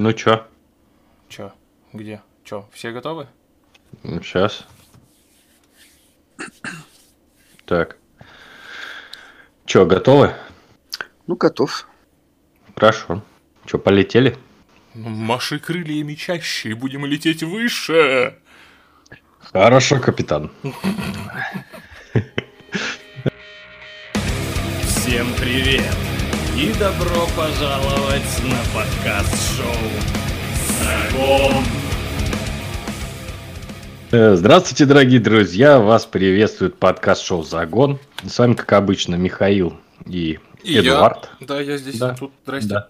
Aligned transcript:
Ну 0.00 0.12
чё? 0.12 0.46
Чё? 1.28 1.52
Где? 1.92 2.22
Чё? 2.44 2.68
Все 2.72 2.92
готовы? 2.92 3.26
Сейчас. 4.04 4.64
Так. 7.64 7.96
Чё, 9.64 9.86
готовы? 9.86 10.36
Ну, 11.26 11.34
готов. 11.34 11.88
Хорошо. 12.76 13.24
Чё, 13.66 13.78
полетели? 13.80 14.38
Ну, 14.94 15.08
маши 15.08 15.58
крыльями 15.58 16.14
чаще 16.14 16.68
и 16.68 16.74
будем 16.74 17.04
лететь 17.04 17.42
выше. 17.42 18.38
Хорошо, 19.40 19.98
капитан. 19.98 20.52
Всем 24.84 25.34
привет! 25.34 26.07
И 26.58 26.72
добро 26.72 27.24
пожаловать 27.36 28.42
на 28.42 28.58
подкаст-шоу 28.74 29.64
«Загон». 30.82 31.64
Э, 34.10 34.34
Здравствуйте, 34.34 34.84
дорогие 34.84 35.20
друзья! 35.20 35.78
Вас 35.78 36.04
приветствует 36.04 36.76
подкаст-шоу 36.76 37.44
«Загон». 37.44 38.00
С 38.26 38.40
вами, 38.40 38.54
как 38.54 38.72
обычно, 38.72 39.14
Михаил 39.14 39.78
и, 40.04 40.40
И 40.64 40.80
Эдуард. 40.80 41.30
Я... 41.38 41.46
Да, 41.46 41.60
я 41.60 41.76
здесь. 41.76 41.96
Да. 41.96 42.16
Тут, 42.18 42.32
здрасте. 42.44 42.68
Да. 42.68 42.88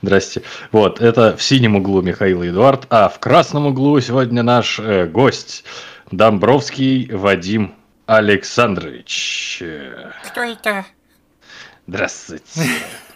Здрасте. 0.00 0.42
Вот, 0.70 1.00
это 1.00 1.36
в 1.36 1.42
синем 1.42 1.74
углу 1.74 2.02
Михаил 2.02 2.44
и 2.44 2.50
Эдуард, 2.50 2.86
а 2.88 3.08
в 3.08 3.18
красном 3.18 3.66
углу 3.66 4.00
сегодня 4.00 4.44
наш 4.44 4.78
э, 4.78 5.06
гость 5.06 5.64
Домбровский 6.12 7.10
Вадим 7.12 7.74
Александрович. 8.06 9.60
Кто 10.22 10.42
это? 10.42 10.86
Здравствуйте. 11.86 12.44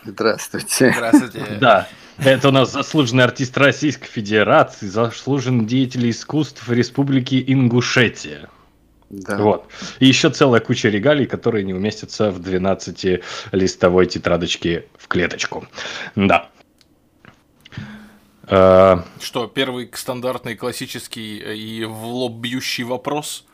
Здравствуйте. 0.05 0.93
Здравствуйте. 0.93 1.59
Да, 1.61 1.89
это 2.19 2.49
у 2.49 2.51
нас 2.53 2.73
заслуженный 2.73 3.25
артист 3.25 3.57
Российской 3.59 4.09
Федерации, 4.09 4.87
заслуженный 4.87 5.65
деятель 5.65 6.11
искусств 6.11 6.69
Республики 6.69 7.43
Ингушетия. 7.47 8.49
Да. 9.09 9.37
Вот. 9.39 9.71
И 10.01 10.07
еще 10.07 10.31
целая 10.31 10.61
куча 10.61 10.89
регалий, 10.89 11.27
которые 11.27 11.65
не 11.65 11.75
уместятся 11.75 12.31
в 12.31 12.41
12-листовой 12.41 14.07
тетрадочке 14.07 14.87
в 14.99 15.07
клеточку. 15.07 15.67
Да. 16.17 16.49
Э, 18.49 18.99
Что, 19.21 19.47
первый 19.47 19.91
стандартный 19.95 20.57
классический 20.57 21.41
э, 21.41 21.55
и 21.55 21.85
в 21.85 22.05
лоб 22.05 22.35
бьющий 22.35 22.85
вопрос? 22.85 23.45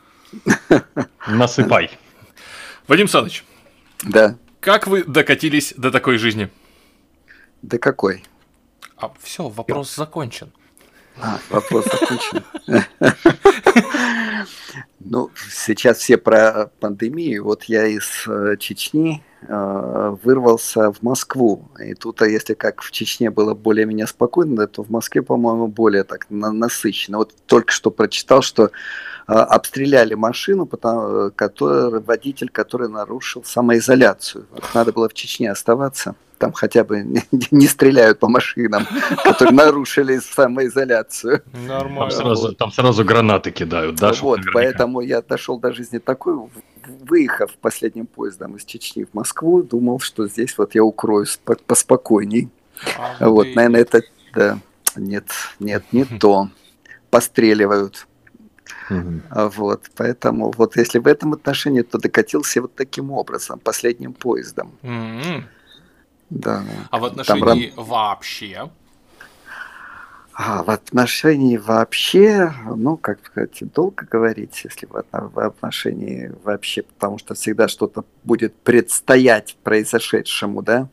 насыпай. 1.27 1.91
Вадим 2.87 3.07
Саныч, 3.07 3.43
Да. 4.03 4.35
Как 4.63 4.87
вы 4.87 5.03
докатились 5.03 5.73
до 5.75 5.91
такой 5.91 6.17
жизни? 6.17 6.49
Да 7.61 7.77
какой? 7.77 8.23
А 8.97 9.11
все, 9.21 9.49
вопрос 9.49 9.93
закончен. 9.93 10.51
А, 11.21 11.37
вопрос 11.49 11.85
окончен. 11.87 12.43
Ну, 14.99 15.29
сейчас 15.51 15.97
все 15.97 16.17
про 16.17 16.71
пандемию. 16.79 17.43
Вот 17.43 17.65
я 17.65 17.85
из 17.85 18.25
э, 18.25 18.55
Чечни 18.57 19.21
э, 19.41 20.15
вырвался 20.23 20.91
в 20.91 21.03
Москву. 21.03 21.69
И 21.85 21.93
тут, 21.93 22.21
а 22.21 22.27
если 22.27 22.53
как 22.53 22.81
в 22.81 22.89
Чечне 22.91 23.29
было 23.29 23.53
более-менее 23.53 24.07
спокойно, 24.07 24.65
то 24.65 24.81
в 24.81 24.89
Москве, 24.89 25.21
по-моему, 25.21 25.67
более 25.67 26.03
так 26.05 26.27
на- 26.29 26.53
насыщенно. 26.53 27.17
Вот 27.17 27.35
только 27.45 27.71
что 27.73 27.91
прочитал, 27.91 28.41
что 28.41 28.71
обстреляли 29.25 30.13
машину, 30.15 30.65
потому, 30.65 31.27
э, 31.27 31.31
который, 31.31 32.01
водитель, 32.01 32.49
который 32.49 32.89
нарушил 32.89 33.43
самоизоляцию. 33.43 34.45
Вот 34.51 34.63
надо 34.73 34.91
было 34.91 35.07
в 35.07 35.13
Чечне 35.13 35.51
оставаться. 35.51 36.15
Там 36.37 36.51
хотя 36.51 36.83
бы 36.83 36.99
не, 37.03 37.23
не 37.51 37.67
стреляют 37.67 38.19
по 38.19 38.27
машинам, 38.27 38.85
которые 39.23 39.55
нарушили 39.55 40.19
самоизоляцию. 40.19 41.41
Там 41.51 41.67
Нормально. 41.67 42.11
сразу, 42.11 42.53
там 42.53 42.71
сразу 42.71 43.05
гранаты 43.05 43.51
кидают, 43.51 43.95
да? 43.95 44.11
вот, 44.19 44.41
поэтому 44.53 45.01
я 45.01 45.21
дошел 45.21 45.57
до 45.57 45.71
жизни 45.71 45.99
такой, 45.99 46.35
выехав 46.85 47.51
последним 47.61 48.07
поездом 48.07 48.57
из 48.57 48.65
Чечни 48.65 49.05
в 49.05 49.13
Москву, 49.13 49.63
думал, 49.63 49.99
что 49.99 50.27
здесь 50.27 50.57
вот 50.57 50.75
я 50.75 50.83
укроюсь 50.83 51.39
по- 51.43 51.55
поспокойней. 51.55 52.49
А 53.19 53.29
Вот, 53.29 53.47
наверное, 53.55 53.81
это, 53.81 54.01
да, 54.33 54.59
нет, 54.97 55.25
нет, 55.59 55.83
не 55.93 56.03
то. 56.19 56.49
Постреливают. 57.09 58.07
А 59.29 59.49
Вот, 59.49 59.89
поэтому 59.95 60.51
вот 60.51 60.77
если 60.77 60.99
в 60.99 61.07
этом 61.07 61.33
отношении, 61.33 61.81
то 61.81 61.97
докатился 61.97 62.61
вот 62.61 62.75
таким 62.75 63.11
образом, 63.11 63.59
последним 63.59 64.13
поездом. 64.13 64.71
М-м. 64.83 65.45
Да. 66.29 66.63
А 66.89 66.99
в 66.99 67.05
отношении 67.05 67.73
вообще? 67.75 68.69
А 70.35 70.63
в 70.63 70.71
отношении 70.71 71.57
вообще, 71.57 72.51
ну, 72.75 72.97
как 72.97 73.19
сказать, 73.23 73.59
долго 73.73 74.07
говорить, 74.09 74.61
если 74.63 74.87
в, 74.87 74.95
отно- 74.95 75.29
в 75.31 75.39
отношении 75.39 76.31
вообще, 76.43 76.81
потому 76.81 77.19
что 77.19 77.35
всегда 77.35 77.67
что-то 77.67 78.03
будет 78.23 78.55
предстоять 78.55 79.55
произошедшему, 79.63 80.63
да. 80.63 80.87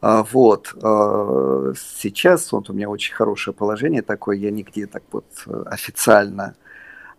А, 0.00 0.24
Вот. 0.24 0.74
а, 0.82 1.72
Сейчас 1.76 2.50
вот 2.50 2.68
у 2.68 2.72
меня 2.72 2.90
очень 2.90 3.14
хорошее 3.14 3.54
положение 3.54 4.02
такое, 4.02 4.36
я 4.36 4.50
нигде 4.50 4.86
так 4.86 5.04
вот 5.12 5.24
э, 5.46 5.62
официально 5.66 6.56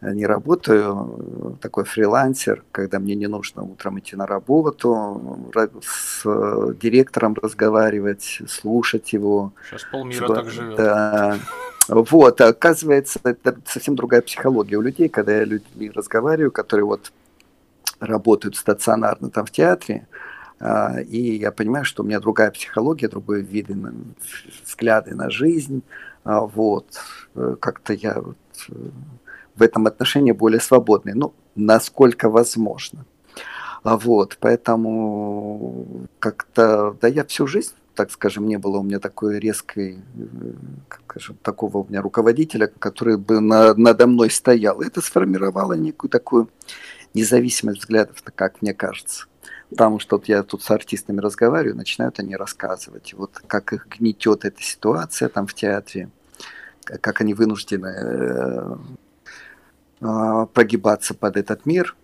не 0.01 0.25
работаю, 0.25 1.57
такой 1.61 1.83
фрилансер, 1.85 2.63
когда 2.71 2.99
мне 2.99 3.15
не 3.15 3.27
нужно 3.27 3.63
утром 3.63 3.99
идти 3.99 4.15
на 4.15 4.27
работу, 4.27 5.49
ра- 5.53 5.71
с 5.81 6.23
директором 6.79 7.35
разговаривать, 7.41 8.41
слушать 8.47 9.13
его, 9.13 9.53
Сейчас 9.69 9.83
полмира 9.91 10.25
Ситуа- 10.25 10.35
так 10.35 10.49
живет. 10.49 10.77
Да. 10.77 11.37
Вот, 11.87 12.41
а 12.41 12.47
оказывается, 12.47 13.19
это 13.23 13.57
совсем 13.65 13.95
другая 13.95 14.21
психология 14.21 14.75
у 14.77 14.81
людей, 14.81 15.07
когда 15.07 15.37
я 15.37 15.43
людьми 15.45 15.91
разговариваю, 15.91 16.51
которые 16.51 16.85
вот 16.85 17.11
работают 17.99 18.55
стационарно 18.55 19.29
там 19.29 19.45
в 19.45 19.51
театре, 19.51 20.07
а, 20.59 20.99
и 21.01 21.35
я 21.37 21.51
понимаю, 21.51 21.85
что 21.85 22.01
у 22.03 22.05
меня 22.05 22.19
другая 22.19 22.49
психология, 22.51 23.07
другой 23.07 23.41
вид, 23.41 23.69
на- 23.69 23.93
взгляды 24.65 25.13
на 25.15 25.29
жизнь, 25.29 25.81
а, 26.23 26.41
вот, 26.41 26.87
Э, 27.37 27.55
как-то 27.59 27.93
я 27.93 28.13
вот, 28.21 28.37
э, 28.69 28.73
в 29.55 29.61
этом 29.61 29.87
отношении 29.87 30.31
более 30.31 30.59
свободный, 30.59 31.13
ну, 31.13 31.33
насколько 31.55 32.29
возможно. 32.29 33.05
А 33.83 33.97
Вот, 33.97 34.37
поэтому 34.39 36.07
как-то, 36.19 36.97
да 36.99 37.07
я 37.07 37.23
всю 37.23 37.45
жизнь, 37.47 37.73
так 37.93 38.11
скажем, 38.11 38.47
не 38.47 38.57
было 38.57 38.79
у 38.79 38.83
меня 38.83 38.99
такой 38.99 39.39
резкой, 39.39 39.97
э, 39.97 40.53
как 40.87 41.01
скажем, 41.07 41.37
такого 41.41 41.77
у 41.77 41.85
меня 41.87 42.01
руководителя, 42.01 42.67
который 42.79 43.17
бы 43.17 43.39
на- 43.39 43.73
надо 43.75 44.07
мной 44.07 44.29
стоял. 44.29 44.81
Это 44.81 45.01
сформировало 45.01 45.73
некую 45.73 46.09
такую 46.09 46.49
независимость 47.13 47.79
взглядов, 47.79 48.21
как 48.35 48.61
мне 48.61 48.73
кажется. 48.73 49.27
Потому 49.69 49.99
что 49.99 50.17
вот 50.17 50.27
я 50.27 50.43
тут 50.43 50.63
с 50.63 50.71
артистами 50.71 51.21
разговариваю, 51.21 51.77
начинают 51.77 52.19
они 52.19 52.35
рассказывать, 52.35 53.13
вот 53.13 53.39
как 53.47 53.73
их 53.73 53.87
гнетет 53.87 54.45
эта 54.45 54.61
ситуация 54.61 55.29
там 55.29 55.47
в 55.47 55.53
театре, 55.53 56.09
как 56.83 57.21
они 57.21 57.33
вынуждены 57.33 57.87
э, 57.87 58.75
прогибаться 59.99 61.13
под 61.13 61.37
этот 61.37 61.65
мир. 61.65 61.95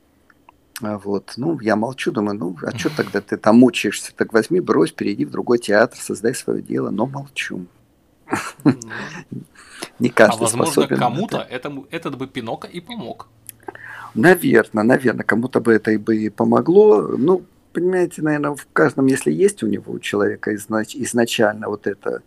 А 0.81 0.97
Вот. 0.97 1.34
Ну, 1.38 1.59
я 1.59 1.75
молчу, 1.75 2.12
думаю, 2.12 2.38
ну, 2.38 2.57
а 2.63 2.78
что 2.78 2.90
тогда 2.96 3.22
ты 3.22 3.38
там 3.38 3.57
мучаешься? 3.59 4.13
Так 4.16 4.34
возьми, 4.34 4.59
брось, 4.59 4.91
перейди 4.91 5.25
в 5.25 5.31
другой 5.31 5.59
театр, 5.59 6.00
создай 6.00 6.34
свое 6.34 6.62
дело, 6.62 6.90
но 6.90 7.06
молчу. 7.06 7.66
Не 10.00 10.09
А 10.09 10.13
каждый 10.13 10.41
возможно, 10.41 10.72
способен 10.72 10.97
на 10.97 11.06
кому-то 11.06 11.47
этот 11.91 12.18
бы 12.18 12.28
пинок 12.28 12.66
и 12.66 12.80
помог. 12.80 13.28
Наверное, 14.16 14.84
наверное, 14.84 15.24
кому-то 15.24 15.62
бы 15.62 15.74
это 15.74 15.91
и 15.91 15.97
бы 15.97 16.18
и 16.18 16.30
помогло. 16.30 17.01
Ну, 17.18 17.44
понимаете, 17.74 18.22
наверное, 18.22 18.56
в 18.56 18.68
каждом, 18.74 19.06
если 19.06 19.31
есть 19.31 19.63
у 19.63 19.68
него, 19.68 19.94
у 19.94 20.00
человека 20.00 20.53
изнач- 20.53 20.96
изначально 20.96 21.69
вот 21.69 21.88
это 21.88 22.22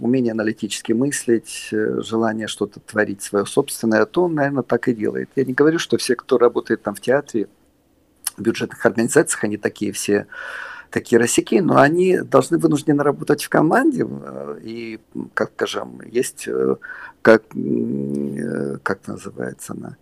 умение 0.00 0.32
аналитически 0.32 0.92
мыслить, 0.92 1.68
э, 1.72 2.00
желание 2.02 2.46
что-то 2.46 2.80
творить 2.80 3.22
свое 3.22 3.46
собственное, 3.46 4.04
то 4.06 4.24
он, 4.24 4.34
наверное, 4.34 4.62
так 4.62 4.88
и 4.88 4.94
делает. 4.94 5.30
Я 5.36 5.44
не 5.44 5.52
говорю, 5.52 5.78
что 5.78 5.96
все, 5.96 6.16
кто 6.16 6.38
работает 6.38 6.82
там 6.82 6.94
в 6.94 7.00
театре, 7.00 7.48
в 8.36 8.42
бюджетных 8.42 8.84
организациях, 8.84 9.44
они 9.44 9.56
такие 9.56 9.92
все 9.92 10.26
такие 10.90 11.18
росяки, 11.18 11.60
но 11.60 11.78
они 11.78 12.18
должны 12.18 12.58
вынуждены 12.58 13.02
работать 13.02 13.44
в 13.44 13.48
команде, 13.48 14.06
э, 14.08 14.58
и, 14.62 15.00
как 15.34 15.52
скажем, 15.56 16.00
есть, 16.04 16.46
э, 16.48 16.76
как, 17.22 17.42
как 18.82 19.06
называется 19.06 19.72
она, 19.72 19.96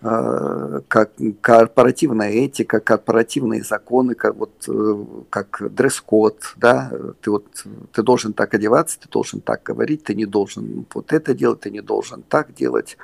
как 0.00 1.10
корпоративная 1.42 2.30
этика, 2.30 2.80
корпоративные 2.80 3.62
законы, 3.62 4.14
как, 4.14 4.34
вот, 4.34 4.50
э, 4.66 5.04
как 5.28 5.62
дресс-код, 5.74 6.54
да, 6.56 6.90
ты 7.20 7.30
вот 7.30 7.44
ты 7.92 8.02
должен 8.02 8.32
так 8.32 8.54
одеваться, 8.54 8.98
ты 8.98 9.10
должен 9.10 9.40
так 9.40 9.62
говорить, 9.62 10.04
ты 10.04 10.14
не 10.14 10.24
должен 10.24 10.86
вот 10.94 11.12
это 11.12 11.34
делать, 11.34 11.60
ты 11.60 11.70
не 11.70 11.82
должен 11.82 12.22
так 12.22 12.54
делать. 12.54 12.96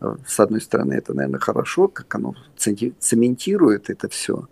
Э, 0.00 0.16
С 0.26 0.40
одной 0.40 0.60
стороны, 0.60 0.92
это, 0.92 1.14
наверное, 1.14 1.40
хорошо, 1.40 1.88
как 1.88 2.14
оно 2.14 2.34
цементи- 2.58 2.94
цементирует 2.98 3.88
это 3.88 4.10
все. 4.10 4.46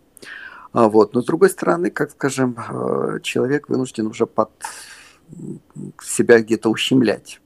А 0.72 0.88
вот. 0.88 1.14
Но 1.14 1.20
с 1.20 1.26
другой 1.26 1.50
стороны, 1.50 1.90
как 1.90 2.12
скажем, 2.12 2.56
э, 2.56 3.18
человек 3.22 3.68
вынужден 3.68 4.06
уже 4.06 4.26
под 4.26 4.50
себя 6.02 6.40
где-то 6.40 6.70
ущемлять. 6.70 7.40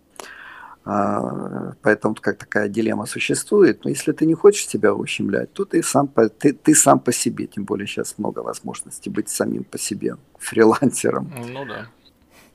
А, 0.86 1.72
поэтому 1.80 2.14
как 2.14 2.36
такая 2.36 2.68
дилемма 2.68 3.06
существует. 3.06 3.84
Но 3.84 3.90
если 3.90 4.12
ты 4.12 4.26
не 4.26 4.34
хочешь 4.34 4.66
себя 4.66 4.94
ущемлять, 4.94 5.52
то 5.52 5.64
ты 5.64 5.82
сам 5.82 6.08
по, 6.08 6.28
ты, 6.28 6.52
ты 6.52 6.74
сам 6.74 7.00
по 7.00 7.12
себе. 7.12 7.46
Тем 7.46 7.64
более 7.64 7.86
сейчас 7.86 8.18
много 8.18 8.40
возможностей 8.40 9.08
быть 9.08 9.30
самим 9.30 9.64
по 9.64 9.78
себе, 9.78 10.16
фрилансером. 10.38 11.32
Ну 11.52 11.64
да. 11.64 11.86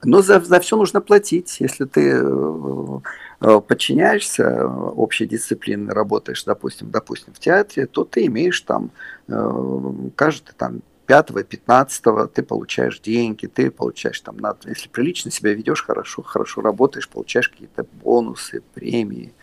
Но 0.03 0.21
за, 0.21 0.39
за 0.39 0.59
все 0.59 0.77
нужно 0.77 1.01
платить. 1.01 1.59
Если 1.59 1.85
ты 1.85 2.11
э, 2.13 2.99
э, 3.41 3.61
подчиняешься 3.61 4.65
общей 4.65 5.25
дисциплине, 5.25 5.91
работаешь, 5.91 6.43
допустим, 6.45 6.89
допустим, 6.91 7.33
в 7.33 7.39
театре, 7.39 7.85
то 7.85 8.05
ты 8.05 8.27
имеешь 8.27 8.61
там 8.61 8.91
э, 9.27 9.93
каждый 10.15 10.53
там 10.55 10.81
5-15 11.09 12.27
ты 12.27 12.43
получаешь 12.43 12.99
деньги, 12.99 13.47
ты 13.47 13.71
получаешь 13.71 14.19
там, 14.21 14.37
если 14.65 14.87
прилично 14.89 15.31
себя 15.31 15.53
ведешь, 15.53 15.83
хорошо, 15.83 16.21
хорошо 16.21 16.61
работаешь, 16.61 17.09
получаешь 17.09 17.49
какие-то 17.49 17.83
бонусы, 18.03 18.61
премии. 18.75 19.33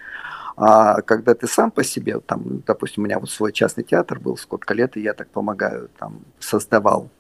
А 0.57 1.03
когда 1.03 1.35
ты 1.35 1.49
сам 1.49 1.71
по 1.71 1.83
себе, 1.83 2.21
там, 2.21 2.63
допустим, 2.67 3.03
у 3.03 3.07
меня 3.07 3.19
вот 3.19 3.31
свой 3.31 3.53
частный 3.53 3.85
театр 3.85 4.21
был 4.21 4.37
сколько 4.37 4.75
лет, 4.75 4.97
и 4.97 5.03
я 5.03 5.13
так 5.13 5.29
помогаю, 5.29 5.91
там, 5.99 6.21
создавал 6.39 7.11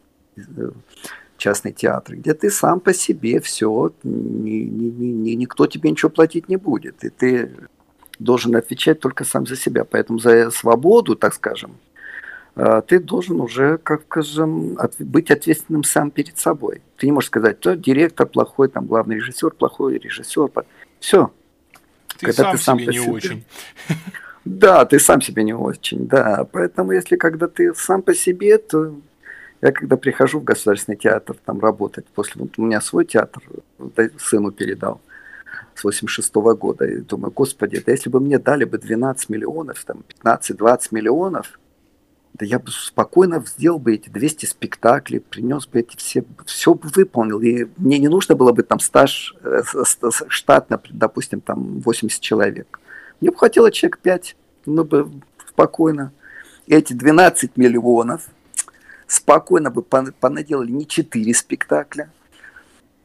частный 1.37 1.73
театр, 1.73 2.17
где 2.17 2.33
ты 2.33 2.49
сам 2.49 2.81
по 2.81 2.95
себе 2.95 3.41
все, 3.41 3.93
ни, 4.05 4.61
ни, 4.61 4.85
ни, 4.85 5.31
никто 5.33 5.67
тебе 5.67 5.91
ничего 5.91 6.11
платить 6.11 6.49
не 6.49 6.57
будет, 6.57 7.05
и 7.05 7.11
ты 7.11 7.53
должен 8.19 8.55
отвечать 8.57 9.01
только 9.01 9.25
сам 9.25 9.47
за 9.47 9.57
себя. 9.57 9.85
Поэтому 9.85 10.19
за 10.19 10.51
свободу, 10.51 11.17
так 11.17 11.35
скажем, 11.35 11.73
э, 11.73 11.96
ты 12.87 13.01
должен 13.01 13.41
уже, 13.41 13.77
как 13.79 14.03
скажем, 14.05 14.79
быть 14.99 15.31
ответственным 15.31 15.85
сам 15.85 16.11
перед 16.11 16.39
собой. 16.39 16.81
Ты 16.97 17.07
не 17.07 17.13
можешь 17.13 17.29
сказать, 17.29 17.59
что 17.61 17.77
директор 17.77 18.27
плохой, 18.27 18.69
там 18.69 18.87
главный 18.87 19.17
режиссер 19.17 19.51
плохой, 19.51 19.99
режиссер. 19.99 20.51
Все. 20.99 21.31
Ты 22.19 22.27
когда 22.27 22.43
сам 22.45 22.53
ты 22.53 22.59
сам 22.59 22.79
себе 22.79 22.93
не 22.93 22.99
себе, 22.99 23.13
очень. 23.13 23.45
Да, 24.47 24.85
ты 24.85 25.01
сам 25.01 25.21
себе 25.21 25.43
не 25.43 25.55
очень, 25.55 26.07
да. 26.07 26.47
Поэтому 26.51 26.93
если 26.93 27.17
когда 27.17 27.49
ты 27.49 27.75
сам 27.75 28.01
по 28.01 28.15
себе, 28.15 28.59
то 28.59 28.95
я 29.61 29.73
когда 29.73 29.97
прихожу 29.97 30.39
в 30.39 30.45
государственный 30.45 30.97
театр 30.97 31.37
там 31.45 31.59
работать, 31.59 32.07
после 32.07 32.41
вот 32.41 32.53
у 32.57 32.63
меня 32.63 32.81
свой 32.81 33.05
театр 33.05 33.43
сыну 34.19 34.53
передал 34.53 35.01
с 35.75 35.83
86 35.83 36.33
-го 36.37 36.57
года, 36.57 36.87
и 36.87 36.99
думаю, 36.99 37.33
господи, 37.33 37.83
да 37.85 37.93
если 37.93 38.09
бы 38.09 38.21
мне 38.21 38.39
дали 38.39 38.65
бы 38.65 38.79
12 38.79 39.29
миллионов, 39.29 39.85
там 39.85 40.05
15-20 40.23 40.89
миллионов, 40.93 41.59
да 42.39 42.45
я 42.45 42.59
бы 42.59 42.71
спокойно 42.71 43.43
сделал 43.47 43.79
бы 43.79 43.95
эти 43.95 44.09
200 44.11 44.47
спектаклей, 44.47 45.21
принес 45.21 45.67
бы 45.67 45.81
эти 45.81 45.97
все, 45.97 46.25
все 46.45 46.75
бы 46.75 46.89
выполнил. 46.95 47.41
И 47.41 47.67
мне 47.77 47.99
не 47.99 48.09
нужно 48.09 48.35
было 48.35 48.53
бы 48.53 48.63
там 48.63 48.79
стаж, 48.79 49.35
э, 49.43 49.63
штат, 50.29 50.71
допустим, 50.91 51.41
там 51.41 51.81
80 51.81 52.21
человек. 52.21 52.79
Мне 53.21 53.31
бы 53.31 53.37
хватило 53.37 53.71
человек 53.71 53.99
5, 53.99 54.37
ну 54.67 54.85
бы 54.85 55.11
спокойно. 55.49 56.13
Эти 56.67 56.93
12 56.93 57.57
миллионов 57.57 58.29
спокойно 59.07 59.71
бы 59.71 59.83
понаделали 59.83 60.71
не 60.71 60.87
четыре 60.87 61.33
спектакля, 61.33 62.11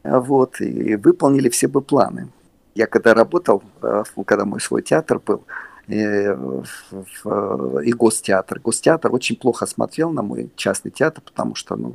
а 0.02 0.20
вот, 0.20 0.60
и 0.60 0.96
выполнили 0.96 1.48
все 1.48 1.68
бы 1.68 1.80
планы. 1.80 2.28
Я 2.74 2.86
когда 2.86 3.14
работал, 3.14 3.62
э, 3.82 4.02
когда 4.26 4.44
мой 4.44 4.60
свой 4.60 4.82
театр 4.82 5.20
был, 5.24 5.44
и 5.88 7.92
гостеатр. 7.92 8.60
Гостеатр 8.60 9.12
очень 9.12 9.36
плохо 9.36 9.66
смотрел 9.66 10.10
на 10.10 10.22
мой 10.22 10.50
частный 10.56 10.90
театр, 10.90 11.22
потому 11.24 11.54
что, 11.54 11.76
ну, 11.76 11.94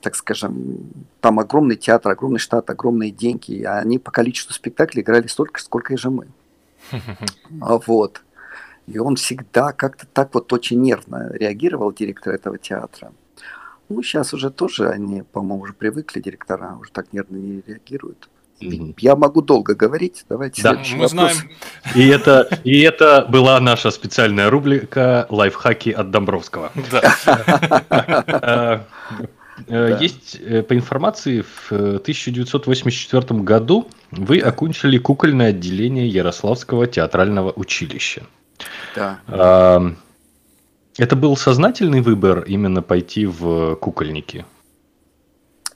так 0.00 0.14
скажем, 0.14 0.90
там 1.20 1.38
огромный 1.38 1.76
театр, 1.76 2.12
огромный 2.12 2.38
штат, 2.38 2.70
огромные 2.70 3.10
деньги, 3.10 3.52
и 3.52 3.64
они 3.64 3.98
по 3.98 4.10
количеству 4.10 4.54
спектаклей 4.54 5.02
играли 5.02 5.26
столько, 5.26 5.60
сколько 5.60 5.94
и 5.94 5.96
же 5.96 6.10
мы. 6.10 6.28
А 7.60 7.78
вот. 7.86 8.22
И 8.86 8.98
он 8.98 9.16
всегда 9.16 9.72
как-то 9.72 10.06
так 10.06 10.34
вот 10.34 10.52
очень 10.52 10.80
нервно 10.80 11.30
реагировал, 11.32 11.92
директор 11.92 12.34
этого 12.34 12.58
театра. 12.58 13.12
Ну, 13.88 14.02
сейчас 14.02 14.34
уже 14.34 14.50
тоже 14.50 14.88
они, 14.88 15.22
по-моему, 15.22 15.62
уже 15.62 15.72
привыкли, 15.72 16.20
директора 16.20 16.76
уже 16.80 16.90
так 16.92 17.12
нервно 17.12 17.36
не 17.36 17.62
реагируют. 17.66 18.28
Mm-hmm. 18.60 18.94
Я 18.98 19.16
могу 19.16 19.42
долго 19.42 19.74
говорить. 19.74 20.24
Давайте 20.28 20.62
да, 20.62 20.74
мы 20.74 20.78
вопрос. 20.78 21.10
знаем. 21.10 21.36
И 21.94 22.08
это, 22.08 22.48
и 22.64 22.80
это 22.80 23.26
была 23.28 23.58
наша 23.60 23.90
специальная 23.90 24.50
рубрика 24.50 25.26
«Лайфхаки 25.30 25.90
от 25.90 26.10
Домбровского». 26.10 26.72
Э, 29.68 29.68
э, 29.68 29.98
есть 30.00 30.38
э, 30.40 30.62
по 30.62 30.74
информации, 30.74 31.42
в 31.42 31.70
1984 31.70 33.40
году 33.40 33.88
вы 34.10 34.38
окончили 34.38 34.98
кукольное 34.98 35.50
отделение 35.50 36.08
Ярославского 36.08 36.86
театрального 36.86 37.52
училища. 37.54 38.22
Да. 38.96 39.92
Это 40.98 41.16
был 41.16 41.36
сознательный 41.36 42.00
выбор 42.00 42.44
именно 42.46 42.82
пойти 42.82 43.26
в 43.26 43.76
кукольники? 43.76 44.44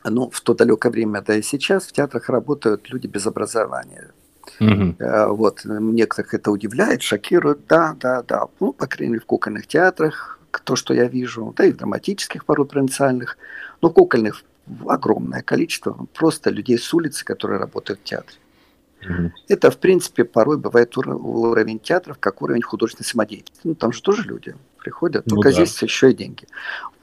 Ну, 0.04 0.30
в 0.30 0.40
то 0.42 0.54
далекое 0.54 0.92
время, 0.92 1.22
да 1.22 1.34
и 1.34 1.42
сейчас 1.42 1.86
в 1.86 1.92
театрах 1.92 2.28
работают 2.28 2.90
люди 2.90 3.06
без 3.06 3.26
образования. 3.26 4.12
Угу. 4.60 4.96
Вот, 5.34 5.62
некоторых 5.64 6.34
это 6.34 6.50
удивляет, 6.50 7.02
шокирует, 7.02 7.66
да, 7.66 7.96
да, 7.98 8.22
да. 8.22 8.46
Ну, 8.60 8.72
по 8.72 8.86
крайней 8.86 9.12
мере, 9.12 9.22
в 9.22 9.26
кукольных 9.26 9.66
театрах, 9.66 10.38
то, 10.64 10.76
что 10.76 10.94
я 10.94 11.06
вижу, 11.06 11.54
да 11.56 11.64
и 11.64 11.72
в 11.72 11.76
драматических 11.78 12.44
порой 12.44 12.66
провинциальных, 12.66 13.38
но 13.80 13.90
кукольных 13.90 14.44
огромное 14.86 15.42
количество 15.42 16.06
просто 16.12 16.50
людей 16.50 16.78
с 16.78 16.94
улицы, 16.94 17.24
которые 17.24 17.58
работают 17.58 18.00
в 18.00 18.04
театре. 18.04 18.38
Это, 19.48 19.70
в 19.70 19.78
принципе, 19.78 20.24
порой 20.24 20.58
бывает 20.58 20.96
уровень 20.96 21.78
театров, 21.78 22.18
как 22.18 22.42
уровень 22.42 22.62
художественной 22.62 23.06
самодеятельности. 23.06 23.60
Ну, 23.64 23.74
там 23.74 23.92
же 23.92 24.02
тоже 24.02 24.22
люди 24.22 24.54
приходят, 24.78 25.26
ну, 25.26 25.36
только 25.36 25.50
да. 25.50 25.54
здесь 25.54 25.82
еще 25.82 26.10
и 26.10 26.14
деньги. 26.14 26.46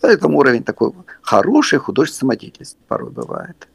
Поэтому 0.01 0.37
уровень 0.37 0.63
такой 0.63 0.93
хороший 1.21 1.79
художественной 1.79 2.33
самодеятельности 2.33 2.77
порой 2.87 3.11
бывает. 3.11 3.67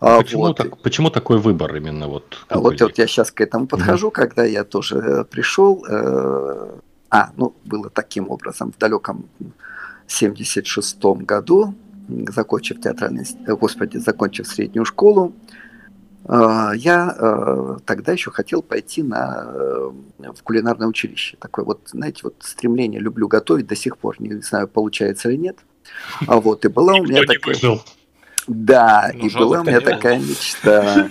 А 0.00 0.20
почему, 0.20 0.42
вот. 0.42 0.56
так, 0.56 0.78
почему 0.78 1.10
такой 1.10 1.38
выбор 1.38 1.76
именно 1.76 2.08
вот? 2.08 2.44
А 2.48 2.58
вот, 2.58 2.80
вот 2.80 2.98
я 2.98 3.06
сейчас 3.06 3.30
к 3.30 3.40
этому 3.40 3.68
подхожу, 3.68 4.08
угу. 4.08 4.14
когда 4.14 4.44
я 4.44 4.64
тоже 4.64 4.96
э, 4.96 5.24
пришел. 5.24 5.84
Э, 5.88 6.72
а, 7.08 7.30
ну, 7.36 7.54
было 7.64 7.88
таким 7.88 8.30
образом, 8.30 8.72
в 8.72 8.78
далеком 8.78 9.28
76-м 10.08 11.24
году, 11.24 11.74
закончив 12.08 12.80
театральный, 12.80 13.24
э, 13.46 13.54
господи, 13.54 13.98
закончив 13.98 14.48
среднюю 14.48 14.84
школу, 14.84 15.32
а, 15.32 15.61
я 16.28 17.16
э, 17.18 17.76
тогда 17.84 18.12
еще 18.12 18.30
хотел 18.30 18.62
пойти 18.62 19.02
на, 19.02 19.44
э, 19.46 19.90
в 20.18 20.42
кулинарное 20.44 20.86
училище. 20.86 21.36
Такое 21.40 21.64
вот, 21.64 21.80
знаете, 21.86 22.20
вот 22.24 22.36
стремление 22.40 23.00
люблю 23.00 23.26
готовить 23.26 23.66
до 23.66 23.74
сих 23.74 23.98
пор. 23.98 24.20
Не 24.20 24.40
знаю, 24.40 24.68
получается 24.68 25.30
или 25.30 25.36
нет. 25.36 25.58
А 26.26 26.40
вот 26.40 26.64
и 26.64 26.68
была 26.68 26.94
у 26.94 27.02
меня 27.02 27.24
такая... 27.24 27.56
Да, 28.46 29.10
ну, 29.14 29.26
и 29.26 29.34
была 29.34 29.60
у 29.60 29.64
меня 29.64 29.80
такая 29.80 30.18
мечта. 30.18 31.08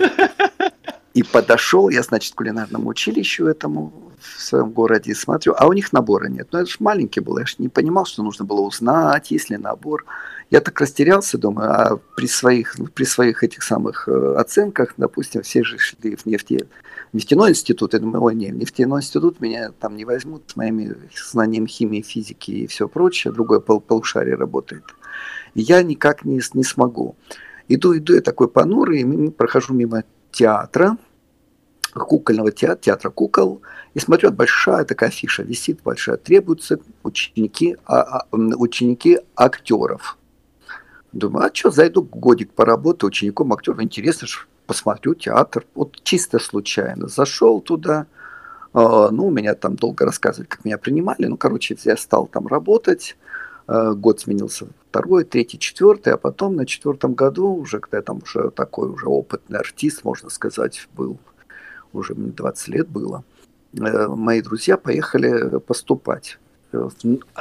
И 1.14 1.22
подошел 1.22 1.90
я, 1.90 2.02
значит, 2.02 2.32
к 2.32 2.38
кулинарному 2.38 2.88
училищу 2.88 3.46
этому 3.46 4.12
в 4.18 4.40
своем 4.40 4.70
городе 4.70 5.10
и 5.10 5.14
смотрю, 5.14 5.54
а 5.58 5.66
у 5.66 5.72
них 5.72 5.92
набора 5.92 6.28
нет. 6.28 6.48
Ну, 6.52 6.60
это 6.60 6.70
же 6.70 6.76
маленький 6.78 7.20
был, 7.20 7.38
я 7.38 7.44
же 7.44 7.56
не 7.58 7.68
понимал, 7.68 8.06
что 8.06 8.22
нужно 8.22 8.44
было 8.44 8.60
узнать, 8.60 9.30
есть 9.30 9.50
ли 9.50 9.56
набор. 9.56 10.04
Я 10.52 10.60
так 10.60 10.78
растерялся, 10.82 11.38
думаю, 11.38 11.70
а 11.70 11.96
при 12.14 12.26
своих, 12.26 12.76
при 12.92 13.04
своих 13.04 13.42
этих 13.42 13.62
самых 13.62 14.06
э, 14.06 14.34
оценках, 14.36 14.92
допустим, 14.98 15.40
все 15.40 15.64
же 15.64 15.78
шли 15.78 16.14
в 16.14 16.26
нефте, 16.26 16.66
нефтяной 17.14 17.52
институт, 17.52 17.94
я 17.94 18.00
думаю, 18.00 18.22
ой, 18.22 18.34
не, 18.34 18.50
нефтяной 18.50 19.00
институт 19.00 19.40
меня 19.40 19.70
там 19.70 19.96
не 19.96 20.04
возьмут 20.04 20.42
с 20.48 20.56
моими 20.56 20.94
знаниями 21.30 21.68
химии, 21.68 22.02
физики 22.02 22.50
и 22.50 22.66
все 22.66 22.86
прочее, 22.86 23.32
другое 23.32 23.60
пол 23.60 23.80
полушарие 23.80 24.34
работает. 24.34 24.84
Я 25.54 25.82
никак 25.82 26.26
не, 26.26 26.42
не 26.52 26.64
смогу. 26.64 27.16
Иду, 27.68 27.96
иду 27.96 28.12
я 28.12 28.20
такой 28.20 28.48
понурый, 28.48 29.00
и 29.00 29.30
прохожу 29.30 29.72
мимо 29.72 30.04
театра, 30.32 30.98
кукольного 31.94 32.52
театра, 32.52 32.78
театра 32.78 33.08
кукол, 33.08 33.62
и 33.94 34.00
смотрю, 34.00 34.30
большая 34.32 34.84
такая 34.84 35.08
афиша 35.08 35.44
висит, 35.44 35.80
большая, 35.82 36.18
требуются 36.18 36.78
ученики, 37.04 37.78
а, 37.86 38.02
а, 38.02 38.26
ученики 38.36 39.18
актеров. 39.34 40.18
Думаю, 41.12 41.46
а 41.46 41.54
что, 41.54 41.70
зайду 41.70 42.02
годик 42.02 42.52
поработаю 42.52 43.08
учеником 43.08 43.52
актера, 43.52 43.82
интересно 43.82 44.26
же, 44.26 44.38
посмотрю 44.66 45.14
театр. 45.14 45.66
Вот 45.74 46.02
чисто 46.02 46.38
случайно 46.38 47.08
зашел 47.08 47.60
туда, 47.60 48.06
э, 48.72 49.08
ну, 49.10 49.30
меня 49.30 49.54
там 49.54 49.76
долго 49.76 50.06
рассказывать, 50.06 50.48
как 50.48 50.64
меня 50.64 50.78
принимали, 50.78 51.26
ну, 51.26 51.36
короче, 51.36 51.76
я 51.84 51.98
стал 51.98 52.26
там 52.26 52.46
работать, 52.46 53.16
э, 53.68 53.92
год 53.92 54.20
сменился 54.20 54.68
второй, 54.88 55.24
третий, 55.24 55.58
четвертый, 55.58 56.14
а 56.14 56.16
потом 56.16 56.56
на 56.56 56.64
четвертом 56.64 57.12
году, 57.12 57.54
уже 57.54 57.80
когда 57.80 57.98
я 57.98 58.02
там 58.02 58.20
уже 58.22 58.50
такой 58.50 58.88
уже 58.88 59.06
опытный 59.06 59.58
артист, 59.58 60.04
можно 60.04 60.30
сказать, 60.30 60.88
был, 60.96 61.18
уже 61.92 62.14
мне 62.14 62.30
20 62.30 62.68
лет 62.68 62.88
было, 62.88 63.22
э, 63.78 64.06
мои 64.08 64.40
друзья 64.40 64.78
поехали 64.78 65.58
поступать 65.58 66.38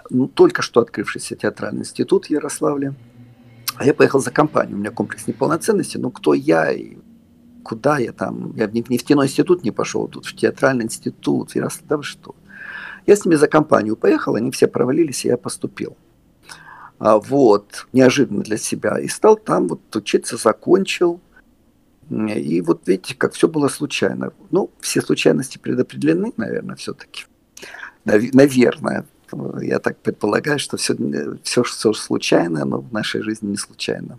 ну, 0.10 0.28
только 0.28 0.62
что 0.62 0.82
открывшийся 0.82 1.38
театральный 1.38 1.82
институт 1.82 2.25
в 2.25 2.30
Ярославле. 2.30 2.94
А 3.75 3.86
я 3.86 3.94
поехал 3.94 4.20
за 4.20 4.32
компанию. 4.32 4.75
У 4.75 4.80
меня 4.80 4.92
комплекс 4.92 5.28
неполноценности. 5.28 5.98
Ну, 5.98 6.12
кто 6.12 6.34
я 6.34 6.72
и 6.72 6.98
куда 7.63 7.98
я 7.98 8.12
там? 8.12 8.56
Я 8.56 8.68
в 8.68 8.74
нефтяной 8.74 9.25
институт 9.25 9.63
не 9.63 9.72
пошел, 9.72 10.08
тут 10.08 10.25
в 10.25 10.36
театральный 10.36 10.86
институт. 10.86 11.56
Ярослав, 11.56 11.88
да 11.88 11.98
вы 11.98 12.04
что? 12.04 12.36
Я 13.08 13.16
с 13.16 13.25
ними 13.25 13.36
за 13.36 13.48
компанию 13.48 13.96
поехал, 13.96 14.36
они 14.36 14.51
все 14.51 14.68
провалились, 14.68 15.25
и 15.25 15.30
я 15.30 15.38
поступил. 15.38 15.98
А, 17.00 17.18
вот, 17.18 17.88
неожиданно 17.94 18.44
для 18.44 18.58
себя. 18.58 19.00
И 19.00 19.08
стал 19.08 19.36
там 19.36 19.68
вот 19.68 19.96
учиться, 19.96 20.38
закончил. 20.38 21.20
И 22.10 22.62
вот 22.62 22.88
видите, 22.88 23.16
как 23.16 23.34
все 23.34 23.48
было 23.48 23.70
случайно. 23.70 24.34
Ну, 24.51 24.70
все 24.82 25.01
случайности 25.01 25.58
предопределены, 25.58 26.34
наверное, 26.38 26.75
все-таки. 26.75 27.25
Наверное. 28.06 29.06
Я 29.61 29.79
так 29.79 29.97
предполагаю, 29.97 30.59
что 30.59 30.77
все, 30.77 30.95
все, 31.43 31.63
все 31.63 31.93
случайно, 31.93 32.65
но 32.65 32.79
в 32.79 32.91
нашей 32.91 33.21
жизни 33.21 33.51
не 33.51 33.57
случайно. 33.57 34.17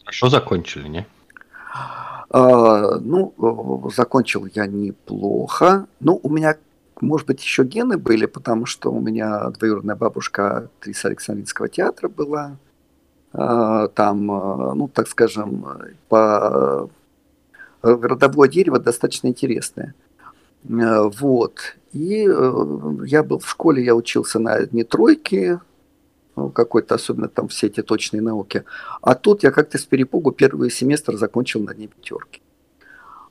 Хорошо 0.00 0.28
закончили, 0.28 0.88
не? 0.88 1.06
А, 2.30 2.98
ну, 2.98 3.90
закончил 3.94 4.46
я 4.54 4.66
неплохо. 4.66 5.86
Ну, 6.00 6.20
у 6.22 6.30
меня 6.30 6.56
может 7.02 7.26
быть, 7.26 7.42
еще 7.42 7.64
гены 7.64 7.98
были, 7.98 8.26
потому 8.26 8.64
что 8.64 8.92
у 8.92 9.00
меня 9.00 9.50
двоюродная 9.50 9.96
бабушка 9.96 10.58
актриса 10.78 11.08
Александринского 11.08 11.68
театра 11.68 12.08
была. 12.08 12.56
А, 13.32 13.88
там, 13.88 14.30
а, 14.30 14.74
ну, 14.74 14.88
так 14.88 15.08
скажем, 15.08 15.66
по 16.08 16.88
э, 17.82 17.88
родовое 17.88 18.48
дерево 18.48 18.78
достаточно 18.78 19.28
интересное. 19.28 19.94
А, 20.70 21.02
вот. 21.02 21.76
И 21.92 22.26
э, 22.26 22.96
я 23.04 23.22
был 23.22 23.38
в 23.38 23.48
школе, 23.48 23.84
я 23.84 23.94
учился 23.94 24.38
на 24.38 24.54
одни 24.54 24.82
тройки, 24.82 25.60
ну, 26.36 26.48
какой-то, 26.48 26.94
особенно 26.94 27.28
там 27.28 27.48
все 27.48 27.66
эти 27.66 27.82
точные 27.82 28.22
науки. 28.22 28.64
А 29.02 29.14
тут 29.14 29.42
я 29.42 29.50
как-то 29.50 29.76
с 29.78 29.84
перепугу 29.84 30.32
первый 30.32 30.70
семестр 30.70 31.16
закончил 31.16 31.60
на 31.60 31.72
одни 31.72 31.88
пятерки. 31.88 32.40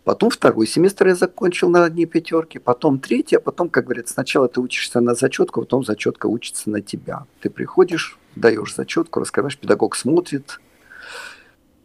Потом 0.04 0.30
второй 0.30 0.66
семестр 0.68 1.08
я 1.08 1.16
закончил 1.16 1.70
на 1.70 1.84
одни 1.84 2.06
пятерки, 2.06 2.60
потом 2.60 3.00
третий, 3.00 3.36
а 3.36 3.40
потом, 3.40 3.70
как 3.70 3.86
говорят, 3.86 4.10
сначала 4.10 4.48
ты 4.48 4.60
учишься 4.60 5.00
на 5.00 5.14
зачетку, 5.14 5.62
потом 5.62 5.84
зачетка 5.84 6.26
учится 6.26 6.70
на 6.70 6.82
тебя. 6.82 7.26
Ты 7.40 7.50
приходишь, 7.50 8.18
даешь 8.36 8.76
зачетку, 8.76 9.20
раскрываешь, 9.20 9.58
педагог 9.58 9.96
смотрит 9.96 10.60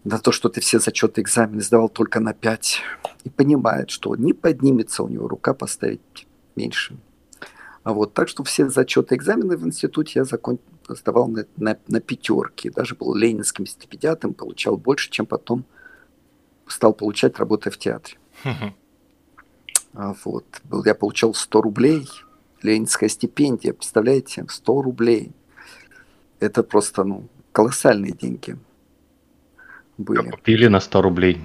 на 0.04 0.18
то, 0.18 0.32
что 0.32 0.48
ты 0.48 0.60
все 0.60 0.78
зачеты 0.78 1.20
экзамены 1.20 1.60
сдавал 1.62 1.88
только 1.88 2.20
на 2.20 2.32
5, 2.32 2.80
и 3.24 3.30
понимает, 3.30 3.90
что 3.90 4.14
не 4.16 4.32
поднимется 4.32 5.02
у 5.02 5.08
него 5.08 5.28
рука 5.28 5.52
поставить 5.52 6.25
меньше. 6.56 6.96
А 7.82 7.92
вот, 7.92 8.14
так 8.14 8.28
что 8.28 8.42
все 8.42 8.68
зачеты 8.68 9.14
экзамены 9.14 9.56
в 9.56 9.64
институте 9.64 10.12
я 10.16 10.24
закон... 10.24 10.58
сдавал 10.88 11.28
на, 11.28 11.46
на, 11.56 11.78
на 11.86 12.00
пятерки. 12.00 12.68
Даже 12.68 12.96
был 12.96 13.14
ленинским 13.14 13.66
стипендиатом, 13.66 14.34
получал 14.34 14.76
больше, 14.76 15.10
чем 15.10 15.26
потом 15.26 15.64
стал 16.66 16.92
получать, 16.92 17.38
работая 17.38 17.70
в 17.70 17.78
театре. 17.78 18.18
А 19.94 20.14
вот. 20.24 20.44
Я 20.84 20.94
получал 20.94 21.32
100 21.32 21.62
рублей, 21.62 22.08
ленинская 22.62 23.08
стипендия, 23.08 23.72
представляете, 23.72 24.44
100 24.48 24.82
рублей. 24.82 25.32
Это 26.38 26.62
просто, 26.62 27.04
ну, 27.04 27.28
колоссальные 27.52 28.12
деньги 28.12 28.58
были. 29.96 30.30
Купили 30.30 30.66
на 30.66 30.80
100 30.80 31.02
рублей. 31.02 31.40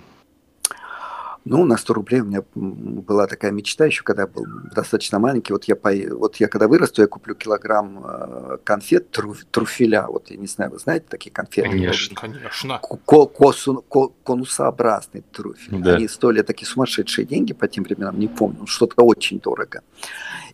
Ну, 1.44 1.66
на 1.66 1.78
100 1.78 1.94
рублей 1.94 2.22
у 2.22 2.26
меня 2.26 2.44
была 2.54 3.26
такая 3.26 3.52
мечта 3.52 3.86
еще, 3.86 4.04
когда 4.04 4.24
я 4.24 4.28
был 4.28 4.46
достаточно 4.76 5.18
маленький. 5.18 5.54
Вот 5.54 5.64
я, 5.66 5.76
по... 5.76 5.92
вот 6.12 6.36
я 6.36 6.48
когда 6.48 6.68
вырасту, 6.68 7.02
я 7.02 7.08
куплю 7.08 7.34
килограмм 7.34 8.06
э, 8.06 8.58
конфет 8.64 9.10
труф... 9.10 9.44
труфеля. 9.50 10.06
Вот 10.08 10.30
я 10.30 10.38
не 10.38 10.46
знаю, 10.46 10.72
вы 10.72 10.78
знаете 10.78 11.08
такие 11.10 11.32
конфеты? 11.32 11.70
Конечно, 11.70 12.16
конечно. 12.16 12.80
Косу... 12.80 13.84
Конусообразный 14.24 15.24
трюфель. 15.32 15.82
Да. 15.82 15.96
Они 15.96 16.08
стоили 16.08 16.44
такие 16.44 16.68
сумасшедшие 16.68 17.26
деньги 17.26 17.54
по 17.54 17.68
тем 17.68 17.86
временам, 17.86 18.20
не 18.20 18.28
помню. 18.28 18.68
Что-то 18.68 19.04
очень 19.04 19.40
дорого. 19.40 19.82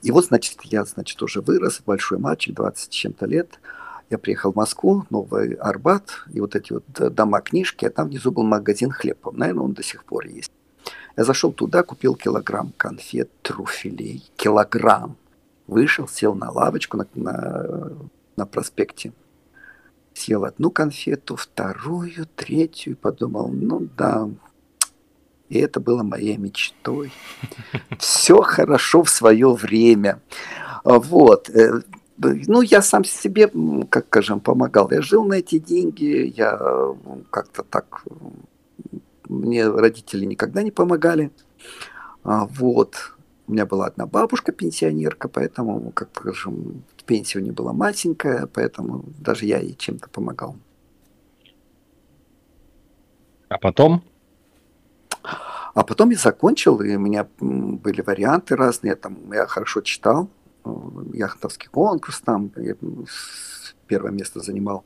И 0.01 0.11
вот, 0.11 0.27
значит, 0.27 0.57
я, 0.63 0.85
значит, 0.85 1.21
уже 1.21 1.41
вырос, 1.41 1.81
большой 1.85 2.17
мальчик, 2.17 2.55
20 2.55 2.85
с 2.85 2.87
чем-то 2.87 3.25
лет. 3.25 3.59
Я 4.09 4.17
приехал 4.17 4.53
в 4.53 4.55
Москву, 4.55 5.05
Новый 5.09 5.55
Арбат, 5.55 6.23
и 6.31 6.39
вот 6.39 6.55
эти 6.55 6.71
вот 6.71 6.85
дома 7.13 7.41
книжки, 7.41 7.83
а 7.83 7.89
там 7.89 8.07
внизу 8.07 8.31
был 8.31 8.43
магазин 8.43 8.89
хлеб. 8.89 9.27
Наверное, 9.33 9.63
он 9.63 9.73
до 9.73 9.83
сих 9.83 10.05
пор 10.05 10.27
есть. 10.27 10.49
Я 11.17 11.23
зашел 11.23 11.51
туда, 11.51 11.81
купил 11.81 12.15
килограмм 12.15 12.73
конфет, 12.77 13.29
труфелей. 13.41 14.23
Килограмм. 14.35 15.17
Вышел, 15.65 16.07
сел 16.07 16.35
на 16.35 16.51
лавочку 16.51 16.97
на, 16.97 17.07
на, 17.15 17.91
на 18.37 18.45
проспекте. 18.45 19.11
Съел 20.13 20.45
одну 20.45 20.69
конфету, 20.69 21.35
вторую, 21.35 22.27
третью. 22.35 22.93
И 22.93 22.95
подумал, 22.95 23.49
ну 23.49 23.87
да, 23.97 24.29
и 25.49 25.59
это 25.59 25.79
было 25.79 26.03
моей 26.03 26.37
мечтой. 26.37 27.11
Все 27.99 28.41
хорошо 28.41 29.03
в 29.03 29.09
свое 29.09 29.51
время. 29.53 30.21
Вот. 30.83 31.49
Э, 31.49 31.81
ну, 32.17 32.61
я 32.61 32.81
сам 32.81 33.03
себе, 33.03 33.51
как 33.89 34.07
скажем, 34.07 34.39
помогал. 34.39 34.89
Я 34.91 35.01
жил 35.01 35.23
на 35.23 35.35
эти 35.35 35.59
деньги, 35.59 36.33
я 36.35 36.59
как-то 37.29 37.63
так 37.63 38.03
мне 39.29 39.67
родители 39.67 40.25
никогда 40.25 40.63
не 40.63 40.71
помогали. 40.71 41.31
А, 42.23 42.45
вот. 42.45 42.95
У 43.47 43.53
меня 43.53 43.65
была 43.65 43.85
одна 43.85 44.05
бабушка 44.05 44.51
пенсионерка, 44.51 45.29
поэтому, 45.29 45.91
как 45.91 46.09
скажем, 46.13 46.83
пенсия 47.05 47.39
у 47.39 47.41
нее 47.41 47.53
была 47.53 47.71
маленькая, 47.71 48.45
поэтому 48.47 49.05
даже 49.19 49.45
я 49.45 49.59
ей 49.59 49.75
чем-то 49.75 50.09
помогал. 50.09 50.57
А 53.49 53.57
потом? 53.57 54.03
А 55.73 55.83
потом 55.83 56.09
я 56.09 56.17
закончил, 56.17 56.81
и 56.81 56.95
у 56.95 56.99
меня 56.99 57.27
были 57.39 58.01
варианты 58.01 58.55
разные. 58.55 58.95
Там, 58.95 59.31
я 59.31 59.45
хорошо 59.47 59.81
читал, 59.81 60.29
э, 60.65 60.69
яхтовский 61.13 61.69
конкурс 61.69 62.19
там, 62.21 62.51
я 62.57 62.75
первое 63.87 64.11
место 64.11 64.39
занимал. 64.41 64.83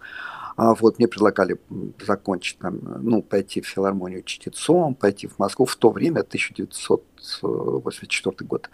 А 0.56 0.74
вот 0.76 1.00
мне 1.00 1.08
предлагали 1.08 1.60
закончить 2.06 2.60
там, 2.60 2.80
ну, 3.02 3.22
пойти 3.22 3.62
в 3.62 3.68
филармонию 3.68 4.24
чтецом, 4.24 4.96
пойти 4.96 5.28
в 5.28 5.40
Москву 5.40 5.66
в 5.66 5.76
то 5.76 5.90
время, 5.90 6.22
1984 6.22 8.48
год, 8.48 8.70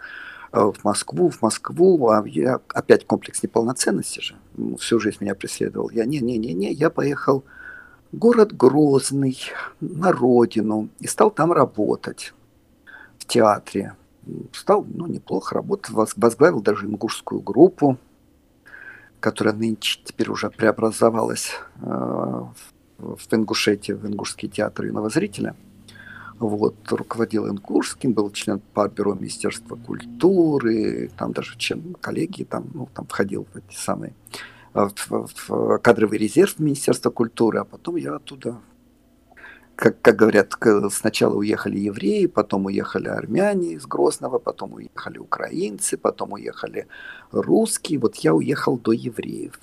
э, 0.52 0.60
в 0.60 0.84
Москву, 0.84 1.30
в 1.30 1.42
Москву, 1.42 2.08
а 2.08 2.22
я 2.26 2.60
опять 2.68 3.04
комплекс 3.06 3.42
неполноценности 3.42 4.20
же, 4.20 4.36
всю 4.78 5.00
жизнь 5.00 5.18
меня 5.20 5.34
преследовал. 5.34 5.90
Я 5.90 6.04
не-не-не-не, 6.04 6.72
я 6.72 6.90
поехал 6.90 7.44
в 8.12 8.16
город 8.16 8.56
Грозный, 8.56 9.38
на 9.80 10.12
родину, 10.12 10.88
и 10.98 11.06
стал 11.06 11.30
там 11.30 11.52
работать 11.52 12.34
в 13.18 13.26
театре. 13.26 13.94
Стал, 14.52 14.84
ну, 14.86 15.06
неплохо 15.06 15.54
работать, 15.54 15.90
возглавил 16.16 16.60
даже 16.60 16.86
ингушскую 16.86 17.40
группу, 17.40 17.96
которая 19.20 19.54
нынче 19.54 20.00
теперь 20.04 20.30
уже 20.30 20.50
преобразовалась 20.50 21.52
э, 21.80 22.42
в 22.98 23.18
Ингушете, 23.32 23.94
в 23.94 24.06
Ингушский 24.06 24.48
театр 24.48 24.86
юного 24.86 25.10
зрителя. 25.10 25.54
Вот, 26.38 26.76
руководил 26.90 27.48
Ингушским, 27.48 28.12
был 28.12 28.30
член 28.30 28.60
по 28.72 28.88
Министерства 28.96 29.74
культуры, 29.74 31.10
там 31.16 31.32
даже 31.32 31.56
чем 31.58 31.94
коллеги, 32.00 32.44
там, 32.44 32.66
ну, 32.74 32.88
там 32.94 33.06
входил 33.06 33.46
в 33.52 33.56
эти 33.56 33.74
самые 33.74 34.14
в, 34.72 34.92
в, 35.08 35.48
в 35.48 35.78
кадровый 35.78 36.18
резерв 36.18 36.58
Министерства 36.58 37.10
культуры, 37.10 37.58
а 37.58 37.64
потом 37.64 37.96
я 37.96 38.14
оттуда 38.14 38.58
как, 39.78 40.02
как 40.02 40.16
говорят, 40.16 40.54
сначала 40.90 41.36
уехали 41.36 41.78
евреи, 41.78 42.26
потом 42.26 42.66
уехали 42.66 43.06
армяне 43.06 43.74
из 43.74 43.86
Грозного, 43.86 44.40
потом 44.40 44.72
уехали 44.72 45.18
украинцы, 45.18 45.96
потом 45.96 46.32
уехали 46.32 46.88
русские. 47.30 48.00
Вот 48.00 48.16
я 48.16 48.34
уехал 48.34 48.76
до 48.76 48.90
евреев. 48.90 49.54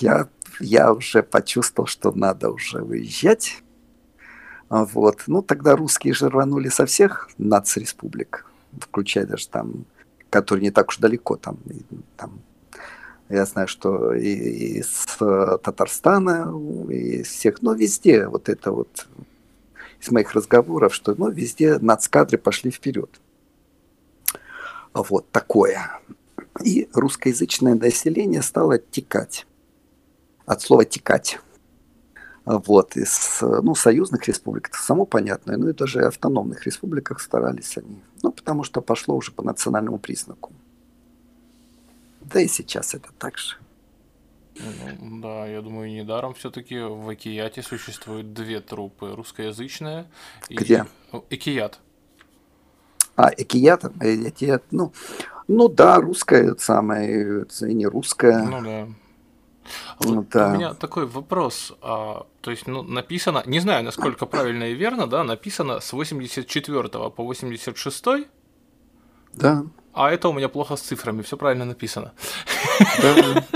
Я, 0.00 0.28
я 0.60 0.92
уже 0.92 1.22
почувствовал, 1.22 1.86
что 1.86 2.12
надо 2.12 2.50
уже 2.50 2.82
выезжать. 2.84 3.62
Вот. 4.68 5.22
Ну, 5.26 5.40
тогда 5.40 5.74
русские 5.76 6.12
же 6.12 6.28
рванули 6.28 6.68
со 6.68 6.84
всех 6.84 7.30
нацреспублик, 7.38 8.44
включая 8.78 9.24
даже 9.24 9.48
там, 9.48 9.86
которые 10.28 10.64
не 10.64 10.70
так 10.70 10.88
уж 10.90 10.98
далеко, 10.98 11.36
там, 11.36 11.56
там 12.18 12.42
я 13.30 13.46
знаю, 13.46 13.68
что 13.68 14.12
и 14.12 14.80
из 14.80 15.06
э, 15.20 15.58
Татарстана, 15.62 16.52
и 16.90 17.20
из 17.20 17.28
всех, 17.28 17.62
но 17.62 17.74
везде 17.74 18.26
вот 18.26 18.48
это 18.48 18.72
вот 18.72 19.06
из 20.00 20.10
моих 20.10 20.32
разговоров, 20.32 20.94
что 20.94 21.14
ну, 21.16 21.30
везде 21.30 21.78
нацкадры 21.78 22.38
пошли 22.38 22.70
вперед. 22.70 23.20
Вот 24.92 25.30
такое. 25.30 26.00
И 26.64 26.88
русскоязычное 26.92 27.74
население 27.74 28.42
стало 28.42 28.78
текать. 28.78 29.46
От 30.46 30.62
слова 30.62 30.84
текать. 30.84 31.38
Вот, 32.44 32.96
из 32.96 33.38
ну, 33.42 33.74
союзных 33.76 34.26
республик, 34.26 34.70
это 34.70 34.78
само 34.78 35.04
понятно, 35.04 35.56
ну 35.56 35.68
и 35.68 35.72
даже 35.72 36.00
автономных 36.00 36.66
республиках 36.66 37.20
старались 37.20 37.76
они. 37.76 38.02
Ну, 38.22 38.32
потому 38.32 38.64
что 38.64 38.80
пошло 38.80 39.14
уже 39.14 39.30
по 39.30 39.42
национальному 39.44 39.98
признаку. 39.98 40.52
Да 42.32 42.40
и 42.40 42.48
сейчас 42.48 42.94
это 42.94 43.10
так 43.18 43.38
же. 43.38 43.56
Ну, 45.00 45.20
да, 45.20 45.46
я 45.46 45.62
думаю, 45.62 45.90
недаром 45.90 46.34
все-таки 46.34 46.78
в 46.78 47.12
Экияте 47.14 47.62
существует 47.62 48.32
две 48.32 48.60
трупы. 48.60 49.14
Русскоязычная 49.14 50.06
и... 50.48 50.54
Где? 50.54 50.86
Экият. 51.30 51.80
А, 53.16 53.30
Экият, 53.36 53.84
Экият, 54.00 54.64
ну, 54.70 54.92
ну 55.48 55.68
да, 55.68 55.96
русская 55.96 56.54
самая, 56.58 57.44
и 57.44 57.74
не 57.74 57.86
русская. 57.86 58.44
Ну 58.44 58.62
да. 58.62 58.88
А 59.98 60.04
Ну 60.04 60.16
вот 60.16 60.28
да. 60.28 60.52
У 60.52 60.54
меня 60.54 60.74
такой 60.74 61.06
вопрос. 61.06 61.72
А, 61.82 62.26
то 62.40 62.50
есть, 62.50 62.66
ну, 62.66 62.82
написано, 62.82 63.42
не 63.46 63.60
знаю, 63.60 63.84
насколько 63.84 64.26
правильно 64.26 64.64
и 64.64 64.74
верно, 64.74 65.06
да, 65.06 65.24
написано 65.24 65.80
с 65.80 65.92
84 65.92 66.88
по 66.88 67.24
86, 67.24 68.04
Да, 69.32 69.64
а 69.92 70.10
это 70.10 70.28
у 70.28 70.32
меня 70.32 70.48
плохо 70.48 70.76
с 70.76 70.80
цифрами, 70.80 71.22
все 71.22 71.36
правильно 71.36 71.64
написано. 71.64 72.12
да, 73.02 73.14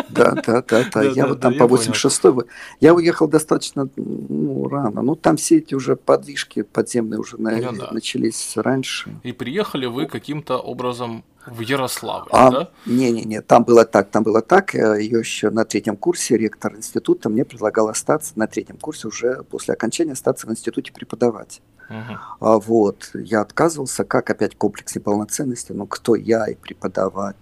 да, 0.09 0.35
да, 0.47 0.63
да, 0.63 0.85
да. 0.93 1.03
Я 1.03 1.27
вот 1.27 1.41
там 1.41 1.53
по 1.53 1.69
понял. 1.69 1.77
86 1.77 2.25
вы- 2.25 2.47
Я 2.81 2.95
уехал 2.95 3.29
достаточно 3.29 3.89
ну, 3.97 4.69
рано. 4.69 5.03
Ну, 5.03 5.15
там 5.15 5.37
все 5.37 5.59
эти 5.59 5.75
уже 5.75 5.97
подвижки 5.97 6.63
подземные 6.63 7.21
уже 7.21 7.37
Ну 7.39 7.73
начались 7.93 8.57
раньше. 8.57 9.15
И 9.23 9.33
приехали 9.33 9.87
вы 9.87 10.07
каким-то 10.07 10.59
образом 10.59 11.25
в 11.47 11.61
Ярославль, 11.61 12.29
А, 12.33 12.51
да? 12.51 12.71
не-не-не, 12.87 13.43
там 13.43 13.65
было 13.65 13.85
так, 13.85 14.11
там 14.11 14.23
было 14.23 14.41
так. 14.41 14.75
Ее 14.75 15.19
еще 15.19 15.51
на 15.51 15.65
третьем 15.65 15.97
курсе 15.97 16.37
ректор 16.39 16.75
института 16.75 17.29
мне 17.29 17.45
предлагал 17.45 17.89
остаться 17.89 18.33
на 18.37 18.47
третьем 18.47 18.79
курсе 18.79 19.09
уже 19.09 19.43
после 19.51 19.75
окончания 19.75 20.13
остаться 20.13 20.47
в 20.47 20.51
институте 20.51 20.93
преподавать. 20.93 21.61
А 21.89 22.59
вот 22.59 23.11
я 23.15 23.41
отказывался, 23.41 24.05
как 24.05 24.31
опять 24.31 24.57
комплекс 24.57 24.95
неполноценности, 24.95 25.73
ну 25.73 25.87
кто 25.87 26.15
я 26.15 26.47
и 26.47 26.55
преподавать, 26.55 27.37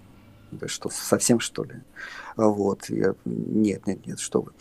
да 0.53 0.69
что 0.69 0.91
совсем 0.91 1.41
что 1.41 1.65
ли? 1.65 1.75
А 2.37 2.49
Вот, 2.49 2.89
я, 2.89 3.15
нет, 3.25 3.87
нет, 3.87 4.07
нет, 4.07 4.21
что 4.21 4.43
вы. 4.43 4.53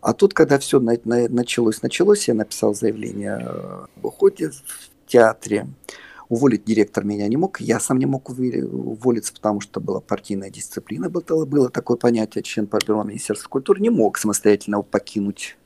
А 0.00 0.12
тут, 0.12 0.34
когда 0.34 0.58
все 0.58 0.78
началось, 0.78 1.82
началось, 1.82 2.28
я 2.28 2.34
написал 2.34 2.74
заявление 2.74 3.36
об 3.36 4.04
уходе 4.04 4.50
в 4.50 5.06
театре. 5.06 5.66
Уволить 6.28 6.64
директор 6.64 7.04
меня 7.04 7.26
не 7.26 7.38
мог, 7.38 7.58
я 7.60 7.80
сам 7.80 7.98
не 7.98 8.04
мог 8.04 8.28
уволиться, 8.28 9.32
потому 9.32 9.62
что 9.62 9.80
была 9.80 10.00
партийная 10.00 10.50
дисциплина, 10.50 11.08
было, 11.08 11.46
было 11.46 11.70
такое 11.70 11.96
понятие, 11.96 12.44
член 12.44 12.66
Политбюро 12.66 13.02
Министерства 13.02 13.48
культуры 13.48 13.80
не 13.80 13.88
мог 13.88 14.18
самостоятельно 14.18 14.82
покинуть 14.82 15.56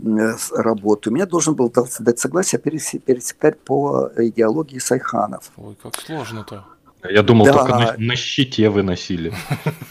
работу. 0.00 1.10
Меня 1.10 1.26
должен 1.26 1.54
был 1.54 1.72
дать 2.00 2.18
согласие 2.18 2.60
перес- 2.60 2.98
пересекретарь 2.98 3.56
по 3.56 4.10
идеологии 4.16 4.78
Сайханов. 4.78 5.50
Ой, 5.56 5.76
как 5.82 5.96
сложно-то. 5.96 6.64
Я 7.08 7.22
думал, 7.22 7.46
Да. 7.46 7.52
только 7.52 7.72
на, 7.78 7.94
на 7.96 8.16
щите 8.16 8.68
вы 8.70 8.82
носили. 8.82 9.32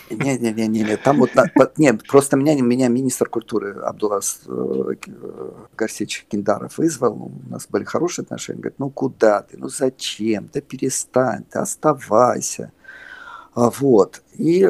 Не-не-не, 0.10 0.98
там 0.98 1.20
вот, 1.20 1.36
на- 1.36 1.46
вот- 1.56 1.78
нет, 1.78 2.06
просто 2.06 2.36
меня, 2.36 2.60
меня 2.62 2.90
министр 2.90 3.30
культуры 3.30 3.80
Абдулас 3.80 4.42
э, 4.46 4.94
э, 5.08 5.52
Гарсевич 5.78 6.26
Киндаров 6.30 6.78
вызвал, 6.78 7.16
ну, 7.16 7.32
у 7.48 7.50
нас 7.50 7.66
были 7.70 7.86
хорошие 7.86 8.24
отношения, 8.24 8.60
говорит, 8.60 8.80
ну 8.80 8.90
куда 8.90 9.42
ты, 9.42 9.58
ну 9.58 9.70
зачем, 9.70 10.50
да 10.54 10.60
перестань, 10.60 11.46
да 11.54 11.62
оставайся. 11.62 12.72
А, 13.56 13.70
Вот, 13.70 14.22
и 14.34 14.70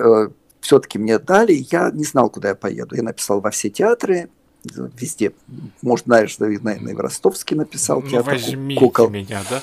все-таки 0.62 1.00
мне 1.00 1.18
дали, 1.18 1.54
я 1.72 1.90
не 1.92 2.04
знал, 2.04 2.30
куда 2.30 2.50
я 2.50 2.56
поеду, 2.56 2.96
я 2.96 3.02
написал 3.04 3.42
во 3.42 3.50
все 3.50 3.70
театры, 3.72 4.30
везде, 4.76 5.34
может, 5.82 6.06
знаешь, 6.06 6.38
наверное, 6.40 6.92
и 6.92 6.96
в 6.96 7.00
Ростовске 7.00 7.56
написал 7.56 8.02
Ну, 8.02 8.10
театр 8.10 8.34
возьмите 8.34 8.80
кукол. 8.80 9.10
меня, 9.10 9.42
да? 9.50 9.62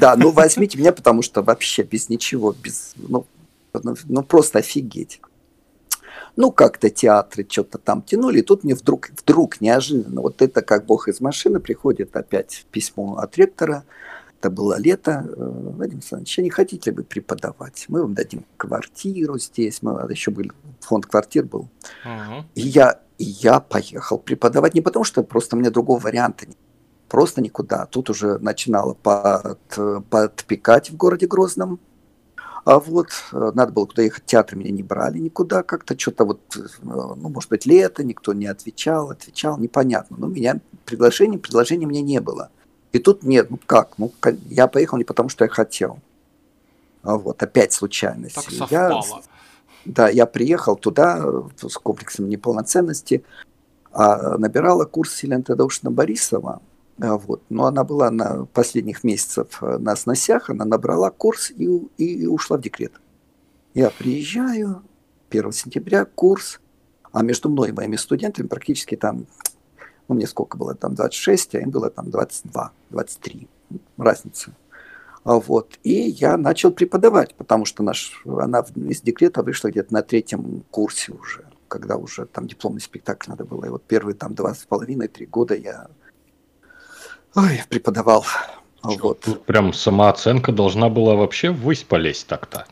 Да, 0.00 0.16
ну 0.16 0.30
возьмите 0.30 0.78
меня, 0.78 0.92
потому 0.92 1.22
что 1.22 1.42
вообще 1.42 1.82
без 1.82 2.08
ничего, 2.08 2.52
без, 2.52 2.92
ну, 2.96 3.26
ну, 3.72 3.96
ну, 4.04 4.22
просто 4.22 4.58
офигеть. 4.60 5.20
Ну, 6.36 6.52
как-то 6.52 6.90
театры 6.90 7.46
что-то 7.48 7.78
там 7.78 8.02
тянули, 8.02 8.38
и 8.38 8.42
тут 8.42 8.64
мне 8.64 8.74
вдруг, 8.74 9.10
вдруг 9.10 9.60
неожиданно, 9.60 10.20
вот 10.20 10.42
это 10.42 10.62
как 10.62 10.86
бог 10.86 11.08
из 11.08 11.20
машины, 11.20 11.60
приходит 11.60 12.16
опять 12.16 12.66
письмо 12.70 13.16
от 13.16 13.36
ректора, 13.36 13.84
это 14.40 14.50
было 14.50 14.78
лето, 14.78 15.26
э, 15.26 15.34
Владимир 15.36 15.98
Александрович, 15.98 16.38
а 16.38 16.42
не 16.42 16.50
хотите 16.50 16.90
ли 16.90 16.96
вы 16.96 17.04
преподавать? 17.04 17.84
Мы 17.88 18.00
вам 18.00 18.14
дадим 18.14 18.46
квартиру 18.56 19.38
здесь, 19.38 19.82
мы 19.82 19.92
еще 20.10 20.30
были, 20.30 20.50
фонд 20.80 21.06
квартир 21.06 21.44
был. 21.44 21.68
Мгм. 22.04 22.46
И 22.54 22.62
я, 22.62 23.00
и 23.18 23.24
я 23.24 23.60
поехал 23.60 24.18
преподавать 24.18 24.74
не 24.74 24.80
потому, 24.80 25.04
что 25.04 25.22
просто 25.22 25.56
мне 25.56 25.70
другого 25.70 26.00
варианта 26.00 26.46
нет. 26.46 26.56
Просто 27.08 27.42
никуда. 27.42 27.86
Тут 27.86 28.08
уже 28.08 28.38
начинало 28.38 28.94
под, 28.94 29.58
подпекать 30.08 30.90
в 30.90 30.96
городе 30.96 31.26
Грозном. 31.26 31.80
А 32.64 32.78
вот 32.78 33.08
э, 33.32 33.52
надо 33.54 33.72
было 33.72 33.86
куда 33.86 34.02
ехать, 34.02 34.24
театр 34.26 34.56
меня 34.56 34.70
не 34.70 34.82
брали 34.82 35.18
никуда, 35.18 35.62
как-то 35.62 35.98
что-то 35.98 36.24
вот, 36.24 36.40
э, 36.56 36.60
ну, 36.82 37.28
может 37.28 37.50
быть, 37.50 37.66
лето, 37.66 38.04
никто 38.04 38.32
не 38.32 38.46
отвечал, 38.46 39.10
отвечал, 39.10 39.58
непонятно. 39.58 40.16
Но 40.18 40.28
меня 40.28 40.60
предложение, 40.84 41.38
предложения 41.38 41.86
мне 41.86 42.02
не 42.02 42.20
было. 42.20 42.50
И 42.92 42.98
тут 42.98 43.22
нет, 43.22 43.50
ну 43.50 43.58
как, 43.66 43.98
ну 43.98 44.12
я 44.48 44.66
поехал 44.66 44.98
не 44.98 45.04
потому, 45.04 45.28
что 45.28 45.44
я 45.44 45.50
хотел. 45.50 46.00
А 47.02 47.16
вот, 47.16 47.42
опять 47.42 47.72
случайность. 47.72 48.34
Так 48.34 48.50
совпало. 48.50 49.22
да, 49.84 50.08
я 50.08 50.26
приехал 50.26 50.76
туда 50.76 51.24
с 51.56 51.74
комплексом 51.74 52.28
неполноценности, 52.28 53.24
а 53.92 54.36
набирала 54.38 54.84
курс 54.84 55.22
Елена 55.22 55.42
Тадеушина 55.42 55.90
Борисова. 55.90 56.60
А 57.00 57.16
Вот. 57.16 57.42
Но 57.48 57.66
она 57.66 57.84
была 57.84 58.10
на 58.10 58.44
последних 58.46 59.04
месяцев 59.04 59.62
э, 59.62 59.78
на 59.78 59.96
сносях, 59.96 60.50
она 60.50 60.64
набрала 60.64 61.10
курс 61.10 61.50
и, 61.50 61.64
и 61.96 62.26
ушла 62.26 62.58
в 62.58 62.60
декрет. 62.60 62.92
Я 63.72 63.90
приезжаю, 63.90 64.82
1 65.30 65.52
сентября 65.52 66.04
курс, 66.04 66.60
а 67.12 67.22
между 67.22 67.48
мной 67.48 67.70
и 67.70 67.72
моими 67.72 67.96
студентами 67.96 68.46
практически 68.46 68.96
там, 68.96 69.26
ну 70.10 70.16
мне 70.16 70.26
сколько 70.26 70.58
было, 70.58 70.74
там 70.74 70.96
26, 70.96 71.54
а 71.54 71.60
им 71.60 71.70
было 71.70 71.88
там 71.88 72.10
22, 72.10 72.72
23, 72.90 73.48
разница. 73.96 74.50
А 75.22 75.34
Вот. 75.34 75.78
И 75.84 75.92
я 75.92 76.36
начал 76.36 76.72
преподавать, 76.72 77.36
потому 77.36 77.64
что 77.64 77.84
наш, 77.84 78.20
она 78.26 78.64
из 78.74 79.02
декрета 79.02 79.44
вышла 79.44 79.68
где-то 79.68 79.94
на 79.94 80.02
третьем 80.02 80.64
курсе 80.72 81.12
уже, 81.12 81.44
когда 81.68 81.96
уже 81.96 82.26
там 82.26 82.48
дипломный 82.48 82.80
спектакль 82.80 83.30
надо 83.30 83.44
было. 83.44 83.66
И 83.66 83.68
вот 83.68 83.84
первые 83.84 84.16
там 84.16 84.34
два 84.34 84.52
с 84.52 84.64
половиной, 84.64 85.06
три 85.06 85.26
года 85.26 85.54
я 85.54 85.86
ой, 87.36 87.62
преподавал. 87.68 88.24
А 88.82 88.90
Вот. 88.90 89.20
Тут 89.20 89.44
прям 89.44 89.72
самооценка 89.72 90.50
должна 90.50 90.88
была 90.88 91.14
вообще 91.14 91.50
ввысь 91.50 91.84
полезть 91.84 92.26
так-то. 92.26 92.66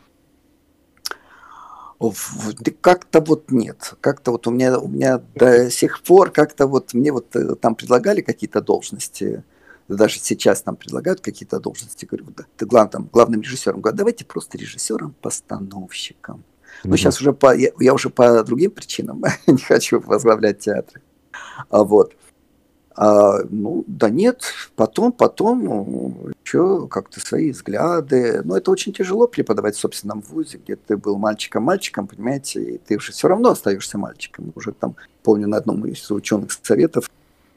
Как-то 2.81 3.19
вот 3.21 3.51
нет. 3.51 3.93
Как-то 3.99 4.31
вот 4.31 4.47
у 4.47 4.51
меня, 4.51 4.79
у 4.79 4.87
меня 4.87 5.21
до 5.35 5.69
сих 5.69 6.01
пор 6.01 6.31
как-то 6.31 6.65
вот 6.65 6.93
мне 6.93 7.11
вот 7.11 7.35
э, 7.35 7.55
там 7.55 7.75
предлагали 7.75 8.21
какие-то 8.21 8.61
должности, 8.61 9.43
даже 9.89 10.19
сейчас 10.19 10.61
там 10.61 10.75
предлагают 10.75 11.19
какие-то 11.19 11.59
должности, 11.59 12.05
говорю, 12.05 12.27
да, 12.37 12.45
ты 12.55 12.65
глав, 12.65 12.89
там, 12.89 13.09
главным 13.11 13.41
режиссером, 13.41 13.81
говорю, 13.81 13.97
давайте 13.97 14.23
просто 14.23 14.57
режиссером, 14.57 15.13
постановщиком. 15.21 16.43
Ну, 16.83 16.95
сейчас 16.95 17.19
уже 17.19 17.33
по, 17.33 17.55
я, 17.55 17.71
я 17.79 17.93
уже 17.93 18.09
по 18.09 18.43
другим 18.43 18.71
причинам 18.71 19.23
не 19.47 19.57
хочу 19.57 19.99
возглавлять 19.99 20.59
театры. 20.59 21.01
А 21.69 21.83
вот. 21.83 22.13
А, 23.01 23.39
ну, 23.49 23.85
да 23.87 24.09
нет, 24.09 24.43
потом, 24.75 25.13
потом, 25.13 25.63
ну, 25.63 26.17
еще 26.43 26.85
как-то 26.89 27.21
свои 27.21 27.51
взгляды. 27.51 28.41
Но 28.43 28.57
это 28.57 28.71
очень 28.71 28.91
тяжело 28.91 29.25
преподавать 29.25 29.77
в 29.77 29.79
собственном 29.79 30.19
вузе, 30.19 30.57
где 30.57 30.75
ты 30.75 30.97
был 30.97 31.17
мальчиком-мальчиком, 31.17 32.07
понимаете, 32.07 32.61
и 32.61 32.77
ты 32.77 32.97
уже 32.97 33.13
все 33.13 33.29
равно 33.29 33.51
остаешься 33.51 33.97
мальчиком. 33.97 34.51
Уже 34.53 34.73
там, 34.73 34.97
помню, 35.23 35.47
на 35.47 35.55
одном 35.55 35.85
из 35.85 36.11
ученых 36.11 36.51
советов 36.61 37.09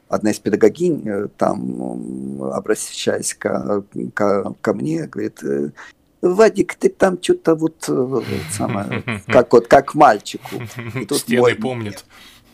одна 0.07 0.31
из 0.31 0.39
педагогинь, 0.39 1.03
э, 1.05 1.27
там, 1.35 2.41
обращаясь 2.41 3.33
ко, 3.33 3.83
ко, 4.13 4.55
ко 4.61 4.73
мне, 4.73 5.07
говорит, 5.07 5.43
э, 5.43 5.71
Вадик, 6.21 6.75
ты 6.75 6.87
там 6.87 7.21
что-то 7.21 7.55
вот 7.55 7.83
э, 7.89 8.21
самое, 8.49 9.21
как 9.27 9.51
вот 9.51 9.67
как 9.67 9.93
мальчику. 9.93 10.55
И 10.95 11.05
тут 11.05 11.17
Стены 11.17 11.41
мой- 11.41 11.55
помнит. 11.55 12.05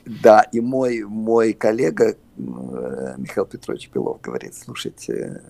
Да, 0.05 0.41
и 0.41 0.59
мой, 0.59 1.03
мой 1.03 1.53
коллега 1.53 2.15
Михаил 2.39 3.45
Петрович 3.45 3.89
Белов 3.93 4.21
говорит, 4.21 4.55
слушайте, 4.55 5.41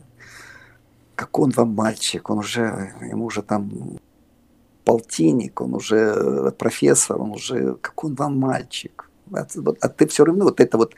как 1.16 1.38
он 1.38 1.52
вам 1.52 1.70
мальчик, 1.70 2.30
он 2.30 2.40
уже, 2.40 2.94
ему 3.02 3.26
уже 3.26 3.42
там 3.42 4.00
полтинник, 4.86 5.62
он 5.62 5.76
уже 5.76 5.98
э, 5.98 6.52
профессор, 6.52 7.22
он 7.22 7.32
уже, 7.32 7.76
как 7.76 8.04
он 8.04 8.16
вам 8.16 8.40
мальчик. 8.40 9.10
А, 9.34 9.46
а 9.82 9.90
ты 9.90 10.08
все 10.08 10.26
равно, 10.26 10.46
вот 10.46 10.60
это 10.60 10.78
вот, 10.78 10.96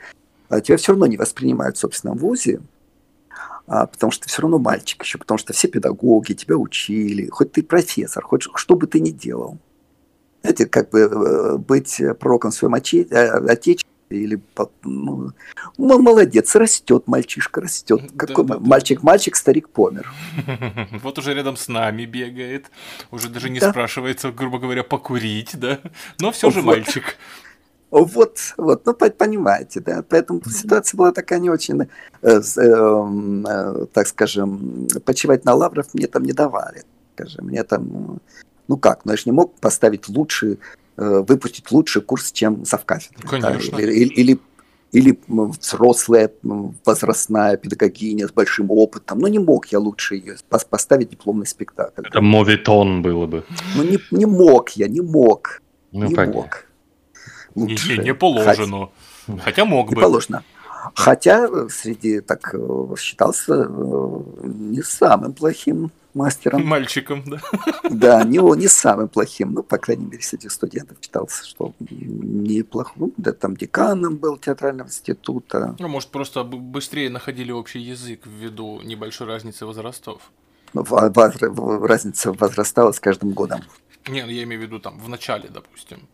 а 0.48 0.60
тебя 0.60 0.76
все 0.76 0.92
равно 0.92 1.06
не 1.06 1.16
воспринимают 1.16 1.76
в 1.76 1.80
собственном 1.80 2.16
вузе, 2.16 2.60
а, 3.66 3.86
потому 3.86 4.10
что 4.10 4.24
ты 4.24 4.28
все 4.30 4.42
равно 4.42 4.58
мальчик 4.58 5.02
еще, 5.02 5.18
потому 5.18 5.38
что 5.38 5.52
все 5.52 5.68
педагоги 5.68 6.32
тебя 6.32 6.56
учили, 6.56 7.28
хоть 7.28 7.52
ты 7.52 7.62
профессор, 7.62 8.24
хоть 8.24 8.44
что 8.54 8.76
бы 8.76 8.86
ты 8.86 9.00
ни 9.00 9.10
делал. 9.10 9.58
Знаете, 10.42 10.66
как 10.66 10.90
бы 10.90 11.00
э, 11.00 11.56
быть 11.58 12.00
пророком 12.18 12.50
в 12.50 12.54
своем 12.54 12.74
э, 12.74 12.78
отечестве 12.78 13.91
или 14.16 14.40
ну, 14.84 15.32
молодец, 15.78 16.54
растет 16.56 17.06
мальчишка, 17.06 17.60
растет. 17.60 18.02
Какой 18.16 18.44
да, 18.44 18.58
мальчик, 18.58 19.00
да. 19.00 19.06
мальчик, 19.06 19.36
старик 19.36 19.68
помер. 19.68 20.12
Вот 21.02 21.18
уже 21.18 21.34
рядом 21.34 21.56
с 21.56 21.68
нами 21.68 22.04
бегает, 22.04 22.70
уже 23.10 23.28
даже 23.28 23.50
не 23.50 23.60
да. 23.60 23.70
спрашивается, 23.70 24.30
грубо 24.32 24.58
говоря, 24.58 24.82
покурить, 24.82 25.58
да, 25.58 25.80
но 26.20 26.32
все 26.32 26.50
же 26.50 26.60
вот. 26.60 26.76
мальчик. 26.76 27.16
Вот, 27.90 28.38
вот, 28.56 28.86
ну 28.86 28.94
понимаете, 28.94 29.80
да, 29.80 30.02
поэтому 30.08 30.40
ситуация 30.46 30.96
была 30.96 31.12
такая 31.12 31.40
не 31.40 31.50
очень, 31.50 31.82
э, 32.22 32.40
эм, 32.56 33.46
э, 33.46 33.86
так 33.92 34.06
скажем, 34.06 34.88
почивать 35.04 35.44
на 35.44 35.52
лавров 35.52 35.92
мне 35.92 36.06
там 36.06 36.22
не 36.22 36.32
давали, 36.32 36.84
скажем, 37.14 37.46
мне 37.46 37.62
там, 37.64 38.18
ну 38.66 38.76
как, 38.78 39.04
ну 39.04 39.12
я 39.12 39.18
же 39.18 39.24
не 39.26 39.32
мог 39.32 39.60
поставить 39.60 40.08
лучший, 40.08 40.52
э, 40.52 40.56
выпустить 41.02 41.70
лучший 41.70 42.02
курс, 42.02 42.32
чем 42.32 42.64
завкафедры. 42.64 43.28
Конечно. 43.28 43.76
Да, 43.76 43.82
или, 43.82 44.06
или, 44.06 44.38
или 44.92 45.18
взрослая 45.26 46.30
возрастная 46.84 47.56
педагогиня 47.56 48.28
с 48.28 48.32
большим 48.32 48.70
опытом. 48.70 49.18
Ну, 49.18 49.26
не 49.28 49.38
мог 49.38 49.66
я 49.66 49.78
лучше 49.78 50.16
ее 50.16 50.36
поставить 50.48 51.10
дипломный 51.10 51.46
спектакль. 51.46 52.06
Это 52.06 52.20
мовитон 52.20 53.02
было 53.02 53.26
бы. 53.26 53.44
Ну, 53.76 53.82
не, 53.82 53.98
не 54.10 54.26
мог 54.26 54.70
я, 54.70 54.88
не 54.88 55.00
мог. 55.00 55.62
Ну, 55.92 56.06
не 56.06 56.14
понятно. 56.14 56.42
мог 56.42 56.66
лучше. 57.54 57.96
Не, 57.96 58.04
не 58.04 58.14
положено. 58.14 58.90
Хотя, 59.26 59.42
Хотя 59.44 59.64
мог 59.64 59.90
не 59.90 59.94
бы. 59.94 60.00
положено. 60.00 60.42
Хотя 60.94 61.48
среди 61.68 62.20
так 62.20 62.54
э, 62.54 62.94
считался 62.98 63.54
э, 63.54 64.20
не 64.42 64.82
самым 64.82 65.32
плохим 65.32 65.92
мастером. 66.14 66.66
Мальчиком, 66.66 67.24
да. 67.26 67.40
Да, 67.90 68.24
не, 68.24 68.38
не 68.56 68.68
самым 68.68 69.08
плохим. 69.08 69.52
Ну, 69.52 69.62
по 69.62 69.78
крайней 69.78 70.06
мере, 70.06 70.22
среди 70.22 70.48
студентов 70.48 70.98
считался, 71.00 71.44
что 71.46 71.74
неплохо. 71.80 72.92
Ну, 72.96 73.12
да, 73.16 73.32
там 73.32 73.56
деканом 73.56 74.16
был 74.16 74.36
театрального 74.36 74.88
института. 74.88 75.76
Ну, 75.78 75.88
может, 75.88 76.10
просто 76.10 76.44
быстрее 76.44 77.10
находили 77.10 77.52
общий 77.52 77.80
язык 77.80 78.26
ввиду 78.26 78.80
небольшой 78.82 79.26
разницы 79.26 79.66
возрастов. 79.66 80.30
Разница 80.74 82.32
возрастала 82.32 82.92
с 82.92 83.00
каждым 83.00 83.30
годом. 83.30 83.60
Не, 84.08 84.24
ну, 84.24 84.30
я 84.30 84.42
имею 84.42 84.60
в 84.60 84.64
виду 84.64 84.78
там 84.80 84.98
в 84.98 85.08
начале, 85.08 85.48
допустим. 85.48 86.08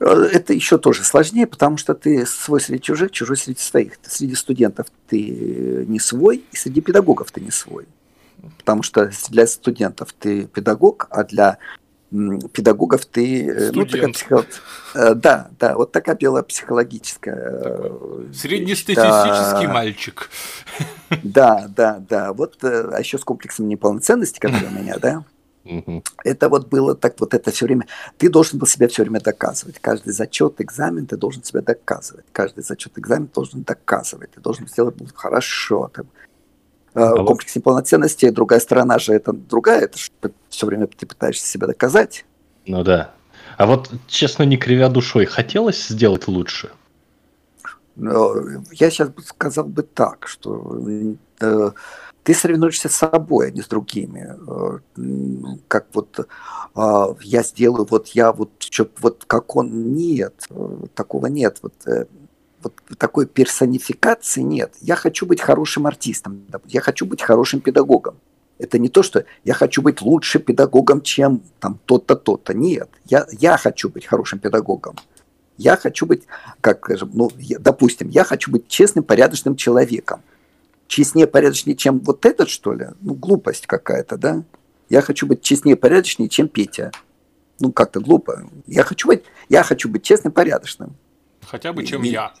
Э, 0.00 0.28
это 0.32 0.52
еще 0.52 0.78
тоже 0.78 1.04
сложнее, 1.04 1.46
потому 1.46 1.76
что 1.76 1.94
ты 1.94 2.26
свой 2.26 2.60
среди 2.60 2.82
чужих, 2.82 3.10
чужой 3.12 3.36
среди 3.36 3.60
своих. 3.60 3.94
среди 4.02 4.34
студентов 4.34 4.86
ты 5.08 5.84
не 5.88 6.00
свой, 6.00 6.44
и 6.50 6.56
среди 6.56 6.80
педагогов 6.80 7.30
ты 7.30 7.40
не 7.40 7.50
свой. 7.50 7.86
Потому 8.58 8.82
что 8.82 9.10
для 9.28 9.46
студентов 9.46 10.12
ты 10.12 10.46
педагог, 10.46 11.06
а 11.10 11.24
для 11.24 11.58
педагогов 12.10 13.04
ты... 13.06 13.46
Э, 13.46 13.70
ну, 13.72 13.84
такая 13.84 14.12
психо... 14.12 14.44
Э, 14.94 15.14
да, 15.14 15.50
да, 15.58 15.76
вот 15.76 15.92
такая 15.92 16.14
белая 16.14 16.42
психологическая... 16.42 17.92
Среднестатистический 18.32 19.66
да, 19.66 19.72
мальчик. 19.72 20.30
Да, 21.22 21.66
да, 21.68 22.02
да. 22.08 22.32
Вот, 22.32 22.62
а 22.62 22.98
еще 22.98 23.18
с 23.18 23.24
комплексом 23.24 23.68
неполноценности, 23.68 24.38
который 24.38 24.68
у 24.68 24.82
меня, 24.82 24.98
да, 24.98 25.24
это 26.24 26.48
вот 26.48 26.68
было 26.68 26.94
так, 26.94 27.18
вот 27.18 27.34
это 27.34 27.50
все 27.50 27.66
время. 27.66 27.86
Ты 28.18 28.28
должен 28.28 28.58
был 28.58 28.66
себя 28.66 28.88
все 28.88 29.02
время 29.02 29.20
доказывать. 29.20 29.78
Каждый 29.80 30.12
зачет, 30.12 30.60
экзамен 30.60 31.06
ты 31.06 31.16
должен 31.16 31.42
себя 31.42 31.60
доказывать. 31.60 32.24
Каждый 32.32 32.62
зачет, 32.62 32.92
экзамен 32.96 33.28
должен 33.34 33.62
доказывать. 33.62 34.30
Ты 34.30 34.40
должен 34.40 34.68
сделать 34.68 34.94
хорошо. 35.14 35.90
Там. 35.92 36.06
А, 36.96 37.14
Комплекс 37.14 37.54
вот... 37.54 37.60
неполноценности, 37.60 38.30
другая 38.30 38.58
сторона 38.58 38.98
же 38.98 39.12
это 39.12 39.34
другая, 39.34 39.82
это 39.82 39.98
все 40.48 40.66
время 40.66 40.86
ты 40.86 41.06
пытаешься 41.06 41.46
себя 41.46 41.66
доказать. 41.66 42.24
Ну 42.66 42.82
да. 42.82 43.12
А 43.58 43.66
вот, 43.66 43.90
честно, 44.06 44.44
не 44.44 44.56
кривя 44.56 44.88
душой, 44.88 45.26
хотелось 45.26 45.88
сделать 45.88 46.26
лучше? 46.26 46.70
Я 47.96 48.90
сейчас 48.90 49.10
бы 49.10 49.22
сказал 49.22 49.66
бы 49.66 49.82
так, 49.82 50.26
что 50.26 50.82
э, 51.40 51.70
ты 52.22 52.34
соревнуешься 52.34 52.88
с 52.88 52.94
собой, 52.94 53.48
а 53.48 53.50
не 53.50 53.60
с 53.60 53.68
другими. 53.68 54.34
Э, 54.48 55.58
как 55.68 55.86
вот 55.92 56.28
а, 56.74 57.14
я 57.22 57.42
сделаю, 57.42 57.86
вот 57.90 58.08
я 58.08 58.32
вот, 58.32 58.52
вот 59.00 59.24
как 59.26 59.56
он, 59.56 59.94
нет, 59.94 60.34
э, 60.50 60.76
такого 60.94 61.26
нет. 61.26 61.58
Вот, 61.62 61.74
э, 61.86 62.06
вот 62.66 62.98
такой 62.98 63.26
персонификации 63.26 64.42
нет. 64.42 64.74
Я 64.80 64.96
хочу 64.96 65.26
быть 65.26 65.40
хорошим 65.40 65.86
артистом, 65.86 66.46
я 66.66 66.80
хочу 66.80 67.06
быть 67.06 67.22
хорошим 67.22 67.60
педагогом. 67.60 68.16
Это 68.58 68.78
не 68.78 68.88
то, 68.88 69.02
что 69.02 69.24
я 69.44 69.54
хочу 69.54 69.82
быть 69.82 70.00
лучше 70.00 70.38
педагогом, 70.38 71.02
чем 71.02 71.42
там 71.60 71.78
то-то, 71.84 72.16
то-то. 72.16 72.54
Нет, 72.54 72.88
я, 73.04 73.26
я 73.32 73.56
хочу 73.58 73.90
быть 73.90 74.06
хорошим 74.06 74.38
педагогом. 74.38 74.96
Я 75.58 75.76
хочу 75.76 76.06
быть, 76.06 76.24
как 76.60 76.84
скажем, 76.84 77.10
ну, 77.12 77.30
я, 77.38 77.58
допустим, 77.58 78.08
я 78.08 78.24
хочу 78.24 78.50
быть 78.50 78.68
честным, 78.68 79.04
порядочным 79.04 79.56
человеком 79.56 80.22
честнее, 80.86 81.26
порядочнее, 81.26 81.76
чем 81.76 81.98
вот 82.00 82.24
этот, 82.26 82.48
что 82.48 82.72
ли? 82.72 82.88
Ну, 83.00 83.14
глупость 83.14 83.66
какая-то, 83.66 84.16
да? 84.16 84.42
Я 84.88 85.02
хочу 85.02 85.26
быть 85.26 85.42
честнее, 85.42 85.76
порядочнее, 85.76 86.28
чем 86.28 86.48
Петя. 86.48 86.92
Ну, 87.58 87.72
как-то 87.72 88.00
глупо. 88.00 88.48
Я 88.66 88.84
хочу 88.84 89.08
быть, 89.08 89.24
я 89.48 89.62
хочу 89.62 89.88
быть 89.88 90.02
честным, 90.02 90.32
порядочным. 90.32 90.94
Хотя 91.42 91.72
бы, 91.72 91.84
чем 91.84 92.04
и, 92.04 92.08
я. 92.08 92.34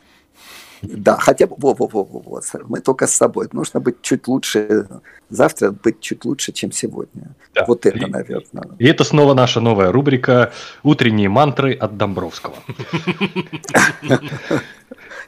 Да, 0.82 1.16
хотя 1.16 1.46
бы, 1.46 1.56
во, 1.58 1.74
во, 1.74 1.86
во, 1.86 2.04
во, 2.04 2.20
во, 2.20 2.42
мы 2.68 2.80
только 2.80 3.06
с 3.06 3.14
собой. 3.14 3.48
Нужно 3.52 3.80
быть 3.80 4.02
чуть 4.02 4.28
лучше, 4.28 4.88
завтра 5.30 5.70
быть 5.70 6.00
чуть 6.00 6.24
лучше, 6.24 6.52
чем 6.52 6.72
сегодня. 6.72 7.34
Да. 7.54 7.64
Вот 7.66 7.86
это, 7.86 7.98
и, 7.98 8.06
наверное. 8.06 8.76
И 8.78 8.86
это 8.86 9.04
снова 9.04 9.34
наша 9.34 9.60
новая 9.60 9.90
рубрика 9.92 10.52
«Утренние 10.82 11.28
мантры 11.28 11.74
от 11.74 11.96
Домбровского». 11.96 12.56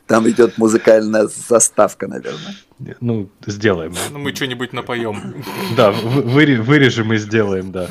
Там 0.06 0.26
идет 0.28 0.56
музыкальная 0.56 1.26
заставка, 1.26 2.06
наверное. 2.06 2.54
Ну, 3.00 3.28
сделаем. 3.46 3.94
Ну, 4.10 4.18
мы 4.18 4.34
что-нибудь 4.34 4.72
напоем. 4.72 5.44
Да, 5.76 5.90
вырежем 5.90 7.12
и 7.12 7.18
сделаем, 7.18 7.72
да. 7.72 7.88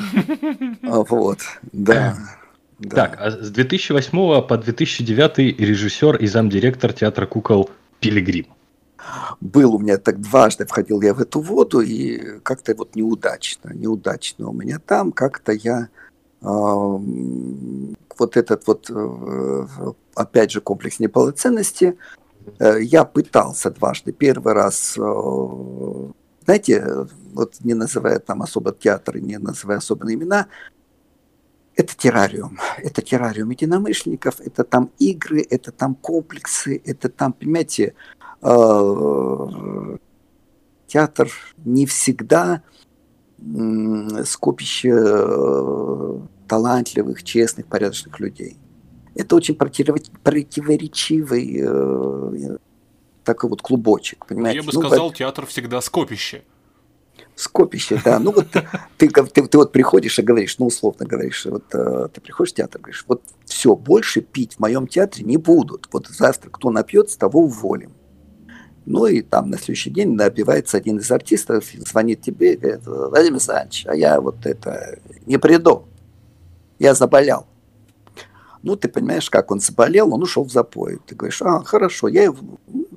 А, 0.82 1.04
вот, 1.04 1.40
да. 1.72 2.18
Да. 2.80 3.08
Так, 3.08 3.18
а 3.20 3.32
с 3.32 3.50
2008 3.50 4.42
по 4.48 4.58
2009 4.58 5.60
режиссер 5.60 6.18
и 6.18 6.28
замдиректор 6.28 6.94
театра 6.94 7.26
кукол 7.26 7.70
Пилигрим. 8.00 8.48
Был 9.42 9.76
у 9.76 9.80
меня 9.80 9.98
так 9.98 10.20
дважды 10.22 10.66
входил 10.66 11.02
я 11.02 11.14
в 11.14 11.20
эту 11.20 11.40
воду, 11.40 11.82
и 11.82 12.40
как-то 12.42 12.76
вот 12.76 12.96
неудачно, 12.96 13.72
неудачно 13.74 14.50
у 14.50 14.54
меня 14.54 14.80
там, 14.86 15.12
как-то 15.12 15.54
я 15.54 15.90
э, 16.42 16.46
вот 16.46 18.38
этот 18.38 18.68
вот, 18.68 18.90
э, 18.90 19.68
опять 20.16 20.52
же, 20.52 20.62
комплекс 20.62 21.00
неполноценности, 21.00 21.98
э, 22.60 22.82
я 22.82 23.06
пытался 23.06 23.72
дважды. 23.72 24.12
Первый 24.12 24.54
раз, 24.54 24.96
э, 24.98 26.12
знаете, 26.46 27.08
вот 27.34 27.56
не 27.62 27.74
называя 27.74 28.20
там 28.20 28.42
особо 28.42 28.72
театры, 28.72 29.22
не 29.22 29.38
называя 29.38 29.78
особенные 29.78 30.16
имена, 30.16 30.48
это 31.78 31.96
террариум. 31.96 32.60
Это 32.80 33.02
террариум 33.02 33.52
единомышленников, 33.52 34.42
это 34.42 34.64
там 34.64 34.90
игры, 34.98 35.46
это 35.50 35.72
там 35.72 35.96
комплексы, 35.96 36.82
это 36.84 37.08
там, 37.08 37.34
понимаете, 37.34 37.94
э, 38.42 39.98
театр 40.88 41.32
не 41.64 41.86
всегда 41.86 42.64
скопище 44.26 44.92
э, 44.92 46.20
талантливых, 46.48 47.24
честных, 47.24 47.68
порядочных 47.68 48.20
людей. 48.20 48.58
Это 49.14 49.36
очень 49.36 49.54
противоречивый 49.56 51.60
э, 51.62 52.58
такой 53.24 53.52
вот 53.52 53.62
клубочек, 53.62 54.26
понимаете? 54.26 54.58
Я 54.58 54.64
бы 54.64 54.72
ну, 54.74 54.82
сказал, 54.82 55.12
театр 55.12 55.46
всегда 55.46 55.80
скопище 55.82 56.42
скопище, 57.38 58.02
да. 58.04 58.20
Ну 58.20 58.32
вот 58.32 58.50
ты, 58.52 58.68
ты, 58.98 59.10
ты, 59.10 59.48
ты 59.48 59.58
вот 59.58 59.72
приходишь 59.72 60.20
и 60.20 60.24
говоришь, 60.24 60.58
ну 60.58 60.68
условно 60.68 61.06
говоришь, 61.06 61.46
вот 61.46 61.64
э, 61.74 62.10
ты 62.14 62.20
приходишь 62.20 62.52
в 62.52 62.56
театр, 62.56 62.82
говоришь, 62.82 63.06
вот 63.08 63.22
все, 63.46 63.76
больше 63.76 64.22
пить 64.22 64.56
в 64.56 64.60
моем 64.60 64.88
театре 64.88 65.24
не 65.24 65.38
будут. 65.38 65.88
Вот 65.92 66.08
завтра 66.08 66.50
кто 66.50 66.72
напьется, 66.72 67.18
того 67.18 67.42
уволим. 67.42 67.94
Ну 68.86 69.06
и 69.06 69.22
там 69.22 69.50
на 69.50 69.58
следующий 69.58 69.92
день 69.92 70.14
набивается 70.14 70.78
один 70.78 70.98
из 70.98 71.12
артистов, 71.12 71.66
звонит 71.74 72.22
тебе 72.22 72.54
и 72.54 72.58
говорит, 72.58 72.86
Владимир 72.86 73.34
Александрович, 73.34 73.86
а 73.88 73.96
я 73.96 74.20
вот 74.20 74.46
это 74.46 75.00
не 75.26 75.38
приду, 75.38 75.86
я 76.80 76.94
заболел. 76.96 77.46
Ну, 78.64 78.76
ты 78.76 78.88
понимаешь, 78.88 79.30
как 79.30 79.52
он 79.52 79.60
заболел, 79.60 80.14
он 80.14 80.24
ушел 80.24 80.44
в 80.44 80.52
запой. 80.52 81.00
Ты 81.06 81.16
говоришь, 81.16 81.42
а, 81.42 81.64
хорошо, 81.64 82.08
я 82.08 82.24
его, 82.24 82.38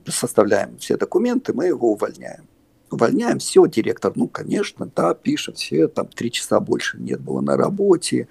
составляем 0.07 0.79
все 0.79 0.96
документы, 0.96 1.53
мы 1.53 1.66
его 1.66 1.92
увольняем 1.92 2.44
увольняем, 2.90 3.38
все, 3.38 3.66
директор, 3.66 4.12
ну, 4.14 4.29
конечно, 4.29 4.90
да, 4.94 5.14
пишет, 5.14 5.59
все, 5.59 5.88
там, 5.88 6.07
три 6.07 6.31
часа 6.31 6.61
больше 6.61 6.98
нет 6.98 7.20
было 7.20 7.40
на 7.40 7.57
работе, 7.57 8.29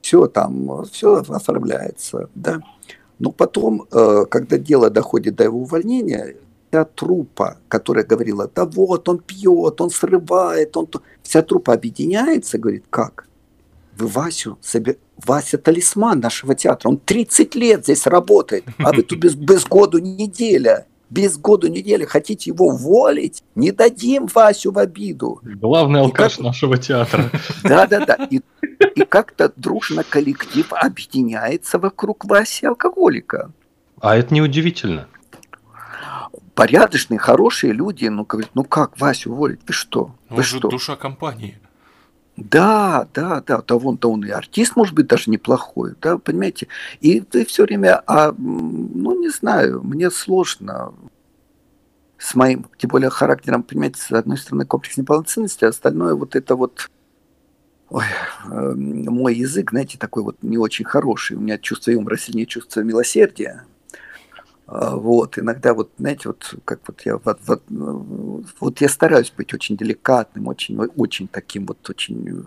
все 0.00 0.26
там, 0.26 0.84
все 0.86 1.22
оформляется, 1.28 2.28
да. 2.34 2.60
Но 3.18 3.32
потом, 3.32 3.86
э, 3.90 4.24
когда 4.30 4.58
дело 4.58 4.90
доходит 4.90 5.36
до 5.36 5.44
его 5.44 5.60
увольнения, 5.60 6.36
вся 6.70 6.84
трупа, 6.84 7.58
которая 7.68 8.04
говорила, 8.04 8.50
да 8.54 8.64
вот, 8.64 9.08
он 9.08 9.18
пьет, 9.18 9.80
он 9.80 9.90
срывает, 9.90 10.76
он... 10.76 10.88
Вся 11.22 11.42
трупа 11.42 11.74
объединяется, 11.74 12.58
говорит, 12.58 12.84
как? 12.90 13.28
вы 13.98 14.06
Васю, 14.06 14.58
себе... 14.62 14.96
Вася 15.26 15.58
талисман 15.58 16.20
нашего 16.20 16.54
театра, 16.54 16.88
он 16.88 16.98
30 16.98 17.54
лет 17.56 17.82
здесь 17.82 18.06
работает, 18.06 18.64
а 18.78 18.92
вы 18.92 19.02
тут 19.02 19.18
без, 19.18 19.34
без 19.34 19.64
году 19.64 19.98
неделя 19.98 20.86
без 21.10 21.38
году 21.38 21.68
недели 21.68 22.04
хотите 22.04 22.50
его 22.50 22.66
уволить, 22.66 23.42
не 23.54 23.72
дадим 23.72 24.26
Васю 24.26 24.72
в 24.72 24.78
обиду. 24.78 25.40
Главный 25.42 26.00
алкаш 26.00 26.36
как... 26.36 26.44
нашего 26.44 26.76
театра. 26.76 27.30
Да-да-да. 27.64 28.28
И, 28.30 28.40
и 28.94 29.04
как-то 29.04 29.52
дружно 29.56 30.04
коллектив 30.04 30.72
объединяется 30.72 31.78
вокруг 31.78 32.24
Васи 32.24 32.66
алкоголика. 32.66 33.52
А 34.00 34.16
это 34.16 34.34
неудивительно. 34.34 35.08
Порядочные, 36.54 37.18
хорошие 37.18 37.72
люди, 37.72 38.06
ну, 38.06 38.24
говорят, 38.24 38.50
ну 38.54 38.64
как 38.64 38.98
Васю 39.00 39.32
уволить? 39.32 39.60
Вы 39.66 39.72
что? 39.72 40.14
Вы 40.28 40.36
Вы 40.38 40.42
же 40.42 40.58
что? 40.58 40.68
душа 40.68 40.96
компании. 40.96 41.58
Да, 42.40 43.08
да, 43.14 43.42
да, 43.44 43.62
да, 43.66 43.74
вон, 43.74 43.96
да 43.96 44.08
он 44.08 44.24
и 44.24 44.30
артист, 44.30 44.76
может 44.76 44.94
быть, 44.94 45.08
даже 45.08 45.28
неплохой, 45.28 45.94
да, 46.00 46.18
понимаете? 46.18 46.68
И 47.00 47.20
ты 47.20 47.44
все 47.44 47.64
время, 47.64 48.00
а, 48.06 48.32
ну, 48.36 49.18
не 49.18 49.28
знаю, 49.28 49.82
мне 49.82 50.08
сложно 50.10 50.94
с 52.16 52.36
моим, 52.36 52.66
тем 52.78 52.90
более, 52.90 53.10
характером, 53.10 53.64
понимаете, 53.64 54.00
с 54.00 54.12
одной 54.12 54.38
стороны, 54.38 54.66
комплекс 54.66 54.96
неполноценности, 54.96 55.64
а 55.64 55.68
остальное 55.68 56.14
вот 56.14 56.36
это 56.36 56.54
вот, 56.54 56.88
ой, 57.88 58.04
э, 58.48 58.72
мой 58.74 59.34
язык, 59.34 59.70
знаете, 59.70 59.98
такой 59.98 60.22
вот 60.22 60.36
не 60.42 60.58
очень 60.58 60.84
хороший, 60.84 61.36
у 61.36 61.40
меня 61.40 61.58
чувство 61.58 61.90
юмора 61.90 62.16
сильнее 62.16 62.46
чувство 62.46 62.82
милосердия, 62.82 63.64
вот, 64.70 65.38
иногда 65.38 65.72
вот, 65.72 65.90
знаете, 65.98 66.28
вот 66.28 66.54
как 66.66 66.80
вот 66.86 67.00
я 67.06 67.16
вот, 67.16 67.38
вот, 67.46 67.62
вот 68.60 68.80
я 68.82 68.88
стараюсь 68.90 69.32
быть 69.34 69.54
очень 69.54 69.78
деликатным, 69.78 70.46
очень, 70.46 70.76
очень 70.76 71.26
таким 71.26 71.64
вот, 71.64 71.88
очень 71.88 72.44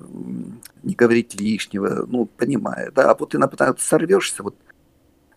не 0.84 0.94
говорить 0.94 1.40
лишнего, 1.40 2.06
ну, 2.08 2.28
понимаю, 2.28 2.92
да, 2.92 3.10
а 3.10 3.16
вот 3.16 3.34
иногда 3.34 3.74
сорвешься, 3.80 4.44
вот 4.44 4.56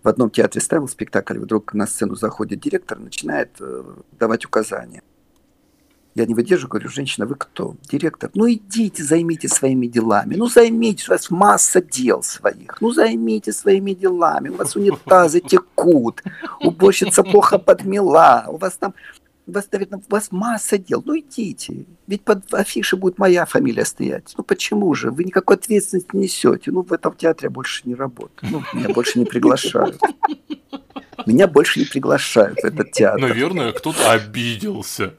в 0.03 0.09
одном 0.09 0.29
театре 0.29 0.61
ставил 0.61 0.87
спектакль, 0.87 1.39
вдруг 1.39 1.73
на 1.73 1.87
сцену 1.87 2.17
заходит 2.17 2.61
директор, 2.61 2.99
начинает 2.99 3.53
э, 3.61 3.83
давать 4.13 4.45
указания. 4.45 5.03
Я 6.15 6.27
не 6.27 6.35
выдерживаю, 6.35 6.71
говорю, 6.71 6.89
женщина, 6.89 7.27
вы 7.27 7.35
кто? 7.35 7.77
Директор. 7.91 8.31
Ну 8.35 8.51
идите, 8.51 9.03
займитесь 9.03 9.51
своими 9.51 9.89
делами. 9.89 10.37
Ну 10.37 10.47
займитесь, 10.47 11.09
у 11.09 11.13
вас 11.13 11.29
масса 11.31 11.83
дел 11.83 12.23
своих. 12.23 12.81
Ну 12.81 12.93
займитесь 12.93 13.59
своими 13.59 13.95
делами. 13.95 14.51
У 14.51 14.55
вас 14.55 14.77
унитазы 14.77 15.41
текут, 15.41 16.23
уборщица 16.61 17.25
плохо 17.25 17.59
подмела, 17.59 18.45
у 18.49 18.59
вас 18.59 18.77
там 18.77 18.95
у 19.47 19.53
вас, 19.53 19.69
наверное, 19.71 19.99
у 19.99 20.13
вас 20.13 20.33
масса 20.33 20.79
дел. 20.79 21.03
Ну 21.05 21.19
идите. 21.19 21.85
Ведь 22.07 22.23
под 22.23 22.55
афишей 22.55 22.99
будет 22.99 23.19
моя 23.19 23.45
фамилия 23.45 23.85
стоять. 23.85 24.33
Ну 24.39 24.45
почему 24.45 24.95
же? 24.95 25.11
Вы 25.11 25.25
никакой 25.25 25.57
ответственности 25.57 26.09
не 26.15 26.23
несете. 26.23 26.71
Ну 26.71 26.83
в 26.83 26.93
этом 26.93 27.15
театре 27.15 27.49
я 27.49 27.51
больше 27.51 27.83
не 27.85 27.95
работаю. 27.95 28.51
Ну, 28.51 28.63
меня 28.73 28.89
больше 28.89 29.19
не 29.19 29.27
приглашают. 29.27 30.01
Меня 31.27 31.47
больше 31.47 31.81
не 31.81 31.87
приглашают 31.87 32.61
в 32.61 32.65
этот 32.65 32.93
театр. 32.93 33.21
Наверное, 33.21 33.73
кто-то 33.73 34.13
обиделся. 34.13 35.15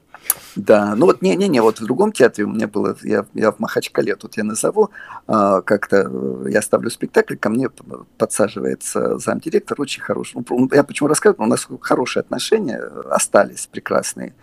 Да, 0.56 0.96
ну 0.96 1.06
вот 1.06 1.22
не-не-не, 1.22 1.62
вот 1.62 1.80
в 1.80 1.86
другом 1.86 2.12
театре 2.12 2.46
у 2.46 2.50
меня 2.50 2.68
было, 2.68 2.96
я, 3.04 3.26
я 3.34 3.52
в 3.52 3.60
Махачкале, 3.60 4.16
тут 4.16 4.38
я 4.38 4.44
назову, 4.44 4.90
а, 5.28 5.62
как-то 5.62 6.10
э, 6.10 6.50
я 6.50 6.62
ставлю 6.62 6.90
спектакль, 6.90 7.36
ко 7.36 7.50
мне 7.50 7.70
подсаживается 8.18 9.18
замдиректор, 9.18 9.80
очень 9.82 10.02
хороший. 10.02 10.42
Ну, 10.48 10.70
я 10.72 10.84
почему 10.84 11.10
рассказываю, 11.10 11.48
у 11.48 11.50
нас 11.50 11.68
хорошие 11.82 12.22
отношения 12.22 12.78
остались 13.10 13.68
прекрасные. 13.68 14.34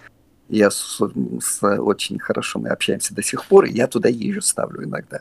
Я 0.49 0.71
с, 0.71 1.01
с, 1.41 1.63
очень 1.63 2.19
хорошо 2.19 2.59
мы 2.59 2.69
общаемся 2.69 3.15
до 3.15 3.23
сих 3.23 3.47
пор, 3.47 3.65
и 3.65 3.73
я 3.73 3.87
туда 3.87 4.09
езжу, 4.09 4.43
ставлю 4.43 4.85
иногда. 4.85 5.21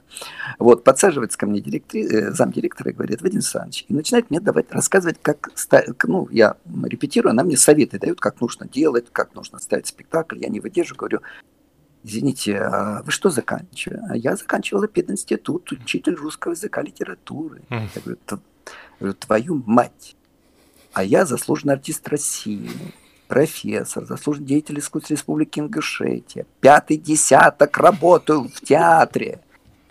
Вот, 0.60 0.84
подсаживается 0.84 1.38
ко 1.38 1.46
мне 1.46 1.62
директри, 1.62 2.04
э, 2.04 2.32
замдиректора 2.32 2.92
и 2.92 2.94
говорит, 2.94 3.22
Вадим 3.22 3.38
Александрович, 3.38 3.86
и 3.88 3.94
начинает 3.94 4.30
мне 4.30 4.40
давать 4.40 4.72
рассказывать, 4.72 5.18
как, 5.22 5.50
ну, 6.04 6.28
я 6.32 6.58
репетирую, 6.84 7.32
она 7.32 7.44
мне 7.44 7.56
советы 7.56 7.98
дает, 7.98 8.20
как 8.20 8.42
нужно 8.42 8.68
делать, 8.68 9.06
как 9.12 9.34
нужно 9.36 9.60
ставить 9.60 9.88
спектакль, 9.88 10.40
я 10.40 10.50
не 10.50 10.60
выдержу, 10.60 10.96
говорю, 10.96 11.22
Извините, 12.04 12.58
а 12.58 13.04
вы 13.04 13.12
что 13.12 13.30
заканчивали? 13.30 14.02
А 14.10 14.18
я 14.18 14.36
заканчивала 14.36 14.88
пединститут, 14.88 15.72
учитель 15.72 16.16
русского 16.16 16.54
языка, 16.54 16.82
литературы. 16.82 17.62
Я 17.70 17.88
говорю, 18.04 18.18
говорю, 19.00 19.14
твою 19.14 19.64
мать. 19.68 20.16
А 20.94 21.04
я 21.04 21.26
заслуженный 21.26 21.76
артист 21.76 22.08
России 22.08 22.72
профессор, 23.32 24.04
заслуженный 24.04 24.46
деятель 24.46 24.80
искусств 24.80 25.10
Республики 25.10 25.62
Ингушетия. 25.62 26.46
Пятый 26.60 26.98
десяток 26.98 27.78
работаю 27.78 28.50
в 28.50 28.60
театре. 28.60 29.40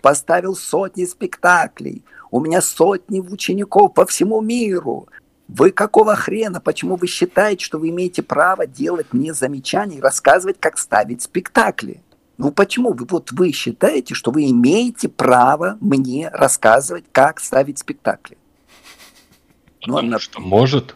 Поставил 0.03 0.55
сотни 0.55 1.05
спектаклей. 1.05 2.03
У 2.29 2.39
меня 2.39 2.61
сотни 2.61 3.19
учеников 3.19 3.95
по 3.95 4.05
всему 4.05 4.41
миру. 4.41 5.07
Вы 5.47 5.71
какого 5.71 6.15
хрена? 6.15 6.61
Почему 6.61 6.97
вы 6.97 7.07
считаете, 7.07 7.65
что 7.65 7.79
вы 7.79 7.89
имеете 7.89 8.21
право 8.21 8.67
делать 8.67 9.07
мне 9.11 9.33
замечания 9.33 9.97
и 9.97 10.01
рассказывать, 10.01 10.57
как 10.59 10.77
ставить 10.77 11.23
спектакли? 11.23 12.03
Ну 12.37 12.51
почему? 12.51 12.93
Вы, 12.93 13.07
вот 13.09 13.31
вы 13.31 13.53
считаете, 13.53 14.13
что 14.13 14.29
вы 14.29 14.51
имеете 14.51 15.09
право 15.09 15.79
мне 15.81 16.29
рассказывать, 16.29 17.05
как 17.11 17.39
ставить 17.39 17.79
спектакли? 17.79 18.37
Ну, 19.87 19.97
она... 19.97 20.19
Что 20.19 20.39
может? 20.39 20.95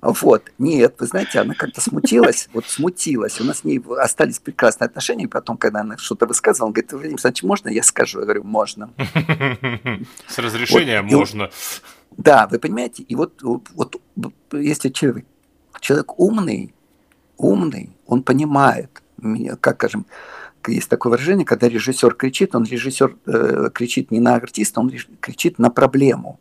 Вот, 0.00 0.50
нет, 0.58 0.96
вы 0.98 1.06
знаете, 1.06 1.40
она 1.40 1.54
как-то 1.54 1.80
смутилась, 1.80 2.48
вот 2.52 2.66
смутилась. 2.66 3.40
У 3.40 3.44
нас 3.44 3.58
с 3.58 3.64
ней 3.64 3.82
остались 3.98 4.38
прекрасные 4.38 4.86
отношения, 4.86 5.24
и 5.24 5.28
потом, 5.28 5.56
когда 5.56 5.80
она 5.80 5.96
что-то 5.98 6.26
высказывала, 6.26 6.68
он 6.68 6.72
говорит, 6.72 6.92
Владимир 6.92 7.14
Александрович, 7.14 7.42
можно 7.42 7.68
я 7.68 7.82
скажу? 7.82 8.20
Я 8.20 8.24
говорю, 8.24 8.44
можно. 8.44 8.90
С 10.26 10.38
разрешения 10.38 11.02
вот, 11.02 11.12
можно. 11.12 11.44
И, 11.44 11.48
да, 12.16 12.48
вы 12.50 12.58
понимаете, 12.58 13.02
и 13.02 13.14
вот, 13.14 13.40
вот 13.42 14.00
если 14.52 14.88
человек, 14.88 15.26
человек 15.80 16.18
умный, 16.18 16.74
умный, 17.36 17.90
он 18.06 18.22
понимает, 18.22 19.02
как, 19.60 19.76
скажем, 19.76 20.06
есть 20.66 20.88
такое 20.88 21.12
выражение, 21.12 21.46
когда 21.46 21.68
режиссер 21.68 22.14
кричит, 22.14 22.54
он 22.54 22.64
режиссер 22.64 23.16
э, 23.26 23.70
кричит 23.72 24.10
не 24.10 24.20
на 24.20 24.34
артиста, 24.34 24.80
он 24.80 24.92
кричит 25.20 25.58
на 25.58 25.70
проблему 25.70 26.38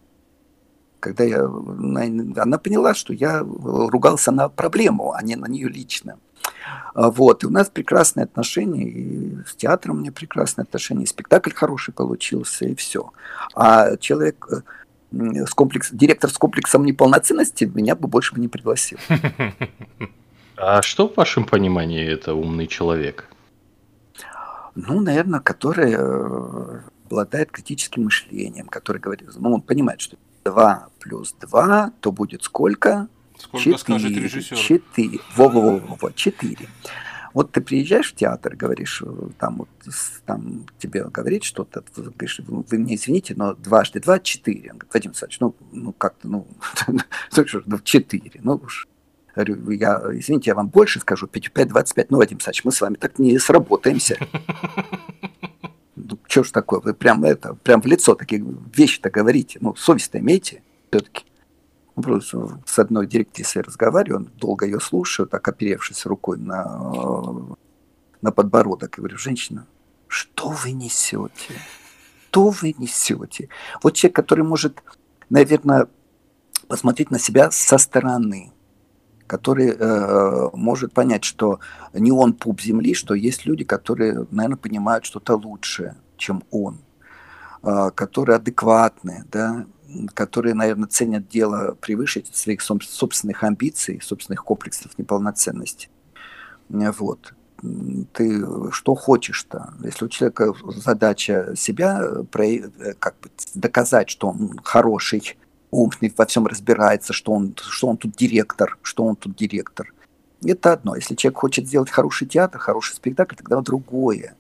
когда 1.00 1.24
я, 1.24 1.44
она 1.44 2.58
поняла, 2.58 2.94
что 2.94 3.14
я 3.14 3.40
ругался 3.40 4.32
на 4.32 4.50
проблему, 4.50 5.14
а 5.14 5.22
не 5.24 5.36
на 5.36 5.48
нее 5.48 5.70
лично. 5.70 6.18
А, 6.94 7.10
вот, 7.10 7.44
и 7.44 7.48
у 7.48 7.50
нас 7.50 7.70
прекрасные 7.70 8.26
отношения, 8.26 8.84
и 8.84 9.38
с 9.48 9.56
театром 9.56 9.98
у 9.98 10.00
меня 10.00 10.12
прекрасные 10.12 10.64
отношения, 10.64 11.04
и 11.04 11.08
спектакль 11.08 11.52
хороший 11.54 11.94
получился, 11.94 12.66
и 12.66 12.76
все. 12.76 13.12
А 13.56 13.98
человек 13.98 14.48
э, 15.12 15.46
с 15.46 15.52
комплекс, 15.52 15.90
директор 15.92 16.30
с 16.30 16.38
комплексом 16.38 16.86
неполноценности 16.86 17.66
меня 17.66 17.96
бы 17.96 18.08
больше 18.08 18.36
бы 18.36 18.42
не 18.42 18.48
пригласил. 18.48 19.00
А 20.62 20.82
что 20.82 21.08
в 21.08 21.16
вашем 21.16 21.46
понимании 21.46 22.06
это 22.06 22.34
умный 22.34 22.68
человек? 22.68 23.30
Ну, 24.76 25.00
наверное, 25.00 25.40
который 25.40 25.94
э, 25.98 26.82
обладает 27.06 27.50
критическим 27.50 28.04
мышлением, 28.04 28.68
который 28.68 28.98
говорит, 28.98 29.30
ну, 29.38 29.54
он 29.54 29.62
понимает, 29.62 30.02
что 30.02 30.18
2 30.50 30.90
плюс 31.00 31.36
2, 31.40 31.94
то 32.00 32.12
будет 32.12 32.44
сколько? 32.44 33.08
Сколько 33.38 33.64
4, 33.64 33.78
скажет 33.78 34.12
режиссер? 34.12 34.58
4. 34.58 35.20
Во-во-во, 35.36 36.12
4. 36.12 36.70
Вот 37.34 37.52
ты 37.52 37.62
приезжаешь 37.62 38.12
в 38.12 38.16
театр, 38.16 38.56
говоришь, 38.56 39.04
там, 39.38 39.58
вот, 39.58 39.70
там 40.26 40.66
тебе 40.80 41.04
говорит 41.04 41.44
что-то, 41.44 41.84
говоришь, 41.96 42.42
вы 42.48 42.78
мне 42.78 42.96
извините, 42.96 43.36
но 43.38 43.54
дважды 43.54 44.00
два– 44.00 44.20
четыре. 44.20 44.72
Он 44.72 44.78
говорит, 44.80 44.94
Вадим 44.94 45.12
Александрович, 45.12 45.40
ну, 45.40 45.56
ну 45.72 45.94
как-то, 45.94 46.28
ну, 46.28 46.48
ну, 47.66 47.80
четыре, 47.84 48.40
ну 48.44 48.60
уж. 48.64 48.88
Говорю, 49.36 49.70
я, 49.70 50.02
извините, 50.12 50.50
я 50.50 50.56
вам 50.56 50.70
больше 50.70 51.00
скажу, 51.00 51.28
5, 51.28 51.52
5, 51.54 51.68
25, 51.68 52.12
ну, 52.12 52.18
Вадим 52.18 52.38
Александрович, 52.38 52.66
мы 52.66 52.72
с 52.72 52.82
вами 52.82 52.96
так 52.96 53.20
не 53.20 53.38
сработаемся. 53.38 54.18
что 56.30 56.44
ж 56.44 56.52
такое, 56.52 56.80
вы 56.80 56.94
прям 56.94 57.24
это, 57.24 57.56
прям 57.56 57.82
в 57.82 57.88
лицо 57.88 58.14
такие 58.14 58.46
вещи-то 58.76 59.10
говорите, 59.10 59.58
ну, 59.62 59.76
совесть-то 59.76 60.20
имейте 60.20 60.62
все-таки. 60.90 61.26
С 62.66 62.80
одной 62.80 63.08
директрисой 63.08 63.64
разговариваю, 63.64 64.30
долго 64.36 64.66
ее 64.66 64.80
слушаю, 64.80 65.28
так 65.28 65.46
оперевшись 65.48 66.06
рукой 66.06 66.38
на, 66.38 67.58
на 68.22 68.32
подбородок, 68.32 68.98
и 68.98 69.02
говорю, 69.02 69.18
женщина, 69.18 69.66
что 70.08 70.50
вы 70.50 70.72
несете? 70.72 71.56
Что 72.30 72.50
вы 72.50 72.76
несете? 72.78 73.50
Вот 73.84 73.96
человек, 73.96 74.16
который 74.16 74.46
может, 74.46 74.82
наверное, 75.30 75.88
посмотреть 76.68 77.12
на 77.12 77.20
себя 77.20 77.52
со 77.52 77.78
стороны, 77.80 78.54
который 79.28 79.76
э, 79.78 80.50
может 80.54 80.94
понять, 80.94 81.24
что 81.24 81.60
не 81.94 82.12
он 82.12 82.34
пуп 82.34 82.62
земли, 82.62 82.94
что 82.94 83.14
есть 83.14 83.46
люди, 83.46 83.64
которые, 83.64 84.26
наверное, 84.32 84.58
понимают 84.58 85.06
что-то 85.06 85.36
лучше, 85.36 85.96
чем 86.20 86.44
он, 86.52 86.82
э, 87.64 87.90
которые 87.96 88.36
адекватны, 88.36 89.26
да, 89.32 89.66
которые, 90.14 90.54
наверное, 90.54 90.88
ценят 90.88 91.28
дело 91.28 91.76
превыше 91.82 92.24
своих 92.32 92.62
собственных 92.62 93.44
амбиций, 93.44 94.00
собственных 94.02 94.44
комплексов 94.44 94.98
неполноценности. 94.98 95.90
Вот. 96.70 97.34
ты 98.14 98.46
что 98.72 98.94
хочешь-то? 98.94 99.74
Если 99.84 100.06
у 100.06 100.10
человека 100.10 100.54
задача 100.76 101.54
себя 101.56 102.00
как 103.00 103.16
бы 103.20 103.32
доказать, 103.56 104.10
что 104.10 104.30
он 104.30 104.60
хороший, 104.64 105.36
умный, 105.72 106.14
во 106.16 106.26
всем 106.26 106.46
разбирается, 106.46 107.14
что 107.14 107.32
он, 107.32 107.56
что 107.58 107.88
он 107.88 107.98
тут 107.98 108.16
директор, 108.16 108.78
что 108.82 109.06
он 109.06 109.16
тут 109.16 109.36
директор. 109.36 109.92
Это 110.44 110.74
одно. 110.74 110.96
Если 110.96 111.16
человек 111.16 111.40
хочет 111.40 111.68
сделать 111.68 111.90
хороший 111.90 112.28
театр, 112.28 112.60
хороший 112.60 112.96
спектакль, 112.96 113.36
тогда 113.36 113.60
другое. 113.62 114.36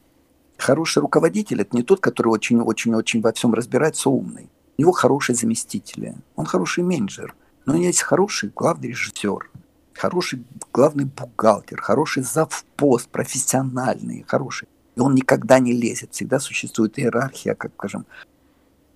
Хороший 0.59 0.99
руководитель– 0.99 1.61
это 1.61 1.75
не 1.75 1.83
тот, 1.83 1.99
который 1.99 2.27
очень-очень-очень 2.27 3.21
во 3.21 3.31
всем 3.33 3.53
разбирается, 3.53 4.09
умный. 4.09 4.49
У 4.77 4.81
него 4.81 4.91
хорошие 4.91 5.35
заместители, 5.35 6.15
он 6.35 6.45
хороший 6.45 6.83
менеджер, 6.83 7.33
но 7.65 7.73
у 7.73 7.75
него 7.77 7.87
есть 7.87 8.01
хороший 8.01 8.51
главный 8.55 8.89
режиссер, 8.89 9.49
хороший 9.93 10.43
главный 10.71 11.05
бухгалтер, 11.05 11.81
хороший 11.81 12.23
завпост, 12.23 13.09
профессиональный, 13.09 14.25
хороший. 14.27 14.67
И 14.95 14.99
он 14.99 15.15
никогда 15.15 15.59
не 15.59 15.73
лезет, 15.73 16.13
всегда 16.13 16.39
существует 16.39 16.99
иерархия, 16.99 17.55
как 17.55 17.71
скажем, 17.75 18.05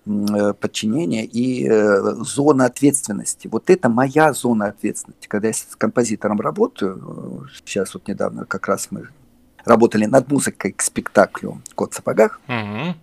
Э, 0.06 0.52
подчинения 0.52 1.24
и 1.24 1.66
э, 1.66 2.14
зона 2.24 2.66
ответственности. 2.66 3.48
Вот 3.48 3.70
это 3.70 3.88
моя 3.88 4.34
зона 4.34 4.66
ответственности. 4.66 5.28
Когда 5.28 5.48
я 5.48 5.54
с 5.54 5.66
композитором 5.78 6.40
работаю, 6.40 7.46
э, 7.46 7.48
сейчас 7.54 7.94
вот 7.94 8.06
недавно 8.06 8.44
как 8.44 8.68
раз 8.68 8.88
мы 8.90 9.08
работали 9.64 10.06
над 10.06 10.30
музыкой 10.30 10.72
к 10.72 10.82
спектаклю 10.82 11.60
«Кот 11.74 11.92
в 11.92 11.96
сапогах», 11.96 12.40
угу. 12.48 12.94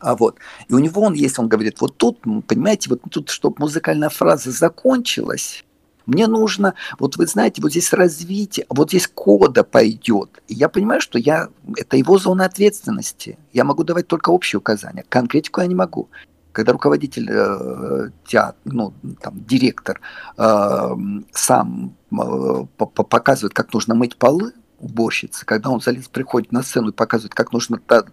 а 0.00 0.16
вот, 0.16 0.38
и 0.68 0.74
у 0.74 0.78
него 0.78 1.02
он 1.02 1.14
есть, 1.14 1.38
он 1.38 1.48
говорит, 1.48 1.80
вот 1.80 1.96
тут, 1.96 2.20
понимаете, 2.46 2.90
вот 2.90 3.02
тут, 3.10 3.30
чтобы 3.30 3.56
музыкальная 3.58 4.08
фраза 4.08 4.50
закончилась, 4.50 5.64
мне 6.06 6.26
нужно, 6.26 6.74
вот 6.98 7.16
вы 7.16 7.26
знаете, 7.26 7.62
вот 7.62 7.70
здесь 7.70 7.92
развитие, 7.92 8.66
вот 8.68 8.90
здесь 8.90 9.08
кода 9.08 9.64
пойдет. 9.64 10.42
И 10.48 10.54
я 10.54 10.68
понимаю, 10.68 11.00
что 11.00 11.18
я, 11.18 11.48
это 11.76 11.96
его 11.96 12.18
зона 12.18 12.44
ответственности. 12.44 13.38
Я 13.54 13.64
могу 13.64 13.84
давать 13.84 14.06
только 14.06 14.28
общие 14.28 14.58
указания, 14.58 15.04
конкретику 15.08 15.60
я 15.60 15.66
не 15.66 15.74
могу 15.74 16.08
когда 16.54 16.72
руководитель 16.72 17.28
э, 17.30 18.10
театра, 18.26 18.56
ну, 18.64 18.94
там, 19.20 19.44
директор 19.44 20.00
э, 20.38 20.90
сам 21.32 21.96
э, 22.12 22.66
показывает, 22.76 23.52
как 23.52 23.74
нужно 23.74 23.96
мыть 23.96 24.16
полы, 24.16 24.52
уборщицы, 24.78 25.46
когда 25.46 25.70
он 25.70 25.80
залез, 25.80 26.08
приходит 26.08 26.52
на 26.52 26.62
сцену 26.62 26.90
и 26.90 26.92
показывает, 26.92 27.34
как 27.34 27.52
нужно 27.52 27.78
та 27.78 28.04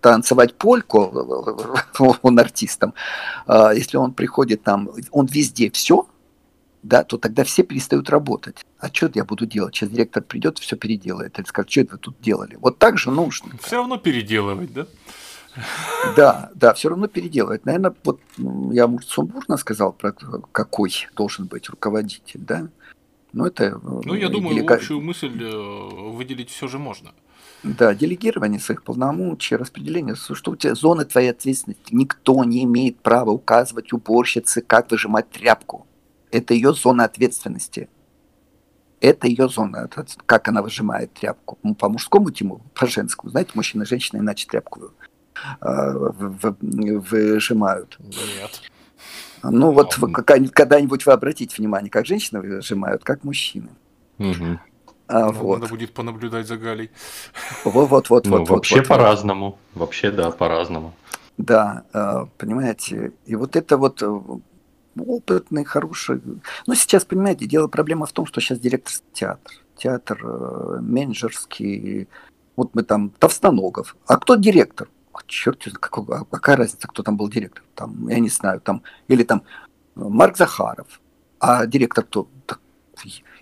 танцевать 0.00 0.54
польку, 0.54 1.00
он 2.22 2.38
артистом, 2.38 2.94
э, 3.46 3.72
если 3.74 3.96
он 3.96 4.12
приходит 4.12 4.62
там, 4.62 4.90
он 5.10 5.26
везде 5.26 5.70
все, 5.70 6.06
да, 6.82 7.02
то 7.02 7.18
тогда 7.18 7.42
все 7.44 7.64
перестают 7.64 8.08
работать. 8.10 8.64
А 8.78 8.88
что 8.88 9.10
я 9.14 9.24
буду 9.24 9.46
делать? 9.46 9.74
Сейчас 9.74 9.90
директор 9.90 10.22
придет, 10.22 10.58
все 10.58 10.76
переделает. 10.76 11.38
Или 11.38 11.46
скажет, 11.46 11.70
что 11.70 11.80
это 11.80 11.92
вы 11.92 11.98
тут 11.98 12.20
делали? 12.20 12.56
Вот 12.60 12.78
так 12.78 12.96
же 12.96 13.10
нужно. 13.10 13.50
Все 13.60 13.76
равно 13.76 13.96
переделывать, 13.98 14.72
да? 14.72 14.86
Да, 16.16 16.50
да, 16.54 16.74
все 16.74 16.90
равно 16.90 17.08
переделывать. 17.08 17.64
Наверное, 17.64 17.94
вот 18.04 18.20
я, 18.36 18.86
может, 18.86 19.08
сумбурно 19.08 19.56
сказал 19.56 19.92
про 19.92 20.12
какой 20.52 20.92
должен 21.16 21.46
быть 21.46 21.68
руководитель, 21.70 22.40
да? 22.40 22.68
Но 23.36 23.46
это... 23.46 23.78
Ну, 23.82 24.14
я 24.14 24.30
думаю, 24.30 24.54
делега... 24.54 24.76
общую 24.76 25.02
мысль 25.02 25.42
э, 25.42 26.10
выделить 26.10 26.48
все 26.48 26.68
же 26.68 26.78
можно. 26.78 27.12
Да, 27.62 27.94
делегирование 27.94 28.58
своих 28.58 28.82
полномочий, 28.82 29.56
распределение, 29.56 30.14
что 30.14 30.52
у 30.52 30.56
тебя 30.56 30.74
зоны 30.74 31.04
твоей 31.04 31.32
ответственности. 31.32 31.94
Никто 31.94 32.42
не 32.44 32.64
имеет 32.64 32.98
права 33.00 33.32
указывать 33.32 33.92
уборщице, 33.92 34.62
как 34.62 34.90
выжимать 34.90 35.28
тряпку. 35.28 35.86
Это 36.30 36.54
ее 36.54 36.72
зона 36.72 37.04
ответственности. 37.04 37.90
Это 39.02 39.28
ее 39.28 39.50
зона, 39.50 39.90
как 40.24 40.48
она 40.48 40.62
выжимает 40.62 41.12
тряпку. 41.12 41.58
По 41.78 41.90
мужскому 41.90 42.30
тему, 42.30 42.62
по 42.72 42.86
женскому. 42.86 43.30
Знаете, 43.30 43.50
мужчина 43.52 43.82
и 43.82 43.86
женщина 43.86 44.20
иначе 44.20 44.46
тряпку 44.46 44.92
а, 45.60 45.92
выжимают. 45.92 47.98
Нет. 47.98 48.62
Ну 49.50 49.72
вот 49.72 49.98
а, 50.00 50.06
когда-нибудь 50.08 51.06
вы 51.06 51.12
обратите 51.12 51.56
внимание, 51.58 51.90
как 51.90 52.06
женщины 52.06 52.40
выжимают, 52.40 53.04
как 53.04 53.24
мужчины. 53.24 53.68
Угу. 54.18 54.58
А, 55.08 55.26
ну, 55.26 55.32
вот. 55.32 55.60
Надо 55.60 55.70
будет 55.70 55.92
понаблюдать 55.92 56.46
за 56.46 56.56
Галей. 56.56 56.90
Вот, 57.64 57.88
вот, 57.90 58.10
вот, 58.10 58.26
ну, 58.26 58.38
вот. 58.38 58.48
Вообще 58.48 58.78
вот, 58.78 58.88
по-разному. 58.88 59.58
Вообще, 59.74 60.10
да, 60.10 60.30
по-разному. 60.30 60.94
Да, 61.38 61.84
а, 61.92 62.26
понимаете. 62.38 63.12
И 63.26 63.36
вот 63.36 63.56
это 63.56 63.76
вот 63.76 64.02
э, 64.02 64.20
опытный, 64.98 65.64
хороший. 65.64 66.20
Ну, 66.66 66.74
сейчас, 66.74 67.04
понимаете, 67.04 67.46
дело 67.46 67.68
проблема 67.68 68.06
в 68.06 68.12
том, 68.12 68.26
что 68.26 68.40
сейчас 68.40 68.58
директор 68.58 68.94
театр. 69.12 69.52
Театр 69.76 70.18
э, 70.24 70.78
менеджерский. 70.80 72.08
Вот 72.56 72.74
мы 72.74 72.82
там 72.82 73.10
Товстоногов. 73.10 73.96
А 74.06 74.16
кто 74.16 74.36
директор? 74.36 74.88
Черт, 75.26 75.62
какой, 75.80 76.04
а 76.16 76.24
какая 76.24 76.56
разница, 76.56 76.88
кто 76.88 77.02
там 77.02 77.16
был 77.16 77.28
директор? 77.28 77.62
Там, 77.74 78.08
я 78.08 78.18
не 78.18 78.28
знаю, 78.28 78.60
там, 78.60 78.82
или 79.08 79.22
там 79.22 79.42
Марк 79.94 80.36
Захаров, 80.36 81.00
а 81.40 81.66
директор 81.66 82.04
кто? 82.04 82.28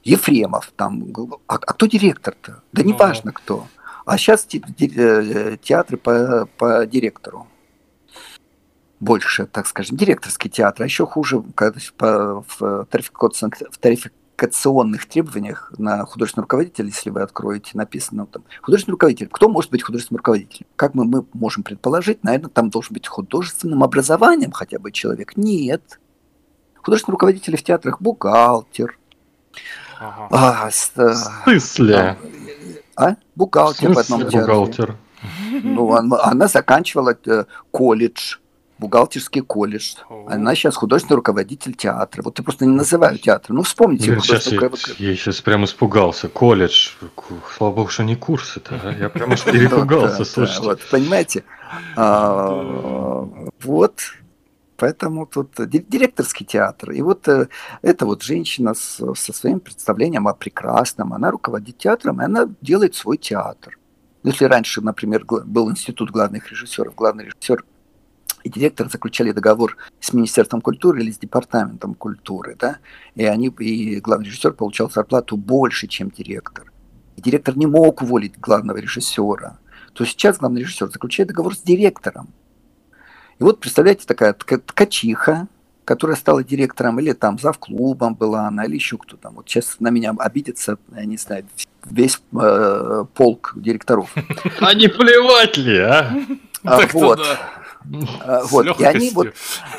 Ефремов, 0.05 0.73
там, 0.77 1.13
а, 1.47 1.55
а 1.55 1.57
кто 1.57 1.87
директор-то? 1.87 2.63
Да 2.73 2.83
не 2.83 2.93
важно 2.93 3.33
кто. 3.33 3.67
А 4.05 4.19
сейчас 4.19 4.47
э, 4.47 5.57
театры 5.63 5.97
по, 5.97 6.47
по 6.59 6.87
директору. 6.87 7.47
Больше, 9.01 9.47
так 9.47 9.67
скажем, 9.67 9.97
директорский 9.97 10.51
театр, 10.51 10.83
а 10.83 10.85
еще 10.85 11.07
хуже, 11.07 11.43
когда 11.55 11.79
в, 11.79 12.45
в, 12.47 12.87
в 13.71 13.79
тарифик, 13.81 14.13
квалификационных 14.37 15.07
требованиях 15.07 15.73
на 15.79 16.05
художественного 16.05 16.45
руководителя, 16.45 16.87
если 16.87 17.11
вы 17.11 17.23
откроете, 17.23 17.71
написано 17.75 18.27
там, 18.27 18.45
художественный 18.63 18.95
руководитель. 18.95 19.29
Кто 19.31 19.49
может 19.49 19.71
быть 19.71 19.83
художественным 19.83 20.19
руководителем? 20.19 20.67
Как 20.77 20.95
мы, 20.95 21.05
мы 21.05 21.25
можем 21.33 21.63
предположить, 21.63 22.23
наверное, 22.25 22.51
там 22.51 22.71
должен 22.71 22.95
быть 22.95 23.07
художественным 23.07 23.83
образованием 23.83 24.53
хотя 24.53 24.79
бы 24.79 24.93
человек. 24.93 25.37
Нет. 25.37 26.01
Художественный 26.77 27.15
руководитель 27.15 27.57
в 27.57 27.63
театрах 27.63 28.01
бухгалтер. 28.01 28.99
Ага. 30.01 30.29
А, 30.31 30.71
с, 30.71 30.93
в 30.95 31.15
смысле? 31.15 32.19
А? 32.97 33.17
Бухгалтер 33.37 33.93
в, 33.93 33.95
в 33.95 33.99
одном 33.99 34.21
театре. 34.23 34.41
Бухгалтер. 34.41 34.97
Ну, 35.63 35.95
она, 35.95 36.23
она 36.23 36.49
заканчивала 36.49 37.17
э, 37.27 37.45
колледж 37.71 38.37
бухгалтерский 38.85 39.41
колледж. 39.41 39.97
Она 40.29 40.55
сейчас 40.55 40.77
художественный 40.77 41.17
руководитель 41.17 41.75
театра. 41.75 42.23
Вот 42.23 42.39
я 42.39 42.45
просто 42.45 42.67
не 42.67 42.75
называю 42.75 43.19
театр. 43.19 43.53
Ну, 43.53 43.63
вспомните. 43.63 44.11
Блин, 44.11 44.21
сейчас 44.21 44.47
я, 44.53 44.71
я 44.99 45.17
сейчас 45.17 45.41
прям 45.41 45.65
испугался. 45.65 46.29
Колледж. 46.29 46.91
Слава 47.57 47.75
богу, 47.75 47.89
что 47.89 48.05
не 48.05 48.17
курсы-то. 48.17 48.81
А? 48.83 48.93
Я 48.93 49.09
прям 49.09 49.33
аж 49.33 49.43
перепугался, 49.45 50.25
слушайте. 50.25 50.63
Вот, 50.63 50.81
понимаете? 50.91 51.45
А, 51.97 53.27
вот. 53.63 54.01
Поэтому 54.77 55.27
тут 55.27 55.53
директорский 55.57 56.45
театр. 56.45 56.91
И 56.91 57.01
вот 57.01 57.29
э, 57.29 57.47
эта 57.81 58.07
вот 58.07 58.23
женщина 58.23 58.75
со 58.75 59.15
своим 59.15 59.61
представлением 59.61 60.27
о 60.27 60.35
прекрасном, 60.35 61.13
она 61.13 61.31
руководит 61.31 61.79
театром, 61.79 62.21
и 62.21 62.25
она 62.25 62.49
делает 62.61 62.97
свой 62.97 63.17
театр. 63.17 63.79
Если 64.25 64.47
раньше, 64.47 64.81
например, 64.81 65.25
был 65.27 65.71
институт 65.71 66.11
главных 66.11 66.51
режиссеров, 66.51 66.95
главный 66.95 67.27
режиссер 67.27 67.65
и 68.45 68.51
директор 68.51 68.89
заключали 68.91 69.33
договор 69.33 69.77
с 70.01 70.13
Министерством 70.13 70.61
культуры 70.61 71.03
или 71.03 71.11
с 71.11 71.19
Департаментом 71.19 71.95
культуры, 71.95 72.57
да, 72.59 72.77
и 73.15 73.25
они, 73.25 73.49
и 73.49 74.01
главный 74.01 74.27
режиссер 74.27 74.53
получал 74.53 74.91
зарплату 74.91 75.37
больше, 75.37 75.89
чем 75.89 76.11
директор. 76.11 76.71
И 77.17 77.23
директор 77.23 77.57
не 77.57 77.67
мог 77.67 78.03
уволить 78.03 78.39
главного 78.39 78.77
режиссера. 78.77 79.59
То 79.95 80.05
сейчас 80.05 80.39
главный 80.39 80.61
режиссер 80.61 80.89
заключает 80.89 81.29
договор 81.29 81.57
с 81.57 81.63
директором. 81.63 82.29
И 83.39 83.43
вот, 83.43 83.61
представляете, 83.61 84.05
такая 84.07 84.35
ткачиха, 84.35 85.49
которая 85.85 86.17
стала 86.17 86.45
директором, 86.45 87.01
или 87.01 87.13
там 87.13 87.39
зав 87.39 87.59
клубом 87.59 88.15
была 88.15 88.47
она, 88.47 88.65
или 88.65 88.75
еще 88.75 88.99
кто 88.99 89.17
там. 89.17 89.35
Вот 89.37 89.49
сейчас 89.49 89.77
на 89.81 89.89
меня 89.89 90.15
обидится, 90.19 90.79
я 90.95 91.05
не 91.05 91.17
знаю, 91.17 91.47
весь 91.85 92.21
э, 92.39 93.05
полк 93.15 93.55
директоров. 93.57 94.15
А 94.61 94.75
не 94.75 94.89
плевать 94.89 95.57
ли, 95.57 95.79
а? 95.79 96.15
а 96.65 96.81
вот. 96.93 97.21
А, 97.21 97.64
вот, 97.85 98.81
и 98.81 98.85
они 98.85 99.11
вот, 99.11 99.35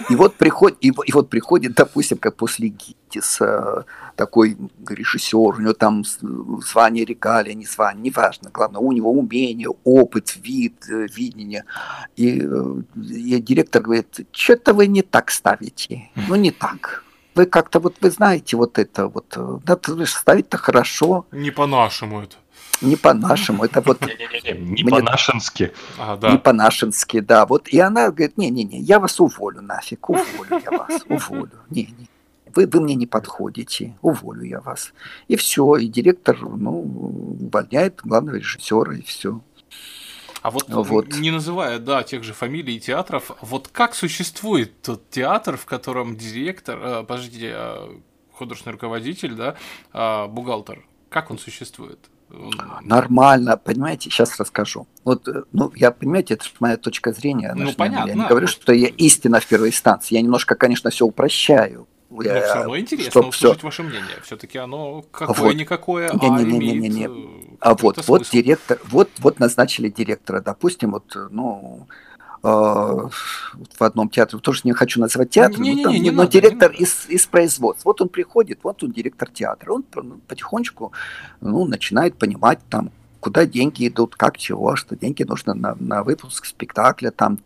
и 0.10 0.15
вот 0.15 0.36
приходит, 0.36 0.78
и, 0.82 0.88
и 1.06 1.12
вот 1.12 1.30
приходит, 1.30 1.74
допустим, 1.74 2.18
как 2.18 2.36
после 2.36 2.70
Гитиса, 2.70 3.86
такой 4.15 4.58
режиссер, 4.88 5.38
у 5.38 5.60
него 5.60 5.74
там 5.74 6.04
звание 6.62 7.06
регалия, 7.06 7.54
не 7.54 7.65
звание, 7.65 8.04
неважно, 8.12 8.50
главное, 8.54 8.80
у 8.80 8.91
него 8.91 9.12
умение, 9.12 9.70
опыт, 9.84 10.36
вид, 10.36 10.86
э, 10.89 11.08
видение. 11.15 11.65
И, 12.15 12.41
э, 12.41 12.76
и 12.96 13.41
директор 13.41 13.82
говорит, 13.82 14.28
что-то 14.32 14.74
вы 14.74 14.88
не 14.88 15.01
так 15.01 15.32
ставите, 15.32 16.10
ну 16.28 16.36
не 16.36 16.51
так. 16.51 17.03
Вы 17.34 17.47
как-то 17.47 17.80
вот, 17.80 17.95
вы 17.99 18.12
знаете, 18.12 18.56
вот 18.56 18.80
это 18.80 19.08
вот, 19.08 19.34
э, 19.36 19.60
надо 19.68 20.06
ставить-то 20.06 20.58
хорошо. 20.58 21.26
Не 21.32 21.51
по-нашему 21.51 22.22
это. 22.22 22.38
Не 22.82 22.95
по-нашему, 22.95 23.63
это 23.63 23.82
вот... 23.82 24.01
Не 24.01 24.84
по-нашенски. 24.84 25.71
Не 26.21 26.38
по-нашенски, 26.38 27.19
да. 27.19 27.45
Вот, 27.45 27.67
и 27.67 27.80
она 27.80 28.11
говорит, 28.11 28.38
не-не-не, 28.38 28.80
я 28.80 28.99
вас 28.99 29.19
уволю 29.19 29.61
нафиг, 29.61 30.09
уволю 30.09 30.61
я 30.63 30.78
вас, 30.78 31.03
уволю. 31.09 31.51
Не-не. 31.69 32.07
вы, 32.53 32.67
вы 32.67 32.82
мне 32.82 32.95
не 32.95 33.07
подходите, 33.07 33.95
уволю 34.01 34.43
я 34.43 34.59
вас. 34.61 34.93
И 35.28 35.36
все, 35.36 35.78
и 35.78 35.88
директор 35.88 36.38
ну, 36.41 36.82
увольняет 37.41 38.01
главного 38.03 38.36
режиссера, 38.36 38.93
и 38.93 39.01
все. 39.01 39.41
А 40.41 40.51
вот, 40.51 40.65
вот 40.69 41.07
не 41.07 41.32
называя, 41.32 41.80
да, 41.80 42.03
тех 42.03 42.23
же 42.23 42.34
фамилий 42.34 42.80
театров, 42.80 43.32
вот 43.41 43.67
как 43.67 43.95
существует 43.95 44.80
тот 44.84 45.09
театр, 45.09 45.57
в 45.57 45.65
котором 45.65 46.15
директор, 46.15 46.80
э, 46.80 47.03
подождите, 47.03 47.51
э, 47.51 47.99
художественный 48.32 48.73
руководитель, 48.73 49.34
да, 49.34 49.55
э, 49.91 50.28
бухгалтер, 50.28 50.86
как 51.09 51.32
он 51.32 51.39
существует? 51.39 51.97
Нормально, 52.82 53.57
понимаете, 53.57 54.09
сейчас 54.09 54.38
расскажу. 54.39 54.88
Вот, 55.03 55.28
э, 55.28 55.43
ну, 55.53 55.71
я, 55.76 55.91
понимаете, 55.91 56.34
это 56.34 56.45
моя 56.59 56.78
точка 56.78 57.13
зрения. 57.13 57.53
Ну, 57.55 57.73
понятно. 57.73 58.09
Я 58.09 58.15
не 58.15 58.28
говорю, 58.28 58.47
что 58.47 58.73
я 58.73 58.88
истина 58.88 59.39
в 59.39 59.45
первой 59.45 59.69
инстанции. 59.69 60.15
Я 60.15 60.21
немножко, 60.21 60.55
конечно, 60.55 60.89
все 60.89 61.05
упрощаю. 61.05 61.88
Но 62.09 62.23
я, 62.23 62.41
все 62.41 62.55
равно 62.55 62.78
интересно 62.78 63.21
услышать 63.21 63.57
все... 63.57 63.65
ваше 63.65 63.84
мнение. 63.84 64.17
Все-таки 64.23 64.57
оно 64.57 65.03
какое-никакое, 65.11 66.11
вот. 66.11 66.23
а 66.23 66.41
не, 66.41 66.43
не, 66.45 66.59
не, 66.59 66.80
не, 66.80 66.89
не. 66.89 67.09
А 67.59 67.76
вот, 67.76 68.05
вот 68.07 68.30
директор, 68.32 68.80
вот, 68.86 69.09
вот 69.19 69.39
назначили 69.39 69.89
директора, 69.89 70.41
допустим, 70.41 70.91
вот, 70.91 71.15
ну, 71.32 71.88
э, 71.89 71.93
в 72.46 73.82
одном 73.82 74.10
театре, 74.10 74.39
тоже 74.39 74.62
не 74.66 74.74
хочу 74.74 75.00
называть 75.00 75.32
театр, 75.32 75.60
не, 75.60 75.76
но, 75.76 75.84
там, 75.84 75.93
не, 75.93 76.00
не, 76.00 76.12
но 76.12 76.18
надо, 76.24 76.32
директор 76.32 76.72
не 76.72 76.80
из, 76.80 77.08
из 77.10 77.26
производства. 77.26 77.89
Вот 77.89 78.02
он 78.02 78.10
приходит, 78.10 78.60
вот 78.64 78.84
он 78.84 78.91
директор 78.91 79.30
театра, 79.30 79.74
он 79.74 79.84
потихонечку 80.28 80.91
ну, 81.41 81.66
начинает 81.66 82.18
понимать 82.18 82.60
там, 82.70 82.91
куда 83.20 83.48
деньги 83.48 83.88
идут, 83.88 84.16
как 84.16 84.38
чего, 84.38 84.76
что 84.76 84.96
деньги 84.96 85.24
нужны 85.24 85.56
на, 85.56 85.76
на 85.80 86.04
выпуск 86.04 86.46
спектакля, 86.46 87.10
там, 87.10 87.39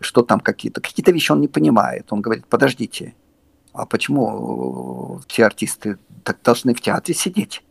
что 0.00 0.22
там 0.22 0.40
какие-то. 0.40 0.80
Какие-то 0.80 1.12
вещи 1.12 1.30
он 1.30 1.40
не 1.40 1.48
понимает. 1.48 2.06
Он 2.10 2.20
говорит, 2.20 2.46
подождите, 2.46 3.14
а 3.72 3.86
почему 3.86 5.20
все 5.28 5.46
артисты 5.46 5.98
так 6.24 6.38
должны 6.42 6.74
в 6.74 6.80
театре 6.80 7.14
сидеть? 7.14 7.62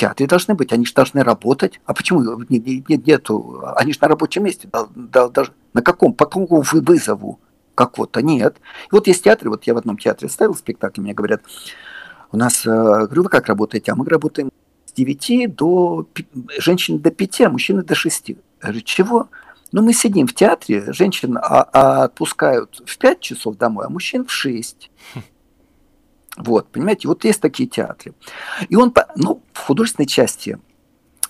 Театре 0.00 0.26
должны 0.26 0.54
быть, 0.54 0.72
они 0.72 0.86
же 0.86 0.94
должны 0.94 1.22
работать. 1.22 1.78
А 1.84 1.92
почему 1.92 2.22
нет, 2.48 2.88
нет, 2.88 3.06
нету? 3.06 3.62
Они 3.76 3.92
же 3.92 3.98
на 4.00 4.08
рабочем 4.08 4.44
месте. 4.44 4.66
На 4.72 5.82
каком? 5.82 6.14
По 6.14 6.24
какому 6.24 6.62
вызову? 6.62 7.38
Как 7.74 7.98
вот-то 7.98 8.22
нет. 8.22 8.56
И 8.86 8.88
вот 8.92 9.06
есть 9.08 9.24
театры, 9.24 9.50
вот 9.50 9.64
я 9.64 9.74
в 9.74 9.76
одном 9.76 9.98
театре 9.98 10.30
ставил 10.30 10.54
спектакль, 10.54 11.02
мне 11.02 11.12
говорят, 11.12 11.42
у 12.32 12.38
нас, 12.38 12.64
э, 12.64 12.70
говорю, 12.70 13.24
вы 13.24 13.28
как 13.28 13.48
работаете? 13.48 13.92
А 13.92 13.94
мы 13.94 14.06
работаем 14.06 14.50
с 14.86 14.92
9 14.92 15.54
до, 15.54 16.08
женщин 16.58 16.98
до 16.98 17.10
5, 17.10 17.42
а 17.42 17.50
мужчины 17.50 17.82
до 17.82 17.94
6. 17.94 18.28
Я 18.30 18.36
говорю, 18.62 18.80
чего? 18.80 19.28
Ну, 19.70 19.82
мы 19.82 19.92
сидим 19.92 20.26
в 20.26 20.34
театре, 20.34 20.94
женщин 20.94 21.36
а, 21.36 21.68
а 21.74 22.04
отпускают 22.04 22.80
в 22.86 22.96
5 22.96 23.20
часов 23.20 23.58
домой, 23.58 23.84
а 23.84 23.90
мужчин 23.90 24.24
в 24.24 24.32
6. 24.32 24.90
Вот, 26.40 26.68
понимаете, 26.68 27.08
вот 27.08 27.24
есть 27.24 27.40
такие 27.40 27.68
театры. 27.68 28.14
И 28.68 28.76
он, 28.76 28.94
ну, 29.16 29.42
в 29.52 29.58
художественной 29.58 30.06
части 30.06 30.58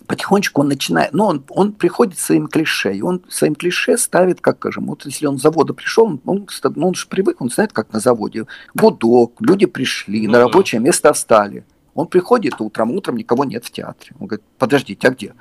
потихонечку 0.06 0.62
он 0.62 0.68
начинает, 0.68 1.12
ну, 1.12 1.24
он, 1.26 1.44
он 1.50 1.72
приходит 1.72 2.18
своим 2.18 2.48
клише, 2.48 2.92
и 2.92 3.00
он 3.00 3.22
своим 3.28 3.54
клише 3.54 3.96
ставит, 3.96 4.40
как, 4.40 4.56
скажем, 4.56 4.86
вот 4.86 5.06
если 5.06 5.26
он 5.26 5.38
с 5.38 5.42
завода 5.42 5.72
пришел, 5.72 6.06
он, 6.06 6.20
он, 6.24 6.48
ну, 6.74 6.88
он 6.88 6.94
же 6.94 7.06
привык, 7.06 7.40
он 7.40 7.48
знает, 7.48 7.72
как 7.72 7.92
на 7.92 8.00
заводе. 8.00 8.46
Гудок, 8.74 9.34
люди 9.40 9.66
пришли, 9.66 10.26
ну, 10.26 10.32
на 10.32 10.38
рабочее 10.40 10.80
место 10.80 11.12
встали. 11.12 11.64
Он 11.94 12.06
приходит 12.06 12.61
утром, 12.61 12.92
утром 12.92 13.16
никого 13.16 13.44
нет 13.44 13.64
в 13.64 13.70
театре. 13.70 14.16
Он 14.18 14.26
говорит, 14.26 14.44
подождите, 14.58 15.06
а 15.06 15.11
где? 15.11 15.34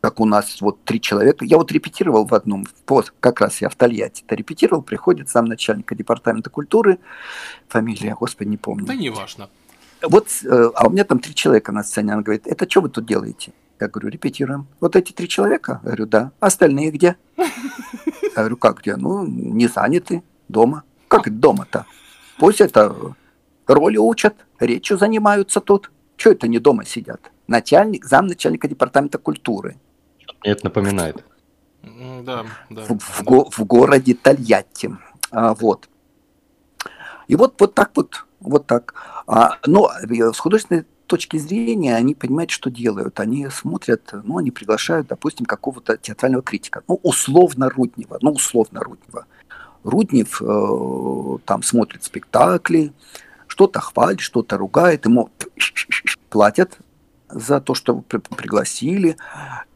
Как 0.00 0.20
у 0.20 0.24
нас 0.24 0.60
вот 0.60 0.84
три 0.84 1.00
человека. 1.00 1.44
Я 1.44 1.56
вот 1.56 1.72
репетировал 1.72 2.24
в 2.26 2.34
одном, 2.34 2.66
вот 2.86 3.12
как 3.20 3.40
раз 3.40 3.60
я 3.60 3.68
в 3.68 3.74
Тольятти 3.74 4.22
это 4.24 4.34
репетировал, 4.34 4.82
приходит 4.82 5.28
сам 5.28 5.46
начальника 5.46 5.94
департамента 5.94 6.50
культуры, 6.50 6.98
фамилия, 7.68 8.14
господи, 8.14 8.48
не 8.48 8.56
помню. 8.56 8.86
Да 8.86 8.94
не 8.94 9.10
важно. 9.10 9.48
Вот, 10.02 10.28
э, 10.44 10.70
а 10.74 10.86
у 10.86 10.90
меня 10.90 11.04
там 11.04 11.18
три 11.18 11.34
человека 11.34 11.72
на 11.72 11.82
сцене, 11.82 12.12
она 12.12 12.22
говорит, 12.22 12.46
это 12.46 12.70
что 12.70 12.82
вы 12.82 12.88
тут 12.88 13.06
делаете? 13.06 13.52
Я 13.80 13.88
говорю, 13.88 14.08
репетируем. 14.08 14.66
Вот 14.80 14.96
эти 14.96 15.12
три 15.12 15.28
человека? 15.28 15.80
Я 15.82 15.88
говорю, 15.88 16.06
да. 16.06 16.32
Остальные 16.40 16.90
где? 16.90 17.16
Я 17.36 18.42
говорю, 18.42 18.56
как 18.56 18.80
где? 18.80 18.96
Ну, 18.96 19.26
не 19.26 19.68
заняты, 19.68 20.22
дома. 20.48 20.84
Как 21.08 21.26
это 21.26 21.36
дома-то? 21.36 21.86
Пусть 22.38 22.60
это 22.60 22.94
роли 23.66 23.96
учат, 23.96 24.34
речью 24.58 24.98
занимаются 24.98 25.60
тут. 25.60 25.90
Что 26.16 26.30
это 26.30 26.48
не 26.48 26.58
дома 26.58 26.84
сидят? 26.84 27.30
Начальник, 27.46 28.04
замначальника 28.04 28.68
департамента 28.68 29.18
культуры. 29.18 29.76
Мне 30.42 30.52
это 30.52 30.66
напоминает. 30.66 31.24
Да, 31.82 32.46
да. 32.70 32.84
В, 32.84 32.98
в, 32.98 33.50
в 33.50 33.64
городе 33.64 34.14
Тольятти. 34.14 34.96
А, 35.30 35.54
вот. 35.54 35.88
И 37.26 37.36
вот, 37.36 37.54
вот 37.60 37.74
так 37.74 37.90
вот, 37.94 38.24
вот 38.40 38.66
так. 38.66 38.94
А, 39.26 39.58
но 39.66 39.90
э, 40.02 40.32
с 40.32 40.38
художественной 40.38 40.86
точки 41.06 41.38
зрения 41.38 41.96
они 41.96 42.14
понимают, 42.14 42.50
что 42.50 42.70
делают. 42.70 43.20
Они 43.20 43.48
смотрят, 43.48 44.10
ну, 44.12 44.38
они 44.38 44.50
приглашают, 44.50 45.08
допустим, 45.08 45.46
какого-то 45.46 45.96
театрального 45.96 46.42
критика. 46.42 46.82
Ну, 46.88 47.00
условно 47.02 47.68
Руднева. 47.68 48.18
Ну, 48.20 48.32
условно 48.32 48.80
Руднева. 48.80 49.26
Руднев 49.84 50.40
э, 50.42 51.38
там 51.44 51.62
смотрит 51.62 52.04
спектакли, 52.04 52.92
что-то 53.46 53.80
хвалит, 53.80 54.20
что-то 54.20 54.56
ругает, 54.56 55.06
ему 55.06 55.30
платят 56.30 56.78
за 57.30 57.60
то, 57.60 57.74
что 57.74 57.96
пригласили. 57.96 59.16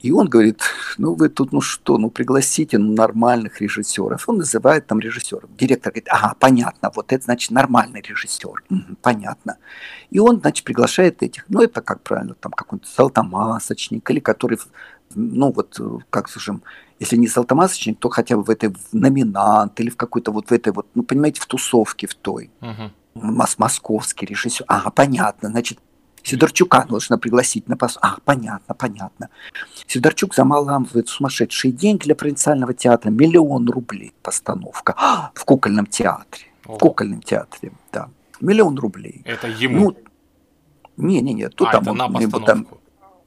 И 0.00 0.10
он 0.10 0.28
говорит, 0.28 0.62
ну 0.98 1.14
вы 1.14 1.28
тут, 1.28 1.52
ну 1.52 1.60
что, 1.60 1.98
ну 1.98 2.10
пригласите 2.10 2.78
ну, 2.78 2.94
нормальных 2.94 3.60
режиссеров. 3.60 4.28
Он 4.28 4.38
называет 4.38 4.86
там 4.86 5.00
режиссеров. 5.00 5.54
Директор 5.56 5.92
говорит, 5.92 6.08
ага, 6.10 6.34
понятно, 6.38 6.90
вот 6.94 7.12
это 7.12 7.24
значит 7.24 7.50
нормальный 7.50 8.00
режиссер. 8.00 8.64
Угу, 8.70 8.96
понятно. 9.02 9.58
И 10.10 10.18
он, 10.18 10.40
значит, 10.40 10.64
приглашает 10.64 11.22
этих. 11.22 11.44
Ну 11.48 11.62
это 11.62 11.82
как 11.82 12.02
правильно, 12.02 12.34
там 12.34 12.52
какой-то 12.52 12.86
золотомасочник 12.96 14.10
или 14.10 14.20
который, 14.20 14.58
ну 15.14 15.52
вот, 15.52 15.78
как 16.10 16.28
скажем, 16.28 16.62
если 16.98 17.16
не 17.16 17.26
золотомасочник, 17.26 17.98
то 17.98 18.08
хотя 18.08 18.36
бы 18.36 18.44
в 18.44 18.50
этой 18.50 18.70
в 18.70 18.92
номинант 18.92 19.78
или 19.80 19.90
в 19.90 19.96
какой-то 19.96 20.32
вот 20.32 20.50
в 20.50 20.52
этой 20.52 20.72
вот, 20.72 20.86
ну 20.94 21.02
понимаете, 21.02 21.40
в 21.40 21.46
тусовке 21.46 22.06
в 22.06 22.14
той. 22.14 22.50
Угу. 22.60 22.90
Мос 23.14 23.58
московский 23.58 24.26
режиссер. 24.26 24.64
Ага, 24.68 24.90
понятно, 24.90 25.50
значит, 25.50 25.78
Сидорчука 26.22 26.86
нужно 26.88 27.18
пригласить 27.18 27.68
на 27.68 27.76
пас. 27.76 27.98
А, 28.00 28.16
понятно, 28.24 28.74
понятно. 28.74 29.28
Сидорчук 29.86 30.34
замаламывает 30.34 31.08
сумасшедшие 31.08 31.72
деньги 31.72 32.04
для 32.04 32.14
провинциального 32.14 32.74
театра. 32.74 33.10
Миллион 33.10 33.68
рублей 33.68 34.12
постановка. 34.22 34.94
А, 34.96 35.30
в 35.34 35.44
кукольном 35.44 35.86
театре. 35.86 36.46
Ого. 36.64 36.76
В 36.76 36.78
кукольном 36.78 37.22
театре, 37.22 37.72
да. 37.92 38.08
Миллион 38.40 38.78
рублей. 38.78 39.22
Это 39.24 39.48
ему? 39.48 39.90
Ну, 39.90 39.96
не-не-не, 40.96 41.48
тут 41.48 41.68
а, 41.68 41.72
там, 41.72 41.82
это 41.82 41.92
на 41.92 42.08
постановку. 42.08 42.46
там 42.46 42.66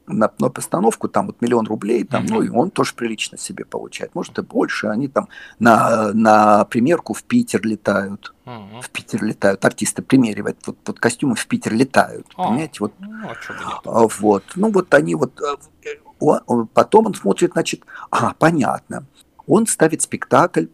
на, 0.08 0.32
на 0.39 0.49
постановку, 0.49 1.08
там 1.08 1.28
вот 1.28 1.41
миллион 1.41 1.66
рублей, 1.66 2.03
там, 2.03 2.26
mm-hmm. 2.26 2.30
ну 2.30 2.41
и 2.41 2.49
он 2.49 2.72
тоже 2.72 2.93
прилично 2.93 3.38
себе 3.38 3.66
получает, 3.66 4.16
может 4.16 4.38
и 4.38 4.41
больше, 4.41 4.88
они 4.88 5.08
там 5.08 5.30
на, 5.60 6.14
на 6.14 6.66
примерку 6.66 7.14
в 7.14 7.24
Питер 7.24 7.66
летают, 7.66 8.34
mm-hmm. 8.45 8.82
в 8.82 8.89
Питер 8.89 9.24
летают, 9.24 9.64
артисты 9.66 10.01
примеривают, 10.01 10.58
вот, 10.66 10.78
вот 10.86 10.99
костюмы 10.99 11.36
в 11.36 11.47
Питер 11.47 11.74
летают, 11.74 12.28
oh. 12.38 12.43
понимаете, 12.43 12.78
вот, 12.80 12.93
ну, 12.99 13.30
а, 13.86 14.08
вот, 14.20 14.43
ну 14.56 14.72
вот 14.72 14.93
они 14.93 15.16
вот, 15.16 15.39
он, 16.20 16.68
потом 16.68 17.08
он 17.08 17.14
смотрит, 17.14 17.51
значит, 17.53 17.84
а, 18.12 18.34
понятно, 18.38 19.06
он 19.47 19.68
ставит 19.68 20.01
спектакль, 20.01 20.66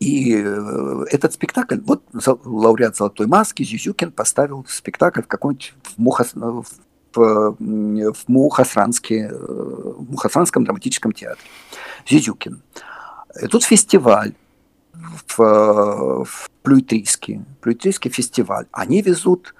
и 0.00 0.32
э, 0.36 1.04
этот 1.10 1.32
спектакль, 1.32 1.78
вот 1.84 2.04
лауреат 2.44 2.96
«Золотой 2.96 3.26
маски» 3.26 3.64
Зюзюкин 3.64 4.12
поставил 4.12 4.64
спектакль 4.68 5.22
в 5.22 5.26
каком-нибудь 5.26 5.74
в, 5.82 5.98
Мухас, 5.98 6.34
в 6.34 6.64
в, 7.18 8.12
в 8.12 8.28
Мухасранске, 8.28 9.30
в 9.32 10.10
Мухасранском 10.10 10.64
драматическом 10.64 11.12
театре. 11.12 11.48
Зизюкин. 12.08 12.62
И 13.42 13.46
тут 13.46 13.64
фестиваль 13.64 14.32
в, 14.92 16.24
в 16.24 16.50
Плюйтрийский, 16.62 17.44
Плюйтрийский 17.60 18.10
фестиваль. 18.10 18.66
Они 18.72 19.02
везут 19.02 19.54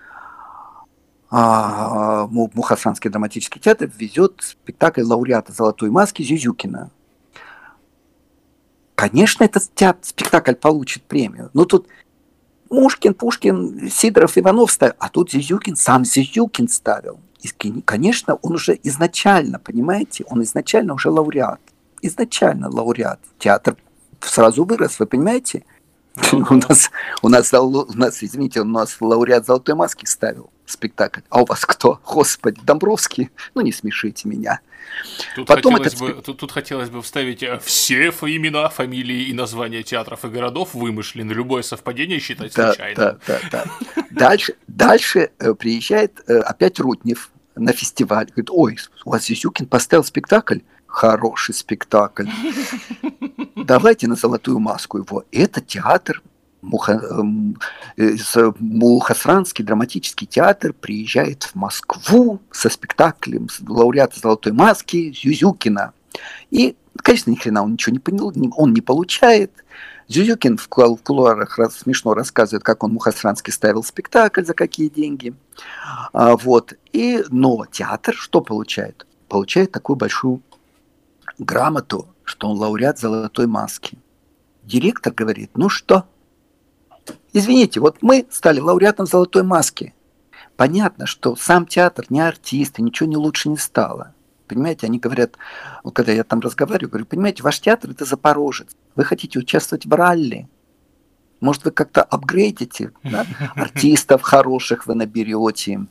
а, 1.30 2.26
Мухасранский 2.28 3.10
драматический 3.10 3.60
театр 3.60 3.90
везет 3.96 4.40
спектакль 4.42 5.02
лауреата 5.02 5.52
«Золотой 5.52 5.90
маски» 5.90 6.22
Зюзюкина. 6.22 6.90
Конечно, 8.94 9.44
этот 9.44 9.62
театр, 9.74 10.00
спектакль 10.02 10.54
получит 10.54 11.04
премию, 11.04 11.50
но 11.52 11.64
тут 11.64 11.86
Мушкин, 12.70 13.14
Пушкин, 13.14 13.88
Сидоров, 13.90 14.36
Иванов 14.36 14.70
ставил, 14.70 14.94
а 14.98 15.08
тут 15.08 15.30
Зизюкин, 15.30 15.76
сам 15.76 16.04
Зизюкин 16.04 16.68
ставил. 16.68 17.20
И, 17.40 17.48
конечно, 17.82 18.34
он 18.34 18.54
уже 18.54 18.78
изначально, 18.82 19.58
понимаете, 19.58 20.24
он 20.28 20.42
изначально 20.42 20.94
уже 20.94 21.10
лауреат. 21.10 21.60
Изначально 22.02 22.68
лауреат. 22.68 23.20
Театр 23.38 23.76
сразу 24.20 24.64
вырос, 24.64 24.98
вы 24.98 25.06
понимаете? 25.06 25.64
У 26.32 26.54
нас, 26.54 26.90
у 27.22 27.28
нас, 27.28 27.54
у 27.54 27.92
нас, 27.94 28.24
извините, 28.24 28.60
у 28.60 28.64
нас 28.64 28.96
лауреат 29.00 29.46
золотой 29.46 29.76
маски 29.76 30.04
ставил. 30.04 30.50
спектакль. 30.66 31.20
А 31.28 31.42
у 31.42 31.44
вас 31.44 31.64
кто? 31.64 32.00
Господи, 32.04 32.60
Домбровский? 32.64 33.30
Ну, 33.54 33.60
не 33.60 33.72
смешите 33.72 34.28
меня. 34.28 34.60
Тут, 35.34 35.46
Потом 35.46 35.74
хотелось, 35.74 35.94
этот... 35.94 36.16
бы, 36.16 36.22
тут, 36.22 36.38
тут 36.38 36.52
хотелось 36.52 36.90
бы 36.90 37.02
вставить 37.02 37.42
э, 37.42 37.58
все 37.62 38.08
имена, 38.08 38.68
фамилии 38.68 39.24
и 39.24 39.32
названия 39.32 39.82
театров 39.82 40.24
и 40.24 40.28
городов 40.28 40.74
вымышлены. 40.74 41.32
Любое 41.32 41.62
совпадение 41.62 42.18
считать 42.18 42.54
да, 42.54 42.72
случайным. 42.72 42.96
Да, 42.96 43.18
да, 43.26 43.40
да. 43.50 43.64
Дальше, 44.10 44.54
дальше 44.66 45.30
э, 45.38 45.54
приезжает 45.54 46.20
э, 46.26 46.38
опять 46.38 46.78
Рутнев 46.80 47.30
на 47.56 47.72
фестиваль. 47.72 48.26
Говорит, 48.26 48.50
ой, 48.50 48.78
у 49.04 49.10
вас 49.10 49.26
Зюзюкин 49.26 49.66
поставил 49.66 50.04
спектакль. 50.04 50.58
Хороший 50.86 51.54
спектакль. 51.54 52.26
Давайте 53.56 54.08
на 54.08 54.14
золотую 54.14 54.58
маску 54.58 54.98
его. 54.98 55.24
Это 55.32 55.60
театр 55.60 56.22
Муха, 56.60 56.92
эм, 56.92 57.56
Мухасранский 58.58 59.64
драматический 59.64 60.26
театр 60.26 60.72
приезжает 60.72 61.44
в 61.44 61.54
Москву 61.54 62.40
со 62.50 62.68
спектаклем 62.68 63.48
лауреата 63.66 64.18
«Золотой 64.18 64.52
маски» 64.52 65.12
Зюзюкина. 65.12 65.92
И, 66.50 66.76
конечно, 66.96 67.30
ни 67.30 67.36
хрена 67.36 67.62
он 67.62 67.72
ничего 67.72 67.92
не 67.92 68.00
понял, 68.00 68.32
он 68.56 68.72
не 68.72 68.80
получает. 68.80 69.52
Зюзюкин 70.08 70.56
в 70.56 70.68
кулуарах 70.68 71.58
смешно 71.70 72.14
рассказывает, 72.14 72.64
как 72.64 72.82
он 72.82 72.94
Мухасранский 72.94 73.52
ставил 73.52 73.84
спектакль, 73.84 74.42
за 74.42 74.54
какие 74.54 74.88
деньги. 74.88 75.34
А, 76.12 76.36
вот. 76.36 76.74
И, 76.92 77.22
но 77.28 77.66
театр 77.70 78.14
что 78.14 78.40
получает? 78.40 79.06
Получает 79.28 79.70
такую 79.70 79.96
большую 79.96 80.42
грамоту, 81.38 82.08
что 82.24 82.48
он 82.48 82.58
лауреат 82.58 82.98
«Золотой 82.98 83.46
маски». 83.46 83.98
Директор 84.64 85.12
говорит, 85.12 85.50
ну 85.54 85.68
что, 85.68 86.06
Извините, 87.32 87.80
вот 87.80 87.98
мы 88.02 88.26
стали 88.30 88.60
лауреатом 88.60 89.06
«Золотой 89.06 89.42
маски». 89.42 89.94
Понятно, 90.56 91.06
что 91.06 91.36
сам 91.36 91.66
театр 91.66 92.06
не 92.08 92.20
артист, 92.20 92.78
и 92.78 92.82
ничего 92.82 93.08
не 93.08 93.16
лучше 93.16 93.48
не 93.48 93.56
стало. 93.56 94.14
Понимаете, 94.48 94.86
они 94.86 94.98
говорят, 94.98 95.36
вот 95.84 95.94
когда 95.94 96.12
я 96.12 96.24
там 96.24 96.40
разговариваю, 96.40 96.88
говорю, 96.90 97.06
понимаете, 97.06 97.42
ваш 97.42 97.60
театр– 97.60 97.90
это 97.92 98.04
Запорожец. 98.04 98.68
Вы 98.96 99.04
хотите 99.04 99.38
участвовать 99.38 99.86
в 99.86 99.92
ралли. 99.92 100.48
Может, 101.40 101.64
вы 101.64 101.70
как-то 101.70 102.02
апгрейдите, 102.02 102.92
да? 103.04 103.24
артистов 103.54 104.22
хороших 104.22 104.86
вы 104.86 104.94
наберете, 104.94 105.86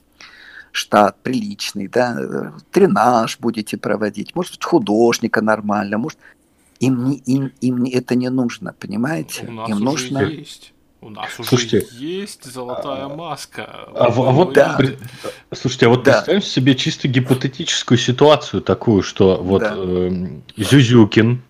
штат 0.72 1.22
приличный, 1.24 1.88
да, 1.88 2.54
тренаж 2.72 3.40
будете 3.40 3.78
проводить, 3.78 4.36
может, 4.36 4.64
художника 4.64 5.42
нормально, 5.42 5.98
может, 5.98 6.20
им, 6.80 7.10
не, 7.10 7.18
им, 7.20 7.52
им 7.62 7.86
это 7.86 8.16
не 8.16 8.30
нужно, 8.30 8.74
понимаете? 8.74 9.48
У 9.48 9.52
нас 9.52 9.70
им 9.70 9.80
нужно... 9.80 10.20
есть. 10.20 10.74
У 11.00 11.10
нас 11.10 11.30
Слушайте, 11.36 11.86
уже 11.86 11.96
есть 11.96 12.44
золотая 12.44 13.06
а, 13.06 13.10
маска. 13.10 13.66
А, 13.94 14.06
а 14.06 14.10
вот 14.10 14.54
да. 14.54 14.80
Слушайте, 15.54 15.86
а 15.86 15.90
вот 15.90 16.04
да. 16.04 16.14
представим 16.14 16.42
себе 16.42 16.76
чисто 16.76 17.08
гипотетическую 17.08 18.00
ситуацию 18.00 18.62
такую, 18.62 19.04
что 19.04 19.38
вот 19.38 19.62
да. 19.62 19.76
э, 19.78 20.28
Зюзюкин, 20.58 21.42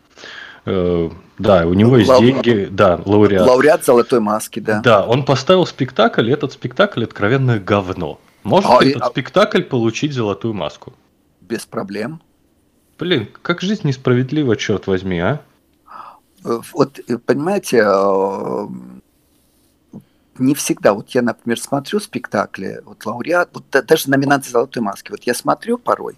э, 0.66 1.10
да, 1.38 1.66
у 1.66 1.74
него 1.74 1.98
есть 1.98 2.10
Лау... 2.10 2.22
деньги, 2.22 2.68
да, 2.70 3.00
лауреат. 3.06 3.48
Лауреат 3.48 3.86
золотой 3.86 4.20
маски, 4.20 4.60
да. 4.60 4.82
Да, 4.82 5.06
он 5.06 5.24
поставил 5.24 5.66
спектакль, 5.66 6.30
и 6.30 6.34
этот 6.34 6.52
спектакль 6.52 7.06
откровенное 7.06 7.60
говно. 7.60 8.20
Может 8.44 8.70
а, 8.70 8.84
этот 8.84 9.04
и... 9.04 9.06
спектакль 9.12 9.62
получить 9.62 10.14
золотую 10.14 10.56
маску? 10.56 10.94
Без 11.42 11.66
проблем. 11.66 12.22
Блин, 13.00 13.30
как 13.42 13.62
жизнь 13.62 13.88
несправедлива, 13.88 14.58
черт 14.58 14.88
возьми, 14.88 15.20
а? 15.20 15.42
Вот, 16.44 17.00
понимаете, 17.26 17.84
э, 17.86 18.68
не 20.40 20.56
всегда. 20.56 20.94
Вот 20.94 21.10
я, 21.12 21.22
например, 21.22 21.60
смотрю 21.60 22.00
спектакли, 22.00 22.82
вот 22.86 23.06
лауреат, 23.06 23.50
вот 23.54 23.66
даже 23.86 24.10
номинации 24.10 24.52
«Золотой 24.52 24.82
маски», 24.82 25.12
вот 25.12 25.24
я 25.24 25.34
смотрю 25.34 25.78
порой, 25.78 26.18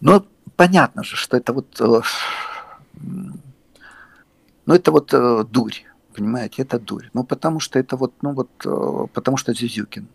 но 0.00 0.26
понятно 0.56 1.02
же, 1.04 1.16
что 1.16 1.36
это 1.36 1.52
вот, 1.52 1.80
э, 1.80 2.00
ну 4.66 4.74
это 4.74 4.92
вот 4.92 5.12
э, 5.12 5.44
дурь, 5.44 5.84
понимаете, 6.14 6.62
это 6.62 6.78
дурь. 6.78 7.08
Ну 7.12 7.24
потому 7.24 7.60
что 7.60 7.78
это 7.78 7.96
вот, 7.96 8.14
ну 8.22 8.32
вот, 8.32 8.50
э, 8.64 9.06
потому 9.12 9.36
что 9.36 9.54
Зюзюкин. 9.54 10.08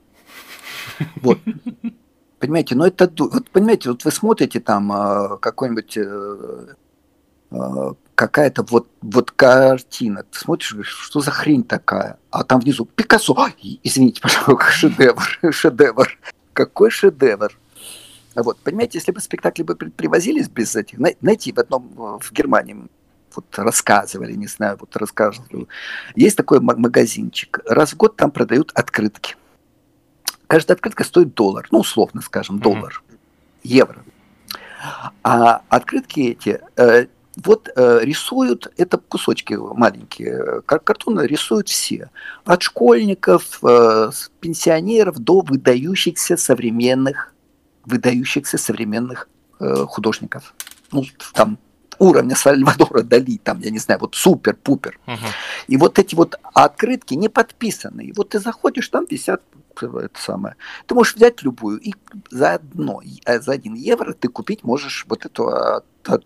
Вот. 1.15 1.39
Понимаете, 2.39 2.75
но 2.75 2.85
это 2.85 3.07
дурь. 3.07 3.31
Вот 3.33 3.49
понимаете, 3.49 3.89
вот 3.89 4.05
вы 4.05 4.11
смотрите 4.11 4.59
там 4.59 5.39
какой-нибудь 5.39 5.97
какая-то 8.15 8.63
вот, 8.63 8.87
вот 9.01 9.31
картина. 9.31 10.23
Ты 10.23 10.39
смотришь, 10.39 10.71
говоришь, 10.71 10.97
что 10.97 11.19
за 11.19 11.31
хрень 11.31 11.63
такая? 11.63 12.17
А 12.31 12.43
там 12.43 12.61
внизу 12.61 12.85
Пикассо. 12.85 13.33
Ой, 13.37 13.79
извините, 13.83 14.21
пожалуйста, 14.21 14.65
шедевр, 14.71 15.39
шедевр. 15.51 16.17
Какой 16.53 16.89
шедевр? 16.89 17.57
Вот, 18.35 18.57
понимаете, 18.59 18.97
если 18.97 19.11
бы 19.11 19.21
спектакли 19.21 19.63
бы 19.63 19.75
привозились 19.75 20.49
без 20.49 20.75
этих, 20.75 20.99
найти 21.21 21.53
в 21.53 21.59
одном, 21.59 22.19
в 22.19 22.31
Германии, 22.31 22.87
вот 23.33 23.45
рассказывали, 23.57 24.33
не 24.33 24.47
знаю, 24.47 24.77
вот 24.79 24.95
рассказывали. 24.95 25.67
Есть 26.15 26.37
такой 26.37 26.59
магазинчик. 26.59 27.59
Раз 27.65 27.93
в 27.93 27.97
год 27.97 28.15
там 28.15 28.31
продают 28.31 28.71
открытки. 28.73 29.35
Каждая 30.47 30.75
открытка 30.75 31.03
стоит 31.03 31.33
доллар, 31.33 31.67
ну, 31.71 31.79
условно 31.79 32.21
скажем, 32.21 32.59
доллар, 32.59 33.01
mm-hmm. 33.07 33.17
евро. 33.63 34.05
А 35.23 35.61
открытки 35.69 36.19
эти 36.19 36.61
э, 36.75 37.07
вот 37.35 37.69
э, 37.75 37.99
рисуют, 38.01 38.71
это 38.77 38.97
кусочки 38.97 39.53
маленькие, 39.53 40.61
кар 40.65 40.79
картона 40.79 41.21
рисуют 41.21 41.67
все. 41.69 42.09
От 42.45 42.63
школьников, 42.63 43.59
э, 43.63 44.11
пенсионеров 44.39 45.19
до 45.19 45.41
выдающихся 45.41 46.37
современных, 46.37 47.33
выдающихся 47.85 48.57
современных 48.57 49.27
э, 49.59 49.85
художников. 49.87 50.53
Ну, 50.91 51.03
там 51.33 51.57
уровня 51.99 52.35
Сальвадора 52.35 53.01
Дали, 53.03 53.37
там, 53.37 53.59
я 53.59 53.71
не 53.71 53.79
знаю, 53.79 53.99
вот 53.99 54.15
супер-пупер. 54.15 54.99
Угу. 55.07 55.25
И 55.67 55.77
вот 55.77 55.99
эти 55.99 56.15
вот 56.15 56.35
открытки 56.53 57.13
не 57.13 57.29
подписанные. 57.29 58.13
Вот 58.15 58.29
ты 58.29 58.39
заходишь, 58.39 58.87
там 58.89 59.05
висят 59.09 59.41
это 59.81 60.19
самое. 60.19 60.55
Ты 60.87 60.95
можешь 60.95 61.15
взять 61.15 61.43
любую, 61.43 61.79
и 61.79 61.93
за 62.31 62.53
одно, 62.53 63.01
э, 63.25 63.41
за 63.41 63.51
один 63.51 63.73
евро 63.73 64.13
ты 64.13 64.29
купить 64.29 64.63
можешь 64.63 65.05
вот 65.09 65.25
эту 65.25 65.49
а, 65.49 65.83
а, 66.07 66.19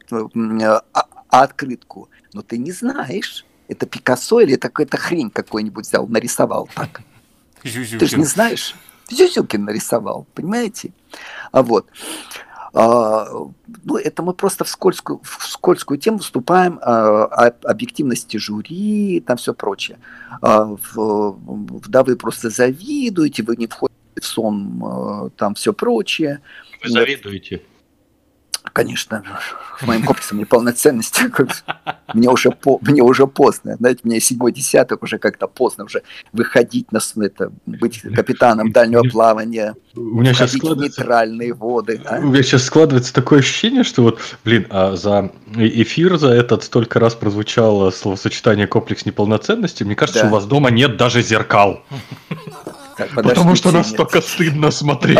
а, 0.93 1.05
открытку. 1.29 2.09
Но 2.33 2.41
ты 2.41 2.57
не 2.57 2.71
знаешь, 2.71 3.45
это 3.67 3.85
Пикассо 3.85 4.41
или 4.41 4.53
это 4.53 4.69
какая-то 4.69 4.97
хрень 4.97 5.29
какой-нибудь 5.29 5.85
взял, 5.85 6.07
нарисовал 6.07 6.69
так. 6.75 7.01
Ты 7.63 8.05
же 8.05 8.17
не 8.17 8.25
знаешь. 8.25 8.75
Зюзюкин 9.09 9.65
нарисовал, 9.65 10.27
понимаете? 10.33 10.91
А 11.51 11.63
вот. 11.63 11.87
А, 12.73 13.27
ну, 13.83 13.97
это 13.97 14.21
мы 14.23 14.33
просто 14.33 14.63
в 14.63 14.69
скользкую, 14.69 15.21
в 15.23 15.47
скользкую 15.47 15.97
тему 15.99 16.19
вступаем 16.19 16.79
а, 16.81 17.25
о 17.25 17.69
объективности 17.69 18.37
жюри, 18.37 19.23
там 19.25 19.37
все 19.37 19.53
прочее. 19.53 19.99
А, 20.41 20.75
да, 21.87 22.03
вы 22.03 22.15
просто 22.15 22.49
завидуете, 22.49 23.43
вы 23.43 23.55
не 23.55 23.67
входите 23.67 23.95
в 24.19 24.25
сон, 24.25 25.31
там 25.37 25.55
все 25.55 25.73
прочее. 25.73 26.41
Вы 26.83 26.89
завидуете? 26.89 27.61
Конечно, 28.73 29.23
с 29.79 29.85
моим 29.85 30.03
комплексом 30.03 30.39
неполноценности. 30.39 31.23
Мне 32.13 32.29
уже, 32.29 32.51
по, 32.51 32.79
мне 32.81 33.01
уже 33.01 33.27
поздно. 33.27 33.75
Знаете, 33.75 34.01
мне 34.03 34.19
седьмой 34.19 34.51
десяток 34.51 35.03
уже 35.03 35.17
как-то 35.17 35.47
поздно 35.47 35.85
уже 35.85 36.03
выходить 36.33 36.91
на 36.91 36.99
это, 37.23 37.51
быть 37.65 38.01
капитаном 38.01 38.71
дальнего 38.71 39.03
плавания, 39.03 39.75
у 39.95 40.21
меня 40.21 40.33
сейчас 40.33 40.53
складывается... 40.53 41.01
нейтральные 41.01 41.53
воды. 41.53 42.01
А? 42.05 42.19
У 42.19 42.27
меня 42.27 42.43
сейчас 42.43 42.63
складывается 42.63 43.13
такое 43.13 43.39
ощущение, 43.39 43.83
что 43.83 44.03
вот, 44.03 44.19
блин, 44.43 44.67
а 44.69 44.95
за 44.95 45.31
эфир 45.55 46.17
за 46.17 46.29
этот 46.29 46.63
столько 46.63 46.99
раз 46.99 47.15
прозвучало 47.15 47.91
словосочетание 47.91 48.67
комплекс 48.67 49.05
неполноценности. 49.05 49.83
Мне 49.83 49.95
кажется, 49.95 50.23
да. 50.23 50.27
у 50.27 50.31
вас 50.31 50.45
дома 50.45 50.71
нет 50.71 50.97
даже 50.97 51.21
зеркал. 51.21 51.83
Так, 52.97 53.09
Потому 53.11 53.55
что 53.55 53.71
настолько 53.71 54.21
стыдно 54.21 54.71
смотреть. 54.71 55.19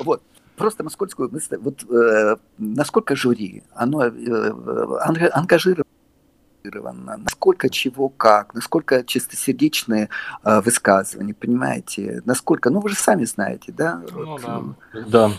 Вот 0.00 0.22
просто 0.56 0.82
насколько, 0.84 1.28
вот, 1.58 1.84
э, 1.90 2.36
насколько 2.58 3.16
жюри, 3.16 3.62
оно 3.74 4.04
э, 4.04 5.28
ангажировано, 5.32 5.86
насколько 7.16 7.68
чего 7.68 8.08
как, 8.08 8.54
насколько 8.54 9.04
чистосердечные 9.04 10.08
э, 10.44 10.60
высказывания, 10.60 11.34
понимаете, 11.34 12.22
насколько, 12.24 12.70
ну 12.70 12.80
вы 12.80 12.88
же 12.90 12.96
сами 12.96 13.24
знаете, 13.24 13.72
да? 13.72 14.02
Ну, 14.12 14.24
вот, 14.26 14.42
да. 14.42 14.62
да. 15.06 15.30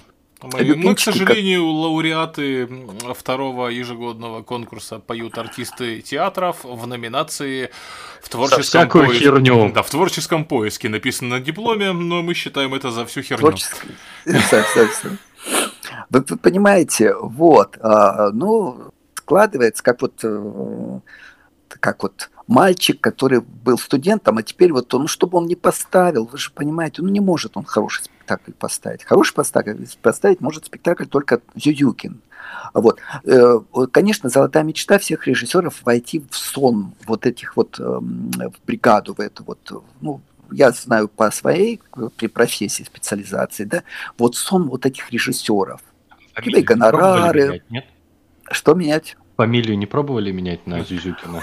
Мы, 0.44 0.76
мы, 0.76 0.96
к 0.96 1.00
сожалению, 1.00 1.66
лауреаты 1.66 2.68
второго 3.16 3.70
ежегодного 3.70 4.44
конкурса 4.44 5.00
поют 5.00 5.38
артисты 5.38 6.02
театров 6.02 6.64
в 6.64 6.86
номинации 6.86 7.70
в 8.22 8.28
творческом 8.28 8.90
поиске. 8.90 9.20
херню. 9.20 9.72
Да, 9.74 9.84
в 9.84 9.90
творческом 9.90 10.44
поиске 10.44 10.90
написано 10.90 11.38
на 11.38 11.40
дипломе, 11.40 11.94
но 11.94 12.22
мы 12.22 12.34
считаем 12.34 12.74
это 12.74 12.92
за 12.92 13.06
всю 13.06 13.22
херню. 13.22 13.56
Вы 16.10 16.22
понимаете, 16.22 17.16
вот, 17.16 17.78
а, 17.82 18.32
ну, 18.32 18.92
складывается, 19.16 19.82
как 19.82 20.02
вот 20.02 20.14
э, 20.24 21.00
как 21.80 22.04
вот 22.04 22.30
мальчик, 22.48 23.00
который 23.00 23.42
был 23.42 23.78
студентом, 23.78 24.38
а 24.38 24.44
теперь 24.44 24.72
вот 24.74 24.94
он, 24.94 25.04
ну, 25.04 25.08
чтобы 25.08 25.38
он 25.38 25.48
не 25.48 25.56
поставил, 25.56 26.26
вы 26.26 26.38
же 26.38 26.52
понимаете, 26.52 27.02
ну 27.02 27.10
не 27.10 27.20
может 27.20 27.58
он 27.58 27.64
хороший 27.64 28.04
спектакль 28.24 28.52
поставить. 28.52 29.04
Хороший 29.04 29.32
спектакль 29.32 29.74
поставить 30.02 30.42
может 30.42 30.66
спектакль 30.66 31.06
только 31.06 31.42
Зююкин. 31.56 32.22
Вот. 32.74 33.00
Э, 33.26 33.60
конечно, 33.92 34.30
золотая 34.30 34.64
мечта 34.64 34.98
всех 34.98 35.28
режиссеров 35.28 35.82
войти 35.84 36.24
в 36.30 36.36
сон 36.36 36.94
вот 37.06 37.26
этих 37.26 37.56
вот 37.56 37.80
эм, 37.80 38.32
в 38.32 38.66
бригаду, 38.66 39.14
в 39.14 39.20
эту 39.20 39.44
вот, 39.44 39.60
ну, 40.02 40.22
я 40.52 40.72
знаю 40.72 41.08
по 41.08 41.32
своей 41.32 41.82
при 42.18 42.28
профессии 42.28 42.84
специализации, 42.84 43.64
да, 43.66 43.84
вот 44.18 44.36
сон 44.36 44.70
вот 44.70 44.86
этих 44.86 45.12
режиссеров. 45.12 45.82
Фамилию 46.34 46.62
и 46.62 46.64
гонорары. 46.64 47.48
Менять, 47.48 47.72
нет? 47.72 47.86
Что 48.52 48.74
менять? 48.74 49.18
Фамилию 49.38 49.78
не 49.78 49.86
пробовали 49.86 50.32
менять 50.32 50.68
на 50.68 50.84
Зюзюкина? 50.84 51.42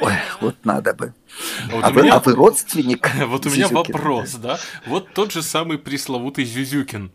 Ой, 0.00 0.14
вот 0.40 0.56
надо 0.64 0.94
бы. 0.94 1.14
Вот 1.70 1.84
а, 1.84 1.90
вы, 1.90 2.02
меня... 2.02 2.14
а 2.14 2.20
вы 2.20 2.34
родственник? 2.34 3.10
Вот 3.26 3.46
у 3.46 3.50
меня 3.50 3.68
вопрос, 3.68 4.34
да? 4.34 4.58
Вот 4.86 5.12
тот 5.14 5.32
же 5.32 5.42
самый 5.42 5.78
пресловутый 5.78 6.44
Зюзюкин. 6.44 7.10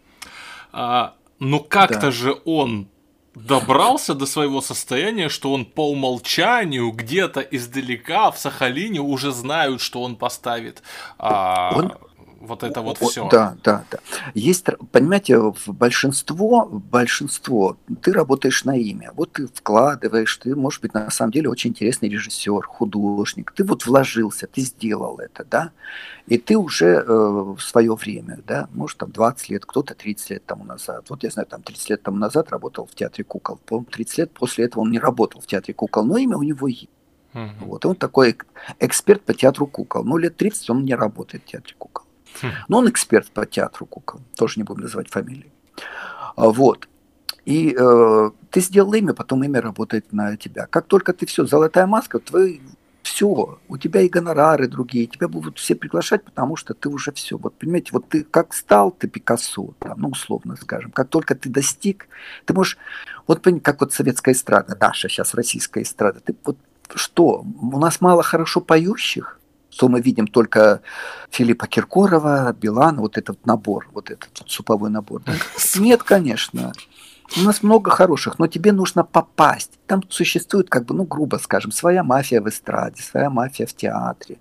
А, 0.72 1.16
но 1.40 1.60
как-то 1.60 2.00
да. 2.00 2.12
же 2.12 2.38
он 2.46 2.88
добрался 3.36 4.14
до 4.14 4.26
своего 4.26 4.62
состояния, 4.62 5.30
что 5.30 5.54
он 5.54 5.66
по 5.66 5.90
умолчанию 5.90 6.92
где-то 6.92 7.40
издалека 7.40 8.32
в 8.32 8.38
Сахалине 8.38 9.00
уже 9.00 9.32
знают, 9.32 9.82
что 9.82 10.02
он 10.04 10.16
поставит. 10.16 10.84
А... 11.18 11.72
Он 11.76 11.94
вот 12.42 12.64
это 12.64 12.82
вот 12.82 12.98
все. 12.98 13.30
Да, 13.30 13.56
да, 13.64 13.86
да. 13.92 14.00
Есть, 14.34 14.66
понимаете, 14.92 15.38
в 15.38 15.68
большинство, 15.68 16.66
большинство, 16.66 17.78
ты 18.02 18.12
работаешь 18.12 18.66
на 18.66 18.76
имя. 18.76 19.12
Вот 19.16 19.34
ты 19.34 19.48
вкладываешь, 19.48 20.38
ты, 20.38 20.56
может 20.56 20.82
быть, 20.82 20.94
на 20.94 21.10
самом 21.12 21.32
деле 21.32 21.50
очень 21.50 21.70
интересный 21.70 22.10
режиссер, 22.10 22.64
художник. 22.66 23.52
Ты 23.56 23.64
вот 23.64 23.86
вложился, 23.86 24.48
ты 24.48 24.62
сделал 24.62 25.20
это, 25.20 25.46
да, 25.46 25.72
и 26.26 26.38
ты 26.40 26.58
уже 26.58 26.88
э, 26.88 27.04
в 27.06 27.60
свое 27.60 27.94
время, 27.94 28.40
да, 28.48 28.68
может, 28.74 28.98
там 28.98 29.12
20 29.12 29.50
лет, 29.50 29.66
кто-то 29.66 29.94
30 29.94 30.30
лет 30.32 30.46
тому 30.46 30.64
назад. 30.64 31.06
Вот 31.10 31.24
я 31.24 31.30
знаю, 31.30 31.48
там 31.48 31.62
30 31.62 31.90
лет 31.92 32.04
тому 32.04 32.18
назад 32.18 32.50
работал 32.50 32.88
в 32.88 32.96
театре 32.96 33.24
кукол. 33.24 33.58
По 33.66 33.84
30 33.84 34.18
лет 34.18 34.32
после 34.32 34.66
этого 34.66 34.82
он 34.82 34.92
не 34.92 35.00
работал 35.00 35.42
в 35.42 35.48
театре 35.48 35.76
кукол, 35.76 36.06
но 36.06 36.18
имя 36.18 36.38
у 36.38 36.44
него 36.44 36.68
есть. 36.68 36.90
Угу. 37.34 37.66
Вот, 37.66 37.86
он 37.86 37.96
такой 37.96 38.38
эксперт 38.80 39.22
по 39.22 39.34
театру 39.34 39.68
кукол. 39.68 40.04
Ну, 40.04 40.18
лет 40.18 40.36
30 40.38 40.70
он 40.72 40.84
не 40.84 40.96
работает 40.96 41.44
в 41.44 41.48
театре 41.48 41.76
кукол. 41.78 42.06
Но 42.68 42.80
он 42.80 42.90
эксперт 42.90 43.30
по 43.32 43.46
театру 43.46 43.86
кукол, 43.86 44.22
тоже 44.36 44.56
не 44.58 44.64
будем 44.64 44.82
называть 44.82 45.10
фамилии. 45.10 45.52
А, 46.36 46.50
вот. 46.50 46.88
И 47.46 47.76
э, 47.78 48.32
ты 48.52 48.62
сделал 48.62 48.94
имя, 48.94 49.14
потом 49.14 49.44
имя 49.44 49.62
работает 49.62 50.14
на 50.14 50.38
тебя. 50.38 50.68
Как 50.68 50.86
только 50.86 51.12
ты 51.14 51.26
все, 51.26 51.46
золотая 51.46 51.88
маска, 51.88 52.20
твой 52.20 52.62
все, 53.04 53.60
у 53.68 53.78
тебя 53.78 54.02
и 54.02 54.10
гонорары 54.10 54.68
другие, 54.68 55.08
тебя 55.08 55.28
будут 55.28 55.58
все 55.58 55.76
приглашать, 55.76 56.24
потому 56.24 56.56
что 56.56 56.74
ты 56.74 56.90
уже 56.90 57.12
все. 57.12 57.38
Вот 57.38 57.56
понимаете, 57.56 57.90
вот 57.94 58.08
ты 58.08 58.24
как 58.24 58.54
стал, 58.54 58.92
ты 58.92 59.08
Пикассо, 59.08 59.74
там, 59.80 60.00
ну 60.00 60.10
условно 60.10 60.56
скажем, 60.56 60.92
как 60.92 61.10
только 61.10 61.36
ты 61.36 61.50
достиг, 61.50 62.08
ты 62.46 62.54
можешь, 62.54 62.78
вот 63.28 63.46
как 63.64 63.82
вот 63.82 63.94
советская 63.94 64.34
эстрада, 64.34 64.78
наша 64.80 65.10
сейчас 65.10 65.34
российская 65.34 65.82
эстрада, 65.82 66.20
ты 66.20 66.36
вот 66.46 66.58
что, 66.94 67.44
у 67.62 67.80
нас 67.80 68.02
мало 68.02 68.22
хорошо 68.22 68.62
поющих, 68.62 69.40
что 69.72 69.88
мы 69.88 70.02
видим 70.02 70.28
только 70.28 70.82
Филиппа 71.32 71.66
Киркорова, 71.66 72.54
Билана, 72.54 73.02
вот 73.02 73.18
этот 73.18 73.46
набор, 73.46 73.90
вот 73.94 74.12
этот 74.12 74.30
вот 74.40 74.52
суповой 74.52 74.90
набор. 74.90 75.24
Да? 75.26 75.34
Нет, 75.80 76.04
конечно. 76.04 76.74
У 77.38 77.42
нас 77.42 77.64
много 77.64 77.90
хороших, 77.90 78.40
но 78.40 78.48
тебе 78.48 78.74
нужно 78.74 79.04
попасть. 79.06 79.80
Там 79.88 80.04
существует, 80.10 80.70
как 80.70 80.86
бы, 80.86 80.94
ну, 80.94 81.06
грубо 81.06 81.38
скажем, 81.38 81.72
своя 81.72 82.04
мафия 82.04 82.42
в 82.42 82.50
эстраде, 82.50 83.02
своя 83.02 83.30
мафия 83.30 83.66
в 83.66 83.74
театре, 83.74 84.40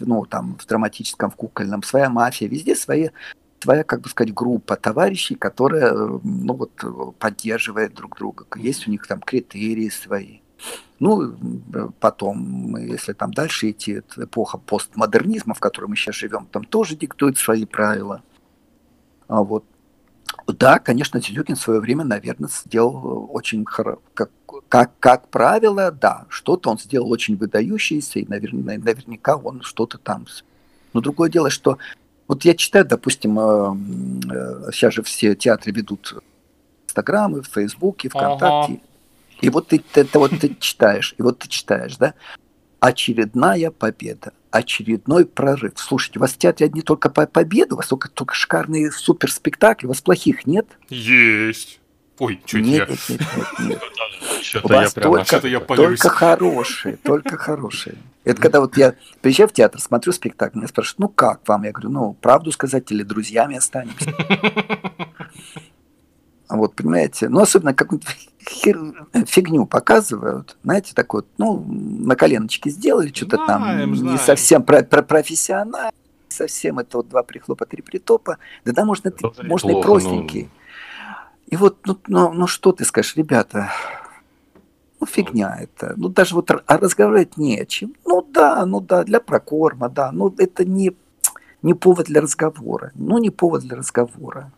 ну, 0.00 0.24
там, 0.26 0.58
в 0.58 0.66
драматическом, 0.66 1.30
в 1.30 1.36
кукольном, 1.36 1.84
своя 1.84 2.10
мафия, 2.10 2.48
везде 2.48 2.74
свои 2.74 3.10
своя, 3.60 3.82
как 3.82 4.02
бы 4.02 4.08
сказать, 4.08 4.32
группа 4.32 4.76
товарищей, 4.76 5.34
которая, 5.34 5.92
ну, 5.92 6.54
вот, 6.54 7.16
поддерживает 7.18 7.94
друг 7.94 8.16
друга. 8.16 8.46
Есть 8.56 8.86
у 8.86 8.90
них 8.90 9.06
там 9.06 9.20
критерии 9.20 9.88
свои. 9.88 10.40
Ну, 10.98 11.36
потом, 12.00 12.76
если 12.76 13.12
там 13.12 13.32
дальше 13.32 13.70
идти, 13.70 13.92
это 13.92 14.24
эпоха 14.24 14.58
постмодернизма, 14.58 15.54
в 15.54 15.60
которой 15.60 15.86
мы 15.86 15.96
сейчас 15.96 16.16
живем, 16.16 16.46
там 16.46 16.64
тоже 16.64 16.96
диктует 16.96 17.38
свои 17.38 17.64
правила. 17.64 18.22
А 19.28 19.42
вот. 19.42 19.64
Да, 20.46 20.78
конечно, 20.78 21.20
Зюзюкин 21.20 21.56
в 21.56 21.60
свое 21.60 21.80
время, 21.80 22.04
наверное, 22.04 22.48
сделал 22.48 23.28
очень 23.32 23.64
хорошо, 23.64 24.00
как, 24.14 24.30
как, 24.68 24.98
как 24.98 25.28
правило, 25.28 25.92
да, 25.92 26.26
что-то 26.28 26.70
он 26.70 26.78
сделал 26.78 27.10
очень 27.10 27.36
выдающееся, 27.36 28.18
и 28.18 28.26
наверное, 28.26 28.78
наверняка 28.78 29.36
он 29.36 29.62
что-то 29.62 29.98
там... 29.98 30.26
Но 30.94 31.00
другое 31.00 31.30
дело, 31.30 31.50
что 31.50 31.78
вот 32.26 32.44
я 32.44 32.54
читаю, 32.54 32.86
допустим, 32.86 33.38
э, 33.38 33.74
э, 34.32 34.70
сейчас 34.72 34.94
же 34.94 35.02
все 35.02 35.34
театры 35.34 35.72
ведут 35.72 36.14
Инстаграмы, 36.86 37.42
в 37.42 37.48
Фейсбуке, 37.48 38.08
ВКонтакте. 38.08 38.74
Ага. 38.74 38.80
И 39.40 39.50
вот 39.50 39.68
ты, 39.68 39.82
это 39.94 40.18
вот 40.18 40.32
ты 40.40 40.56
читаешь, 40.58 41.14
и 41.18 41.22
вот 41.22 41.38
ты 41.38 41.48
читаешь, 41.48 41.96
да? 41.96 42.14
Очередная 42.80 43.70
победа, 43.70 44.32
очередной 44.50 45.26
прорыв. 45.26 45.72
Слушайте, 45.76 46.18
у 46.18 46.22
вас 46.22 46.32
в 46.32 46.38
театре 46.38 46.66
одни 46.66 46.82
только 46.82 47.08
по 47.08 47.26
победу, 47.26 47.74
у 47.74 47.78
вас 47.78 47.88
только, 47.88 48.08
только 48.08 48.34
шикарные 48.34 48.90
суперспектакли, 48.90 49.86
у 49.86 49.90
вас 49.90 50.00
плохих 50.00 50.46
нет? 50.46 50.66
Есть. 50.88 51.80
Ой, 52.18 52.40
что 52.44 52.58
нет, 52.58 52.88
нет, 52.88 52.98
нет, 53.08 53.20
нет, 53.38 53.48
нет. 53.60 54.64
У 54.64 54.68
вас 54.68 54.92
только, 54.92 55.40
только 55.76 56.08
хорошие, 56.08 56.96
только 56.96 57.36
хорошие. 57.36 57.96
Это 58.24 58.42
когда 58.42 58.60
вот 58.60 58.76
я 58.76 58.94
приезжаю 59.22 59.48
в 59.48 59.52
театр, 59.52 59.80
смотрю 59.80 60.12
спектакль, 60.12 60.58
меня 60.58 60.68
спрашивают, 60.68 60.98
ну 60.98 61.08
как 61.08 61.46
вам? 61.46 61.62
Я 61.62 61.72
говорю, 61.72 61.90
ну 61.90 62.14
правду 62.14 62.50
сказать 62.50 62.90
или 62.90 63.02
друзьями 63.02 63.56
останемся? 63.56 64.12
Вот, 66.50 66.74
понимаете? 66.74 67.28
Ну, 67.28 67.40
особенно 67.40 67.74
какую-то 67.74 68.08
хер... 68.48 69.06
фигню 69.26 69.66
показывают, 69.66 70.56
знаете, 70.62 70.94
такой, 70.94 71.22
ну, 71.38 71.64
на 71.68 72.16
коленочке 72.16 72.70
сделали, 72.70 73.12
что-то 73.12 73.38
там 73.46 73.62
знаем. 73.62 73.92
не 73.92 74.18
совсем 74.18 74.62
про, 74.62 74.82
про 74.82 75.02
профессионально, 75.02 75.90
совсем 76.28 76.78
это 76.78 76.98
вот 76.98 77.08
два 77.08 77.22
прихлопа, 77.22 77.66
три 77.66 77.82
притопа, 77.82 78.38
да 78.64 78.72
да, 78.72 78.84
можно, 78.84 79.08
это 79.08 79.32
можно 79.44 79.72
плохо, 79.72 79.78
и 79.78 79.82
простенький. 79.82 80.42
Ну... 80.42 80.48
И 81.48 81.56
вот, 81.56 81.78
ну, 81.86 81.98
ну, 82.08 82.32
ну, 82.32 82.46
что 82.46 82.72
ты 82.72 82.84
скажешь, 82.84 83.16
ребята, 83.16 83.70
ну, 85.00 85.06
фигня 85.06 85.56
это. 85.58 85.94
Ну, 85.96 86.08
даже 86.08 86.34
вот 86.34 86.50
разговаривать 86.66 87.38
не 87.38 87.58
о 87.58 87.64
чем. 87.64 87.94
Ну, 88.04 88.22
да, 88.22 88.66
ну, 88.66 88.80
да, 88.80 89.04
для 89.04 89.18
прокорма, 89.20 89.88
да. 89.88 90.12
Ну, 90.12 90.34
это 90.36 90.66
не, 90.66 90.94
не 91.62 91.72
повод 91.72 92.06
для 92.06 92.20
разговора. 92.20 92.92
Ну, 92.94 93.16
не 93.16 93.30
повод 93.30 93.62
для 93.62 93.76
разговора. 93.76 94.52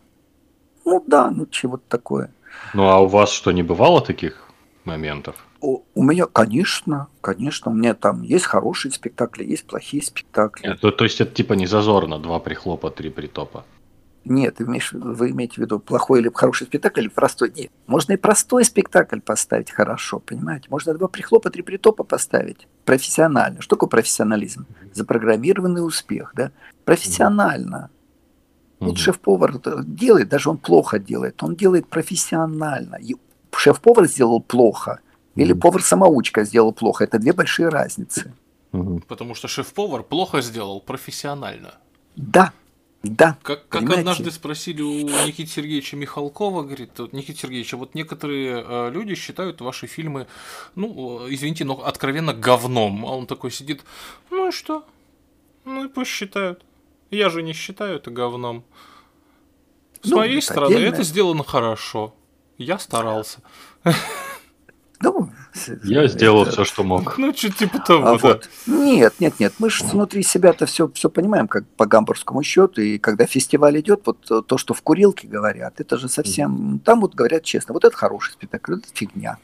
Ну 0.83 1.03
да, 1.07 1.29
ну 1.29 1.45
чего-то 1.45 1.83
такое. 1.87 2.31
Ну 2.73 2.87
а 2.87 2.99
у 2.99 3.07
вас 3.07 3.31
что, 3.31 3.51
не 3.51 3.63
бывало 3.63 4.01
таких 4.01 4.47
моментов? 4.85 5.35
У, 5.61 5.83
у 5.93 6.03
меня, 6.03 6.25
конечно, 6.25 7.07
конечно, 7.21 7.71
у 7.71 7.75
меня 7.75 7.93
там 7.93 8.23
есть 8.23 8.45
хорошие 8.45 8.91
спектакли, 8.91 9.43
есть 9.43 9.65
плохие 9.65 10.01
спектакли. 10.01 10.67
Нет, 10.67 10.79
то, 10.79 11.03
есть 11.03 11.21
это 11.21 11.33
типа 11.33 11.53
не 11.53 11.67
зазорно, 11.67 12.17
два 12.17 12.39
прихлопа, 12.39 12.89
три 12.89 13.09
притопа? 13.09 13.63
Нет, 14.23 14.59
вы, 14.59 14.65
имеешь, 14.65 14.91
вы 14.91 15.31
имеете 15.31 15.55
в 15.55 15.57
виду 15.59 15.79
плохой 15.79 16.19
или 16.19 16.29
хороший 16.33 16.67
спектакль 16.67 17.01
или 17.01 17.07
простой? 17.07 17.51
Нет. 17.55 17.71
Можно 17.87 18.13
и 18.13 18.17
простой 18.17 18.63
спектакль 18.65 19.19
поставить 19.19 19.71
хорошо, 19.71 20.19
понимаете? 20.19 20.67
Можно 20.69 20.93
два 20.93 21.07
прихлопа, 21.07 21.49
три 21.49 21.63
притопа 21.63 22.03
поставить 22.03 22.67
профессионально. 22.85 23.61
Что 23.61 23.75
такое 23.75 23.89
профессионализм? 23.89 24.67
Запрограммированный 24.93 25.85
успех, 25.85 26.33
да? 26.35 26.51
Профессионально. 26.85 27.89
Вот 28.81 28.97
шеф-повар 28.97 29.59
делает, 29.85 30.29
даже 30.29 30.49
он 30.49 30.57
плохо 30.57 30.99
делает, 30.99 31.43
он 31.43 31.55
делает 31.55 31.87
профессионально. 31.87 32.95
И 32.95 33.15
шеф-повар 33.55 34.07
сделал 34.07 34.41
плохо, 34.41 34.99
или 35.35 35.53
повар-самоучка 35.53 36.43
сделал 36.43 36.73
плохо. 36.73 37.03
Это 37.03 37.19
две 37.19 37.33
большие 37.33 37.69
разницы. 37.69 38.33
Потому 39.07 39.35
что 39.35 39.47
шеф-повар 39.47 40.03
плохо 40.03 40.41
сделал 40.41 40.81
профессионально. 40.81 41.75
Да, 42.15 42.53
да. 43.03 43.37
Как, 43.43 43.67
как 43.67 43.89
однажды 43.89 44.31
спросили 44.31 44.81
у 44.81 45.07
Никиты 45.27 45.49
Сергеевича 45.49 45.95
Михалкова, 45.97 46.63
говорит, 46.63 46.97
вот, 46.97 47.13
Никита 47.13 47.39
Сергеевич, 47.39 47.73
а 47.73 47.77
вот 47.77 47.95
некоторые 47.95 48.63
э, 48.67 48.91
люди 48.91 49.15
считают 49.15 49.61
ваши 49.61 49.87
фильмы, 49.87 50.27
ну, 50.75 51.27
извините, 51.29 51.65
но 51.65 51.83
откровенно 51.83 52.33
говном. 52.33 53.05
А 53.05 53.15
он 53.15 53.27
такой 53.27 53.51
сидит, 53.51 53.83
ну 54.29 54.49
и 54.49 54.51
что? 54.51 54.85
Ну 55.65 55.85
и 55.85 55.87
пусть 55.87 56.11
считают. 56.11 56.63
Я 57.11 57.29
же 57.29 57.43
не 57.43 57.53
считаю 57.53 57.97
это 57.97 58.09
говном. 58.09 58.63
С 60.01 60.09
ну, 60.09 60.17
моей 60.17 60.41
стороны, 60.41 60.73
отдельное. 60.73 60.93
это 60.93 61.03
сделано 61.03 61.43
хорошо. 61.43 62.15
Я 62.57 62.79
старался. 62.79 63.39
Ну, 65.03 65.31
я 65.83 66.07
сделал 66.07 66.45
все, 66.45 66.63
что 66.63 66.83
мог. 66.83 67.17
Ну, 67.17 67.33
что 67.33 67.49
типа 67.51 67.79
того. 67.79 68.07
А, 68.07 68.11
да. 68.11 68.27
вот. 68.27 68.49
Нет, 68.67 69.15
нет, 69.19 69.39
нет. 69.39 69.53
Мы 69.57 69.71
же 69.71 69.83
внутри 69.83 70.21
себя-то 70.21 70.67
все, 70.67 70.89
все 70.93 71.09
понимаем, 71.09 71.47
как 71.47 71.67
по 71.69 71.87
гамбургскому 71.87 72.43
счету. 72.43 72.81
И 72.81 72.99
когда 72.99 73.25
фестиваль 73.25 73.79
идет, 73.79 74.03
вот 74.05 74.47
то, 74.47 74.57
что 74.57 74.75
в 74.75 74.81
курилке 74.83 75.27
говорят, 75.27 75.81
это 75.81 75.97
же 75.97 76.07
совсем. 76.07 76.79
Там 76.85 77.01
вот 77.01 77.15
говорят 77.15 77.43
честно, 77.43 77.73
вот 77.73 77.83
это 77.83 77.97
хороший 77.97 78.33
спектакль, 78.33 78.75
это 78.75 78.87
фигня. 78.93 79.39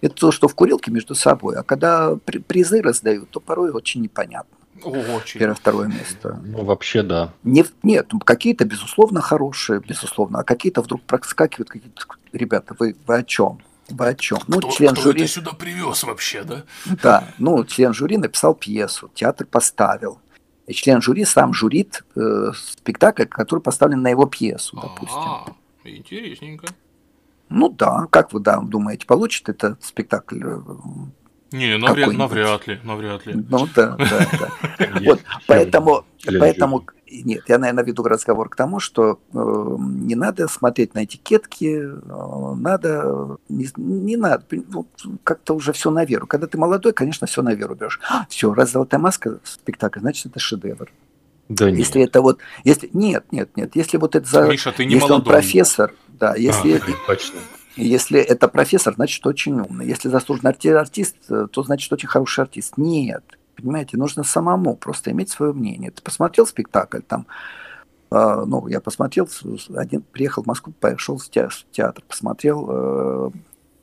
Это 0.00 0.14
то, 0.14 0.30
что 0.30 0.46
в 0.46 0.54
курилке 0.54 0.92
между 0.92 1.16
собой. 1.16 1.56
А 1.56 1.64
когда 1.64 2.14
призы 2.14 2.80
раздают, 2.80 3.30
то 3.30 3.40
порой 3.40 3.72
очень 3.72 4.02
непонятно. 4.02 4.59
Очень. 4.84 5.38
Первое, 5.38 5.54
второе 5.54 5.88
место. 5.88 6.40
Ну, 6.44 6.64
вообще, 6.64 7.02
да. 7.02 7.32
Не, 7.42 7.64
нет, 7.82 8.08
ну, 8.12 8.20
какие-то, 8.20 8.64
безусловно, 8.64 9.20
хорошие, 9.20 9.80
безусловно, 9.80 10.40
а 10.40 10.44
какие-то 10.44 10.82
вдруг 10.82 11.02
проскакивают, 11.02 11.68
какие-то, 11.68 12.02
ребята, 12.32 12.74
вы, 12.78 12.96
вы 13.06 13.16
о 13.16 13.22
чем? 13.22 13.60
Вы 13.88 14.08
о 14.08 14.14
чем? 14.14 14.38
Ну, 14.46 14.58
кто, 14.58 14.70
член 14.70 14.92
кто 14.92 15.02
жюри... 15.02 15.22
это 15.22 15.32
сюда 15.32 15.52
привез 15.52 16.02
вообще, 16.04 16.42
да? 16.44 16.64
Да, 17.02 17.28
ну, 17.38 17.64
член 17.64 17.92
жюри 17.92 18.16
написал 18.16 18.54
пьесу, 18.54 19.10
театр 19.14 19.46
поставил. 19.46 20.20
И 20.66 20.72
член 20.72 21.02
жюри 21.02 21.24
сам 21.24 21.52
журит 21.52 22.04
э, 22.14 22.52
спектакль, 22.54 23.24
который 23.24 23.60
поставлен 23.60 24.02
на 24.02 24.08
его 24.08 24.26
пьесу, 24.26 24.78
допустим. 24.80 25.18
А, 25.18 25.46
интересненько. 25.84 26.68
Ну 27.48 27.68
да, 27.68 28.06
как 28.10 28.32
вы 28.32 28.38
да, 28.38 28.60
думаете, 28.60 29.06
получит 29.06 29.48
этот 29.48 29.82
спектакль 29.82 30.40
э, 30.44 30.60
не, 31.52 31.76
навряд, 31.76 32.12
навряд 32.12 32.66
ли, 32.66 32.80
навряд 32.84 33.26
ли. 33.26 33.34
Ну 33.34 33.68
да, 33.74 33.96
да, 33.96 34.28
да. 34.38 35.00
Вот, 35.04 35.20
поэтому, 35.46 36.04
поэтому, 36.38 36.86
нет, 37.10 37.42
я, 37.48 37.58
наверное, 37.58 37.84
веду 37.84 38.04
разговор 38.04 38.48
к 38.48 38.56
тому, 38.56 38.78
что 38.78 39.18
э, 39.32 39.76
не 39.78 40.14
надо 40.14 40.46
смотреть 40.46 40.94
на 40.94 41.04
этикетки, 41.04 41.82
э, 41.82 42.54
надо, 42.56 43.38
не, 43.48 43.68
не 43.76 44.16
надо, 44.16 44.44
ну, 44.50 44.86
как-то 45.24 45.54
уже 45.54 45.72
все 45.72 45.90
на 45.90 46.04
веру. 46.04 46.26
Когда 46.26 46.46
ты 46.46 46.56
молодой, 46.56 46.92
конечно, 46.92 47.26
все 47.26 47.42
на 47.42 47.54
веру 47.54 47.74
берешь. 47.74 48.00
А, 48.08 48.26
все, 48.28 48.54
раз 48.54 48.70
золотая 48.70 49.00
маска 49.00 49.40
спектакль, 49.42 50.00
значит, 50.00 50.26
это 50.26 50.38
шедевр. 50.38 50.92
Да 51.48 51.68
нет. 51.68 51.80
Если 51.80 52.04
это 52.04 52.22
вот, 52.22 52.38
если 52.62 52.88
нет, 52.92 53.24
нет, 53.32 53.56
нет, 53.56 53.74
если 53.74 53.96
вот 53.96 54.14
это 54.14 54.28
за, 54.28 54.46
Миша, 54.46 54.70
ты 54.70 54.84
не 54.84 54.94
если 54.94 55.08
молодой. 55.08 55.18
он 55.18 55.24
профессор, 55.24 55.94
да, 56.06 56.36
если 56.36 56.76
а, 56.76 57.06
точно. 57.08 57.40
Если 57.76 58.18
это 58.20 58.48
профессор, 58.48 58.94
значит 58.94 59.24
очень 59.26 59.60
умный. 59.60 59.86
Если 59.86 60.08
заслуженный 60.08 60.50
артист, 60.50 61.16
э, 61.28 61.46
то 61.50 61.62
значит 61.62 61.92
очень 61.92 62.08
хороший 62.08 62.42
артист. 62.42 62.76
Нет, 62.76 63.22
понимаете, 63.56 63.96
нужно 63.96 64.24
самому 64.24 64.76
просто 64.76 65.10
иметь 65.12 65.30
свое 65.30 65.52
мнение. 65.52 65.90
Ты 65.90 66.02
посмотрел 66.02 66.46
спектакль 66.46 67.00
там, 67.00 67.26
э, 68.10 68.44
ну, 68.46 68.66
я 68.66 68.80
посмотрел, 68.80 69.28
один 69.76 70.02
приехал 70.02 70.42
в 70.42 70.46
Москву, 70.46 70.72
пошел 70.78 71.18
в 71.18 71.28
театр, 71.28 72.02
посмотрел 72.08 72.66
э, 72.68 73.30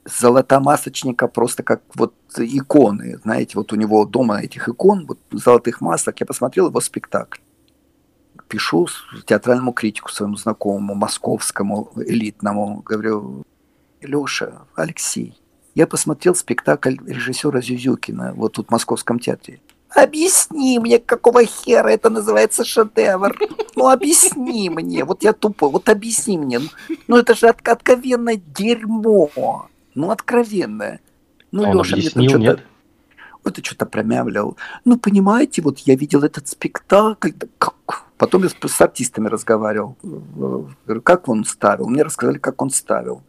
золотомасочника 0.05 1.27
просто 1.27 1.63
как 1.63 1.81
вот 1.95 2.13
иконы, 2.37 3.19
знаете, 3.23 3.53
вот 3.55 3.73
у 3.73 3.75
него 3.75 4.05
дома 4.05 4.41
этих 4.41 4.67
икон, 4.69 5.05
вот 5.05 5.19
золотых 5.31 5.81
масок, 5.81 6.19
я 6.19 6.25
посмотрел 6.25 6.67
его 6.67 6.81
спектакль. 6.81 7.39
Пишу 8.47 8.87
театральному 9.25 9.73
критику 9.73 10.09
своему 10.09 10.37
знакомому, 10.37 10.95
московскому, 10.95 11.91
элитному, 11.97 12.81
говорю, 12.85 13.43
Леша, 14.07 14.65
Алексей, 14.75 15.39
я 15.75 15.85
посмотрел 15.85 16.33
спектакль 16.33 16.95
режиссера 17.05 17.61
Зюзюкина 17.61 18.33
вот 18.33 18.53
тут 18.53 18.67
в 18.67 18.71
Московском 18.71 19.19
театре. 19.19 19.59
Объясни 19.89 20.79
мне, 20.79 20.99
какого 20.99 21.45
хера 21.45 21.89
это 21.89 22.09
называется 22.09 22.65
шедевр. 22.65 23.37
Ну, 23.75 23.89
объясни 23.89 24.69
мне. 24.69 25.05
Вот 25.05 25.23
я 25.23 25.33
тупой. 25.33 25.69
Вот 25.69 25.87
объясни 25.89 26.37
мне. 26.37 26.59
Ну, 27.07 27.17
это 27.17 27.35
же 27.35 27.47
от, 27.47 27.65
откровенное 27.67 28.41
дерьмо. 28.57 29.69
Ну, 29.95 30.11
откровенное. 30.11 30.99
Ну, 31.51 31.69
Он 31.69 31.77
Леша 31.77 31.95
мне 31.95 32.29
что-то... 32.29 32.61
Это 33.45 33.63
что-то 33.63 33.85
промямлил. 33.85 34.57
Ну, 34.83 34.97
понимаете, 34.97 35.61
вот 35.61 35.79
я 35.79 35.95
видел 35.95 36.23
этот 36.23 36.47
спектакль. 36.47 37.31
Как? 37.57 37.75
Потом 38.17 38.43
я 38.43 38.49
с 38.49 38.81
артистами 38.81 39.29
разговаривал. 39.29 39.95
Как 41.03 41.29
он 41.29 41.45
ставил? 41.45 41.87
Мне 41.87 42.03
рассказали, 42.03 42.39
как 42.39 42.61
он 42.61 42.71
ставил 42.71 43.21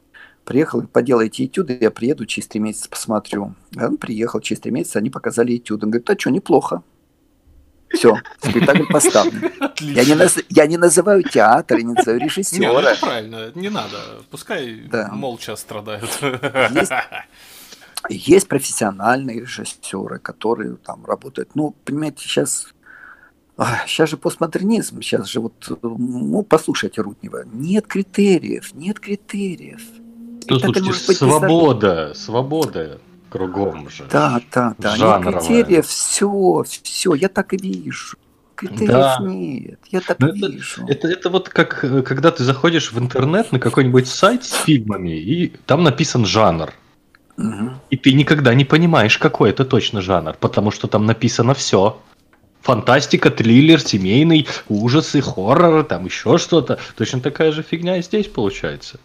приехал, 0.48 0.82
поделайте 0.82 1.44
этюды, 1.44 1.76
я 1.78 1.90
приеду 1.90 2.24
через 2.24 2.48
три 2.48 2.58
месяца 2.58 2.88
посмотрю. 2.88 3.54
Он 3.76 3.98
приехал 3.98 4.40
через 4.40 4.60
три 4.60 4.72
месяца, 4.72 4.98
они 4.98 5.10
показали 5.10 5.54
этюды. 5.54 5.84
Он 5.84 5.90
говорит, 5.90 6.08
а 6.08 6.18
что, 6.18 6.30
неплохо. 6.30 6.82
Все, 7.90 8.16
спектакль 8.40 8.84
поставлен. 8.90 9.52
Я 9.80 10.04
не, 10.06 10.14
наз... 10.14 10.38
я 10.48 10.66
не 10.66 10.78
называю 10.78 11.22
театр, 11.22 11.76
я 11.76 11.84
не 11.84 11.92
называю 11.92 12.20
режиссера. 12.20 12.60
Нет, 12.60 12.84
это 12.84 13.00
правильно, 13.00 13.52
не 13.54 13.68
надо. 13.68 13.98
Пускай 14.30 14.80
да. 14.90 15.10
молча 15.12 15.54
страдают. 15.54 16.10
Есть, 16.70 16.92
есть 18.08 18.48
профессиональные 18.48 19.40
режиссеры, 19.40 20.18
которые 20.18 20.76
там 20.76 21.04
работают. 21.04 21.50
Ну, 21.54 21.74
понимаете, 21.84 22.22
сейчас 22.22 22.68
Сейчас 23.86 24.10
же 24.10 24.16
постмодернизм, 24.16 25.02
сейчас 25.02 25.26
же 25.26 25.40
вот, 25.40 25.80
ну, 25.82 26.44
послушайте 26.44 27.02
Руднева, 27.02 27.42
нет 27.44 27.88
критериев, 27.88 28.72
нет 28.72 29.00
критериев. 29.00 29.82
Ну, 30.48 30.58
слушайте, 30.58 31.14
свобода, 31.14 32.12
свобода 32.14 33.00
кругом 33.28 33.88
же. 33.90 34.04
Да, 34.10 34.40
да, 34.52 34.74
да. 34.78 34.96
Жанровая. 34.96 35.34
Нет 35.34 35.46
критериев, 35.46 35.86
все, 35.86 36.64
все, 36.82 37.14
я 37.14 37.28
так 37.28 37.52
и 37.52 37.56
вижу. 37.56 38.16
Критериев 38.54 38.88
да. 38.88 39.18
нет, 39.20 39.78
я 39.90 40.00
так 40.00 40.18
Но 40.18 40.28
ну, 40.28 40.48
вижу. 40.48 40.82
Это, 40.88 41.06
это, 41.06 41.08
это 41.08 41.30
вот 41.30 41.48
как, 41.48 41.80
когда 42.04 42.30
ты 42.32 42.42
заходишь 42.42 42.92
в 42.92 42.98
интернет 42.98 43.52
на 43.52 43.60
какой-нибудь 43.60 44.08
сайт 44.08 44.44
с 44.44 44.64
фильмами, 44.64 45.16
и 45.16 45.52
там 45.66 45.84
написан 45.84 46.26
жанр. 46.26 46.72
Угу. 47.36 47.70
И 47.90 47.96
ты 47.96 48.12
никогда 48.14 48.54
не 48.54 48.64
понимаешь, 48.64 49.16
какой 49.16 49.50
это 49.50 49.64
точно 49.64 50.02
жанр, 50.02 50.34
потому 50.40 50.72
что 50.72 50.88
там 50.88 51.06
написано 51.06 51.54
все. 51.54 52.00
Фантастика, 52.62 53.30
триллер, 53.30 53.80
семейный, 53.80 54.48
ужасы, 54.68 55.20
хоррор, 55.20 55.84
там 55.84 56.06
еще 56.06 56.38
что-то. 56.38 56.80
Точно 56.96 57.20
такая 57.20 57.52
же 57.52 57.62
фигня 57.62 57.98
и 57.98 58.02
здесь 58.02 58.26
получается. 58.26 58.98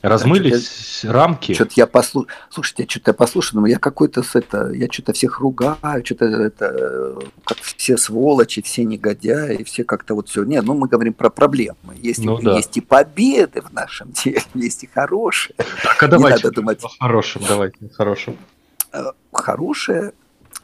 Размылись 0.00 1.00
да, 1.02 1.12
рамки. 1.12 1.54
Что-то 1.54 1.72
я 1.76 1.86
послушал. 1.88 2.30
Слушайте, 2.50 2.86
что-то 2.88 3.10
я 3.10 3.14
послушал, 3.14 3.60
но 3.60 3.66
я 3.66 3.78
какой-то 3.78 4.22
с 4.22 4.36
это, 4.36 4.70
я 4.70 4.86
что-то 4.90 5.12
всех 5.12 5.40
ругаю, 5.40 6.04
что-то 6.04 6.26
это, 6.26 7.18
как 7.44 7.58
все 7.58 7.96
сволочи, 7.96 8.62
все 8.62 8.84
негодяи, 8.84 9.64
все 9.64 9.82
как-то 9.82 10.14
вот 10.14 10.28
все. 10.28 10.44
Нет, 10.44 10.64
ну 10.64 10.74
мы 10.74 10.86
говорим 10.86 11.14
про 11.14 11.30
проблемы. 11.30 11.96
Есть, 11.96 12.24
ну, 12.24 12.40
да. 12.40 12.56
есть 12.56 12.76
и 12.76 12.80
победы 12.80 13.60
в 13.60 13.72
нашем 13.72 14.12
деле, 14.24 14.42
есть 14.54 14.84
и 14.84 14.86
хорошие. 14.86 15.56
Так, 15.82 16.02
а 16.02 16.08
давайте 16.08 16.44
надо 16.44 16.54
думать. 16.54 16.84
о 16.84 16.88
хорошем, 16.88 17.42
давайте 17.48 17.86
о 17.86 17.88
хорошем. 17.88 18.36
Э, 18.92 19.12
хорошее 19.32 20.12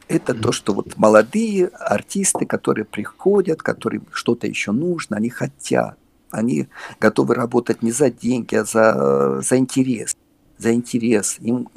это 0.07 0.33
то, 0.33 0.51
что 0.51 0.73
вот 0.73 0.97
молодые 0.97 1.67
артисты, 1.67 2.45
которые 2.45 2.85
приходят, 2.85 3.61
которым 3.61 4.05
что-то 4.11 4.47
еще 4.47 4.71
нужно, 4.71 5.17
они 5.17 5.29
хотят 5.29 5.97
они 6.31 6.67
готовы 6.99 7.35
работать 7.35 7.81
не 7.81 7.91
за 7.91 8.09
деньги, 8.09 8.55
а 8.55 8.63
за, 8.63 9.41
за 9.41 9.57
интерес. 9.57 10.15
За 10.57 10.73
интерес. 10.73 11.37
Им, 11.39 11.69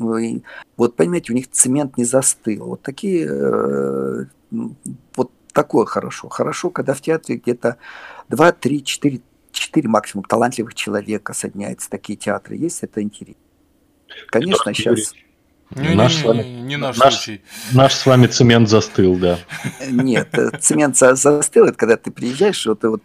вот 0.76 0.96
понимаете, 0.96 1.32
у 1.32 1.36
них 1.36 1.50
цемент 1.50 1.96
не 1.96 2.04
застыл. 2.04 2.66
Вот 2.66 2.82
такие, 2.82 3.26
э, 3.28 4.24
вот 5.16 5.30
такое 5.52 5.86
хорошо. 5.86 6.28
Хорошо, 6.28 6.70
когда 6.70 6.94
в 6.94 7.00
театре 7.00 7.38
где-то 7.38 7.76
2, 8.28 8.52
3, 8.52 8.84
4, 8.84 9.20
4 9.50 9.88
максимум 9.88 10.24
талантливых 10.24 10.74
человека 10.74 11.34
соединяются. 11.34 11.90
Такие 11.90 12.16
театры 12.16 12.56
есть, 12.56 12.82
это 12.82 13.02
интересно. 13.02 13.42
Конечно, 14.28 14.74
сейчас... 14.74 15.14
Не, 15.74 15.94
наш 15.94 16.16
не, 16.16 16.20
с 16.20 16.24
вами, 16.24 16.42
не 16.42 16.76
наш, 16.76 16.96
наш 16.96 17.14
случай. 17.14 17.42
Наш 17.72 17.92
с 17.92 18.06
вами 18.06 18.26
цемент 18.26 18.68
застыл, 18.68 19.16
да. 19.16 19.38
Нет, 19.90 20.28
э, 20.32 20.50
цемент 20.58 20.96
застыл, 20.96 21.66
это 21.66 21.76
когда 21.76 21.96
ты 21.96 22.10
приезжаешь, 22.10 22.64
вот, 22.66 22.82
вот 22.84 23.02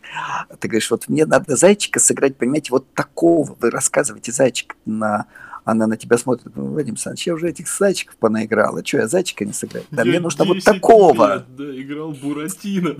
ты 0.60 0.70
говоришь, 0.70 0.90
вот 0.90 1.10
мне 1.10 1.26
надо 1.26 1.58
зайчика 1.58 2.00
сыграть, 2.00 2.38
понимаете, 2.38 2.70
вот 2.72 2.94
такого. 2.94 3.56
Вы 3.60 3.70
рассказываете 3.70 4.32
зайчик 4.32 4.76
на 4.86 5.26
она 5.66 5.88
на 5.88 5.96
тебя 5.96 6.18
смотрит, 6.18 6.54
ну, 6.56 6.74
Вадим 6.74 6.94
Александрович, 6.94 7.28
я 7.28 7.34
уже 7.34 7.50
этих 7.50 7.70
зайчиков 7.70 8.18
понаиграл, 8.18 8.78
что, 8.84 8.98
я 8.98 9.08
зайчика 9.08 9.46
не 9.46 9.54
сыграю? 9.54 9.86
Да, 9.92 10.04
я 10.04 10.10
мне 10.10 10.20
нужно 10.20 10.44
вот 10.44 10.62
такого. 10.62 11.36
Лет, 11.36 11.56
да, 11.56 11.82
играл 11.82 12.12
Буратино. 12.12 12.96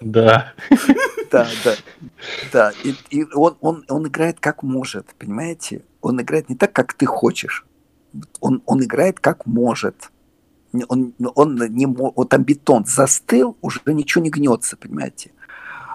Да. 0.00 0.52
Да, 1.30 1.48
да. 1.64 1.74
Да, 2.52 2.72
и, 2.84 2.94
и 3.08 3.24
он, 3.32 3.56
он, 3.60 3.84
он 3.88 4.08
играет 4.08 4.38
как 4.40 4.62
может, 4.62 5.06
понимаете? 5.18 5.82
Он 6.02 6.20
играет 6.20 6.50
не 6.50 6.56
так, 6.56 6.72
как 6.72 6.92
ты 6.92 7.06
хочешь 7.06 7.64
он, 8.40 8.62
он 8.66 8.82
играет 8.82 9.20
как 9.20 9.46
может. 9.46 10.10
Он, 10.88 11.12
он 11.34 11.56
не, 11.56 11.86
вот 11.86 12.28
там 12.30 12.44
бетон 12.44 12.84
застыл, 12.86 13.56
уже 13.60 13.80
ничего 13.86 14.24
не 14.24 14.30
гнется, 14.30 14.76
понимаете. 14.76 15.32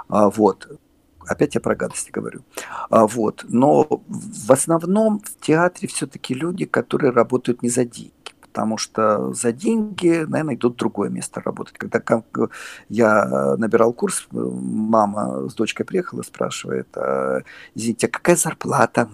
А, 0.07 0.29
вот. 0.29 0.79
Опять 1.25 1.55
я 1.55 1.61
про 1.61 1.75
гадости 1.75 2.11
говорю. 2.11 2.43
А, 2.89 3.07
вот. 3.07 3.43
Но 3.49 3.87
в 4.07 4.51
основном 4.51 5.19
в 5.19 5.45
театре 5.45 5.87
все-таки 5.87 6.33
люди, 6.33 6.65
которые 6.65 7.11
работают 7.11 7.63
не 7.63 7.69
за 7.69 7.85
деньги 7.85 8.13
потому 8.57 8.79
что 8.79 9.33
за 9.33 9.51
деньги, 9.51 10.25
наверное, 10.27 10.55
идут 10.55 10.73
в 10.73 10.77
другое 10.77 11.09
место 11.11 11.41
работать. 11.45 11.77
Когда 11.77 12.01
я 12.89 13.55
набирал 13.55 13.93
курс, 13.93 14.27
мама 14.31 15.47
с 15.47 15.53
дочкой 15.53 15.85
приехала, 15.85 16.23
спрашивает, 16.23 16.87
а, 16.97 17.43
извините, 17.75 18.07
а 18.07 18.09
какая 18.09 18.35
зарплата 18.35 19.09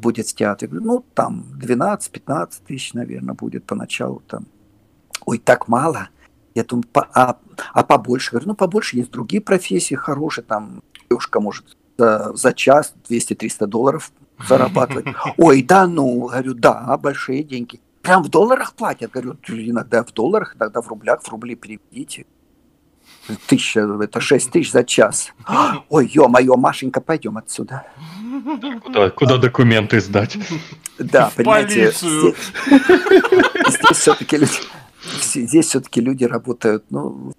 будет 0.00 0.28
в 0.28 0.34
театре? 0.34 0.68
Я 0.68 0.78
говорю, 0.78 0.86
ну, 0.86 1.04
там 1.14 1.44
12-15 1.60 2.52
тысяч, 2.66 2.94
наверное, 2.94 3.34
будет 3.34 3.64
поначалу 3.64 4.22
там. 4.26 4.46
Ой, 5.26 5.38
так 5.38 5.68
мало. 5.68 6.08
Я 6.54 6.64
думаю, 6.64 6.86
по, 6.92 7.08
а, 7.14 7.38
а 7.72 7.82
побольше? 7.84 8.32
говорю, 8.32 8.48
ну, 8.48 8.54
побольше 8.54 8.96
есть 8.96 9.10
другие 9.10 9.40
профессии 9.40 9.94
хорошие, 9.94 10.44
там 10.44 10.82
девушка 11.08 11.40
может 11.40 11.76
за, 11.96 12.32
за 12.34 12.52
час 12.52 12.94
200-300 13.08 13.66
долларов 13.66 14.12
зарабатывать. 14.48 15.06
Ой, 15.36 15.62
да 15.62 15.86
ну, 15.86 16.28
говорю, 16.28 16.54
да, 16.54 16.96
большие 16.96 17.44
деньги. 17.44 17.80
прям 18.02 18.24
в 18.24 18.28
долларах 18.28 18.74
платят? 18.74 19.12
Говорю, 19.12 19.36
иногда 19.48 20.02
в 20.02 20.12
долларах, 20.12 20.56
иногда 20.56 20.80
в 20.80 20.88
рублях, 20.88 21.22
в 21.22 21.28
рубли 21.28 21.54
переведите. 21.54 22.26
Тысяча, 23.46 23.80
это 23.80 24.20
шесть 24.20 24.50
тысяч 24.50 24.72
за 24.72 24.84
час. 24.84 25.32
Ой, 25.88 26.06
ё-моё, 26.06 26.56
Машенька, 26.56 27.00
пойдем 27.00 27.36
отсюда. 27.38 27.86
Куда, 28.82 29.10
куда 29.10 29.36
документы 29.38 30.00
сдать? 30.00 30.36
Да, 30.98 31.30
понимаете, 31.34 31.92
здесь, 31.92 32.00
здесь 33.68 33.96
все-таки 33.96 34.36
люди, 34.36 34.52
здесь 35.22 35.66
все-таки 35.66 36.00
люди 36.00 36.24
работают, 36.24 36.84
ну, 36.90 37.32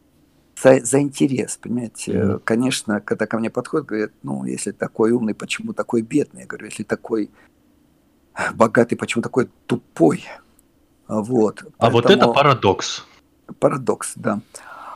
за, 0.61 0.83
за 0.83 0.99
интерес, 0.99 1.57
понимаете. 1.57 2.11
Mm. 2.11 2.41
Конечно, 2.43 3.01
когда 3.01 3.25
ко 3.25 3.37
мне 3.37 3.49
подходят, 3.49 3.87
говорят, 3.87 4.11
ну, 4.23 4.45
если 4.45 4.71
такой 4.71 5.11
умный, 5.11 5.33
почему 5.33 5.73
такой 5.73 6.01
бедный? 6.01 6.41
Я 6.41 6.47
говорю, 6.47 6.65
если 6.65 6.83
такой 6.83 7.29
богатый, 8.53 8.95
почему 8.95 9.21
такой 9.21 9.49
тупой? 9.65 10.25
Вот. 11.07 11.63
А 11.77 11.89
Поэтому... 11.89 11.91
вот 11.91 12.09
это 12.09 12.27
парадокс. 12.27 13.05
Парадокс, 13.59 14.13
да. 14.15 14.39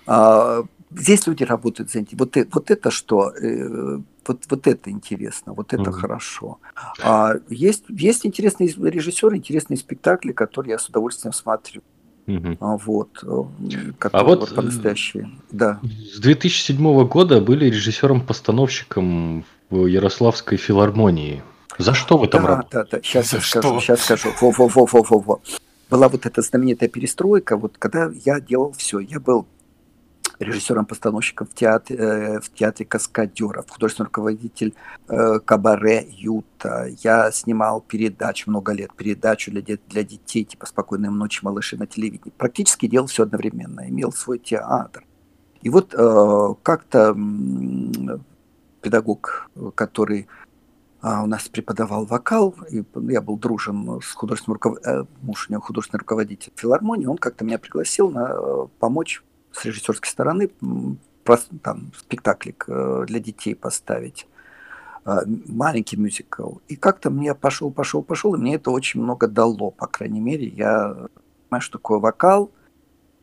А, 0.05 0.63
здесь 0.91 1.27
люди 1.27 1.43
работают 1.43 1.91
за 1.91 1.99
интерес. 1.99 2.19
Вот, 2.19 2.37
вот 2.53 2.71
это 2.71 2.91
что? 2.91 3.31
Э, 3.31 3.99
вот, 4.27 4.43
вот 4.49 4.67
это 4.67 4.89
интересно, 4.89 5.53
вот 5.53 5.73
это 5.73 5.89
mm 5.89 5.91
хорошо. 5.91 6.59
А, 7.01 7.35
есть, 7.49 7.83
есть 7.89 8.25
интересные 8.25 8.69
режиссеры, 8.69 9.37
интересные 9.37 9.77
спектакли, 9.77 10.31
которые 10.31 10.71
я 10.71 10.79
с 10.79 10.89
удовольствием 10.89 11.33
смотрю. 11.33 11.81
Угу. 12.27 12.57
Вот, 12.59 13.23
э, 13.23 14.07
а 14.11 14.23
вот 14.23 14.51
э, 14.51 14.55
по-настоящему. 14.55 15.31
Да. 15.51 15.79
С 16.11 16.19
2007 16.19 17.07
года 17.07 17.39
были 17.39 17.65
режиссером-постановщиком 17.65 19.45
в 19.69 19.85
Ярославской 19.85 20.57
филармонии. 20.57 21.43
За 21.77 21.93
что 21.93 22.17
вы 22.17 22.27
там 22.27 22.43
да, 22.43 22.47
работали? 22.47 22.83
Да, 22.83 22.87
да, 22.91 23.03
сейчас 23.03 23.29
За 23.29 23.37
я 23.37 23.41
скажу, 23.43 23.79
сейчас 23.79 24.01
скажу. 24.01 24.29
Во-во-во-во-во. 24.41 25.41
Была 25.89 26.09
вот 26.09 26.25
эта 26.25 26.41
знаменитая 26.41 26.89
перестройка, 26.89 27.57
вот 27.57 27.77
когда 27.77 28.09
я 28.25 28.39
делал 28.39 28.73
все. 28.75 28.99
Я 28.99 29.19
был 29.19 29.45
режиссером-постановщиком 30.39 31.47
в 31.47 31.53
театре, 31.53 31.97
э, 31.97 32.39
в 32.39 32.51
театре 32.53 32.85
Каскадеров, 32.85 33.69
художественный 33.69 34.07
руководитель 34.07 34.73
э, 35.07 35.39
Кабаре 35.39 36.07
Юта. 36.09 36.87
Я 37.03 37.31
снимал 37.31 37.81
передачу 37.81 38.49
много 38.49 38.73
лет, 38.73 38.93
передачу 38.95 39.51
для, 39.51 39.61
для 39.61 40.03
детей, 40.03 40.43
типа 40.43 40.65
«Спокойной 40.65 41.09
ночи, 41.09 41.43
малыши» 41.43 41.77
на 41.77 41.87
телевидении. 41.87 42.33
Практически 42.37 42.87
делал 42.87 43.07
все 43.07 43.23
одновременно, 43.23 43.87
имел 43.87 44.11
свой 44.11 44.39
театр. 44.39 45.05
И 45.61 45.69
вот 45.69 45.93
э, 45.97 46.53
как-то 46.63 47.15
педагог, 48.81 49.49
который 49.73 50.27
а 51.01 51.21
у 51.21 51.27
нас 51.27 51.47
преподавал 51.47 52.05
вокал, 52.05 52.55
и 52.71 52.83
я 53.09 53.21
был 53.21 53.37
дружен 53.37 54.01
с 54.01 54.11
художественным 54.13 54.55
руководителем, 54.55 55.07
муж 55.21 55.47
у 55.47 55.51
него 55.51 55.61
художественный 55.61 55.99
руководитель 55.99 56.51
филармонии, 56.55 57.05
он 57.05 57.17
как-то 57.17 57.45
меня 57.45 57.59
пригласил 57.59 58.09
на, 58.09 58.65
помочь 58.79 59.21
с 59.55 59.65
режиссерской 59.65 60.09
стороны 60.09 60.49
там 61.63 61.91
спектаклик 61.97 62.65
э, 62.67 63.05
для 63.07 63.19
детей 63.19 63.55
поставить 63.55 64.27
э, 65.05 65.21
маленький 65.25 65.97
мюзикл. 65.97 66.57
И 66.67 66.75
как-то 66.75 67.09
мне 67.09 67.33
пошел, 67.33 67.71
пошел, 67.71 68.03
пошел, 68.03 68.35
и 68.35 68.37
мне 68.37 68.55
это 68.55 68.69
очень 68.69 69.01
много 69.01 69.27
дало, 69.27 69.71
по 69.71 69.87
крайней 69.87 70.19
мере. 70.19 70.47
Я 70.47 71.07
понимаю, 71.49 71.61
что 71.61 71.79
такое 71.79 71.99
вокал, 71.99 72.51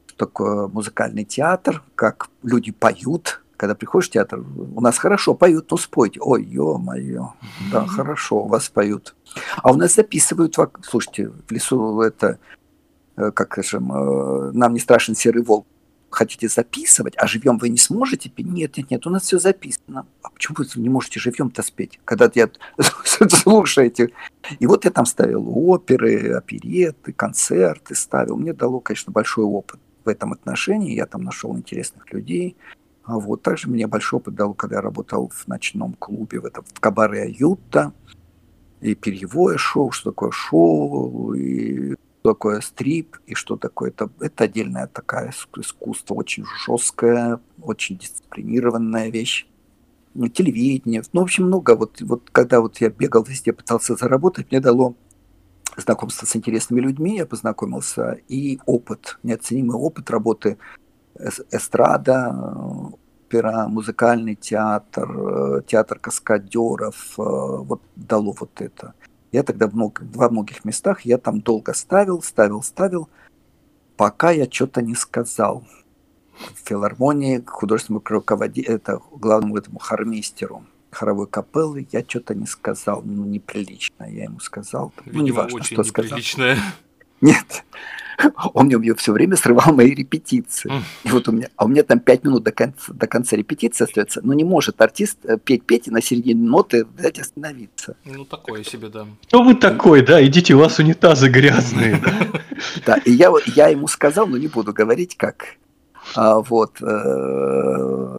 что 0.06 0.26
такое 0.26 0.66
музыкальный 0.66 1.24
театр, 1.24 1.82
как 1.94 2.28
люди 2.42 2.72
поют, 2.72 3.40
когда 3.56 3.76
приходишь 3.76 4.08
в 4.08 4.12
театр, 4.12 4.44
у 4.74 4.80
нас 4.80 4.98
хорошо 4.98 5.34
поют, 5.34 5.70
ну 5.70 5.76
спойте. 5.76 6.18
Ой, 6.20 6.42
ё-моё, 6.42 7.34
да, 7.70 7.86
хорошо, 7.86 8.42
у 8.42 8.48
вас 8.48 8.68
поют. 8.68 9.14
А 9.62 9.70
у 9.70 9.76
нас 9.76 9.94
записывают, 9.94 10.56
слушайте, 10.82 11.28
в 11.28 11.52
лесу 11.52 12.00
это, 12.00 12.40
э, 13.16 13.30
как 13.30 13.52
скажем, 13.52 13.86
нам 14.58 14.72
не 14.72 14.80
страшен 14.80 15.14
серый 15.14 15.44
волк, 15.44 15.66
хотите 16.14 16.48
записывать, 16.48 17.14
а 17.16 17.26
живем 17.26 17.58
вы 17.58 17.68
не 17.68 17.78
сможете 17.78 18.28
петь? 18.28 18.46
Нет, 18.46 18.76
нет, 18.76 18.90
нет, 18.90 19.06
у 19.06 19.10
нас 19.10 19.22
все 19.22 19.38
записано. 19.38 20.06
А 20.22 20.30
почему 20.30 20.56
вы 20.58 20.66
не 20.80 20.88
можете 20.88 21.20
живем-то 21.20 21.62
спеть, 21.62 22.00
когда 22.04 22.30
я 22.34 22.50
слушаете? 23.28 24.12
И 24.58 24.66
вот 24.66 24.84
я 24.84 24.90
там 24.90 25.06
ставил 25.06 25.44
оперы, 25.70 26.34
опереты, 26.34 27.12
концерты 27.12 27.94
ставил. 27.94 28.36
Мне 28.36 28.52
дало, 28.52 28.80
конечно, 28.80 29.12
большой 29.12 29.44
опыт 29.44 29.80
в 30.04 30.08
этом 30.08 30.32
отношении. 30.32 30.94
Я 30.94 31.06
там 31.06 31.22
нашел 31.22 31.56
интересных 31.56 32.12
людей. 32.12 32.56
А 33.04 33.18
вот 33.18 33.42
также 33.42 33.68
мне 33.68 33.86
большой 33.86 34.18
опыт 34.18 34.34
дал, 34.34 34.54
когда 34.54 34.76
я 34.76 34.82
работал 34.82 35.30
в 35.34 35.48
ночном 35.48 35.94
клубе, 35.94 36.40
в, 36.40 36.44
этом, 36.44 36.64
в 36.72 36.78
кабаре 36.78 37.22
Аюта, 37.22 37.92
и 38.80 38.94
перьевое 38.94 39.56
шоу, 39.58 39.90
что 39.92 40.10
такое 40.10 40.30
шоу, 40.32 41.34
и 41.34 41.94
что 42.22 42.34
такое 42.34 42.60
стрип 42.60 43.16
и 43.26 43.34
что 43.34 43.56
такое 43.56 43.90
это. 43.90 44.08
Это 44.20 44.44
отдельная 44.44 44.86
такая 44.86 45.32
искусство, 45.58 46.14
очень 46.14 46.44
жесткая, 46.64 47.40
очень 47.60 47.98
дисциплинированная 47.98 49.10
вещь. 49.10 49.46
Ну, 50.14 50.28
телевидение, 50.28 51.02
ну, 51.12 51.20
в 51.20 51.24
общем, 51.24 51.46
много. 51.46 51.74
Вот, 51.74 52.00
вот 52.02 52.30
когда 52.30 52.60
вот 52.60 52.80
я 52.80 52.90
бегал 52.90 53.24
везде, 53.24 53.52
пытался 53.52 53.96
заработать, 53.96 54.52
мне 54.52 54.60
дало 54.60 54.94
знакомство 55.76 56.26
с 56.26 56.36
интересными 56.36 56.80
людьми, 56.80 57.16
я 57.16 57.26
познакомился, 57.26 58.18
и 58.28 58.60
опыт, 58.66 59.18
неоценимый 59.22 59.76
опыт 59.76 60.10
работы 60.10 60.58
эстрада, 61.50 62.30
опера, 63.32 63.66
музыкальный 63.68 64.36
театр, 64.36 65.10
э, 65.10 65.62
театр 65.66 65.98
каскадеров, 65.98 67.18
э, 67.18 67.22
вот 67.22 67.80
дало 67.96 68.32
вот 68.38 68.60
это. 68.60 68.94
Я 69.32 69.42
тогда 69.42 69.66
в 69.66 69.74
много, 69.74 70.02
во 70.14 70.28
многих 70.28 70.64
местах, 70.64 71.02
я 71.02 71.18
там 71.18 71.40
долго 71.40 71.72
ставил, 71.74 72.22
ставил, 72.22 72.62
ставил, 72.62 73.08
пока 73.96 74.30
я 74.30 74.50
что-то 74.50 74.82
не 74.82 74.94
сказал. 74.94 75.64
В 76.34 76.68
филармонии 76.68 77.42
художественному 77.46 78.04
руководителю, 78.04 78.74
это 78.74 79.00
главному 79.10 79.56
этому 79.56 79.78
хормейстеру 79.78 80.64
хоровой 80.90 81.26
капеллы, 81.26 81.86
я 81.90 82.04
что-то 82.06 82.34
не 82.34 82.46
сказал, 82.46 83.02
ну, 83.02 83.24
неприлично, 83.24 84.04
я 84.04 84.24
ему 84.24 84.40
сказал. 84.40 84.92
Видимо, 85.06 85.18
ну, 85.18 85.24
не 85.24 85.32
важно, 85.32 85.56
очень 85.56 85.76
что 85.76 85.82
неприличное. 85.82 86.56
сказал. 86.56 86.72
Нет, 87.22 87.64
он 88.54 88.66
мне 88.66 88.94
все 88.94 89.12
время 89.12 89.36
срывал 89.36 89.74
мои 89.74 89.94
репетиции. 89.94 90.70
И 91.04 91.08
вот 91.08 91.28
у 91.28 91.32
меня, 91.32 91.48
а 91.56 91.64
у 91.64 91.68
меня 91.68 91.82
там 91.82 92.00
пять 92.00 92.24
минут 92.24 92.42
до 92.42 92.52
конца, 92.52 92.92
до 92.92 93.06
конца 93.06 93.36
репетиции 93.36 93.84
остается. 93.84 94.20
Но 94.22 94.34
не 94.34 94.44
может 94.44 94.80
артист 94.80 95.18
э, 95.24 95.38
петь, 95.38 95.64
петь 95.64 95.88
и 95.88 95.90
на 95.90 96.02
середине 96.02 96.42
ноты 96.42 96.86
взять 96.96 97.18
остановиться. 97.18 97.96
Ну, 98.04 98.24
такое 98.24 98.64
себе, 98.64 98.88
да. 98.88 99.06
Кто 99.26 99.42
вы 99.42 99.54
такой, 99.54 100.02
да? 100.02 100.24
Идите, 100.24 100.54
у 100.54 100.58
вас 100.58 100.78
унитазы 100.78 101.28
грязные. 101.28 102.02
Да, 102.86 102.96
и 103.04 103.12
я, 103.12 103.32
я 103.54 103.68
ему 103.68 103.88
сказал, 103.88 104.26
но 104.26 104.36
не 104.36 104.48
буду 104.48 104.72
говорить 104.72 105.16
как. 105.16 105.56
А, 106.14 106.40
вот. 106.40 106.80
Э, 106.82 108.16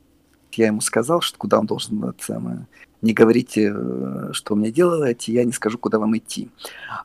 я 0.54 0.68
ему 0.68 0.82
сказал, 0.82 1.22
что 1.22 1.38
куда 1.38 1.60
он 1.60 1.66
должен 1.66 2.04
это 2.04 2.24
самое, 2.24 2.68
не 3.02 3.14
говорите, 3.14 3.74
э, 3.76 4.30
что 4.34 4.56
мне 4.56 4.72
делаете, 4.72 5.34
я 5.34 5.44
не 5.44 5.52
скажу, 5.52 5.78
куда 5.78 6.00
вам 6.00 6.16
идти. 6.16 6.50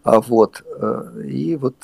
А 0.04 0.20
вот, 0.20 0.62
и 1.24 1.56
вот 1.56 1.76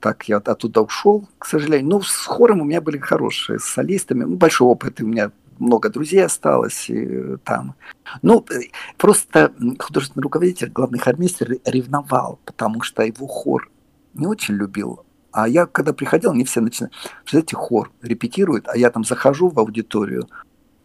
так 0.00 0.28
я 0.28 0.38
оттуда 0.38 0.82
ушел, 0.82 1.28
к 1.38 1.46
сожалению. 1.46 1.90
Ну, 1.90 2.02
с 2.02 2.26
хором 2.26 2.60
у 2.60 2.64
меня 2.64 2.80
были 2.80 2.98
хорошие, 2.98 3.58
с 3.58 3.64
солистами. 3.64 4.24
Ну, 4.24 4.36
большой 4.36 4.66
опыт, 4.66 5.00
у 5.00 5.06
меня 5.06 5.30
много 5.58 5.90
друзей 5.90 6.24
осталось 6.24 6.90
и, 6.90 7.06
э, 7.06 7.36
там. 7.44 7.74
Ну, 8.22 8.44
э, 8.50 8.70
просто 8.96 9.52
художественный 9.78 10.22
руководитель, 10.22 10.70
главный 10.70 10.98
хормейстер 10.98 11.58
ревновал, 11.64 12.40
потому 12.44 12.82
что 12.82 13.02
его 13.02 13.26
хор 13.26 13.70
не 14.14 14.26
очень 14.26 14.54
любил. 14.54 15.04
А 15.30 15.48
я, 15.48 15.66
когда 15.66 15.92
приходил, 15.92 16.32
они 16.32 16.44
все 16.44 16.60
начинали, 16.60 16.92
знаете, 17.28 17.56
хор 17.56 17.90
репетирует, 18.02 18.68
а 18.68 18.76
я 18.76 18.90
там 18.90 19.04
захожу 19.04 19.48
в 19.48 19.58
аудиторию, 19.58 20.28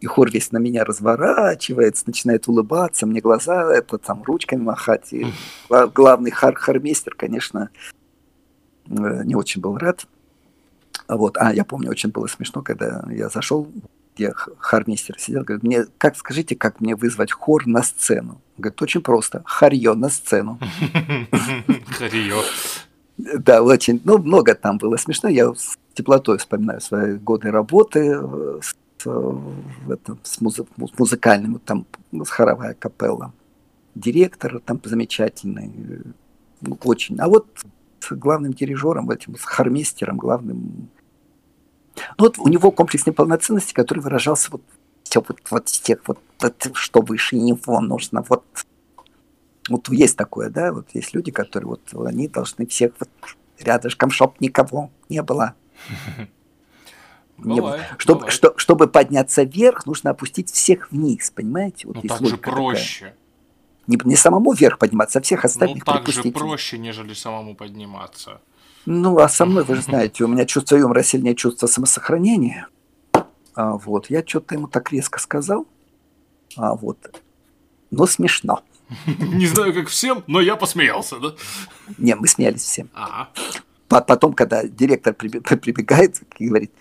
и 0.00 0.06
хор 0.06 0.30
весь 0.30 0.52
на 0.52 0.58
меня 0.58 0.84
разворачивается, 0.84 2.04
начинает 2.06 2.48
улыбаться, 2.48 3.06
мне 3.06 3.20
глаза 3.20 3.74
это 3.74 3.98
там 3.98 4.22
ручками 4.22 4.62
махать. 4.62 5.12
И 5.12 5.26
главный 5.94 6.30
хор 6.30 6.54
хормейстер, 6.54 7.14
конечно, 7.14 7.70
не 8.88 9.34
очень 9.34 9.60
был 9.60 9.76
рад. 9.76 10.06
Вот. 11.08 11.36
А 11.38 11.52
я 11.52 11.64
помню, 11.64 11.90
очень 11.90 12.10
было 12.10 12.26
смешно, 12.26 12.62
когда 12.62 13.04
я 13.10 13.28
зашел, 13.28 13.68
где 14.14 14.32
хармейстер 14.58 15.18
сидел, 15.18 15.44
говорит, 15.44 15.62
мне, 15.62 15.84
как 15.96 16.16
скажите, 16.16 16.56
как 16.56 16.80
мне 16.80 16.96
вызвать 16.96 17.32
хор 17.32 17.66
на 17.66 17.82
сцену? 17.82 18.40
Говорит, 18.56 18.82
очень 18.82 19.00
просто, 19.00 19.42
харье 19.46 19.94
на 19.94 20.08
сцену. 20.08 20.58
Харье. 21.90 22.42
Да, 23.16 23.62
очень, 23.62 24.00
ну, 24.04 24.18
много 24.18 24.54
там 24.54 24.78
было 24.78 24.96
смешно. 24.96 25.28
Я 25.28 25.52
с 25.54 25.76
теплотой 25.94 26.38
вспоминаю 26.38 26.80
свои 26.80 27.14
годы 27.14 27.50
работы 27.50 28.16
э, 28.20 28.60
с, 28.62 28.76
в 29.04 29.90
этом, 29.90 30.18
с, 30.22 30.40
музы, 30.40 30.66
музыкальным, 30.76 31.60
там, 31.64 31.86
с 32.12 32.28
хоровая 32.28 32.74
капелла. 32.74 33.32
Директор 33.94 34.60
там 34.60 34.80
замечательный, 34.84 35.72
э, 36.64 36.70
очень. 36.84 37.18
А 37.18 37.28
вот 37.28 37.46
главным 38.10 38.52
дирижером, 38.52 39.10
этим, 39.10 39.36
с 39.36 39.44
хормейстером 39.44 40.16
главным. 40.16 40.90
Ну, 42.16 42.24
вот 42.24 42.38
у 42.38 42.48
него 42.48 42.70
комплекс 42.70 43.06
неполноценности, 43.06 43.72
который 43.72 44.00
выражался 44.00 44.50
вот 44.50 44.62
все 45.02 45.22
вот, 45.26 45.40
вот 45.50 45.64
тех 45.66 46.00
вот, 46.06 46.18
вот, 46.40 46.70
что 46.74 47.00
выше 47.00 47.36
него 47.36 47.80
нужно, 47.80 48.24
вот 48.28 48.44
Вот 49.68 49.88
есть 49.90 50.16
такое, 50.16 50.48
да, 50.50 50.72
вот 50.72 50.88
есть 50.94 51.14
люди, 51.14 51.30
которые 51.30 51.68
вот 51.68 52.06
они 52.06 52.28
должны 52.28 52.66
всех 52.66 52.92
вот 52.98 53.10
рядышком, 53.58 54.10
чтоб 54.10 54.40
никого 54.40 54.90
не 55.08 55.22
было. 55.22 55.54
Не 57.38 57.60
бывает, 57.60 57.84
чтобы, 57.98 58.20
бывает. 58.20 58.34
Что, 58.34 58.54
чтобы 58.56 58.88
подняться 58.88 59.44
вверх, 59.44 59.86
нужно 59.86 60.10
опустить 60.10 60.50
всех 60.50 60.90
вниз, 60.90 61.30
понимаете? 61.30 61.86
Вот 61.86 61.96
ну 61.96 62.02
так 62.02 62.26
же 62.26 62.36
проще. 62.36 63.04
Такая. 63.04 63.17
Не, 63.88 63.98
не 64.04 64.16
самому 64.16 64.52
вверх 64.52 64.78
подниматься, 64.78 65.18
а 65.18 65.22
всех 65.22 65.44
остальных 65.46 65.86
Ну 65.86 65.92
так 65.92 66.06
же 66.08 66.22
проще, 66.30 66.78
нежели 66.78 67.14
самому 67.14 67.54
подниматься. 67.54 68.40
Ну, 68.84 69.18
а 69.18 69.28
со 69.28 69.46
мной, 69.46 69.64
вы 69.64 69.76
же 69.76 69.82
знаете, 69.82 70.24
у 70.24 70.28
меня 70.28 70.44
чувство 70.44 70.76
юмора 70.76 71.02
сильнее 71.02 71.34
чувство 71.34 71.66
самосохранения. 71.66 72.68
А, 73.54 73.72
вот, 73.72 74.10
я 74.10 74.22
что-то 74.24 74.54
ему 74.54 74.68
так 74.68 74.92
резко 74.92 75.18
сказал. 75.18 75.66
А, 76.56 76.74
вот. 76.74 76.98
Но 77.90 78.06
смешно. 78.06 78.62
Не 79.06 79.46
знаю, 79.46 79.72
как 79.72 79.88
всем, 79.88 80.22
но 80.26 80.40
я 80.40 80.56
посмеялся, 80.56 81.16
да? 81.18 81.34
Не, 81.96 82.14
мы 82.14 82.28
смеялись 82.28 82.62
всем. 82.62 82.90
Ага. 82.94 83.30
Потом, 83.88 84.34
когда 84.34 84.64
директор 84.64 85.14
прибегает 85.14 86.20
и 86.38 86.46
говорит, 86.46 86.72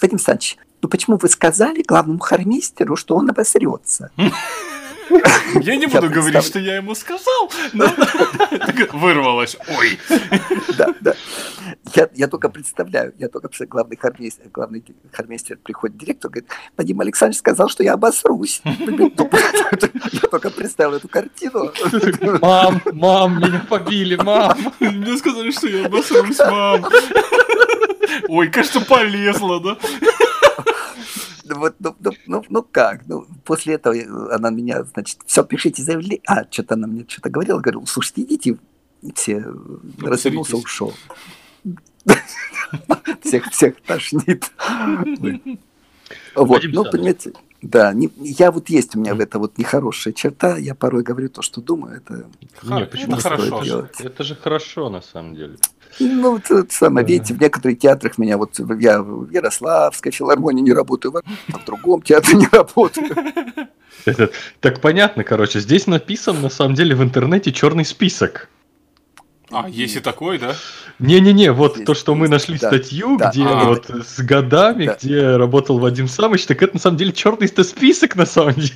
Вадим 0.00 0.16
Александрович, 0.16 0.56
ну 0.82 0.88
почему 0.88 1.18
вы 1.18 1.28
сказали 1.28 1.82
главному 1.82 2.18
хормистеру, 2.18 2.96
что 2.96 3.14
он 3.14 3.30
обосрется? 3.30 4.10
Я 5.60 5.76
не 5.76 5.86
буду 5.86 6.08
говорить, 6.08 6.44
что 6.44 6.58
я 6.58 6.76
ему 6.76 6.94
сказал, 6.94 7.50
но 7.72 7.86
вырвалось. 8.92 9.56
Ой. 9.78 9.98
Да, 10.76 10.94
да. 11.00 11.14
Я, 11.94 12.08
я 12.14 12.28
только 12.28 12.48
представляю, 12.48 13.14
я 13.18 13.28
только 13.28 13.48
главный 13.66 13.96
хормейстер, 13.96 14.48
главный 14.48 14.84
хормейстер 15.12 15.58
приходит 15.58 15.96
директор, 15.96 16.30
говорит, 16.30 16.50
Вадим 16.76 17.00
Александрович 17.00 17.38
сказал, 17.38 17.68
что 17.68 17.82
я 17.82 17.94
обосрусь. 17.94 18.62
Я 20.12 20.20
только 20.30 20.50
представил 20.50 20.94
эту 20.94 21.08
картину. 21.08 21.72
Мам, 22.40 22.82
мам, 22.92 23.38
меня 23.38 23.64
побили, 23.68 24.16
мам. 24.16 24.56
Мне 24.80 25.16
сказали, 25.16 25.50
что 25.50 25.68
я 25.68 25.86
обосрусь, 25.86 26.38
мам. 26.38 26.84
Ой, 28.28 28.48
кажется, 28.48 28.80
полезла, 28.80 29.60
да? 29.60 29.76
Вот, 31.54 31.76
ну, 31.78 31.96
ну, 32.00 32.12
ну, 32.26 32.44
ну 32.48 32.62
как? 32.62 33.06
Ну, 33.06 33.26
после 33.44 33.74
этого 33.74 33.94
она 34.34 34.50
меня, 34.50 34.84
значит, 34.84 35.18
все, 35.26 35.42
пишите 35.44 35.82
заявление. 35.82 36.20
А, 36.26 36.44
что-то 36.50 36.74
она 36.74 36.86
мне 36.86 37.04
что-то 37.08 37.30
говорила, 37.30 37.60
говорю, 37.60 37.86
слушайте, 37.86 38.22
идите. 38.22 38.58
Все, 39.14 39.40
ну, 39.40 40.06
развернулся, 40.06 40.56
ушел. 40.56 40.92
Всех, 43.22 43.50
всех 43.50 43.80
тошнит. 43.82 44.50
Вот, 46.34 46.62
ну, 46.64 46.84
понимаете, 46.84 47.32
да, 47.62 47.92
не, 47.92 48.10
я 48.16 48.50
вот 48.50 48.68
есть 48.68 48.96
у 48.96 48.98
меня 48.98 49.14
в 49.14 49.20
это 49.20 49.38
вот 49.38 49.56
нехорошая 49.56 50.12
черта, 50.12 50.56
я 50.56 50.74
порой 50.74 51.04
говорю 51.04 51.28
то, 51.28 51.42
что 51.42 51.60
думаю, 51.60 51.98
это... 51.98 52.26
Не, 52.64 52.86
почему 52.86 53.14
это 53.14 53.22
хорошо? 53.22 53.88
Это 54.00 54.24
же 54.24 54.34
хорошо, 54.34 54.90
на 54.90 55.00
самом 55.00 55.36
деле. 55.36 55.58
Ну, 56.00 56.40
вот 56.48 56.72
самое, 56.72 57.06
видите, 57.06 57.34
в 57.34 57.40
некоторых 57.40 57.78
театрах 57.78 58.18
меня 58.18 58.38
вот, 58.38 58.58
я 58.80 59.02
в 59.02 59.30
Ярославской 59.30 60.12
филармонии 60.12 60.62
не 60.62 60.72
работаю, 60.72 61.22
в 61.48 61.64
другом 61.64 62.02
театре 62.02 62.38
не 62.38 62.48
работаю. 62.50 63.08
Это, 64.04 64.30
так 64.60 64.80
понятно, 64.80 65.22
короче, 65.22 65.60
здесь 65.60 65.86
написан 65.86 66.40
на 66.42 66.48
самом 66.48 66.74
деле 66.74 66.94
в 66.94 67.02
интернете 67.02 67.52
черный 67.52 67.84
список. 67.84 68.48
А, 69.50 69.68
есть 69.68 69.96
и 69.96 70.00
такой, 70.00 70.38
да? 70.38 70.54
Не-не-не, 70.98 71.52
вот 71.52 71.76
есть, 71.76 71.86
то, 71.86 71.94
что 71.94 72.14
мы 72.14 72.28
нашли 72.28 72.58
да, 72.58 72.68
статью, 72.68 73.18
да, 73.18 73.30
где 73.30 73.44
а, 73.44 73.64
вот 73.64 73.90
с 73.90 74.20
годами, 74.20 74.86
да. 74.86 74.96
где 75.00 75.36
работал 75.36 75.78
Вадим 75.78 76.08
Самыч, 76.08 76.46
так 76.46 76.62
это 76.62 76.74
на 76.74 76.80
самом 76.80 76.96
деле 76.96 77.12
черный 77.12 77.48
список 77.48 78.16
на 78.16 78.24
самом 78.24 78.54
деле. 78.54 78.74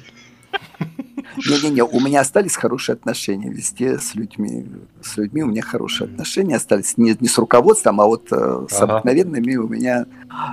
Не-не-не, 1.37 1.83
у 1.83 2.01
меня 2.01 2.21
остались 2.21 2.57
хорошие 2.57 2.95
отношения 2.95 3.51
везде 3.51 3.99
с 3.99 4.15
людьми. 4.15 4.67
С 5.03 5.17
людьми 5.17 5.43
у 5.43 5.47
меня 5.47 5.63
хорошие 5.63 6.07
отношения 6.07 6.57
остались. 6.57 6.97
Не, 6.97 7.17
не 7.19 7.29
с 7.29 7.39
руководством, 7.39 8.01
а 8.01 8.07
вот 8.07 8.29
э, 8.31 8.67
с 8.71 8.81
ага. 8.81 8.95
обыкновенными 8.95 9.57
у 9.57 9.69
меня... 9.69 10.07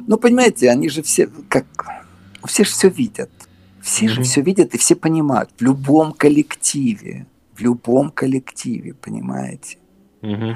Ну, 0.08 0.18
понимаете, 0.18 0.70
они 0.70 0.90
же 0.90 1.02
все 1.02 1.30
как... 1.48 1.66
Все 2.46 2.64
же 2.64 2.72
все 2.72 2.90
видят. 2.90 3.30
Все 3.82 4.06
mm-hmm. 4.06 4.10
же 4.10 4.24
все 4.24 4.42
видят 4.42 4.74
и 4.74 4.78
все 4.78 4.96
понимают. 4.96 5.50
В 5.58 5.62
любом 5.62 6.14
коллективе. 6.14 7.26
В 7.54 7.62
любом 7.62 8.10
коллективе, 8.12 8.94
понимаете? 8.94 9.78
Mm-hmm. 10.22 10.56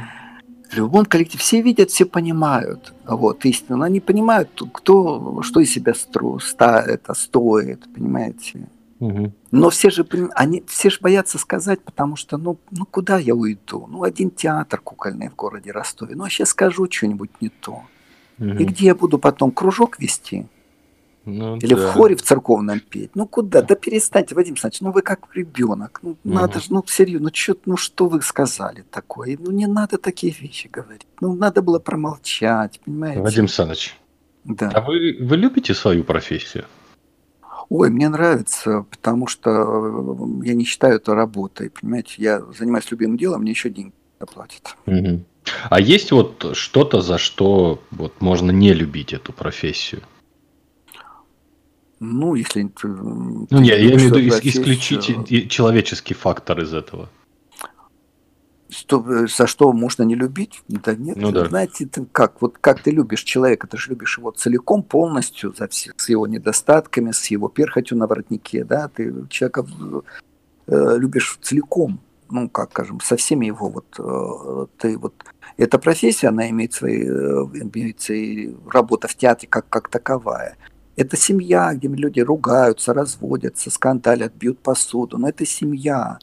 В 0.70 0.74
любом 0.76 1.06
коллективе 1.06 1.40
все 1.40 1.62
видят, 1.62 1.92
все 1.92 2.06
понимают. 2.06 2.94
Вот, 3.06 3.46
истинно. 3.46 3.78
Но 3.78 3.84
они 3.86 4.00
понимают, 4.00 4.50
кто, 4.74 5.42
что 5.42 5.60
из 5.62 5.72
себя 5.72 5.94
стро, 5.94 6.40
ста, 6.40 6.82
это 6.82 7.14
стоит, 7.14 7.82
понимаете? 7.94 8.68
Но 9.00 9.70
все 9.70 9.90
же, 9.90 10.06
они 10.36 10.64
все 10.68 10.90
же 10.90 10.98
боятся 11.02 11.38
сказать, 11.38 11.82
потому 11.82 12.16
что, 12.16 12.38
ну, 12.38 12.58
ну 12.72 12.86
куда 12.86 13.18
я 13.18 13.36
уйду? 13.36 13.88
Ну, 13.88 14.04
один 14.04 14.32
театр 14.32 14.80
кукольный 14.82 15.30
в 15.30 15.36
городе 15.36 15.72
Ростове. 15.72 16.16
Ну, 16.16 16.24
а 16.24 16.30
сейчас 16.30 16.50
скажу 16.50 16.88
что-нибудь 16.90 17.30
не 17.42 17.50
то. 17.50 17.84
Угу. 18.40 18.50
И 18.50 18.66
где 18.66 18.86
я 18.88 18.96
буду 18.96 19.20
потом 19.20 19.52
кружок 19.52 20.00
вести? 20.00 20.48
Ну, 21.26 21.58
Или 21.58 21.74
да. 21.74 21.88
в 21.88 21.92
хоре 21.92 22.16
в 22.16 22.22
церковном 22.22 22.80
петь? 22.80 23.12
Ну 23.14 23.28
куда? 23.28 23.62
Да 23.62 23.76
перестаньте, 23.76 24.34
Вадим 24.34 24.54
Александрович, 24.54 24.80
ну 24.80 24.92
вы 24.92 25.02
как 25.02 25.28
ребенок. 25.34 26.00
Ну 26.02 26.12
угу. 26.12 26.20
надо 26.24 26.62
же, 26.62 26.68
ну 26.70 26.84
серьезно, 26.88 27.28
ну 27.28 27.32
что, 27.34 27.58
ну 27.66 27.78
что 27.78 28.08
вы 28.08 28.22
сказали 28.22 28.86
такое? 28.90 29.38
Ну 29.38 29.52
не 29.52 29.68
надо 29.68 29.98
такие 29.98 30.34
вещи 30.34 30.70
говорить. 30.72 31.06
Ну 31.20 31.36
надо 31.36 31.62
было 31.62 31.80
промолчать, 31.80 32.80
понимаете? 32.86 33.20
Вадим 33.20 33.42
Александрович, 33.42 33.98
да. 34.46 34.70
а 34.70 34.80
вы, 34.80 35.18
вы 35.20 35.36
любите 35.36 35.74
свою 35.74 36.06
профессию? 36.06 36.64
Ой, 37.70 37.90
мне 37.90 38.08
нравится, 38.08 38.86
потому 38.90 39.28
что 39.28 39.50
э, 39.52 40.46
я 40.46 40.54
не 40.54 40.64
считаю 40.64 40.96
это 40.96 41.14
работой, 41.14 41.70
понимаете, 41.70 42.14
я 42.18 42.42
занимаюсь 42.58 42.90
любимым 42.92 43.18
делом, 43.18 43.42
мне 43.42 43.52
еще 43.52 43.70
деньги 43.70 43.94
заплатят. 44.20 44.76
Угу. 44.86 45.24
А 45.70 45.80
есть 45.80 46.12
вот 46.12 46.52
что-то, 46.54 47.02
за 47.02 47.18
что 47.18 47.82
вот 47.92 48.22
можно 48.22 48.52
не 48.52 48.74
любить 48.74 49.14
эту 49.14 49.34
профессию? 49.34 50.02
Ну, 52.00 52.36
если... 52.36 52.70
Ну, 52.84 53.48
нет, 53.50 53.80
я 53.80 53.82
имею 53.82 54.00
в 54.00 54.04
виду 54.04 54.20
исключить 54.20 55.10
э, 55.10 55.48
человеческий 55.48 56.14
фактор 56.14 56.62
из 56.62 56.74
этого 56.74 57.10
что, 58.70 59.04
э, 59.08 59.28
за 59.28 59.48
что 59.48 59.72
можно 59.74 60.04
не 60.04 60.16
любить? 60.16 60.62
Да 60.68 60.96
нет, 60.96 61.18
ну, 61.18 61.32
да. 61.32 61.46
знаете, 61.46 61.86
ты 61.86 62.06
как, 62.12 62.42
вот 62.42 62.58
как 62.58 62.82
ты 62.82 62.92
любишь 62.92 63.24
человека, 63.24 63.68
ты 63.68 63.78
же 63.78 63.92
любишь 63.92 64.18
его 64.18 64.32
целиком, 64.32 64.84
полностью, 64.84 65.54
за 65.58 65.68
все, 65.68 65.92
с 65.98 66.10
его 66.10 66.28
недостатками, 66.28 67.12
с 67.12 67.26
его 67.28 67.50
перхотью 67.50 67.98
на 67.98 68.08
воротнике, 68.08 68.64
да, 68.64 68.90
ты 68.90 69.14
человека 69.30 69.66
э, 70.68 70.98
любишь 70.98 71.38
целиком, 71.42 72.00
ну, 72.30 72.50
как 72.50 72.72
скажем, 72.72 73.00
со 73.00 73.16
всеми 73.16 73.46
его 73.46 73.70
вот, 73.70 73.86
э, 74.00 74.66
ты 74.78 74.98
вот, 74.98 75.14
эта 75.58 75.80
профессия, 75.80 76.28
она 76.28 76.50
имеет 76.50 76.74
свои, 76.74 77.04
э, 77.04 77.08
имеет 77.08 78.02
свои 78.02 78.54
работа 78.70 79.08
в 79.08 79.16
театре 79.16 79.48
как, 79.50 79.68
как 79.70 79.90
таковая. 79.90 80.58
Это 80.96 81.16
семья, 81.16 81.74
где 81.74 81.88
люди 81.88 82.20
ругаются, 82.22 82.94
разводятся, 82.94 83.70
скандалят, 83.70 84.34
бьют 84.34 84.60
посуду, 84.60 85.18
но 85.18 85.30
это 85.30 85.46
семья 85.46 86.18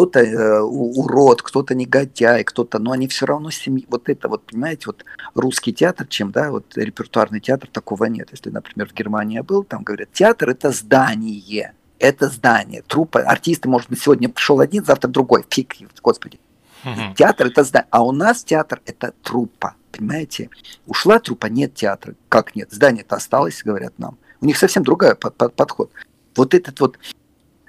кто-то 0.00 0.20
э, 0.20 0.60
урод, 0.60 1.42
кто-то 1.42 1.74
негодяй, 1.74 2.42
кто-то, 2.44 2.78
но 2.78 2.92
они 2.92 3.06
все 3.06 3.26
равно 3.26 3.50
семьи. 3.50 3.84
Вот 3.90 4.08
это 4.08 4.28
вот, 4.28 4.46
понимаете, 4.46 4.84
вот 4.86 5.04
русский 5.34 5.74
театр, 5.74 6.06
чем, 6.06 6.32
да, 6.32 6.50
вот 6.50 6.74
репертуарный 6.74 7.40
театр, 7.40 7.68
такого 7.70 8.06
нет. 8.06 8.28
Если, 8.30 8.48
например, 8.48 8.88
в 8.88 8.94
Германии 8.94 9.34
я 9.34 9.42
был, 9.42 9.62
там 9.62 9.82
говорят, 9.82 10.10
театр 10.12 10.48
это 10.48 10.70
здание, 10.70 11.74
это 11.98 12.28
здание. 12.28 12.82
Трупа, 12.86 13.20
артисты, 13.20 13.68
может 13.68 13.90
быть, 13.90 14.00
сегодня 14.00 14.30
пришел 14.30 14.60
один, 14.60 14.86
завтра 14.86 15.08
другой. 15.08 15.44
Фиг, 15.50 15.76
господи. 16.02 16.40
Угу. 16.82 17.14
Театр 17.16 17.48
это 17.48 17.62
здание. 17.62 17.88
А 17.90 18.02
у 18.02 18.12
нас 18.12 18.42
театр 18.42 18.80
это 18.86 19.12
трупа, 19.22 19.74
понимаете? 19.92 20.48
Ушла 20.86 21.18
трупа, 21.18 21.46
нет 21.46 21.74
театра. 21.74 22.14
Как 22.30 22.56
нет? 22.56 22.72
Здание-то 22.72 23.16
осталось, 23.16 23.62
говорят 23.62 23.98
нам. 23.98 24.16
У 24.40 24.46
них 24.46 24.56
совсем 24.56 24.82
другой 24.82 25.14
под, 25.14 25.36
под, 25.36 25.54
подход. 25.54 25.90
Вот 26.36 26.54
этот 26.54 26.80
вот 26.80 26.98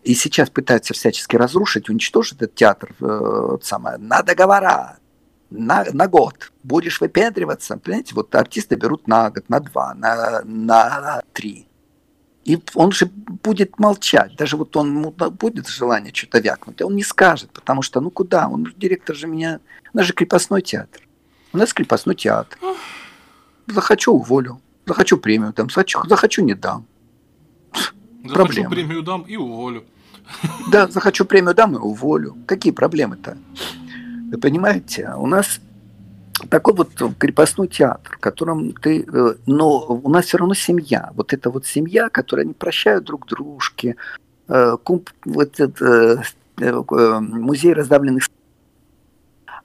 и 0.03 0.15
сейчас 0.15 0.49
пытаются 0.49 0.93
всячески 0.93 1.35
разрушить, 1.35 1.89
уничтожить 1.89 2.41
этот 2.41 2.55
театр 2.55 2.95
э, 2.99 3.57
самое, 3.61 3.97
на 3.97 4.21
договора, 4.23 4.97
на, 5.49 5.85
на 5.91 6.07
год. 6.07 6.51
Будешь 6.63 7.01
выпендриваться, 7.01 7.77
понимаете, 7.77 8.15
вот 8.15 8.33
артисты 8.33 8.75
берут 8.75 9.07
на 9.07 9.29
год, 9.29 9.47
на 9.49 9.59
два, 9.59 9.93
на, 9.93 10.41
на 10.43 11.21
три. 11.33 11.67
И 12.43 12.59
он 12.73 12.91
же 12.91 13.05
будет 13.05 13.77
молчать. 13.77 14.35
Даже 14.35 14.57
вот 14.57 14.75
он 14.75 15.11
будет 15.11 15.67
желание 15.67 16.11
что-то 16.13 16.39
вякнуть, 16.39 16.81
а 16.81 16.87
он 16.87 16.95
не 16.95 17.03
скажет, 17.03 17.51
потому 17.51 17.83
что, 17.83 18.01
ну 18.01 18.09
куда? 18.09 18.47
Он 18.47 18.67
директор 18.77 19.15
же 19.15 19.27
меня... 19.27 19.59
У 19.93 19.97
нас 19.97 20.07
же 20.07 20.13
крепостной 20.13 20.63
театр. 20.63 21.07
У 21.53 21.57
нас 21.57 21.73
крепостной 21.73 22.15
театр. 22.15 22.57
Захочу 23.67 24.13
уволю. 24.13 24.59
Захочу 24.87 25.17
премию 25.17 25.53
дам. 25.53 25.69
Захочу, 25.69 25.99
захочу 26.07 26.43
не 26.43 26.55
дам. 26.55 26.87
Захочу 28.23 28.63
проблемы. 28.63 28.69
премию 28.69 29.03
дам 29.03 29.21
и 29.23 29.35
уволю. 29.35 29.83
Да, 30.71 30.87
захочу 30.87 31.25
премию 31.25 31.55
дам 31.55 31.75
и 31.75 31.79
уволю. 31.79 32.37
Какие 32.45 32.73
проблемы-то? 32.73 33.37
Вы 34.31 34.37
понимаете, 34.37 35.13
у 35.17 35.27
нас 35.27 35.59
такой 36.49 36.73
вот 36.73 36.89
крепостной 37.17 37.67
театр, 37.67 38.15
в 38.17 38.19
котором 38.19 38.73
ты... 38.73 39.05
Э, 39.11 39.35
но 39.45 39.85
у 39.87 40.09
нас 40.09 40.25
все 40.25 40.37
равно 40.37 40.53
семья. 40.53 41.11
Вот 41.15 41.33
эта 41.33 41.49
вот 41.49 41.65
семья, 41.65 42.09
которая 42.09 42.45
не 42.45 42.53
прощают 42.53 43.05
друг 43.05 43.27
дружке. 43.27 43.95
Э, 44.47 44.77
вот 45.25 45.59
это, 45.59 46.23
музей 46.59 47.73
раздавленных 47.73 48.23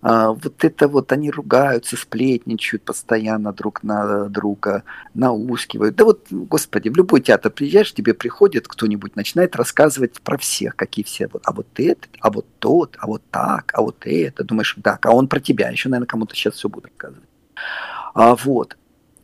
вот 0.03 0.65
это 0.65 0.89
вот 0.89 1.13
они 1.13 1.31
ругаются, 1.31 1.97
сплетничают 1.97 2.85
постоянно 2.85 3.53
друг 3.53 3.83
на 3.83 4.29
друга, 4.29 4.85
наускивают. 5.15 5.97
Да 5.97 6.05
вот, 6.05 6.27
господи, 6.31 6.89
в 6.89 6.97
любой 6.97 7.21
театр 7.21 7.51
приезжаешь, 7.51 7.93
тебе 7.93 8.15
приходит 8.15 8.69
кто-нибудь, 8.69 9.17
начинает 9.17 9.57
рассказывать 9.57 10.21
про 10.21 10.39
всех, 10.39 10.77
какие 10.77 11.05
все. 11.05 11.29
А 11.45 11.53
вот 11.53 11.67
этот, 11.77 12.11
а 12.21 12.31
вот 12.31 12.47
тот, 12.59 12.97
а 12.99 13.07
вот 13.07 13.23
так, 13.31 13.73
а 13.75 13.83
вот 13.83 14.07
это. 14.07 14.45
Думаешь, 14.45 14.77
так, 14.83 15.05
а 15.07 15.13
он 15.13 15.29
про 15.29 15.41
тебя. 15.41 15.71
Еще, 15.71 15.89
наверное, 15.89 16.07
кому-то 16.07 16.35
сейчас 16.35 16.55
все 16.55 16.69
будет 16.69 16.87
рассказывать. 16.87 17.29
А 18.15 18.37
вот. 18.37 18.77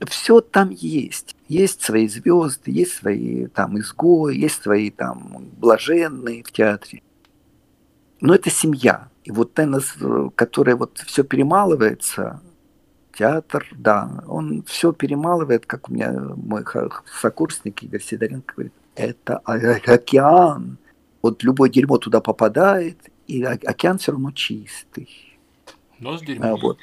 Все 0.09 0.41
там 0.41 0.71
есть. 0.71 1.37
Есть 1.47 1.83
свои 1.83 2.09
звезды, 2.09 2.73
есть 2.73 2.95
свои 2.95 3.47
там 3.47 3.79
изгои, 3.79 4.37
есть 4.37 4.61
свои 4.61 4.91
там 4.91 5.49
блаженные 5.59 6.43
в 6.43 6.51
театре. 6.51 7.03
Но 8.21 8.35
это 8.35 8.51
семья 8.51 9.09
и 9.25 9.31
вот 9.31 9.55
теннис, 9.55 9.95
который 10.35 10.75
вот 10.75 10.99
все 10.99 11.23
перемалывается, 11.23 12.41
театр, 13.17 13.67
да, 13.73 14.25
он 14.27 14.65
все 14.67 14.93
перемалывает, 14.93 15.67
как 15.67 15.89
у 15.89 15.93
меня 15.93 16.13
мой 16.37 16.65
сокурсник 17.21 17.83
Игорь 17.83 18.03
Сидоренко 18.03 18.55
говорит, 18.55 18.73
это 18.95 19.39
океан. 19.39 20.79
Вот 21.21 21.43
любое 21.45 21.71
дерьмо 21.71 21.99
туда 21.99 22.21
попадает, 22.21 22.99
и 23.29 23.43
океан 23.45 23.99
все 23.99 24.13
равно 24.13 24.33
чистый. 24.33 25.09
Но 25.99 26.19
с 26.19 26.23
дерьмом. 26.23 26.55
А, 26.55 26.57
вот. 26.57 26.79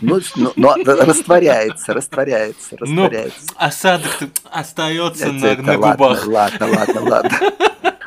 Но, 0.00 0.20
но, 0.36 0.52
но 0.54 0.76
растворяется, 0.76 1.92
растворяется, 1.92 2.76
растворяется. 2.76 3.40
Но 3.56 3.66
осадок 3.66 4.12
остается 4.44 5.32
на, 5.32 5.44
это, 5.44 5.62
на 5.62 5.76
губах. 5.76 6.26
Ладно, 6.28 6.68
ладно, 6.68 7.00
ладно. 7.02 7.38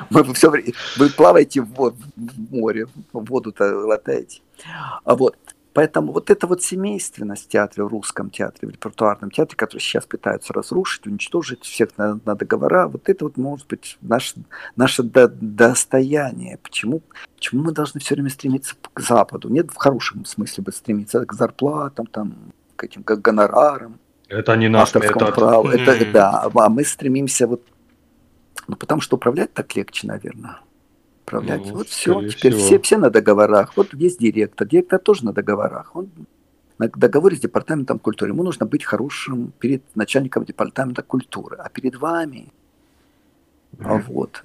Вы, 0.10 0.34
все, 0.34 0.52
вы 0.98 1.10
плаваете 1.10 1.62
в, 1.62 1.74
в 1.76 2.52
море, 2.52 2.88
в 3.14 3.26
воду-то 3.26 3.66
латаете. 3.86 4.42
А 5.04 5.16
вот, 5.16 5.38
поэтому 5.74 6.12
вот 6.12 6.30
эта 6.30 6.48
вот 6.48 6.64
семейственность 6.64 7.46
в 7.46 7.48
театре, 7.48 7.84
в 7.84 7.88
русском 7.88 8.30
театре, 8.30 8.68
в 8.68 8.72
репертуарном 8.72 9.32
театре, 9.32 9.56
который 9.56 9.82
сейчас 9.82 10.06
пытаются 10.06 10.54
разрушить, 10.54 11.06
уничтожить 11.08 11.64
всех 11.64 11.98
на, 11.98 12.20
на 12.26 12.36
договора, 12.36 12.88
вот 12.88 13.08
это 13.08 13.26
вот 13.26 13.38
может 13.38 13.68
быть 13.68 13.98
наше, 14.02 14.36
наше 14.76 15.04
до, 15.04 15.28
достояние. 15.28 16.58
Почему, 16.62 17.02
почему 17.36 17.64
мы 17.64 17.72
должны 17.72 18.00
все 18.00 18.16
время 18.16 18.30
стремиться 18.30 18.76
к 18.94 19.00
Западу? 19.00 19.50
Нет 19.50 19.72
в 19.72 19.78
хорошем 19.78 20.26
смысле 20.26 20.64
бы 20.64 20.72
стремиться 20.72 21.26
к 21.26 21.34
зарплатам, 21.34 22.08
там, 22.08 22.36
к 22.76 22.84
этим 22.84 23.04
к 23.04 23.16
гонорарам. 23.16 24.00
Это 24.28 24.56
не 24.56 24.70
наш 24.70 24.94
метод. 24.94 25.36
Праву. 25.36 25.70
Это, 25.70 26.06
да, 26.12 26.50
а 26.54 26.70
мы 26.70 26.84
стремимся 26.84 27.48
вот 27.48 27.64
ну, 28.70 28.76
потому 28.76 29.02
что 29.02 29.16
управлять 29.16 29.52
так 29.54 29.76
легче, 29.76 30.06
наверное. 30.06 30.60
Управлять. 31.24 31.66
Ну, 31.66 31.74
вот 31.74 31.88
все, 31.88 32.30
теперь 32.30 32.54
всего. 32.54 32.66
все, 32.68 32.80
все 32.80 32.98
на 32.98 33.10
договорах. 33.10 33.76
Вот 33.76 33.96
есть 33.96 34.20
директор. 34.20 34.68
Директор 34.68 35.00
тоже 35.00 35.26
на 35.26 35.34
договорах. 35.34 35.96
Он 35.96 36.10
на 36.78 36.88
договоре 36.88 37.36
с 37.36 37.40
департаментом 37.40 37.98
культуры. 37.98 38.32
Ему 38.32 38.44
нужно 38.44 38.68
быть 38.68 38.84
хорошим 38.84 39.52
перед 39.58 39.84
начальником 39.96 40.46
департамента 40.46 41.02
культуры, 41.02 41.58
а 41.58 41.68
перед 41.70 41.96
вами. 41.96 42.54
Mm-hmm. 43.78 43.86
А 43.86 44.04
вот. 44.08 44.44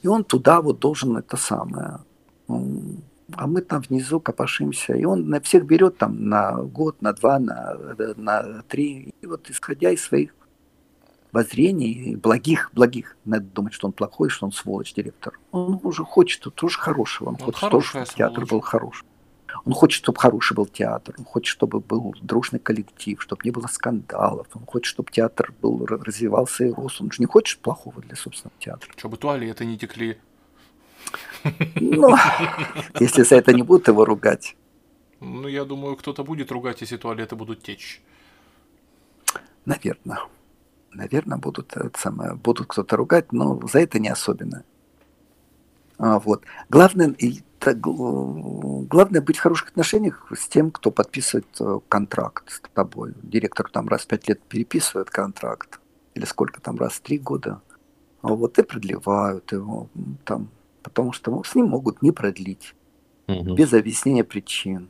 И 0.00 0.08
он 0.08 0.24
туда 0.24 0.62
вот 0.62 0.78
должен 0.78 1.18
это 1.18 1.36
самое. 1.36 1.98
А 2.48 3.46
мы 3.46 3.60
там 3.60 3.82
внизу 3.82 4.20
копошимся. 4.20 4.94
И 4.94 5.04
он 5.04 5.28
на 5.28 5.38
всех 5.40 5.66
берет 5.66 5.98
там 5.98 6.30
на 6.30 6.62
год, 6.62 7.02
на 7.02 7.12
два, 7.12 7.38
на, 7.38 7.76
на 8.16 8.62
три. 8.68 9.12
И 9.20 9.26
вот 9.26 9.50
исходя 9.50 9.90
из 9.90 10.02
своих 10.02 10.34
воззрений, 11.36 12.16
благих, 12.16 12.70
благих. 12.72 13.16
Надо 13.26 13.44
думать, 13.44 13.74
что 13.74 13.86
он 13.86 13.92
плохой, 13.92 14.30
что 14.30 14.46
он 14.46 14.52
сволочь, 14.52 14.94
директор. 14.94 15.38
Он 15.50 15.78
уже 15.82 16.02
хочет 16.02 16.42
тоже 16.54 16.78
хорошего. 16.78 17.28
Он, 17.28 17.34
он 17.34 17.40
хочет 17.40 17.70
тоже, 17.70 17.88
чтобы 17.88 18.06
театр 18.06 18.46
был 18.46 18.60
хороший. 18.60 19.04
Он 19.66 19.72
хочет, 19.72 20.02
чтобы 20.02 20.18
хороший 20.18 20.54
был 20.54 20.66
театр, 20.66 21.14
он 21.18 21.24
хочет, 21.24 21.48
чтобы 21.48 21.80
был 21.80 22.14
дружный 22.22 22.60
коллектив, 22.60 23.20
чтобы 23.20 23.42
не 23.44 23.50
было 23.50 23.66
скандалов, 23.66 24.46
он 24.54 24.64
хочет, 24.64 24.86
чтобы 24.86 25.10
театр 25.10 25.52
был, 25.60 25.84
развивался 25.86 26.64
и 26.64 26.70
рос. 26.70 27.00
Он 27.00 27.10
же 27.10 27.18
не 27.18 27.26
хочет 27.26 27.58
плохого 27.60 28.00
для 28.00 28.16
собственного 28.16 28.54
театра. 28.58 28.90
Чтобы 28.96 29.16
туалеты 29.16 29.66
не 29.66 29.76
текли. 29.76 30.18
Ну, 31.80 32.16
если 33.00 33.22
за 33.22 33.36
это 33.36 33.52
не 33.52 33.62
будут 33.62 33.88
его 33.88 34.04
ругать. 34.04 34.56
Ну, 35.20 35.48
я 35.48 35.64
думаю, 35.64 35.96
кто-то 35.96 36.24
будет 36.24 36.50
ругать, 36.50 36.80
если 36.80 36.96
туалеты 36.96 37.34
будут 37.36 37.62
течь. 37.62 38.00
Наверное 39.64 40.20
наверное, 40.96 41.38
будут, 41.38 41.76
это 41.76 41.98
самое, 41.98 42.34
будут 42.34 42.66
кто-то 42.66 42.96
ругать, 42.96 43.32
но 43.32 43.60
за 43.66 43.80
это 43.80 43.98
не 43.98 44.08
особенно. 44.08 44.64
А, 45.98 46.18
вот. 46.18 46.44
Главное, 46.68 47.14
так, 47.58 47.80
главное 47.80 49.20
быть 49.20 49.36
в 49.36 49.40
хороших 49.40 49.68
отношениях 49.68 50.26
с 50.36 50.46
тем, 50.48 50.70
кто 50.70 50.90
подписывает 50.90 51.46
э, 51.60 51.80
контракт 51.88 52.50
с 52.50 52.60
тобой. 52.74 53.14
Директор 53.22 53.68
там 53.70 53.88
раз 53.88 54.02
в 54.02 54.06
пять 54.06 54.28
лет 54.28 54.40
переписывает 54.42 55.10
контракт, 55.10 55.80
или 56.14 56.24
сколько 56.24 56.60
там, 56.60 56.76
раз 56.76 56.94
в 56.94 57.00
три 57.00 57.18
года. 57.18 57.60
А 58.22 58.28
вот 58.28 58.58
и 58.58 58.62
продлевают 58.62 59.52
его 59.52 59.88
там, 60.24 60.48
потому 60.82 61.12
что 61.12 61.42
с 61.44 61.54
ним 61.54 61.66
могут 61.68 62.02
не 62.02 62.12
продлить, 62.12 62.74
угу. 63.26 63.54
без 63.54 63.72
объяснения 63.72 64.24
причин. 64.24 64.88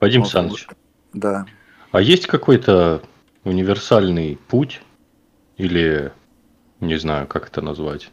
Вадим 0.00 0.22
вот, 0.22 0.26
Александрович, 0.26 0.68
да. 1.12 1.46
а 1.92 2.00
есть 2.00 2.26
какой-то 2.26 3.02
универсальный 3.44 4.38
путь 4.48 4.82
или 5.62 6.12
не 6.80 6.96
знаю, 6.96 7.26
как 7.28 7.46
это 7.46 7.62
назвать. 7.62 8.10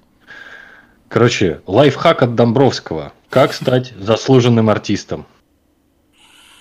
Короче, 1.07 1.61
лайфхак 1.65 2.21
от 2.21 2.35
Домбровского. 2.35 3.13
Как 3.29 3.53
стать 3.53 3.93
заслуженным 3.99 4.69
артистом? 4.69 5.25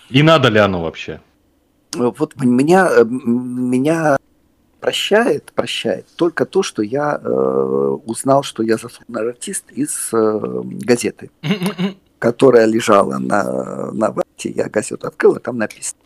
И 0.09 0.22
надо 0.22 0.49
ли 0.49 0.59
оно 0.59 0.82
вообще? 0.82 1.20
Вот 1.95 2.34
меня, 2.36 2.91
меня 3.05 4.16
прощает, 4.80 5.53
прощает 5.55 6.07
только 6.16 6.47
то, 6.47 6.62
что 6.62 6.82
я 6.82 7.20
э, 7.22 7.99
узнал, 8.07 8.43
что 8.43 8.62
я 8.62 8.76
заслуженный 8.78 9.30
артист 9.30 9.70
из 9.72 10.11
э, 10.12 10.41
газеты, 10.64 11.30
которая 12.18 12.64
лежала 12.64 13.18
на, 13.18 13.91
на 13.93 14.11
вате. 14.11 14.51
Я 14.51 14.68
газету 14.70 15.07
открыл, 15.07 15.36
и 15.36 15.41
там 15.41 15.59
написано. 15.59 16.01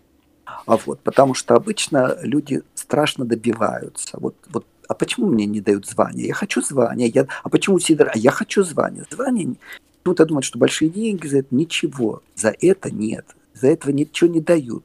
А 0.66 0.76
вот, 0.76 1.00
потому 1.00 1.34
что 1.34 1.54
обычно 1.54 2.16
люди 2.22 2.62
страшно 2.74 3.24
добиваются. 3.24 4.18
Вот, 4.18 4.34
вот 4.50 4.66
а 4.92 4.94
почему 4.94 5.26
мне 5.26 5.46
не 5.46 5.60
дают 5.60 5.86
звание? 5.86 6.28
Я 6.28 6.34
хочу 6.34 6.60
звание. 6.60 7.08
Я, 7.08 7.26
а 7.42 7.48
почему 7.48 7.78
Сидор? 7.78 8.10
А 8.14 8.18
я 8.18 8.30
хочу 8.30 8.62
звание. 8.62 9.04
Звание. 9.10 9.54
Кто-то 10.02 10.26
думает, 10.26 10.44
что 10.44 10.58
большие 10.58 10.90
деньги 10.90 11.26
за 11.26 11.38
это. 11.38 11.48
Ничего. 11.54 12.22
За 12.36 12.54
это 12.60 12.90
нет. 12.90 13.24
За 13.54 13.68
этого 13.68 13.90
ничего 13.90 14.28
не 14.28 14.40
дают. 14.40 14.84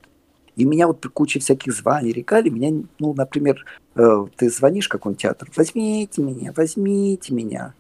И 0.56 0.64
меня 0.64 0.88
вот 0.88 1.06
куча 1.14 1.40
всяких 1.40 1.74
званий, 1.74 2.14
регалий, 2.14 2.50
меня, 2.50 2.84
ну, 3.00 3.14
например, 3.14 3.64
э, 3.96 4.26
ты 4.38 4.50
звонишь 4.50 4.88
в 4.88 4.90
какой-нибудь 4.90 5.22
театр, 5.22 5.50
возьмите 5.56 6.24
меня, 6.24 6.52
возьмите 6.56 7.32
меня. 7.32 7.74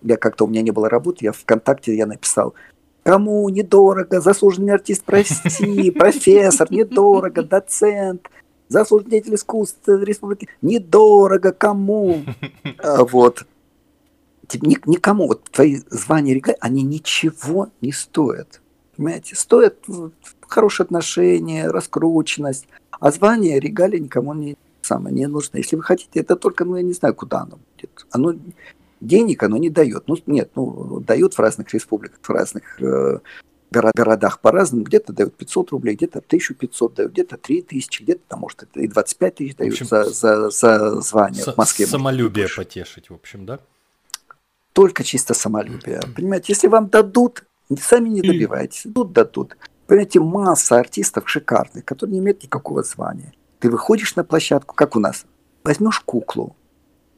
Я 0.00 0.16
как-то, 0.16 0.46
у 0.46 0.48
меня 0.48 0.62
не 0.62 0.70
было 0.70 0.88
работы, 0.88 1.26
я 1.26 1.32
ВКонтакте 1.32 1.94
я 1.94 2.06
написал, 2.06 2.54
кому 3.02 3.46
недорого, 3.50 4.22
заслуженный 4.22 4.72
артист, 4.72 5.02
прости, 5.04 5.90
профессор, 5.98 6.72
недорого, 6.72 7.42
доцент, 7.42 8.30
заслуженный 8.68 9.10
деятель 9.12 9.34
искусства 9.34 10.02
республики, 10.02 10.48
недорого 10.60 11.52
кому. 11.52 12.22
А, 12.78 13.04
вот. 13.04 13.44
Никому. 14.60 15.28
Вот 15.28 15.44
твои 15.50 15.80
звания 15.88 16.34
регалии, 16.34 16.58
они 16.60 16.82
ничего 16.82 17.70
не 17.80 17.92
стоят. 17.92 18.60
Понимаете? 18.96 19.34
Стоят 19.36 19.78
хорошие 20.46 20.84
отношения, 20.84 21.68
раскрученность. 21.68 22.66
А 22.90 23.10
звание 23.10 23.58
регалии 23.60 23.98
никому 23.98 24.34
не 24.34 24.56
самое 24.82 25.14
не 25.14 25.26
нужно. 25.26 25.58
Если 25.58 25.76
вы 25.76 25.82
хотите, 25.82 26.20
это 26.20 26.36
только, 26.36 26.64
ну, 26.64 26.76
я 26.76 26.82
не 26.82 26.92
знаю, 26.92 27.14
куда 27.14 27.40
оно 27.40 27.58
будет. 27.74 28.06
Оно 28.10 28.34
денег 29.00 29.42
оно 29.42 29.56
не 29.56 29.70
дает. 29.70 30.04
Ну, 30.06 30.16
нет, 30.26 30.50
ну, 30.54 31.00
дают 31.00 31.34
в 31.34 31.38
разных 31.38 31.72
республиках, 31.72 32.18
в 32.22 32.30
разных 32.30 32.80
э, 32.82 33.18
городах 33.72 34.40
по-разному. 34.40 34.84
Где-то 34.84 35.12
дают 35.12 35.36
500 35.36 35.70
рублей, 35.70 35.96
где-то 35.96 36.18
1500 36.20 36.94
дают, 36.94 37.12
где-то 37.12 37.36
3000, 37.36 38.02
где-то, 38.02 38.20
там, 38.28 38.40
может, 38.40 38.64
и 38.74 38.86
25 38.86 39.34
тысяч 39.34 39.56
дают 39.56 39.72
общем, 39.72 39.86
за, 39.86 40.04
за, 40.04 40.50
за 40.50 41.00
звание 41.00 41.44
в 41.44 41.56
Москве. 41.56 41.86
Самолюбие 41.86 42.48
потешить, 42.54 43.10
в 43.10 43.14
общем, 43.14 43.46
да? 43.46 43.60
Только 44.72 45.04
чисто 45.04 45.34
самолюбие. 45.34 46.00
Понимаете, 46.14 46.52
если 46.52 46.68
вам 46.68 46.88
дадут, 46.88 47.44
сами 47.78 48.08
не 48.08 48.22
добивайтесь. 48.22 48.86
Тут 48.94 49.12
дадут. 49.12 49.56
Понимаете, 49.86 50.20
масса 50.20 50.78
артистов 50.78 51.28
шикарных, 51.28 51.84
которые 51.84 52.14
не 52.14 52.18
имеют 52.20 52.42
никакого 52.42 52.82
звания. 52.82 53.34
Ты 53.58 53.70
выходишь 53.70 54.16
на 54.16 54.24
площадку, 54.24 54.74
как 54.74 54.96
у 54.96 55.00
нас, 55.00 55.26
возьмешь 55.64 56.00
куклу 56.00 56.56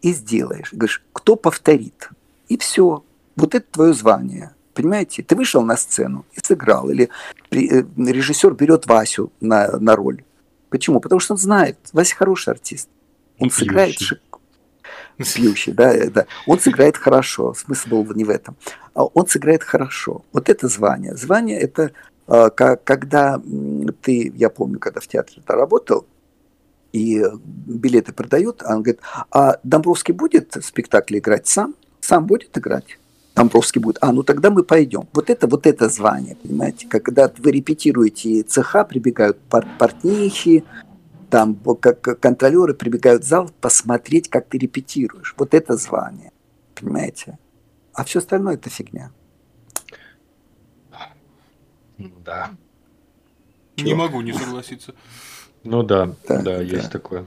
и 0.02 0.12
сделаешь. 0.12 0.72
Говоришь, 0.72 1.02
кто 1.12 1.36
повторит? 1.36 2.10
И 2.48 2.59
все. 2.59 3.05
Вот 3.36 3.55
это 3.55 3.66
твое 3.70 3.94
звание. 3.94 4.55
Понимаете, 4.74 5.22
ты 5.22 5.36
вышел 5.36 5.62
на 5.62 5.76
сцену 5.76 6.24
и 6.34 6.40
сыграл, 6.42 6.90
или 6.90 7.09
э, 7.51 7.82
режиссер 7.96 8.55
берет 8.55 8.86
Васю 8.86 9.32
на, 9.40 9.78
на 9.78 9.96
роль. 9.96 10.24
Почему? 10.68 11.01
Потому 11.01 11.20
что 11.20 11.34
он 11.34 11.38
знает, 11.38 11.78
Вася 11.92 12.16
хороший 12.16 12.52
артист. 12.52 12.88
Он 13.38 13.48
и 13.48 13.51
сыграет 13.51 13.98
шик... 13.98 14.20
пьющий, 15.16 15.72
да, 15.72 16.10
да, 16.10 16.26
он 16.46 16.59
сыграет 16.59 16.96
хорошо, 16.96 17.55
смысл 17.55 17.88
был 17.88 18.14
не 18.14 18.24
в 18.24 18.30
этом. 18.30 18.56
А 18.94 19.05
он 19.05 19.26
сыграет 19.26 19.62
хорошо. 19.62 20.24
Вот 20.32 20.48
это 20.48 20.68
звание. 20.68 21.14
Звание 21.16 21.60
это 21.60 21.92
а, 22.26 22.51
когда 22.51 23.40
ты, 24.02 24.32
я 24.34 24.51
помню, 24.51 24.78
когда 24.78 25.01
в 25.01 25.06
театре 25.06 25.42
работал, 25.46 26.06
и 26.92 27.24
билеты 27.42 28.12
продают, 28.12 28.62
а 28.62 28.76
он 28.76 28.82
говорит, 28.82 29.01
а 29.30 29.59
Домбровский 29.64 30.14
будет 30.14 30.55
в 30.55 30.62
спектакле 30.62 31.18
играть 31.18 31.46
сам? 31.46 31.74
Сам 32.01 32.26
будет 32.26 32.56
играть? 32.56 32.98
Домбровский 33.35 33.81
будет. 33.81 33.98
А, 34.01 34.12
ну 34.12 34.23
тогда 34.23 34.51
мы 34.51 34.62
пойдем. 34.62 35.09
Вот 35.12 35.28
это, 35.28 35.47
вот 35.48 35.66
это 35.66 35.89
звание, 35.89 36.36
понимаете? 36.36 36.86
Когда 36.89 37.32
вы 37.39 37.51
репетируете 37.51 38.43
цеха, 38.43 38.85
прибегают 38.85 39.39
пар 39.40 39.66
портнихи, 39.78 40.65
там 41.31 41.56
как 41.81 42.20
контролеры 42.20 42.74
прибегают 42.74 43.24
в 43.24 43.27
зал 43.27 43.51
посмотреть, 43.61 44.28
как 44.28 44.47
ты 44.48 44.59
репетируешь. 44.59 45.35
Вот 45.36 45.52
это 45.52 45.77
звание, 45.77 46.31
понимаете? 46.77 47.39
А 47.93 48.05
все 48.05 48.20
остальное 48.20 48.55
это 48.55 48.70
фигня. 48.70 49.11
Да. 51.98 52.51
Не 53.77 53.90
Чего? 53.90 53.97
могу 53.97 54.20
не 54.20 54.32
согласиться. 54.32 54.94
Ну 55.65 55.82
да, 55.82 56.15
да, 56.28 56.43
да, 56.43 56.61
есть 56.61 56.90
такое. 56.90 57.27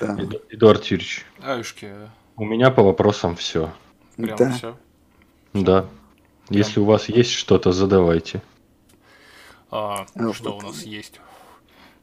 Да. 0.00 0.16
Эдуард 0.50 0.84
Юрьевич. 0.84 1.24
Аюшки. 1.40 1.92
У 2.36 2.44
меня 2.44 2.70
по 2.70 2.82
вопросам 2.82 3.34
все. 3.36 3.72
Прям 4.16 4.36
да. 4.36 4.50
все. 4.52 4.76
Да. 5.52 5.86
Если 6.48 6.80
у 6.80 6.84
вас 6.84 7.08
есть 7.08 7.30
что-то, 7.30 7.72
задавайте. 7.72 8.42
А, 9.70 10.06
а 10.14 10.32
что 10.32 10.56
у 10.56 10.60
нас 10.60 10.82
есть? 10.82 11.20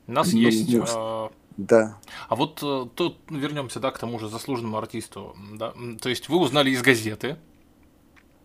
У 0.07 0.11
нас 0.11 0.31
ну, 0.33 0.39
есть. 0.39 0.75
А... 0.95 1.31
Да. 1.57 1.97
А 2.29 2.35
вот 2.35 2.59
э, 2.63 2.85
тут 2.95 3.17
вернемся, 3.29 3.79
да, 3.81 3.91
к 3.91 3.99
тому 3.99 4.17
же 4.17 4.29
заслуженному 4.29 4.77
артисту. 4.77 5.35
Да? 5.53 5.73
То 6.01 6.07
есть 6.07 6.29
вы 6.29 6.37
узнали 6.37 6.69
из 6.69 6.81
газеты, 6.81 7.37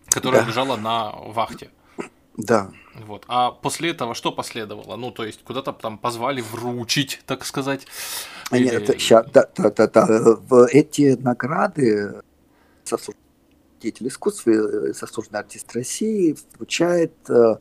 которая 0.06 0.42
да. 0.42 0.48
лежала 0.48 0.76
на 0.76 1.12
вахте. 1.12 1.70
Да. 2.36 2.72
Вот. 3.06 3.24
А 3.28 3.52
после 3.52 3.90
этого 3.90 4.14
что 4.14 4.32
последовало? 4.32 4.96
Ну, 4.96 5.12
то 5.12 5.24
есть, 5.24 5.44
куда-то 5.44 5.72
там 5.72 5.96
позвали 5.96 6.40
вручить, 6.40 7.20
так 7.26 7.44
сказать? 7.44 7.86
Или... 8.50 8.64
Нет, 8.64 9.00
ща, 9.00 9.22
да, 9.22 9.48
да, 9.56 9.70
да, 9.70 9.86
да. 9.86 10.06
В 10.48 10.66
эти 10.66 11.16
награды 11.16 12.20
деятель 13.84 14.08
искусства, 14.08 14.50
э, 14.50 14.92
заслуженный 14.92 15.40
артист 15.40 15.72
России 15.74 16.36
вручает, 16.56 17.12
э, 17.28 17.56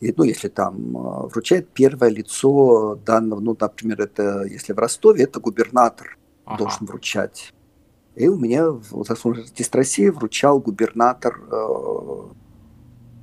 ну, 0.00 0.24
если 0.24 0.48
там 0.48 0.96
э, 0.96 1.26
вручает 1.28 1.68
первое 1.70 2.10
лицо 2.10 2.96
данного, 3.06 3.40
ну, 3.40 3.56
например, 3.58 4.02
это, 4.02 4.44
если 4.44 4.72
в 4.72 4.78
Ростове, 4.78 5.24
это 5.24 5.40
губернатор 5.40 6.18
ага. 6.44 6.58
должен 6.58 6.86
вручать. 6.86 7.52
И 8.14 8.28
у 8.28 8.38
меня 8.38 8.66
заслуженный 9.08 9.46
артист 9.46 9.74
России 9.74 10.08
вручал 10.08 10.60
губернатор 10.60 11.34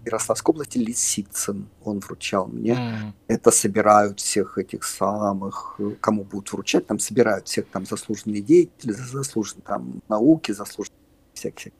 Ярославской 0.03 0.53
области 0.53 0.79
Лисицын, 0.79 1.69
он 1.85 1.99
вручал 1.99 2.47
мне. 2.47 2.73
Mm. 2.73 3.13
Это 3.27 3.51
собирают 3.51 4.19
всех 4.19 4.57
этих 4.57 4.83
самых, 4.83 5.79
кому 6.01 6.25
будут 6.25 6.51
вручать, 6.51 6.87
там 6.87 6.99
собирают 6.99 7.47
всех 7.47 7.67
там 7.67 7.85
заслуженные 7.85 8.41
деятели, 8.41 8.91
заслуженные 8.91 9.63
там 9.63 10.01
науки, 10.09 10.51
заслуженные 10.51 10.99
всякие. 11.33 11.71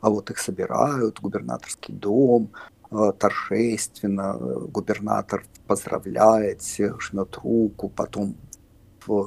А 0.00 0.10
вот 0.10 0.30
их 0.30 0.38
собирают, 0.38 1.20
губернаторский 1.20 1.94
дом, 1.94 2.50
э, 2.90 3.12
торжественно, 3.18 4.34
губернатор 4.34 5.44
поздравляет 5.66 6.62
всех, 6.62 7.00
жмет 7.00 7.36
руку, 7.42 7.88
потом 7.88 8.36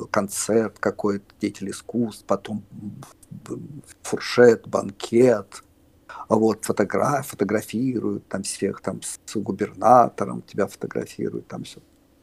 концерт 0.10 0.80
какой-то, 0.80 1.26
деятель 1.40 1.70
искусств, 1.70 2.26
потом 2.26 2.64
фуршет, 4.02 4.68
банкет– 4.68 5.64
а 6.28 6.36
вот 6.36 6.66
фотограф, 6.66 7.28
фотографируют 7.28 8.28
там 8.28 8.44
всех 8.44 8.82
там 8.82 9.02
с 9.02 9.20
губернатором, 9.36 10.42
тебя 10.42 10.68
фотографируют 10.68 11.48
там 11.48 11.64
все. 11.64 11.80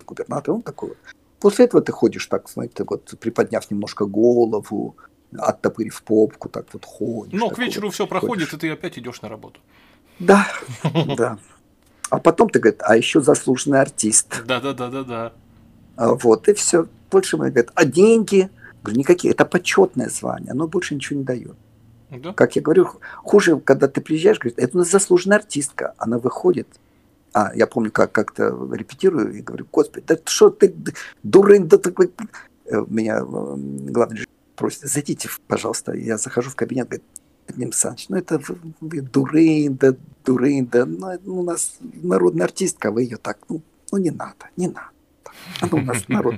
Губернатор, 0.06 0.54
он 0.54 0.62
такой 0.62 0.90
вот. 0.90 0.98
После 1.40 1.64
этого 1.64 1.82
ты 1.82 1.92
ходишь 1.92 2.26
так, 2.26 2.48
знаете, 2.48 2.84
вот 2.88 3.14
приподняв 3.18 3.70
немножко 3.70 4.04
голову, 4.04 4.96
оттопырив 5.38 6.02
попку, 6.02 6.48
так 6.48 6.66
вот 6.72 6.84
ходишь. 6.84 7.38
Но 7.38 7.50
к 7.50 7.58
вечеру 7.58 7.88
вот, 7.88 7.94
все 7.94 8.06
проходит, 8.06 8.48
ходишь. 8.48 8.54
и 8.54 8.56
ты 8.68 8.70
опять 8.70 8.98
идешь 8.98 9.22
на 9.22 9.28
работу. 9.28 9.60
Да, 10.18 10.46
да. 11.16 11.38
А 12.10 12.18
потом 12.18 12.48
ты 12.48 12.60
говоришь, 12.60 12.80
а 12.84 12.96
еще 12.96 13.20
заслуженный 13.20 13.80
артист. 13.80 14.42
Да, 14.46 14.60
да, 14.60 14.72
да, 14.72 14.88
да, 14.88 15.02
да. 15.04 15.32
Вот, 15.96 16.48
и 16.48 16.54
все. 16.54 16.86
Больше 17.10 17.36
мы 17.36 17.50
говорят, 17.50 17.70
а 17.74 17.84
деньги? 17.84 18.50
Говорю, 18.82 18.98
никакие. 18.98 19.32
Это 19.32 19.44
почетное 19.44 20.08
звание, 20.08 20.52
оно 20.52 20.68
больше 20.68 20.94
ничего 20.94 21.18
не 21.18 21.24
дает. 21.24 21.56
Да. 22.10 22.32
Как 22.32 22.54
я 22.56 22.62
говорю, 22.62 22.88
хуже, 23.22 23.58
когда 23.58 23.88
ты 23.88 24.00
приезжаешь, 24.00 24.38
говорит, 24.38 24.58
это 24.58 24.76
у 24.76 24.80
нас 24.80 24.90
заслуженная 24.90 25.38
артистка. 25.38 25.94
Она 25.98 26.18
выходит, 26.18 26.68
а, 27.32 27.50
я 27.54 27.66
помню, 27.66 27.90
как 27.90 28.12
как-то 28.12 28.56
репетирую 28.72 29.36
и 29.36 29.40
говорю, 29.40 29.66
господи, 29.72 30.04
да 30.06 30.16
что 30.24 30.50
ты, 30.50 30.74
дурень, 31.22 31.68
да 31.68 31.78
такой... 31.78 32.12
Э, 32.66 32.84
меня 32.88 33.18
э, 33.18 33.22
главный 33.24 34.23
просит, 34.56 34.80
зайдите, 34.82 35.28
пожалуйста. 35.46 35.92
Я 35.92 36.18
захожу 36.18 36.50
в 36.50 36.56
кабинет, 36.56 36.88
говорит, 36.88 37.06
Вадим 37.48 37.64
Александрович, 37.64 38.08
ну 38.08 38.16
это 38.16 38.38
вы, 38.38 38.58
вы 38.80 39.00
дурень, 39.00 39.76
да 39.76 39.94
дурень, 40.24 40.66
да, 40.66 40.86
ну, 40.86 41.40
у 41.40 41.42
нас 41.42 41.76
народная 41.80 42.46
артистка, 42.46 42.90
вы 42.90 43.02
ее 43.02 43.16
так, 43.18 43.38
ну, 43.48 43.62
ну 43.92 43.98
не 43.98 44.10
надо, 44.10 44.48
не 44.56 44.68
надо. 44.68 44.90
Она 45.60 45.72
у 45.72 45.84
нас 45.84 46.08
народ. 46.08 46.36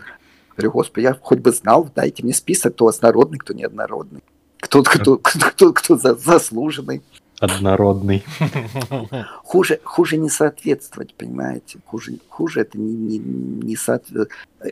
Говорю, 0.57 0.73
господи, 0.73 1.05
я 1.05 1.15
хоть 1.15 1.39
бы 1.39 1.53
знал, 1.53 1.89
дайте 1.95 2.23
мне 2.23 2.33
список, 2.33 2.75
кто 2.75 2.87
у 2.87 2.89
вас 2.89 3.03
народный, 3.03 3.39
кто 3.39 3.53
не 3.53 3.69
народный 3.69 4.23
кто, 4.67 4.83
кто, 4.83 5.19
кто, 5.19 5.73
кто, 5.73 5.73
кто 5.73 5.97
заслуженный. 5.97 7.03
Однородный. 7.41 8.25
Хуже, 9.45 9.79
хуже 9.85 10.17
не 10.17 10.31
соответствовать, 10.31 11.15
понимаете? 11.15 11.79
Хуже, 11.85 12.19
хуже 12.29 12.61
это 12.61 12.79
не, 12.79 12.95
не, 12.95 13.19
не 13.19 13.77
соответствовать. 13.77 14.31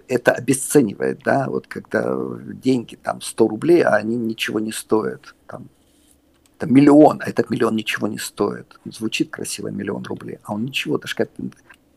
Это 0.09 0.33
обесценивает, 0.33 1.21
да, 1.25 1.47
вот 1.49 1.67
когда 1.67 2.17
деньги 2.55 2.97
там 2.97 3.21
100 3.21 3.49
рублей, 3.49 3.83
а 3.83 3.97
они 3.97 4.17
ничего 4.17 4.61
не 4.61 4.73
стоят. 4.73 5.35
Там, 5.47 5.69
там 6.59 6.73
миллион, 6.73 7.21
а 7.23 7.29
этот 7.29 7.51
миллион 7.51 7.77
ничего 7.77 8.09
не 8.09 8.19
стоит. 8.19 8.79
Звучит 8.87 9.31
красиво 9.31 9.69
миллион 9.69 10.05
рублей, 10.05 10.39
а 10.45 10.55
он 10.55 10.65
ничего, 10.65 10.97
даже 10.97 11.15
как 11.15 11.29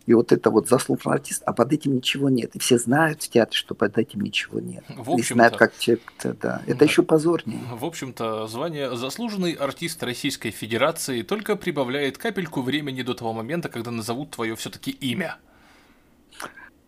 и 0.07 0.13
вот 0.13 0.31
это 0.31 0.49
вот 0.49 0.69
заслуженный 0.69 1.15
артист, 1.15 1.43
а 1.45 1.51
под 1.51 1.73
этим 1.73 1.93
ничего 1.93 2.29
нет. 2.29 2.55
И 2.55 2.59
все 2.59 2.79
знают 2.79 3.21
в 3.21 3.29
театре, 3.29 3.55
что 3.55 3.75
под 3.75 3.97
этим 3.97 4.21
ничего 4.21 4.61
нет. 4.61 4.85
В 4.87 5.11
общем-то, 5.11 5.19
и 5.19 5.35
знают, 5.35 5.57
как 5.57 5.77
человек-то, 5.77 6.33
да. 6.33 6.61
Это 6.65 6.79
да. 6.79 6.85
еще 6.85 7.03
позорнее. 7.03 7.59
В 7.73 7.83
общем-то, 7.83 8.47
звание 8.47 8.95
заслуженный 8.95 9.51
артист 9.51 10.01
Российской 10.01 10.51
Федерации 10.51 11.23
только 11.23 11.57
прибавляет 11.57 12.17
капельку 12.17 12.61
времени 12.61 13.01
до 13.01 13.15
того 13.15 13.33
момента, 13.33 13.67
когда 13.67 13.91
назовут 13.91 14.31
твое 14.31 14.55
все-таки 14.55 14.91
имя. 14.91 15.35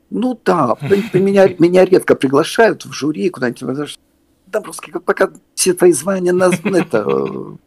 Ну 0.09 0.39
да, 0.45 0.77
меня, 1.13 1.49
меня 1.59 1.83
редко 1.83 2.15
приглашают 2.15 2.85
в 2.85 2.93
жюри 2.93 3.29
куда-нибудь. 3.29 3.99
Домбровский, 4.47 4.93
пока 4.93 5.29
все 5.55 5.73
твои 5.73 5.91
звания 5.91 6.31
на 6.31 6.51
это, 6.63 7.57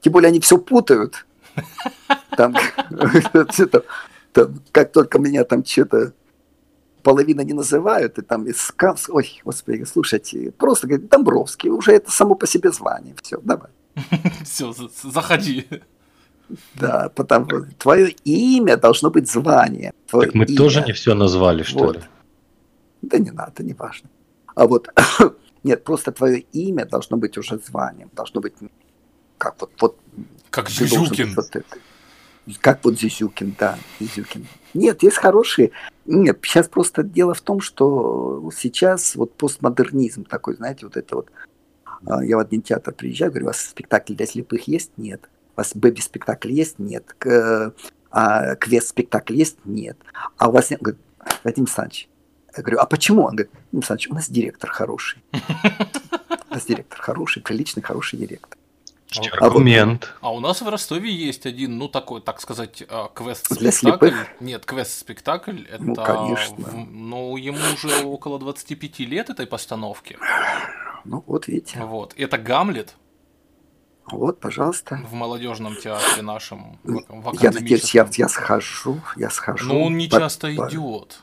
тем 0.00 0.12
более 0.12 0.28
они 0.28 0.38
все 0.38 0.56
путают. 0.56 1.26
Там, 2.36 2.54
там, 4.34 4.60
как 4.72 4.92
только 4.92 5.18
меня 5.18 5.44
там 5.44 5.64
что-то 5.64 6.12
половина 7.02 7.42
не 7.42 7.52
называют, 7.52 8.18
и 8.18 8.22
там 8.22 8.46
из 8.46 8.72
Кавс, 8.76 9.08
ой, 9.08 9.40
господи, 9.44 9.84
слушайте, 9.84 10.50
просто 10.50 10.86
говорит, 10.86 11.08
Домбровский, 11.08 11.70
уже 11.70 11.92
это 11.92 12.10
само 12.10 12.34
по 12.34 12.46
себе 12.46 12.72
звание, 12.72 13.14
все, 13.22 13.40
давай. 13.42 13.70
Все, 14.44 14.74
заходи. 15.02 15.66
Да, 16.74 17.10
потому 17.14 17.46
что 17.46 17.62
твое 17.78 18.10
имя 18.24 18.76
должно 18.76 19.10
быть 19.10 19.30
звание. 19.30 19.92
Так 20.10 20.34
мы 20.34 20.44
имя. 20.44 20.56
тоже 20.56 20.82
не 20.82 20.92
все 20.92 21.14
назвали, 21.14 21.62
что 21.62 21.78
вот. 21.78 21.96
ли? 21.96 22.02
Да 23.02 23.18
не 23.18 23.30
надо, 23.30 23.62
не 23.62 23.72
важно. 23.72 24.10
А 24.54 24.66
вот, 24.66 24.88
нет, 25.62 25.84
просто 25.84 26.10
твое 26.10 26.40
имя 26.40 26.86
должно 26.86 27.16
быть 27.16 27.38
уже 27.38 27.58
званием, 27.58 28.10
должно 28.14 28.40
быть 28.40 28.54
как 29.38 29.54
вот, 29.60 29.70
вот 29.80 29.96
как 30.50 30.68
Зюзюкин. 30.68 31.34
Вот 31.34 31.56
это. 31.56 31.78
Как 32.60 32.84
вот 32.84 32.98
Зизюкин, 32.98 33.54
да, 33.58 33.78
Зизюкин. 34.00 34.46
Нет, 34.74 35.02
есть 35.02 35.16
хорошие. 35.16 35.70
Нет, 36.04 36.38
сейчас 36.42 36.68
просто 36.68 37.02
дело 37.02 37.32
в 37.32 37.40
том, 37.40 37.60
что 37.60 38.50
сейчас 38.54 39.16
вот 39.16 39.34
постмодернизм 39.36 40.24
такой, 40.24 40.56
знаете, 40.56 40.84
вот 40.86 40.96
это 40.96 41.16
вот. 41.16 41.30
А, 42.06 42.22
я 42.22 42.36
в 42.36 42.40
один 42.40 42.60
театр 42.60 42.92
приезжаю, 42.92 43.30
говорю, 43.30 43.46
у 43.46 43.48
вас 43.48 43.60
спектакль 43.60 44.14
для 44.14 44.26
слепых 44.26 44.68
есть? 44.68 44.92
Нет. 44.96 45.28
У 45.56 45.60
вас 45.60 45.74
бэби-спектакль 45.74 46.52
есть? 46.52 46.78
Нет. 46.78 47.16
А 48.10 48.54
квест-спектакль 48.56 49.34
есть? 49.34 49.56
Нет. 49.64 49.96
А 50.36 50.48
у 50.48 50.52
вас 50.52 50.70
нет? 50.70 50.82
Говорит, 50.82 51.00
Вадим 51.44 51.64
Александрович, 51.64 52.08
я 52.56 52.62
говорю, 52.62 52.78
а 52.80 52.86
почему? 52.86 53.22
Он 53.22 53.36
говорит, 53.36 53.50
Вадим 53.52 53.78
Александрович, 53.78 54.10
у 54.10 54.14
нас 54.14 54.28
директор 54.28 54.70
хороший. 54.70 55.22
У 56.50 56.56
нас 56.56 56.66
директор 56.66 57.00
хороший, 57.00 57.42
приличный, 57.42 57.82
хороший 57.82 58.16
директор. 58.16 58.56
Аргумент. 59.40 60.14
А, 60.20 60.28
а 60.28 60.30
у 60.30 60.40
нас 60.40 60.62
в 60.62 60.68
Ростове 60.68 61.12
есть 61.12 61.46
один, 61.46 61.78
ну 61.78 61.88
такой, 61.88 62.20
так 62.20 62.40
сказать, 62.40 62.82
а, 62.88 63.08
квест-спектакль. 63.08 64.10
Нет, 64.40 64.64
квест-спектакль. 64.64 65.62
Ну, 65.62 65.64
это, 65.68 65.82
ну, 65.82 65.94
конечно. 65.94 66.56
Ну, 66.90 67.36
ему 67.36 67.58
уже 67.74 68.04
около 68.04 68.38
25 68.38 69.00
лет 69.00 69.30
этой 69.30 69.46
постановки. 69.46 70.18
Ну, 71.04 71.22
вот 71.26 71.48
видите. 71.48 71.80
Вот. 71.84 72.14
Это 72.16 72.38
Гамлет. 72.38 72.94
Вот, 74.06 74.38
пожалуйста. 74.38 75.00
В 75.08 75.14
молодежном 75.14 75.76
театре 75.76 76.22
нашем. 76.22 76.78
В, 76.82 77.42
я 77.42 77.50
надеюсь, 77.50 77.94
я, 77.94 78.08
я 78.12 78.28
схожу, 78.28 79.00
я 79.16 79.30
схожу. 79.30 79.68
Но 79.68 79.82
он 79.82 79.96
не 79.96 80.10
часто 80.10 80.54
под... 80.54 80.70
идет. 80.72 81.22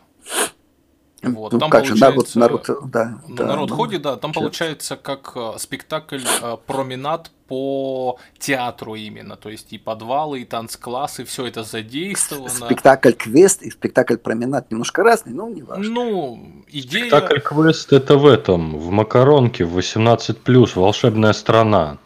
Вот, 1.23 1.53
ну, 1.53 1.59
там 1.59 1.69
как 1.69 1.85
же, 1.85 1.95
народ, 1.95 2.33
народ, 2.33 2.67
да, 2.85 3.19
ну, 3.27 3.35
да, 3.35 3.45
народ 3.45 3.69
ну, 3.69 3.75
ходит, 3.75 4.01
да, 4.01 4.15
там 4.15 4.33
получается 4.33 4.95
как 4.95 5.33
э, 5.35 5.53
спектакль 5.57 6.21
э, 6.41 6.57
променад 6.65 7.29
по 7.47 8.17
театру 8.39 8.95
именно, 8.95 9.35
то 9.35 9.49
есть 9.49 9.71
и 9.71 9.77
подвалы, 9.77 10.41
и 10.41 10.45
танцклассы, 10.45 11.23
все 11.23 11.45
это 11.45 11.63
задействовано. 11.63 12.49
Спектакль 12.49 13.11
квест 13.11 13.61
и 13.61 13.69
спектакль 13.69 14.15
променад 14.15 14.71
немножко 14.71 15.03
разный, 15.03 15.33
но 15.33 15.47
не 15.47 15.61
важно. 15.61 15.83
Ну, 15.83 16.63
идея... 16.69 17.09
Спектакль 17.09 17.39
квест 17.39 17.93
это 17.93 18.17
в 18.17 18.25
этом, 18.25 18.79
в 18.79 18.89
Макаронке, 18.89 19.63
в 19.63 19.77
18+, 19.77 20.69
волшебная 20.75 21.33
страна. 21.33 21.99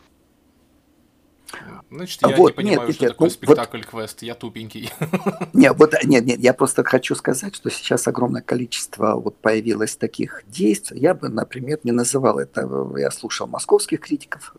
Значит, 1.95 2.21
я 2.23 2.35
вот, 2.35 2.49
не 2.49 2.53
понимаю, 2.55 2.87
нет, 2.87 2.95
что 2.95 3.05
нет, 3.05 3.13
такое 3.13 3.29
ну, 3.29 3.33
спектакль-квест, 3.33 4.15
вот... 4.15 4.27
я 4.27 4.35
тупенький. 4.35 4.91
Нет, 5.53 5.75
вот, 5.77 5.93
нет, 6.03 6.25
нет, 6.25 6.39
я 6.39 6.53
просто 6.53 6.83
хочу 6.83 7.15
сказать, 7.15 7.55
что 7.55 7.69
сейчас 7.69 8.07
огромное 8.07 8.41
количество 8.41 9.15
вот 9.15 9.37
появилось 9.37 9.95
таких 9.95 10.43
действий. 10.47 10.99
Я 10.99 11.13
бы, 11.13 11.29
например, 11.29 11.79
не 11.83 11.91
называл 11.91 12.39
это, 12.39 12.67
я 12.97 13.09
слушал 13.11 13.47
московских 13.47 14.01
критиков, 14.01 14.55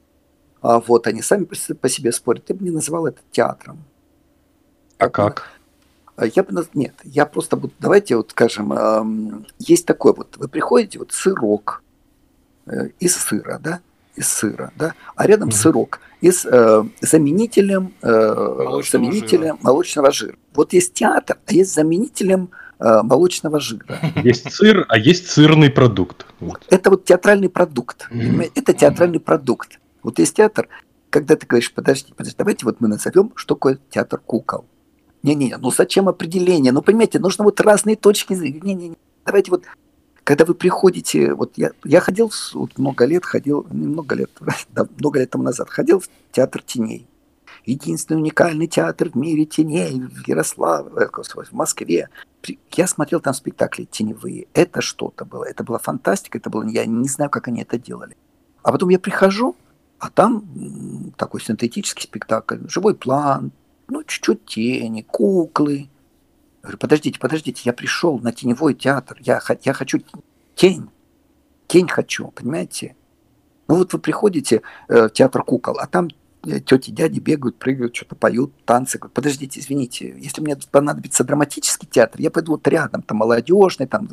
а 0.63 0.81
вот 0.81 1.07
они 1.07 1.21
сами 1.21 1.45
по 1.45 1.89
себе 1.89 2.13
спорят, 2.13 2.49
я 2.49 2.55
бы 2.55 2.65
не 2.65 2.71
называл 2.71 3.07
это 3.07 3.21
театром. 3.31 3.85
А 4.99 5.11
как? 5.11 5.51
Я 6.35 6.43
бы, 6.43 6.67
нет, 6.73 6.95
я 7.05 7.27
просто, 7.27 7.61
давайте 7.79 8.17
вот 8.17 8.31
скажем, 8.31 9.45
есть 9.59 9.85
такое 9.85 10.15
вот, 10.15 10.39
вы 10.39 10.49
приходите, 10.49 10.99
вот 10.99 11.13
сырок 11.13 11.83
э, 12.65 12.89
из 12.99 13.15
сыра, 13.15 13.59
да, 13.59 13.81
из 14.15 14.27
сыра, 14.27 14.73
да, 14.77 14.95
а 15.15 15.27
рядом 15.27 15.51
mm-hmm. 15.51 15.53
сырок 15.53 16.01
из 16.21 16.47
э, 16.47 16.85
заменителем, 17.01 17.95
э, 18.03 18.09
молочного, 18.09 19.05
заменителем 19.05 19.43
жира. 19.43 19.59
молочного 19.63 20.11
жира. 20.11 20.37
Вот 20.55 20.73
есть 20.73 20.95
театр, 20.95 21.39
а 21.47 21.53
есть 21.53 21.75
заменителем 21.75 22.51
э, 22.79 23.03
молочного 23.03 23.61
жира. 23.61 23.99
Есть 24.25 24.53
сыр, 24.53 24.85
а 24.89 24.99
есть 24.99 25.31
сырный 25.31 25.71
продукт. 25.71 26.27
Вот. 26.41 26.65
Это 26.69 26.91
вот 26.91 27.05
театральный 27.05 27.49
продукт. 27.49 28.09
Mm-hmm. 28.11 28.53
Это 28.55 28.73
театральный 28.73 29.19
mm-hmm. 29.19 29.23
продукт. 29.23 29.79
Вот 30.03 30.19
есть 30.19 30.37
театр, 30.37 30.69
когда 31.11 31.37
ты 31.37 31.47
говоришь, 31.47 31.73
подожди, 31.73 32.13
подожди, 32.15 32.37
давайте 32.39 32.65
вот 32.65 32.81
мы 32.81 32.89
назовем, 32.89 33.33
что 33.35 33.55
такое 33.55 33.79
театр 33.91 34.21
кукол. 34.25 34.67
Не-не, 35.23 35.57
ну 35.57 35.71
зачем 35.71 36.09
определение? 36.09 36.73
Ну, 36.73 36.83
понимаете, 36.83 37.19
нужно 37.19 37.45
вот 37.45 37.61
разные 37.61 37.97
точки 37.97 38.35
зрения. 38.35 38.61
Не-не-не, 38.61 38.97
давайте 39.25 39.51
вот 39.51 39.65
когда 40.27 40.45
вы 40.45 40.55
приходите, 40.55 41.35
вот 41.35 41.53
я, 41.55 41.71
я 41.85 42.01
ходил, 42.01 42.33
вот 42.55 42.77
много 42.79 43.05
лет 43.05 43.25
ходил, 43.25 43.65
много 43.71 44.17
лет, 44.17 44.31
да, 44.73 44.85
много 44.99 45.21
лет 45.21 45.31
тому 45.31 45.45
назад, 45.45 45.71
ходил 45.71 46.01
в 46.01 46.09
театр 46.33 46.63
теней. 46.63 47.07
Единственный 47.65 48.19
уникальный 48.19 48.67
театр 48.67 49.11
в 49.11 49.15
мире 49.15 49.45
теней 49.45 50.01
в 50.01 50.27
Ярославле, 50.27 51.09
в 51.09 51.53
Москве. 51.53 52.09
Я 52.73 52.87
смотрел 52.89 53.21
там 53.21 53.35
спектакли 53.35 53.85
теневые. 53.85 54.49
Это 54.53 54.81
что-то 54.81 55.25
было. 55.25 55.45
Это 55.45 55.63
была 55.63 55.79
фантастика, 55.79 56.39
это 56.39 56.51
было, 56.51 56.67
я 56.67 56.87
не 56.87 57.09
знаю, 57.09 57.31
как 57.31 57.47
они 57.47 57.63
это 57.63 57.79
делали. 57.79 58.17
А 58.65 58.73
потом 58.73 58.89
я 58.89 58.99
прихожу, 58.99 59.55
а 60.01 60.11
там 60.11 61.13
такой 61.17 61.41
синтетический 61.41 62.03
спектакль, 62.03 62.67
живой 62.67 62.97
план, 62.97 63.53
ну, 63.87 64.03
чуть-чуть 64.03 64.45
тени, 64.45 65.03
куклы, 65.03 65.89
говорю, 66.67 66.79
подождите, 66.79 67.19
подождите, 67.19 67.63
я 67.65 67.73
пришел 67.73 68.19
на 68.19 68.33
теневой 68.33 68.75
театр, 68.75 69.19
я, 69.21 69.41
я 69.65 69.73
хочу 69.73 69.99
тень, 70.55 70.91
тень 71.67 71.89
хочу, 71.89 72.29
понимаете? 72.29 72.97
Ну 73.69 73.77
вот 73.77 73.93
вы 73.93 73.99
приходите 73.99 74.63
э, 74.89 75.09
в 75.09 75.11
театр 75.11 75.43
кукол, 75.43 75.79
а 75.79 75.87
там 75.87 76.09
э, 76.45 76.61
тети, 76.61 76.91
дяди 76.91 77.19
бегают, 77.19 77.59
прыгают, 77.59 77.97
что-то 77.97 78.15
поют, 78.15 78.53
танцы. 78.65 78.99
Говорю, 78.99 79.13
подождите, 79.15 79.61
извините, 79.61 80.15
если 80.19 80.41
мне 80.41 80.57
понадобится 80.71 81.25
драматический 81.25 81.89
театр, 81.89 82.21
я 82.21 82.31
пойду 82.31 82.53
вот 82.53 82.67
рядом, 82.69 83.03
там 83.03 83.19
молодежный, 83.19 83.87
там. 83.87 84.09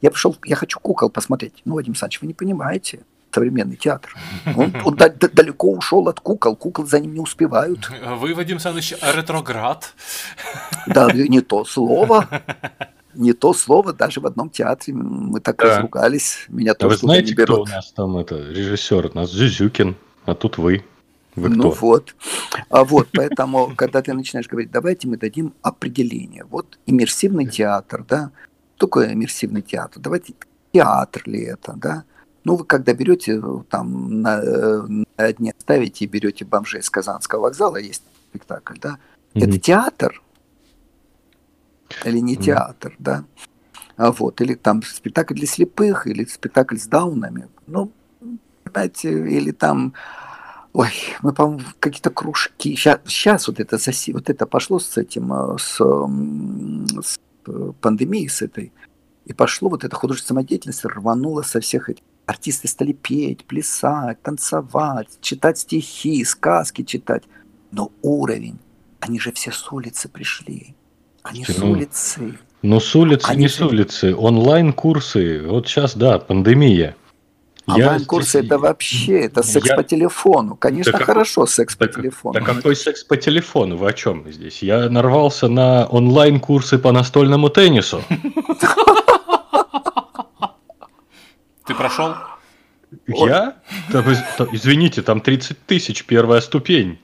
Я 0.00 0.10
пришел, 0.10 0.36
я 0.44 0.54
хочу 0.56 0.78
кукол 0.78 1.10
посмотреть. 1.10 1.62
Ну, 1.64 1.74
Вадим 1.74 1.92
Александрович, 1.92 2.20
вы 2.20 2.28
не 2.28 2.34
понимаете 2.34 3.04
современный 3.32 3.76
театр. 3.76 4.14
Он, 4.56 4.72
он 4.84 4.96
далеко 4.96 5.72
ушел 5.72 6.08
от 6.08 6.20
кукол, 6.20 6.56
кукол 6.56 6.86
за 6.86 7.00
ним 7.00 7.14
не 7.14 7.20
успевают. 7.20 7.90
Вы, 8.18 8.34
Вадим 8.34 8.56
Александрович, 8.56 8.94
ретроград. 9.02 9.94
Да, 10.86 11.10
не 11.12 11.40
то 11.40 11.64
слово. 11.64 12.26
Не 13.14 13.32
то 13.32 13.52
слово, 13.52 13.92
даже 13.92 14.20
в 14.20 14.26
одном 14.26 14.48
театре 14.48 14.94
мы 14.94 15.40
так 15.40 15.56
да. 15.56 15.64
разругались. 15.64 16.46
Меня 16.48 16.72
а 16.72 16.74
тоже 16.74 16.94
вы 16.94 16.96
знаете, 16.98 17.30
не 17.30 17.34
берут. 17.34 17.66
кто 17.66 17.72
у 17.72 17.76
нас 17.76 17.92
там 17.92 18.16
это 18.16 18.36
режиссер? 18.36 19.10
У 19.12 19.16
нас 19.16 19.30
Зюзюкин, 19.30 19.96
а 20.24 20.34
тут 20.34 20.58
вы. 20.58 20.84
Вы 21.34 21.48
ну 21.50 21.70
вот. 21.70 22.14
А 22.70 22.84
вот, 22.84 23.08
поэтому, 23.12 23.72
когда 23.76 24.02
ты 24.02 24.12
начинаешь 24.12 24.48
говорить, 24.48 24.70
давайте 24.70 25.08
мы 25.08 25.16
дадим 25.16 25.54
определение. 25.62 26.44
Вот 26.44 26.78
иммерсивный 26.86 27.46
театр, 27.46 28.04
да, 28.08 28.30
такое 28.76 29.12
иммерсивный 29.12 29.62
театр, 29.62 30.00
давайте 30.00 30.34
театр 30.72 31.22
ли 31.26 31.42
это, 31.42 31.74
да, 31.76 32.04
ну, 32.48 32.56
вы 32.56 32.64
когда 32.64 32.94
берете, 32.94 33.42
э, 33.44 33.62
там, 33.68 34.22
на, 34.22 34.40
э, 34.40 34.80
на 35.18 35.32
дне 35.34 35.52
ставите 35.58 36.06
и 36.06 36.08
берете 36.08 36.46
бомжей 36.46 36.82
с 36.82 36.88
Казанского 36.88 37.42
вокзала, 37.42 37.76
есть 37.76 38.02
спектакль, 38.30 38.78
да, 38.80 38.98
mm-hmm. 39.34 39.44
это 39.44 39.58
театр? 39.58 40.22
Или 42.06 42.20
не 42.20 42.36
mm-hmm. 42.36 42.42
театр, 42.42 42.96
да, 42.98 43.24
а 43.98 44.12
вот, 44.12 44.40
или 44.40 44.54
там 44.54 44.82
спектакль 44.82 45.34
для 45.34 45.46
слепых, 45.46 46.06
или 46.06 46.24
спектакль 46.24 46.78
с 46.78 46.86
даунами, 46.86 47.48
ну, 47.66 47.92
понимаете, 48.64 49.10
или 49.10 49.50
там, 49.50 49.92
ой, 50.72 50.92
мы, 51.20 51.34
по-моему, 51.34 51.64
какие-то 51.80 52.08
кружки, 52.08 52.76
сейчас, 52.76 53.00
сейчас 53.04 53.46
вот 53.48 53.60
это, 53.60 53.76
вот 54.14 54.30
это 54.30 54.46
пошло 54.46 54.78
с 54.78 54.96
этим, 54.96 55.34
э, 55.34 55.58
с, 55.58 55.76
с 57.06 57.18
пандемией, 57.82 58.30
с 58.30 58.40
этой, 58.40 58.72
и 59.26 59.34
пошло 59.34 59.68
вот 59.68 59.84
эта 59.84 59.94
художественная 59.94 60.40
самодеятельность, 60.40 60.86
рванула 60.86 61.42
со 61.42 61.60
всех 61.60 61.90
этих 61.90 62.02
Артисты 62.28 62.68
стали 62.68 62.92
петь, 62.92 63.46
плясать, 63.46 64.20
танцевать, 64.20 65.08
читать 65.22 65.58
стихи, 65.60 66.22
сказки 66.24 66.82
читать. 66.82 67.22
Но 67.70 67.90
уровень, 68.02 68.58
они 69.00 69.18
же 69.18 69.32
все 69.32 69.50
с 69.50 69.72
улицы 69.72 70.10
пришли. 70.10 70.74
Они 71.22 71.42
ну, 71.48 71.54
с 71.54 71.58
улицы. 71.62 72.38
Ну, 72.60 72.80
с 72.80 72.94
улицы, 72.94 73.24
они 73.30 73.44
не 73.44 73.48
же... 73.48 73.54
с 73.54 73.60
улицы. 73.62 74.14
Онлайн-курсы. 74.14 75.40
Вот 75.46 75.68
сейчас, 75.68 75.96
да, 75.96 76.18
пандемия. 76.18 76.96
Онлайн-курсы 77.66 78.40
это 78.40 78.58
вообще, 78.58 79.20
это 79.20 79.42
секс 79.42 79.68
я... 79.68 79.76
по 79.76 79.82
телефону. 79.82 80.54
Конечно, 80.54 80.92
так, 80.92 81.04
хорошо 81.04 81.46
секс 81.46 81.76
так, 81.76 81.88
по 81.88 82.00
телефону. 82.00 82.34
Да 82.34 82.44
какой 82.44 82.76
секс 82.76 83.04
по 83.04 83.16
телефону? 83.16 83.78
Вы 83.78 83.88
о 83.88 83.92
чем 83.94 84.30
здесь? 84.30 84.62
Я 84.62 84.90
нарвался 84.90 85.48
на 85.48 85.86
онлайн-курсы 85.86 86.78
по 86.78 86.92
настольному 86.92 87.48
теннису. 87.48 88.02
Ты 91.68 91.74
прошел? 91.74 92.14
Я? 93.06 93.58
Там, 93.92 94.04
извините, 94.52 95.02
там 95.02 95.20
30 95.20 95.66
тысяч, 95.66 96.06
первая 96.06 96.40
ступень. 96.40 96.98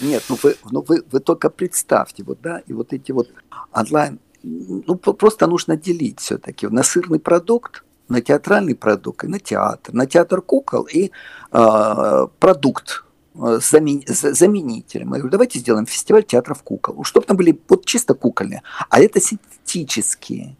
Нет, 0.00 0.22
ну 0.28 0.38
вы, 0.40 0.56
ну 0.70 0.84
вы, 0.86 1.02
вы 1.10 1.20
только 1.20 1.50
представьте, 1.50 2.22
вот, 2.22 2.40
да, 2.40 2.62
и 2.68 2.72
вот 2.72 2.92
эти 2.92 3.10
вот 3.10 3.28
онлайн, 3.72 4.20
ну 4.44 4.94
просто 4.94 5.48
нужно 5.48 5.76
делить 5.76 6.20
все-таки 6.20 6.68
на 6.68 6.84
сырный 6.84 7.18
продукт, 7.18 7.82
на 8.08 8.20
театральный 8.20 8.76
продукт, 8.76 9.24
и 9.24 9.26
на 9.26 9.40
театр, 9.40 9.92
на 9.92 10.06
театр 10.06 10.40
кукол 10.40 10.84
и 10.84 11.10
э, 11.50 12.26
продукт 12.38 13.04
замен, 13.34 14.02
заменителем. 14.06 15.08
Я 15.14 15.18
говорю, 15.18 15.30
давайте 15.30 15.58
сделаем 15.58 15.86
фестиваль 15.86 16.22
театров 16.22 16.62
кукол, 16.62 17.02
чтобы 17.02 17.26
там 17.26 17.36
были 17.36 17.58
вот 17.68 17.84
чисто 17.84 18.14
кукольные, 18.14 18.62
а 18.88 19.00
это 19.00 19.20
синтетические. 19.20 20.56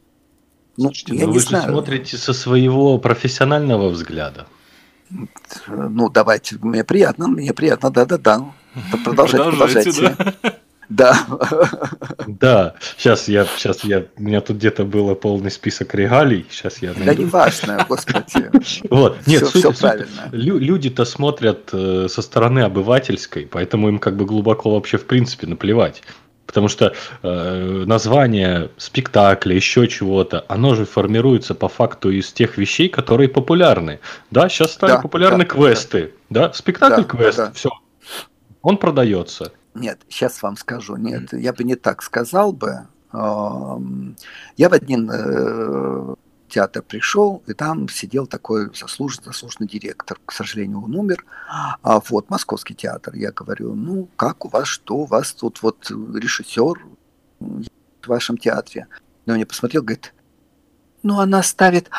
Ну, 0.78 0.84
Слушайте, 0.84 1.16
я 1.16 1.26
ну 1.26 1.32
не 1.32 1.38
вы 1.38 1.40
знаю. 1.40 1.64
же 1.64 1.70
смотрите 1.72 2.16
со 2.16 2.32
своего 2.32 2.98
профессионального 2.98 3.88
взгляда. 3.88 4.46
Ну, 5.66 6.08
давайте, 6.08 6.56
мне 6.62 6.84
приятно, 6.84 7.26
мне 7.26 7.52
приятно, 7.52 7.90
да-да-да. 7.90 8.44
Продолжайте, 9.04 9.50
продолжайте. 9.50 10.16
Да. 10.88 11.18
Да, 12.26 12.74
сейчас 12.96 13.28
я, 13.28 13.44
сейчас 13.44 13.84
я, 13.84 14.06
у 14.16 14.22
меня 14.22 14.40
тут 14.40 14.56
где-то 14.56 14.84
было 14.84 15.14
полный 15.14 15.50
список 15.50 15.94
регалий, 15.94 16.46
сейчас 16.48 16.78
я 16.78 16.90
найду. 16.94 17.04
Да 17.04 17.14
не 17.14 17.24
важно, 17.24 17.84
господи. 17.88 18.50
Вот, 18.88 19.18
нет, 19.26 19.42
все, 19.48 19.60
суть, 19.60 19.74
все 19.76 19.82
правильно. 19.82 20.28
люди-то 20.32 21.04
смотрят 21.04 21.68
э, 21.72 22.06
со 22.08 22.22
стороны 22.22 22.60
обывательской, 22.60 23.46
поэтому 23.46 23.88
им 23.88 23.98
как 23.98 24.16
бы 24.16 24.24
глубоко 24.24 24.70
вообще 24.70 24.96
в 24.96 25.06
принципе 25.06 25.46
наплевать. 25.46 26.02
Потому 26.48 26.68
что 26.68 26.94
э, 27.22 27.84
название 27.86 28.70
спектакля, 28.78 29.54
еще 29.54 29.86
чего-то, 29.86 30.46
оно 30.48 30.74
же 30.74 30.86
формируется 30.86 31.54
по 31.54 31.68
факту 31.68 32.10
из 32.10 32.32
тех 32.32 32.56
вещей, 32.56 32.88
которые 32.88 33.28
популярны. 33.28 34.00
Да, 34.30 34.48
сейчас 34.48 34.72
стали 34.72 34.92
да, 34.92 34.98
популярны 35.02 35.44
да, 35.44 35.50
квесты. 35.50 36.14
Да, 36.30 36.48
да? 36.48 36.52
спектакль 36.54 37.02
да, 37.02 37.04
квест, 37.04 37.36
да. 37.36 37.52
все. 37.52 37.68
Он 38.62 38.78
продается. 38.78 39.52
Нет, 39.74 40.00
сейчас 40.08 40.42
вам 40.42 40.56
скажу. 40.56 40.96
Нет, 40.96 41.34
я 41.34 41.52
бы 41.52 41.64
не 41.64 41.74
так 41.74 42.02
сказал 42.02 42.54
бы. 42.54 42.86
Я 43.12 44.68
в 44.68 44.72
один 44.72 45.10
э, 45.12 46.14
театр 46.48 46.82
пришел, 46.82 47.42
и 47.46 47.52
там 47.52 47.88
сидел 47.88 48.26
такой 48.26 48.74
заслуженный, 48.74 49.26
заслуженный 49.26 49.68
директор. 49.68 50.18
К 50.24 50.32
сожалению, 50.32 50.82
он 50.82 50.94
умер. 50.94 51.24
А 51.48 52.00
вот 52.08 52.30
Московский 52.30 52.74
театр. 52.74 53.14
Я 53.14 53.32
говорю, 53.32 53.74
ну, 53.74 54.08
как 54.16 54.44
у 54.44 54.48
вас, 54.48 54.66
что 54.66 54.96
у 54.96 55.04
вас 55.04 55.32
тут 55.32 55.62
вот 55.62 55.90
режиссер 55.90 56.86
в 57.40 58.06
вашем 58.06 58.38
театре? 58.38 58.86
Но 59.26 59.32
он 59.32 59.36
мне 59.36 59.46
посмотрел, 59.46 59.82
говорит, 59.82 60.14
ну, 61.02 61.20
она 61.20 61.42
ставит 61.42 61.90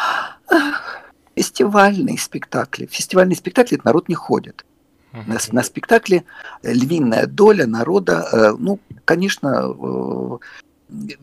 фестивальные 1.35 2.17
спектакли. 2.17 2.85
Фестивальные 2.87 3.37
спектакли 3.37 3.77
это 3.77 3.87
народ 3.87 4.09
не 4.09 4.15
ходит. 4.15 4.65
На, 5.11 5.37
на 5.51 5.63
спектакле 5.63 6.25
львиная 6.61 7.25
доля 7.25 7.65
народа, 7.65 8.27
э, 8.31 8.51
ну, 8.59 8.79
конечно, 9.05 9.65
э, 9.67 10.37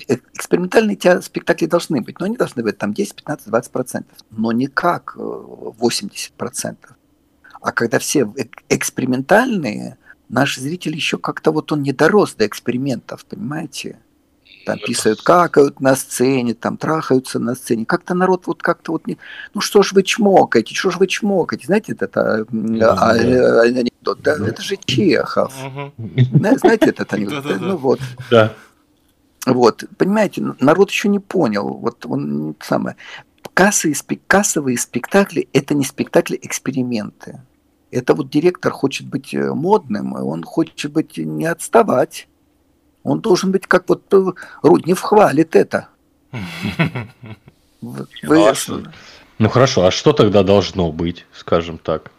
экспериментальные 0.08 0.96
те 0.96 1.20
спектакли 1.20 1.66
должны 1.66 2.00
быть, 2.00 2.18
но 2.20 2.26
они 2.26 2.36
должны 2.36 2.62
быть 2.62 2.78
там 2.78 2.94
10, 2.94 3.16
15, 3.16 3.48
20 3.48 3.72
процентов, 3.72 4.18
но 4.30 4.52
не 4.52 4.66
как 4.66 5.14
80 5.16 6.30
э, 6.30 6.32
процентов. 6.36 6.92
А 7.60 7.72
когда 7.72 7.98
все 7.98 8.32
экспериментальные, 8.68 9.98
наш 10.28 10.56
зритель 10.56 10.94
еще 10.94 11.18
как-то 11.18 11.52
вот 11.52 11.72
он 11.72 11.82
не 11.82 11.92
дорос 11.92 12.34
до 12.34 12.46
экспериментов, 12.46 13.24
понимаете? 13.24 13.98
там 14.66 14.78
писают, 14.78 15.22
какают 15.22 15.80
на 15.80 15.94
сцене, 15.94 16.52
там 16.54 16.76
трахаются 16.76 17.38
на 17.38 17.54
сцене. 17.54 17.86
Как-то 17.86 18.14
народ 18.14 18.46
вот 18.46 18.62
как-то 18.62 18.92
вот 18.92 19.06
не... 19.06 19.16
Ну 19.54 19.60
что 19.60 19.82
ж 19.82 19.92
вы 19.92 20.02
чмокаете, 20.02 20.74
что 20.74 20.90
ж 20.90 20.96
вы 20.96 21.06
чмокаете? 21.06 21.66
Знаете, 21.66 21.96
это 21.98 22.20
а, 22.20 22.44
а, 22.50 23.10
анекдот, 23.62 24.20
да? 24.22 24.36
Это 24.44 24.60
же 24.60 24.76
Чехов. 24.84 25.54
Знаете 26.32 26.86
этот 26.86 27.12
анекдот? 27.14 27.44
Ну 27.60 27.76
вот. 27.76 28.00
Да. 28.30 28.52
Вот, 29.46 29.84
понимаете, 29.96 30.42
народ 30.60 30.90
еще 30.90 31.08
не 31.08 31.20
понял. 31.20 31.68
Вот 31.68 32.04
он 32.04 32.56
самое. 32.60 32.96
Кассовые, 33.54 33.96
кассовые 34.26 34.76
спектакли– 34.76 35.48
это 35.52 35.74
не 35.74 35.84
спектакли-эксперименты. 35.84 37.40
Это 37.92 38.14
вот 38.14 38.28
директор 38.28 38.72
хочет 38.72 39.06
быть 39.06 39.32
э, 39.32 39.54
модным, 39.54 40.14
он 40.14 40.42
хочет 40.42 40.92
быть 40.92 41.16
не 41.16 41.46
отставать. 41.46 42.28
Он 43.04 43.20
должен 43.20 43.52
быть 43.52 43.68
как 43.68 43.88
вот 43.88 44.12
э, 44.12 44.32
Руднев 44.62 45.00
хвалит 45.00 45.54
это. 45.54 45.88
Вы... 47.80 48.06
Ну, 48.24 48.46
а 48.48 48.54
ну 49.38 49.48
хорошо, 49.48 49.86
а 49.86 49.92
что 49.92 50.12
тогда 50.12 50.42
должно 50.42 50.90
быть, 50.90 51.24
скажем 51.32 51.78
так? 51.78 52.10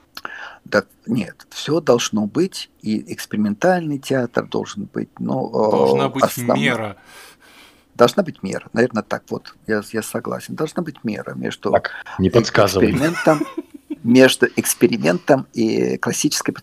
Да, 0.70 0.84
нет, 1.06 1.48
все 1.50 1.80
должно 1.80 2.26
быть, 2.26 2.70
и 2.82 3.14
экспериментальный 3.14 4.00
театр 4.00 4.46
должен 4.46 4.86
быть, 4.86 5.10
но... 5.20 5.50
Э, 5.50 5.72
Должна 5.72 6.10
быть 6.10 6.24
основной... 6.24 6.66
мера. 6.66 6.98
Должна 7.96 8.24
быть 8.24 8.44
мера, 8.44 8.68
наверное, 8.74 9.04
так 9.04 9.24
вот, 9.30 9.56
я, 9.66 9.82
я 9.92 10.04
согласен. 10.04 10.56
Должна 10.56 10.84
быть 10.84 11.04
мера 11.04 11.34
между 11.34 11.72
так, 11.72 11.92
не 12.20 12.30
экспериментом 12.30 13.42
между 14.04 14.48
экспериментом 14.56 15.48
и 15.54 15.98
классической... 15.98 16.56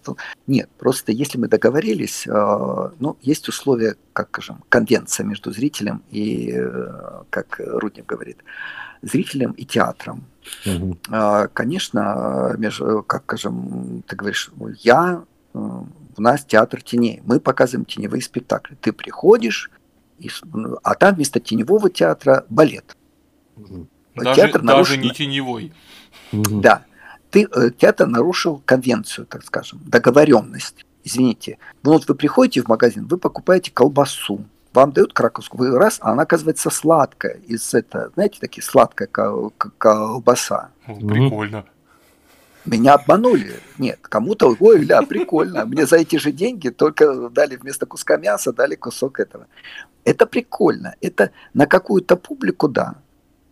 Нет, 0.47 0.71
просто 0.79 1.13
если 1.13 1.39
мы 1.39 1.49
договорились, 1.49 2.27
э, 2.27 2.91
ну, 2.99 3.17
есть 3.21 3.49
условия, 3.49 3.97
как 4.13 4.29
скажем, 4.29 4.65
конвенция 4.69 5.25
между 5.25 5.53
зрителем 5.53 6.03
и, 6.11 6.53
э, 6.55 7.23
как 7.31 7.61
Руднев 7.65 8.07
говорит, 8.07 8.39
зрителем 9.05 9.53
и 9.53 9.65
театром. 9.65 10.25
Угу. 10.67 10.99
Конечно, 11.53 12.55
между, 12.59 13.03
как 13.03 13.23
скажем, 13.25 14.03
ты 14.07 14.17
говоришь, 14.17 14.51
я, 14.81 15.25
э, 15.55 15.59
у 15.59 16.23
нас 16.23 16.45
театр 16.45 16.83
теней, 16.83 17.23
мы 17.25 17.41
показываем 17.41 17.87
теневые 17.87 18.23
спектакли. 18.23 18.77
Ты 18.81 18.93
приходишь, 18.93 19.71
и, 20.19 20.31
а 20.83 20.95
там 20.95 21.15
вместо 21.15 21.41
теневого 21.41 21.89
театра 21.89 22.45
балет. 22.51 22.97
Угу. 23.57 23.87
Даже, 24.17 24.41
театр 24.41 24.63
нарушен... 24.63 24.97
даже 24.97 25.09
не 25.09 25.11
теневой. 25.11 25.73
Да 26.33 26.85
ты, 27.35 27.49
э, 27.53 27.71
театр 27.77 28.07
нарушил 28.07 28.63
конвенцию, 28.65 29.27
так 29.27 29.45
скажем, 29.45 29.81
договоренность. 29.85 30.87
Извините, 31.03 31.59
ну 31.83 31.95
вот 31.95 32.07
вы 32.07 32.15
приходите 32.15 32.63
в 32.63 32.69
магазин, 32.69 33.09
вы 33.09 33.19
покупаете 33.19 33.73
колбасу, 33.73 34.45
вам 34.75 34.93
дают 34.93 35.13
краковскую, 35.13 35.73
вы 35.73 35.79
раз, 35.79 35.99
а 36.01 36.13
она 36.13 36.25
оказывается 36.25 36.71
сладкая, 36.71 37.39
из 37.47 37.75
это, 37.75 38.11
знаете, 38.15 38.39
такие 38.41 38.63
сладкая 38.63 39.09
колбаса. 39.09 40.71
Прикольно. 40.87 41.65
Меня 42.65 42.95
обманули. 42.95 43.61
Нет, 43.79 43.99
кому-то, 44.03 44.57
ой, 44.59 44.85
ля, 44.85 45.03
прикольно. 45.03 45.67
Мне 45.67 45.87
за 45.87 45.97
эти 45.97 46.17
же 46.17 46.33
деньги 46.33 46.71
только 46.71 47.29
дали 47.29 47.57
вместо 47.57 47.87
куска 47.87 48.17
мяса, 48.17 48.53
дали 48.53 48.75
кусок 48.75 49.21
этого. 49.21 49.47
Это 50.05 50.27
прикольно. 50.27 50.95
Это 51.01 51.31
на 51.53 51.67
какую-то 51.67 52.17
публику, 52.17 52.69
да 52.69 52.95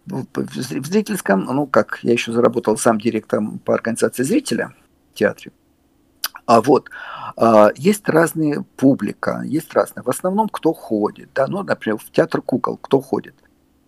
в 0.06 0.54
зрительском, 0.54 1.44
ну 1.44 1.66
как, 1.66 2.00
я 2.02 2.12
еще 2.12 2.32
заработал 2.32 2.76
сам 2.76 3.00
директором 3.00 3.58
по 3.58 3.74
организации 3.74 4.22
зрителя 4.22 4.74
в 5.12 5.18
театре. 5.18 5.52
А 6.46 6.60
вот 6.60 6.90
а, 7.36 7.70
есть 7.76 8.08
разные 8.08 8.64
публика, 8.76 9.42
есть 9.44 9.72
разные. 9.72 10.02
В 10.02 10.08
основном 10.08 10.48
кто 10.48 10.72
ходит, 10.72 11.30
да, 11.34 11.46
ну, 11.46 11.62
например, 11.62 11.98
в 11.98 12.10
театр 12.10 12.42
кукол 12.42 12.76
кто 12.76 13.00
ходит. 13.00 13.34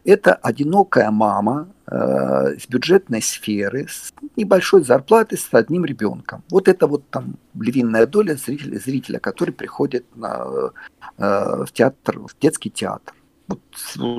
Это 0.05 0.35
одинокая 0.35 1.11
мама 1.11 1.67
э, 1.87 2.59
с 2.59 2.69
бюджетной 2.69 3.23
сферы, 3.23 3.87
с 3.89 4.13
небольшой 4.37 4.85
зарплатой, 4.85 5.39
с 5.39 5.49
одним 5.53 5.87
ребенком. 5.87 6.43
Вот 6.51 6.69
это 6.69 6.87
вот 6.87 7.09
там 7.09 7.37
львиная 7.59 8.07
доля 8.07 8.35
зрителя, 8.35 8.79
зрителя 8.79 9.19
который 9.19 9.53
приходит 9.53 10.05
на, 10.15 10.73
э, 11.17 11.65
в 11.65 11.73
театр, 11.73 12.19
в 12.19 12.39
детский 12.39 12.69
театр 12.69 13.15
вот, 13.47 13.61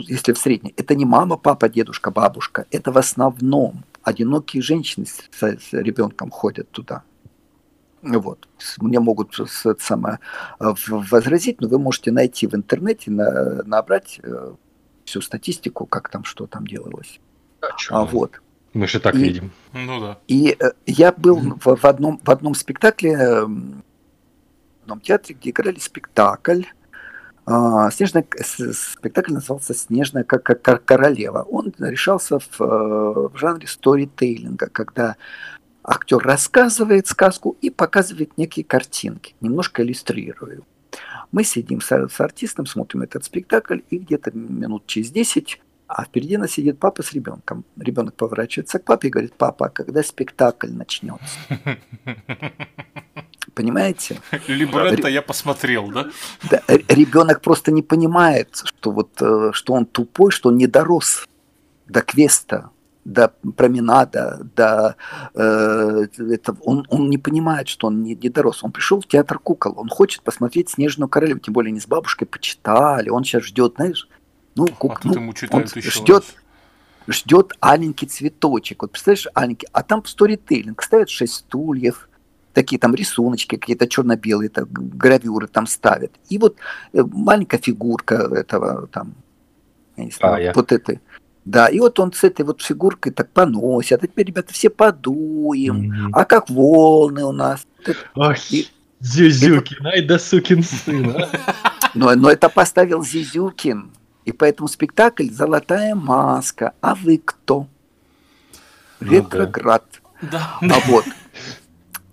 если 0.07 0.33
в 0.33 0.37
среднем, 0.37 0.73
это 0.77 0.95
не 0.95 1.05
мама, 1.05 1.37
папа, 1.37 1.69
дедушка, 1.69 2.11
бабушка, 2.11 2.65
это 2.71 2.91
в 2.91 2.97
основном 2.97 3.83
одинокие 4.03 4.61
женщины 4.61 5.05
с, 5.05 5.41
с 5.41 5.73
ребенком 5.73 6.29
ходят 6.29 6.69
туда. 6.71 7.03
Вот. 8.05 8.47
Мне 8.77 8.99
могут 8.99 9.35
самое, 9.79 10.19
э, 10.59 10.73
возразить, 10.87 11.61
но 11.61 11.67
вы 11.67 11.79
можете 11.79 12.11
найти 12.11 12.47
в 12.47 12.55
интернете, 12.55 13.11
на, 13.11 13.63
набрать 13.63 14.19
э, 14.23 14.53
всю 15.05 15.21
статистику, 15.21 15.85
как 15.85 16.09
там, 16.09 16.23
что 16.23 16.45
там 16.47 16.67
делалось. 16.67 17.19
А, 17.61 17.67
а 17.89 18.05
вот. 18.05 18.41
Мы 18.73 18.87
же 18.87 18.99
так 18.99 19.15
и, 19.15 19.19
видим. 19.19 19.51
Ну 19.73 19.99
да. 19.99 20.19
И 20.27 20.55
э, 20.59 20.71
я 20.85 21.11
был 21.11 21.57
в, 21.63 21.75
в, 21.75 21.85
одном, 21.85 22.19
в 22.23 22.29
одном 22.29 22.55
спектакле, 22.55 23.17
в 23.17 24.83
одном 24.83 24.99
театре, 25.01 25.35
где 25.39 25.49
играли 25.49 25.79
спектакль 25.79 26.63
а, 27.47 27.91
Снежная, 27.91 28.25
спектакль 28.73 29.33
назывался 29.33 29.75
«Снежная 29.75 30.23
королева». 30.23 31.43
Он 31.43 31.71
решался 31.77 32.39
в, 32.39 32.59
э, 32.59 33.29
в 33.29 33.37
жанре 33.37 33.67
сторитейлинга, 33.67 34.67
когда 34.67 35.15
актер 35.85 36.17
рассказывает 36.17 37.07
сказку 37.07 37.57
и 37.61 37.69
показывает 37.69 38.37
некие 38.37 38.65
картинки, 38.65 39.35
немножко 39.41 39.83
иллюстрируя. 39.83 40.61
Мы 41.31 41.43
сидим 41.43 41.81
с, 41.81 41.91
с 41.91 42.19
артистом, 42.19 42.65
смотрим 42.65 43.03
этот 43.03 43.25
спектакль, 43.25 43.79
и 43.89 43.97
где-то 43.97 44.31
минут 44.31 44.85
через 44.87 45.11
10 45.11 45.59
а 45.87 46.03
впереди 46.03 46.35
нас 46.37 46.51
сидит 46.51 46.79
папа 46.79 47.03
с 47.03 47.13
ребенком. 47.13 47.63
Ребенок 47.77 48.15
поворачивается 48.15 48.79
к 48.79 48.85
папе 48.85 49.09
и 49.09 49.11
говорит, 49.11 49.35
папа, 49.37 49.67
а 49.67 49.69
когда 49.69 50.01
спектакль 50.01 50.71
начнется? 50.71 51.37
Понимаете? 53.53 54.19
Либретто 54.47 55.07
я 55.07 55.21
посмотрел, 55.21 55.89
да? 55.89 56.09
да? 56.49 56.63
Ребенок 56.67 57.41
просто 57.41 57.71
не 57.71 57.83
понимает, 57.83 58.61
что 58.65 58.91
вот 58.91 59.11
э, 59.21 59.51
что 59.53 59.73
он 59.73 59.85
тупой, 59.85 60.31
что 60.31 60.49
он 60.49 60.57
не 60.57 60.67
дорос 60.67 61.27
до 61.87 62.01
квеста, 62.01 62.71
до 63.05 63.29
променада, 63.55 64.41
до 64.55 64.95
э, 65.35 66.07
это, 66.17 66.57
он, 66.61 66.85
он 66.89 67.09
не 67.09 67.17
понимает, 67.17 67.67
что 67.67 67.87
он 67.87 68.03
не, 68.03 68.15
не 68.15 68.29
дорос. 68.29 68.63
Он 68.63 68.71
пришел 68.71 68.99
в 68.99 69.07
театр 69.07 69.39
кукол, 69.39 69.75
он 69.77 69.89
хочет 69.89 70.23
посмотреть 70.23 70.69
Снежную 70.69 71.07
королеву, 71.07 71.39
тем 71.39 71.53
более 71.53 71.71
не 71.71 71.79
с 71.79 71.87
бабушкой 71.87 72.27
почитали, 72.27 73.09
он 73.09 73.23
сейчас 73.23 73.43
ждет, 73.43 73.75
знаешь, 73.75 74.09
ну, 74.55 74.65
кук, 74.67 75.01
а 75.03 75.07
ну 75.07 75.13
ему 75.13 75.33
он 75.51 75.67
ждет, 75.67 76.23
ждет 77.07 77.53
аленький 77.59 78.07
цветочек. 78.07 78.81
Вот 78.81 78.91
представляешь, 78.91 79.27
аленький, 79.33 79.67
а 79.71 79.83
там 79.83 80.03
сторителлинг, 80.05 80.81
ставят 80.81 81.09
шесть 81.09 81.33
стульев, 81.35 82.09
такие 82.53 82.79
там 82.79 82.95
рисуночки, 82.95 83.57
какие-то 83.57 83.87
черно-белые 83.87 84.49
так, 84.49 84.71
гравюры 84.71 85.47
там 85.47 85.67
ставят. 85.67 86.11
И 86.29 86.37
вот 86.37 86.57
э, 86.93 87.03
маленькая 87.03 87.59
фигурка 87.59 88.15
этого 88.15 88.87
там, 88.87 89.13
я 89.97 90.05
не 90.05 90.11
знаю, 90.11 90.35
а, 90.35 90.39
я... 90.39 90.53
вот 90.53 90.71
этой. 90.71 91.01
Да, 91.45 91.67
и 91.67 91.79
вот 91.79 91.99
он 91.99 92.11
с 92.11 92.23
этой 92.23 92.43
вот 92.43 92.61
фигуркой 92.61 93.11
так 93.11 93.29
поносит. 93.29 94.03
А 94.03 94.07
теперь, 94.07 94.25
ребята, 94.27 94.51
все 94.51 94.71
подуем. 94.71 95.91
Mm-hmm. 95.91 96.09
А 96.13 96.25
как 96.25 96.49
волны 96.49 97.23
у 97.23 97.31
нас. 97.31 97.65
Ой, 98.15 98.35
и... 98.49 98.67
Зюзюкин, 98.99 99.85
ай 99.85 100.01
да 100.01 100.17
сукин 100.17 100.63
сын. 100.63 101.15
А. 101.15 101.29
Но, 101.93 102.13
но 102.13 102.29
это 102.29 102.49
поставил 102.49 103.03
Зизюкин. 103.03 103.91
И 104.25 104.31
поэтому 104.33 104.67
спектакль 104.67 105.29
«Золотая 105.29 105.95
маска». 105.95 106.73
А 106.81 106.93
вы 106.93 107.21
кто? 107.23 107.67
Ну, 108.99 109.11
Ретроград. 109.11 109.85
Да. 110.21 110.57
А 110.61 110.79
вот. 110.87 111.05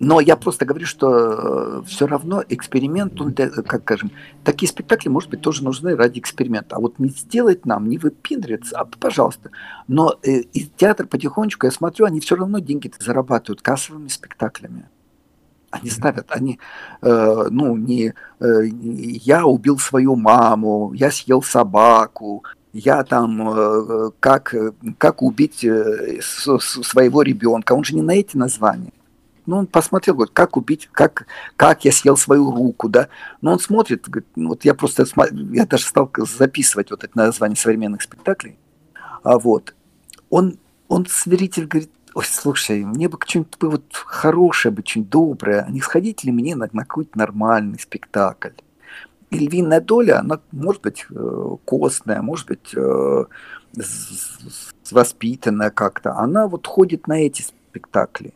Но 0.04 0.18
я 0.18 0.34
просто 0.34 0.64
говорю, 0.64 0.84
что 0.84 1.12
э, 1.12 1.82
все 1.86 2.08
равно 2.08 2.42
эксперимент, 2.48 3.20
он, 3.20 3.32
как 3.32 3.82
скажем, 3.82 4.10
такие 4.42 4.68
спектакли, 4.68 5.08
может 5.08 5.30
быть, 5.30 5.42
тоже 5.42 5.62
нужны 5.62 5.94
ради 5.94 6.18
эксперимента. 6.18 6.74
А 6.74 6.80
вот 6.80 6.98
не 6.98 7.08
сделать 7.10 7.66
нам, 7.66 7.88
не 7.88 7.98
выпендриться, 7.98 8.76
а 8.76 8.84
пожалуйста. 8.84 9.52
Но 9.86 10.18
э, 10.24 10.40
и 10.40 10.66
театр 10.66 11.06
потихонечку, 11.06 11.66
я 11.66 11.70
смотрю, 11.70 12.06
они 12.06 12.18
все 12.18 12.34
равно 12.34 12.58
деньги 12.58 12.90
зарабатывают 12.98 13.62
кассовыми 13.62 14.08
спектаклями. 14.08 14.88
Они 15.70 15.88
ставят, 15.88 16.26
они, 16.30 16.58
э, 17.00 17.46
ну, 17.50 17.76
не 17.76 18.12
э, 18.40 18.64
я 18.66 19.46
убил 19.46 19.78
свою 19.78 20.16
маму, 20.16 20.92
я 20.94 21.12
съел 21.12 21.42
собаку, 21.42 22.42
я 22.72 23.04
там, 23.04 23.48
э, 23.48 24.10
как, 24.18 24.52
как 24.98 25.22
убить 25.22 25.60
своего 25.60 27.22
ребенка. 27.22 27.74
Он 27.74 27.84
же 27.84 27.94
не 27.94 28.02
на 28.02 28.16
эти 28.16 28.36
названия. 28.36 28.92
Ну, 29.52 29.58
он 29.58 29.66
посмотрел, 29.66 30.14
говорит, 30.14 30.32
как 30.32 30.56
убить, 30.56 30.88
как, 30.92 31.26
как 31.56 31.84
я 31.84 31.92
съел 31.92 32.16
свою 32.16 32.50
руку, 32.52 32.88
да. 32.88 33.08
Но 33.42 33.52
он 33.52 33.60
смотрит, 33.60 34.08
говорит, 34.08 34.26
ну, 34.34 34.48
вот 34.48 34.64
я 34.64 34.72
просто, 34.72 35.04
я 35.52 35.66
даже 35.66 35.84
стал 35.84 36.10
записывать 36.16 36.90
вот 36.90 37.04
это 37.04 37.14
название 37.14 37.58
современных 37.58 38.00
спектаклей. 38.00 38.56
А 39.22 39.38
вот, 39.38 39.74
он, 40.30 40.58
он 40.88 41.06
зритель 41.26 41.66
говорит, 41.66 41.90
ой, 42.14 42.24
слушай, 42.24 42.82
мне 42.82 43.10
бы 43.10 43.18
что-нибудь 43.26 43.58
бы 43.58 43.70
вот 43.72 43.84
хорошее 43.92 44.72
бы, 44.72 44.82
что-нибудь 44.86 45.10
доброе, 45.10 45.66
а 45.68 45.70
не 45.70 45.82
сходить 45.82 46.24
ли 46.24 46.32
мне 46.32 46.56
на, 46.56 46.70
на 46.72 46.86
какой-то 46.86 47.18
нормальный 47.18 47.78
спектакль? 47.78 48.52
И 49.28 49.38
львиная 49.38 49.82
доля, 49.82 50.20
она 50.20 50.40
может 50.50 50.80
быть 50.80 51.04
э, 51.10 51.56
костная, 51.66 52.22
может 52.22 52.46
быть 52.48 52.74
э, 52.74 53.24
воспитанная 54.90 55.68
как-то, 55.68 56.16
она 56.16 56.48
вот 56.48 56.66
ходит 56.66 57.06
на 57.06 57.20
эти 57.20 57.42
спектакли 57.42 58.32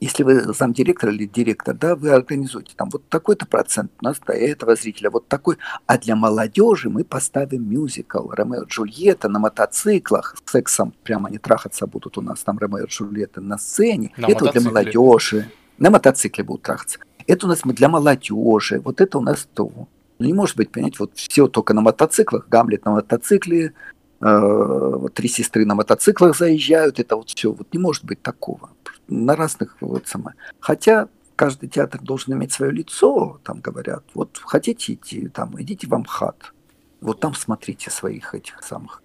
если 0.00 0.22
вы 0.22 0.52
замдиректор 0.52 1.10
или 1.10 1.26
директор, 1.26 1.74
да, 1.74 1.96
вы 1.96 2.10
организуете 2.10 2.74
там 2.76 2.90
вот 2.90 3.08
такой-то 3.08 3.46
процент 3.46 3.90
у 4.00 4.04
нас 4.04 4.18
до 4.26 4.32
этого 4.32 4.76
зрителя, 4.76 5.10
вот 5.10 5.28
такой. 5.28 5.56
А 5.86 5.98
для 5.98 6.16
молодежи 6.16 6.90
мы 6.90 7.04
поставим 7.04 7.68
мюзикл 7.68 8.28
Ромео 8.30 8.62
и 8.62 8.66
Джульетта 8.66 9.28
на 9.28 9.38
мотоциклах. 9.38 10.36
С 10.44 10.50
сексом 10.50 10.94
прямо 11.02 11.30
не 11.30 11.38
трахаться 11.38 11.86
будут 11.86 12.18
у 12.18 12.20
нас 12.20 12.42
там 12.42 12.58
Ромео 12.58 12.84
и 12.84 12.88
Джульетта 12.88 13.40
на 13.40 13.58
сцене. 13.58 14.12
На 14.16 14.26
это 14.26 14.44
мотоцикле. 14.44 14.60
для 14.60 14.70
молодежи. 14.70 15.50
На 15.78 15.90
мотоцикле 15.90 16.44
будут 16.44 16.62
трахаться. 16.62 16.98
Это 17.26 17.46
у 17.46 17.48
нас 17.48 17.64
мы 17.64 17.72
для 17.72 17.88
молодежи. 17.88 18.80
Вот 18.80 19.00
это 19.00 19.18
у 19.18 19.20
нас 19.20 19.48
то. 19.54 19.88
Ну, 20.18 20.26
не 20.26 20.32
может 20.32 20.56
быть, 20.56 20.70
понимаете, 20.70 20.98
вот 21.00 21.12
все 21.14 21.46
только 21.46 21.74
на 21.74 21.82
мотоциклах, 21.82 22.48
Гамлет 22.48 22.86
на 22.86 22.92
мотоцикле, 22.92 23.74
э, 24.20 25.08
три 25.12 25.28
сестры 25.28 25.66
на 25.66 25.74
мотоциклах 25.74 26.36
заезжают, 26.36 26.98
это 26.98 27.16
вот 27.16 27.28
все. 27.28 27.52
Вот 27.52 27.72
не 27.72 27.78
может 27.78 28.04
быть 28.04 28.22
такого 28.22 28.70
на 29.08 29.36
разных 29.36 29.76
вот 29.80 30.06
самое. 30.06 30.36
Хотя 30.60 31.08
каждый 31.36 31.68
театр 31.68 32.00
должен 32.00 32.34
иметь 32.34 32.52
свое 32.52 32.72
лицо, 32.72 33.40
там 33.44 33.60
говорят, 33.60 34.04
вот 34.14 34.40
хотите 34.42 34.94
идти, 34.94 35.28
там, 35.28 35.60
идите 35.60 35.86
в 35.86 35.94
Амхат, 35.94 36.52
вот 37.00 37.20
там 37.20 37.34
смотрите 37.34 37.90
своих 37.90 38.34
этих 38.34 38.62
самых 38.62 39.02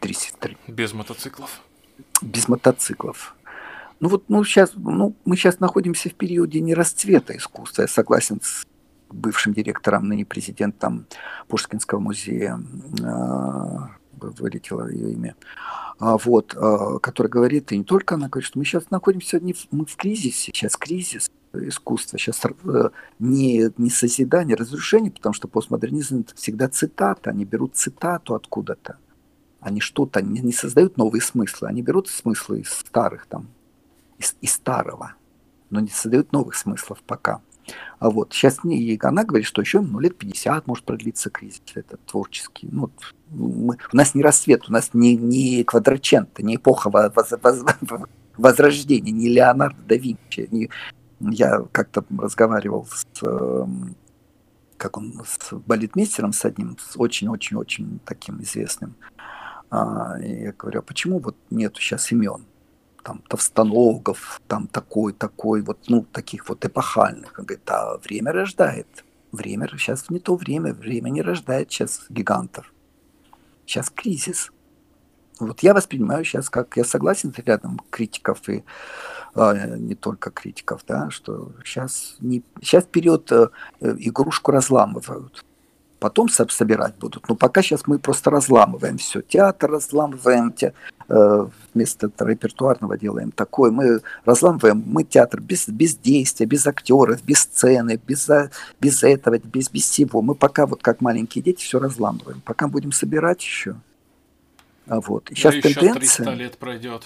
три 0.00 0.14
сестры. 0.14 0.56
Без 0.68 0.92
мотоциклов? 0.92 1.62
Без 2.22 2.48
мотоциклов. 2.48 3.34
Ну 3.98 4.08
вот, 4.08 4.24
ну 4.28 4.44
сейчас, 4.44 4.72
ну 4.74 5.16
мы 5.24 5.36
сейчас 5.36 5.58
находимся 5.58 6.10
в 6.10 6.14
периоде 6.14 6.60
не 6.60 6.74
расцвета 6.74 7.36
искусства, 7.36 7.82
я 7.82 7.88
согласен 7.88 8.40
с 8.42 8.66
бывшим 9.08 9.54
директором, 9.54 10.08
ныне 10.08 10.24
президентом 10.24 11.06
Пушкинского 11.48 12.00
музея, 12.00 12.60
э, 13.00 13.78
вылетело 14.20 14.88
ее 14.88 15.12
имя, 15.12 15.34
а, 15.56 15.85
вот, 15.98 16.54
а, 16.56 16.98
который 16.98 17.28
говорит, 17.28 17.72
и 17.72 17.78
не 17.78 17.84
только 17.84 18.16
она 18.16 18.28
говорит, 18.28 18.46
что 18.46 18.58
мы 18.58 18.64
сейчас 18.64 18.90
находимся 18.90 19.40
не 19.40 19.52
в, 19.52 19.66
мы 19.70 19.86
в 19.86 19.96
кризисе, 19.96 20.52
сейчас 20.52 20.76
кризис 20.76 21.30
искусства, 21.54 22.18
сейчас 22.18 22.40
э, 22.44 22.90
не, 23.18 23.70
не 23.78 23.90
созидание, 23.90 24.56
а 24.56 24.58
разрушение, 24.58 25.10
потому 25.10 25.32
что 25.32 25.48
постмодернизм 25.48 26.20
это 26.20 26.36
всегда 26.36 26.68
цитата, 26.68 27.30
они 27.30 27.44
берут 27.44 27.76
цитату 27.76 28.34
откуда-то, 28.34 28.98
они 29.60 29.80
что-то, 29.80 30.20
не, 30.22 30.40
не 30.40 30.52
создают 30.52 30.96
новые 30.96 31.22
смыслы, 31.22 31.68
они 31.68 31.82
берут 31.82 32.08
смыслы 32.08 32.60
из 32.60 32.68
старых 32.68 33.26
там, 33.26 33.48
из, 34.18 34.36
из 34.40 34.52
старого, 34.52 35.14
но 35.70 35.80
не 35.80 35.88
создают 35.88 36.32
новых 36.32 36.54
смыслов 36.56 37.02
пока. 37.06 37.40
А 37.98 38.10
вот 38.10 38.32
сейчас 38.32 38.58
и 38.64 38.98
она 39.02 39.24
говорит, 39.24 39.46
что 39.46 39.60
еще 39.62 39.80
ну, 39.80 39.98
лет 39.98 40.16
50 40.16 40.66
может 40.66 40.84
продлиться 40.84 41.30
кризис 41.30 41.62
этот 41.74 42.04
творческий. 42.06 42.68
Ну, 42.70 42.90
мы, 43.30 43.76
у 43.92 43.96
нас 43.96 44.14
не 44.14 44.22
рассвет, 44.22 44.68
у 44.68 44.72
нас 44.72 44.90
не, 44.92 45.16
не 45.16 45.64
квадрачента, 45.64 46.42
не 46.42 46.56
эпоха 46.56 46.90
воз, 46.90 47.32
воз, 47.42 47.64
возрождения, 48.36 49.12
не 49.12 49.28
Леонардо 49.28 49.82
да 49.86 49.96
Винчи. 49.96 50.48
Не, 50.50 50.70
я 51.20 51.64
как-то 51.72 52.04
разговаривал 52.18 52.86
с, 52.86 53.06
эм, 53.22 53.96
как 54.76 54.96
он, 54.98 55.22
с 55.24 55.54
балетмейстером, 55.54 56.32
с 56.32 56.44
одним, 56.44 56.76
с 56.78 56.96
очень-очень-очень 56.96 58.00
таким 58.04 58.42
известным. 58.42 58.94
А, 59.70 60.18
я 60.20 60.52
говорю, 60.52 60.80
а 60.80 60.82
почему 60.82 61.18
вот 61.18 61.36
нету 61.50 61.80
сейчас 61.80 62.12
имен? 62.12 62.44
Там 63.06 63.22
Товстоногов, 63.28 64.40
там 64.48 64.66
такой, 64.66 65.12
такой, 65.12 65.62
вот, 65.62 65.78
ну, 65.86 66.02
таких 66.02 66.48
вот 66.48 66.64
эпохальных. 66.64 67.38
Он 67.38 67.44
говорит, 67.44 67.70
а 67.70 67.98
время 67.98 68.32
рождает. 68.32 69.04
Время, 69.30 69.68
сейчас 69.78 70.10
не 70.10 70.18
то 70.18 70.34
время, 70.34 70.74
время 70.74 71.10
не 71.10 71.22
рождает 71.22 71.70
сейчас 71.70 72.06
гигантов. 72.08 72.72
Сейчас 73.64 73.90
кризис. 73.90 74.50
Вот 75.38 75.60
я 75.60 75.72
воспринимаю 75.72 76.24
сейчас, 76.24 76.50
как 76.50 76.76
я 76.76 76.84
согласен 76.84 77.32
с 77.32 77.38
рядом 77.38 77.80
критиков 77.90 78.48
и 78.48 78.64
а, 79.34 79.54
не 79.76 79.94
только 79.94 80.30
критиков, 80.30 80.80
да, 80.88 81.08
что 81.10 81.52
сейчас, 81.64 82.16
не, 82.18 82.42
сейчас 82.60 82.84
период 82.86 83.30
э, 83.30 83.50
игрушку 83.80 84.50
разламывают 84.50 85.44
потом 85.98 86.28
собирать 86.28 86.94
будут. 86.96 87.28
Но 87.28 87.34
пока 87.34 87.62
сейчас 87.62 87.86
мы 87.86 87.98
просто 87.98 88.30
разламываем 88.30 88.98
все. 88.98 89.22
Театр 89.22 89.70
разламываем, 89.70 90.52
те, 90.52 90.72
э, 91.08 91.46
вместо 91.74 92.10
репертуарного 92.18 92.98
делаем 92.98 93.30
такое. 93.30 93.70
Мы 93.70 94.00
разламываем, 94.24 94.82
мы 94.86 95.04
театр 95.04 95.40
без, 95.40 95.68
без 95.68 95.96
действия, 95.96 96.46
без 96.46 96.66
актеров, 96.66 97.22
без 97.24 97.40
сцены, 97.40 98.00
без, 98.06 98.28
без 98.80 99.02
этого, 99.02 99.38
без, 99.38 99.70
без 99.70 99.82
всего. 99.82 100.22
Мы 100.22 100.34
пока 100.34 100.66
вот 100.66 100.82
как 100.82 101.00
маленькие 101.00 101.42
дети 101.42 101.62
все 101.62 101.78
разламываем. 101.78 102.40
Пока 102.44 102.68
будем 102.68 102.92
собирать 102.92 103.42
еще. 103.42 103.76
А 104.86 105.00
вот. 105.00 105.28
Сейчас 105.30 105.54
да 105.54 105.60
тенденция... 105.62 106.00
еще 106.00 106.24
300 106.24 106.34
лет 106.34 106.58
пройдет. 106.58 107.02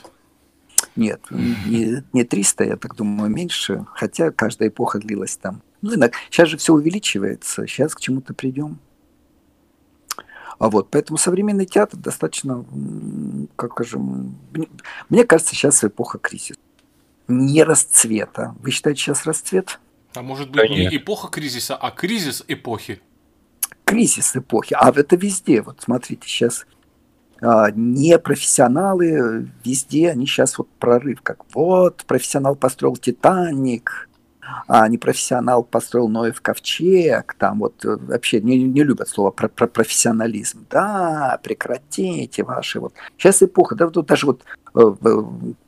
Нет, 0.96 1.20
не, 1.30 2.02
не 2.12 2.24
300, 2.24 2.64
я 2.64 2.76
так 2.76 2.96
думаю, 2.96 3.30
меньше. 3.30 3.86
Хотя 3.94 4.30
каждая 4.30 4.70
эпоха 4.70 4.98
длилась 4.98 5.36
там 5.36 5.62
ну, 5.82 6.10
сейчас 6.30 6.48
же 6.48 6.56
все 6.56 6.72
увеличивается, 6.74 7.66
сейчас 7.66 7.94
к 7.94 8.00
чему-то 8.00 8.34
придем. 8.34 8.78
А 10.58 10.68
вот, 10.68 10.90
поэтому 10.90 11.16
современный 11.16 11.64
театр 11.64 11.98
достаточно, 11.98 12.64
как 13.56 13.72
скажем, 13.72 14.38
мне 15.08 15.24
кажется, 15.24 15.54
сейчас 15.54 15.82
эпоха 15.82 16.18
кризиса. 16.18 16.60
Не 17.28 17.64
расцвета. 17.64 18.54
Вы 18.60 18.70
считаете 18.70 19.00
сейчас 19.00 19.24
расцвет? 19.24 19.80
А 20.14 20.22
может 20.22 20.50
быть 20.50 20.68
не 20.68 20.94
эпоха 20.96 21.28
кризиса, 21.28 21.76
а 21.76 21.90
кризис 21.90 22.44
эпохи? 22.46 23.00
Кризис 23.84 24.36
эпохи. 24.36 24.76
А 24.78 24.90
это 24.90 25.16
везде. 25.16 25.62
Вот 25.62 25.80
смотрите, 25.80 26.28
сейчас 26.28 26.66
а, 27.40 27.70
не 27.70 28.18
профессионалы 28.18 29.48
везде, 29.64 30.10
они 30.10 30.26
сейчас 30.26 30.58
вот 30.58 30.68
прорыв, 30.78 31.22
как 31.22 31.38
вот 31.54 32.04
профессионал 32.04 32.54
построил 32.54 32.96
Титаник, 32.96 34.09
а 34.66 34.88
непрофессионал 34.88 35.64
построил 35.64 36.08
Ноев 36.08 36.40
ковчег, 36.40 37.34
там 37.38 37.60
вот 37.60 37.84
э, 37.84 37.96
вообще 37.96 38.40
не, 38.40 38.62
не 38.62 38.82
любят 38.82 39.08
слово 39.08 39.30
про, 39.30 39.48
про 39.48 39.66
профессионализм. 39.66 40.66
Да, 40.70 41.38
прекратите 41.42 42.44
ваши 42.44 42.80
вот. 42.80 42.94
Сейчас 43.16 43.42
эпоха, 43.42 43.74
да, 43.74 43.88
тут 43.88 44.06
даже 44.06 44.26
вот 44.26 44.44
э, 44.74 44.80
э, 44.80 45.22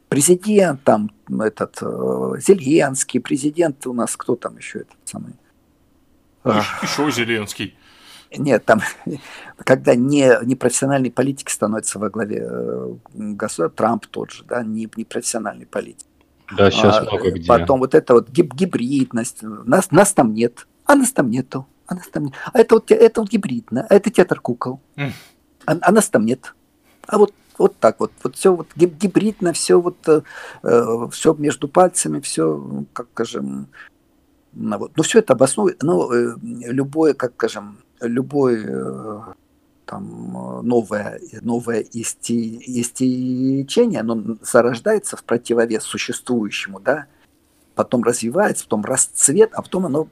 президент 0.09 0.83
там 0.85 1.11
этот 1.29 1.79
Зеленский, 1.79 3.21
президент 3.21 3.87
у 3.87 3.93
нас 3.93 4.17
кто 4.17 4.37
там 4.37 4.57
еще 4.57 4.81
этот 4.81 4.97
самый? 5.05 5.35
Еще 6.45 7.11
Зеленский. 7.11 7.77
Нет, 8.37 8.65
там, 8.65 8.81
когда 9.65 9.95
не, 9.95 10.33
не 10.45 10.57
профессиональный 10.57 11.11
политик 11.11 11.51
становится 11.51 11.99
во 11.99 12.11
главе 12.11 12.49
государства, 13.15 13.69
Трамп 13.69 14.07
тот 14.07 14.31
же, 14.31 14.45
да, 14.45 14.63
не, 14.63 14.89
не 14.97 15.05
профессиональный 15.05 15.67
политик. 15.67 16.07
Да, 16.57 16.71
сейчас 16.71 16.99
а, 16.99 17.03
много 17.03 17.31
где. 17.31 17.47
Потом 17.47 17.81
вот 17.81 17.95
это 17.95 18.15
вот 18.15 18.29
гиб 18.31 18.55
гибридность. 18.55 19.43
Нас, 19.43 19.91
нас 19.91 20.13
там 20.13 20.35
нет, 20.35 20.67
а 20.85 20.95
нас 20.95 21.13
там 21.13 21.31
нету. 21.31 21.67
А 21.87 21.95
нас 21.95 22.09
там 22.09 22.25
нет. 22.25 22.35
А 22.53 22.59
это 22.59 22.77
вот, 22.77 22.91
это 22.91 23.21
вот 23.21 23.31
гибридно, 23.31 23.87
а 23.89 23.95
это 23.95 24.11
театр 24.11 24.41
кукол. 24.41 24.81
Mm. 24.97 25.13
А, 25.67 25.77
а 25.81 25.93
нас 25.93 26.09
там 26.09 26.25
нет. 26.25 26.55
А 27.07 27.19
вот 27.19 27.33
вот 27.59 27.77
так 27.79 28.01
вот, 28.01 28.13
вот 28.23 28.37
все 28.37 28.55
вот 28.55 28.69
гибридно, 28.75 29.53
все 29.53 29.81
вот, 29.81 29.97
э, 30.09 30.23
э 30.63 31.09
все 31.11 31.35
между 31.35 31.69
пальцами, 31.69 32.21
все, 32.21 32.57
ну, 32.57 32.87
как 32.93 33.09
скажем, 33.13 33.69
ну, 34.53 34.79
вот. 34.79 34.97
но 34.97 35.03
все 35.03 35.19
это 35.19 35.35
обосновывает, 35.35 35.83
ну, 35.83 36.11
э, 36.13 36.35
любое, 36.43 37.15
как 37.15 37.33
скажем, 37.35 37.79
любой 38.01 38.65
э, 38.65 39.21
там 39.87 40.37
э, 40.37 40.63
новое, 40.63 41.21
новое 41.41 41.85
истечение, 41.93 43.11
оно 44.01 44.37
зарождается 44.41 45.17
в 45.17 45.25
противовес 45.25 45.83
существующему, 45.83 46.81
да, 46.81 47.07
потом 47.75 48.03
развивается, 48.03 48.65
потом 48.65 48.85
расцвет, 48.85 49.51
а 49.55 49.63
потом 49.63 49.87
оно, 49.87 50.09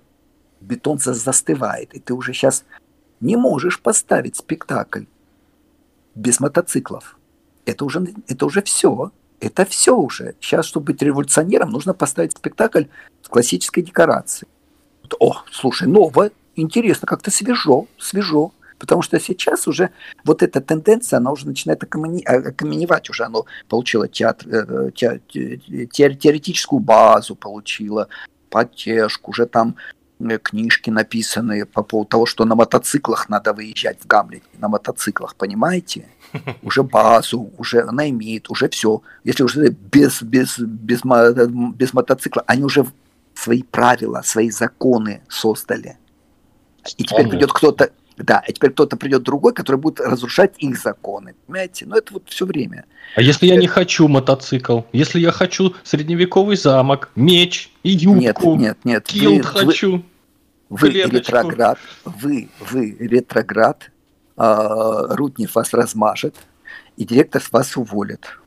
бетон 0.60 0.98
застывает. 0.98 1.94
И 1.94 2.01
ты 2.01 2.14
уже 2.14 2.32
сейчас 2.32 2.64
не 3.20 3.36
можешь 3.36 3.80
поставить 3.80 4.36
спектакль 4.36 5.05
без 6.14 6.40
мотоциклов. 6.40 7.18
Это 7.64 7.84
уже, 7.84 8.06
это 8.28 8.47
уже 8.47 8.62
все. 8.62 9.12
Это 9.40 9.64
все 9.64 9.97
уже. 9.97 10.34
Сейчас, 10.40 10.66
чтобы 10.66 10.86
быть 10.86 11.02
революционером, 11.02 11.70
нужно 11.70 11.94
поставить 11.94 12.32
спектакль 12.32 12.84
с 13.22 13.28
классической 13.28 13.82
декорацией. 13.82 14.51
О, 15.18 15.42
слушай, 15.51 15.88
новое, 15.88 16.30
интересно, 16.56 17.06
как-то 17.06 17.30
свежо, 17.30 17.86
свежо. 17.98 18.52
Потому 18.81 19.02
что 19.02 19.20
сейчас 19.20 19.69
уже 19.69 19.90
вот 20.24 20.43
эта 20.43 20.61
тенденция, 20.62 21.19
она 21.19 21.31
уже 21.31 21.47
начинает 21.47 21.85
окаменевать, 21.85 23.11
уже 23.11 23.24
оно 23.24 23.44
получило 23.69 24.09
театр, 24.09 24.48
э, 24.48 24.90
те, 24.94 25.20
те, 25.28 26.15
теоретическую 26.15 26.81
базу, 26.81 27.36
получило 27.36 28.09
поддержку, 28.48 29.32
уже 29.32 29.44
там 29.44 29.77
э, 30.19 30.39
книжки 30.39 30.89
написаны 30.89 31.66
по 31.66 31.82
поводу 31.82 32.09
того, 32.09 32.24
что 32.27 32.47
на 32.47 32.55
мотоциклах 32.55 33.28
надо 33.28 33.52
выезжать 33.52 33.98
в 34.01 34.07
Гамлете, 34.07 34.47
на 34.59 34.69
мотоциклах, 34.69 35.36
понимаете? 35.36 36.09
Уже 36.62 36.82
базу, 36.82 37.51
уже 37.59 37.82
она 37.82 38.09
имеет, 38.09 38.51
уже 38.51 38.69
все. 38.69 39.02
Если 39.24 39.43
уже 39.43 39.69
без, 39.69 40.23
без, 40.23 40.59
без, 40.61 41.01
без 41.05 41.93
мотоцикла, 41.93 42.44
они 42.47 42.62
уже 42.62 42.86
свои 43.35 43.62
правила, 43.62 44.23
свои 44.24 44.51
законы 44.51 45.23
создали. 45.28 45.97
И 46.97 47.05
теперь 47.05 47.28
придет 47.28 47.52
кто-то, 47.52 47.90
да, 48.22 48.42
и 48.47 48.52
теперь 48.52 48.70
кто-то 48.70 48.97
придет 48.97 49.22
другой, 49.22 49.52
который 49.55 49.76
будет 49.76 50.01
разрушать 50.01 50.55
их 50.59 50.78
законы. 50.78 51.34
Понимаете? 51.47 51.86
Но 51.86 51.97
это 51.97 52.12
вот 52.14 52.24
все 52.28 52.47
время. 52.47 52.84
А 53.16 53.22
если 53.22 53.47
я 53.47 53.56
не 53.56 53.66
хочу 53.66 54.09
мотоцикл? 54.09 54.82
Если 54.92 55.20
я 55.20 55.32
хочу 55.32 55.74
средневековый 55.84 56.56
замок, 56.56 57.10
меч 57.14 57.70
и 57.82 57.90
юбку? 57.90 58.56
Нет, 58.56 58.78
нет, 58.84 58.84
нет. 58.84 59.05
Килд 59.06 59.47
хочу. 59.47 60.05
Вы, 60.68 60.88
вы 60.88 60.90
ретроград, 60.90 61.78
вы, 62.05 62.48
вы 62.60 62.97
ретроград, 63.01 63.90
э, 64.36 65.06
Руднев 65.10 65.52
вас 65.56 65.74
размажет, 65.74 66.36
и 66.97 67.05
директор 67.05 67.42
вас 67.51 67.76
уволит. 67.76 68.38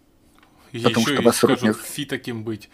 И 0.72 0.80
потому 0.80 1.06
что 1.06 1.22
вас 1.22 1.44
Руднев... 1.44 1.82
фи 1.82 2.06
таким 2.06 2.46
быть. 2.46 2.70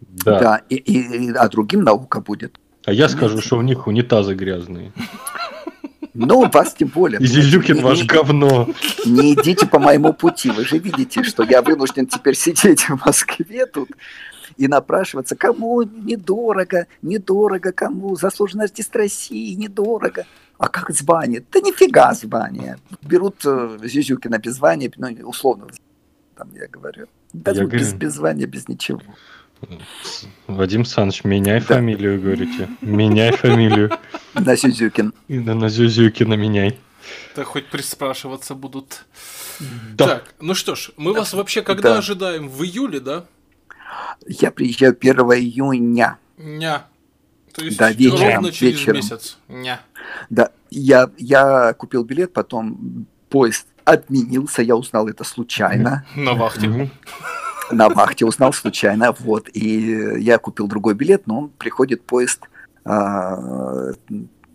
Да, 0.00 0.38
да 0.40 0.62
и, 0.70 0.76
и, 0.76 1.30
а 1.32 1.48
другим 1.48 1.82
наука 1.82 2.20
будет. 2.22 2.58
А 2.86 2.92
я 2.92 3.08
скажу, 3.10 3.42
что 3.42 3.58
у 3.58 3.62
них 3.62 3.86
унитазы 3.86 4.34
грязные. 4.34 4.92
Ну, 6.14 6.48
вас 6.50 6.74
тем 6.74 6.88
более. 6.88 7.20
И 7.20 7.26
Зизюкин 7.26 7.80
ваш 7.80 8.04
говно. 8.04 8.68
Не 9.06 9.34
идите 9.34 9.66
по 9.66 9.78
моему 9.78 10.12
пути. 10.12 10.50
Вы 10.50 10.64
же 10.64 10.78
видите, 10.78 11.22
что 11.22 11.42
я 11.42 11.62
вынужден 11.62 12.06
теперь 12.06 12.34
сидеть 12.34 12.82
в 12.82 13.04
Москве 13.04 13.66
тут 13.66 13.88
и 14.56 14.68
напрашиваться, 14.68 15.36
кому 15.36 15.82
недорого, 15.82 16.86
недорого, 17.00 17.72
кому 17.72 18.16
заслуженный 18.16 18.64
артист 18.64 18.94
России, 18.94 19.54
недорого. 19.54 20.26
А 20.58 20.68
как 20.68 20.90
звание? 20.90 21.42
Да 21.50 21.60
нифига 21.60 22.12
звание. 22.14 22.78
Берут 23.02 23.44
э, 23.44 23.78
Зизюкина 23.82 24.38
без 24.38 24.56
звания, 24.56 24.92
ну, 24.96 25.08
условно, 25.24 25.66
там 26.36 26.50
я 26.54 26.68
говорю. 26.68 27.06
Я 27.32 27.64
без, 27.64 27.94
без 27.94 28.14
звания, 28.14 28.46
без 28.46 28.68
ничего. 28.68 29.00
Вадим 30.46 30.84
Саныч, 30.84 31.24
меняй 31.24 31.60
да. 31.60 31.66
фамилию, 31.66 32.20
говорите. 32.20 32.68
Меняй 32.80 33.32
фамилию. 33.32 33.90
На 34.34 34.56
Зюзюкин. 34.56 35.12
Да, 35.28 35.54
на 35.54 35.68
Зюзюкина 35.68 36.34
меняй. 36.34 36.78
Да 37.36 37.44
хоть 37.44 37.66
приспрашиваться 37.66 38.54
будут. 38.54 39.04
Да. 39.94 40.06
Так, 40.06 40.34
ну 40.40 40.54
что 40.54 40.74
ж, 40.74 40.90
мы 40.96 41.12
вас 41.12 41.32
вообще 41.32 41.62
когда 41.62 41.94
да. 41.94 41.98
ожидаем? 41.98 42.48
В 42.48 42.62
июле, 42.64 43.00
да? 43.00 43.24
Я 44.26 44.50
приезжаю 44.50 44.96
1 44.98 45.16
июня. 45.16 46.18
Ня. 46.38 46.86
То 47.52 47.64
есть 47.64 47.76
да, 47.76 47.92
вечером, 47.92 48.34
ровно 48.34 48.52
через 48.52 48.78
вечером. 48.78 48.96
месяц. 48.96 49.38
Ня. 49.48 49.80
Да, 50.30 50.50
я, 50.70 51.10
я 51.18 51.74
купил 51.74 52.04
билет, 52.04 52.32
потом 52.32 53.06
поезд 53.28 53.66
отменился, 53.84 54.62
я 54.62 54.76
узнал 54.76 55.08
это 55.08 55.24
случайно. 55.24 56.06
На 56.14 56.34
вахте 56.34 56.90
на 57.72 57.88
вахте 57.88 58.24
узнал 58.24 58.52
случайно, 58.52 59.14
вот, 59.20 59.48
и 59.52 60.20
я 60.20 60.38
купил 60.38 60.66
другой 60.66 60.94
билет, 60.94 61.26
но 61.26 61.38
он 61.38 61.48
приходит 61.48 62.04
поезд 62.04 62.48
1 62.84 62.92
а, 62.94 63.92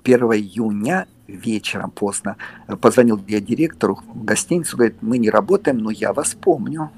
июня 0.03 1.07
вечером 1.27 1.91
поздно. 1.91 2.37
Позвонил 2.81 3.21
я 3.27 3.39
директору 3.41 3.99
гостиницу, 4.15 4.77
говорит, 4.77 4.97
мы 5.01 5.17
не 5.17 5.29
работаем, 5.29 5.77
но 5.77 5.91
я 5.91 6.13
вас 6.13 6.33
помню. 6.33 6.89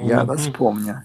Я 0.00 0.24
вас 0.24 0.46
помню. 0.48 1.02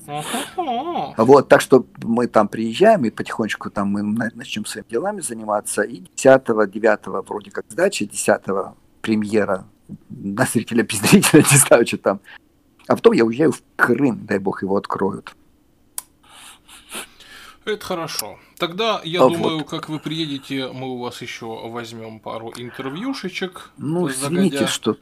Вот, 1.18 1.48
так 1.48 1.62
что 1.62 1.86
мы 2.04 2.28
там 2.28 2.48
приезжаем, 2.48 3.06
и 3.06 3.10
потихонечку 3.10 3.70
там 3.70 3.90
мы 3.90 4.04
начнем 4.04 4.66
своими 4.66 4.90
делами 4.90 5.22
заниматься. 5.22 5.84
И 5.84 6.04
10-9 6.16 7.26
вроде 7.26 7.52
как 7.52 7.66
сдача, 7.70 8.06
10 8.06 8.42
премьера 9.02 9.66
на 10.10 10.46
зрителя 10.46 10.84
без 10.84 11.00
зрителя, 11.00 11.44
не 11.52 11.58
знаю, 11.58 11.88
что 11.88 11.98
там. 11.98 12.20
А 12.90 12.96
потом 12.96 13.14
я 13.14 13.24
уезжаю 13.24 13.52
в 13.52 13.62
Крым, 13.76 14.26
дай 14.26 14.40
бог 14.40 14.64
его 14.64 14.76
откроют. 14.76 15.36
Это 17.64 17.86
хорошо. 17.86 18.40
Тогда, 18.58 19.00
я 19.04 19.24
а 19.24 19.30
думаю, 19.30 19.60
вот. 19.60 19.70
как 19.70 19.90
вы 19.90 20.00
приедете, 20.00 20.70
мы 20.70 20.88
у 20.88 20.98
вас 20.98 21.22
еще 21.22 21.70
возьмем 21.70 22.20
пару 22.20 22.52
интервьюшечек. 22.58 23.70
Ну, 23.78 24.10
извините, 24.10 24.66
что 24.66 24.98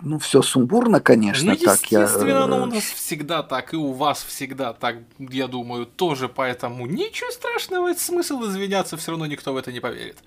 ну, 0.00 0.18
все 0.18 0.42
сумбурно, 0.42 0.98
конечно, 0.98 1.52
ну, 1.52 1.56
так 1.56 1.84
я. 1.92 2.02
Естественно, 2.02 2.44
оно 2.44 2.64
у 2.64 2.66
нас 2.66 2.82
всегда 2.82 3.44
так, 3.44 3.74
и 3.74 3.76
у 3.76 3.92
вас 3.92 4.24
всегда 4.24 4.72
так, 4.72 4.96
я 5.20 5.46
думаю, 5.46 5.86
тоже, 5.86 6.28
поэтому 6.28 6.86
ничего 6.86 7.30
страшного, 7.30 7.92
это 7.92 8.00
смысл 8.00 8.42
извиняться, 8.46 8.96
все 8.96 9.12
равно 9.12 9.26
никто 9.26 9.52
в 9.52 9.56
это 9.56 9.70
не 9.70 9.78
поверит. 9.78 10.18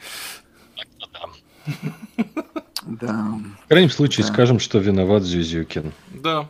Да. 2.85 3.39
В 3.65 3.67
крайнем 3.67 3.89
случае 3.89 4.25
да. 4.25 4.31
скажем, 4.31 4.59
что 4.59 4.77
виноват 4.79 5.23
Зюзюкин. 5.23 5.91
Да. 6.11 6.49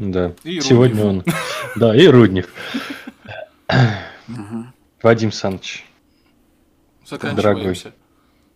Да. 0.00 0.32
И 0.44 0.60
Сегодня 0.60 1.04
он. 1.04 1.24
Да, 1.76 1.94
и 1.94 2.06
Руднев. 2.06 2.46
Вадим 5.02 5.30
Саныч. 5.30 5.84
Дорогой. 7.10 7.78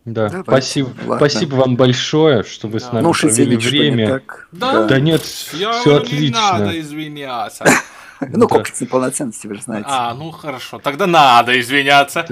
Да, 0.07 0.29
Давайте. 0.29 0.43
спасибо, 0.43 0.89
Ладно. 1.07 1.16
спасибо 1.16 1.55
вам 1.55 1.77
большое, 1.77 2.43
что 2.45 2.69
вы 2.69 2.79
да. 2.79 2.87
с 2.87 2.93
нами 2.93 3.05
ну, 3.05 3.12
провели 3.12 3.57
время. 3.57 4.23
Да, 4.53 4.87
да 4.87 5.01
нет, 5.01 5.23
я 5.55 5.73
все 5.81 5.97
отлично. 5.97 6.25
Не 6.25 6.31
надо 6.31 6.81
извиняться. 6.81 7.65
Ну, 8.21 8.49
комплекс 8.49 8.81
неполноценности, 8.81 9.49
вы 9.49 9.57
же 9.57 9.62
знаете. 9.62 9.89
А, 9.91 10.15
ну 10.15 10.31
хорошо, 10.31 10.79
тогда 10.79 11.07
надо 11.07 11.61
извиняться. 11.61 12.25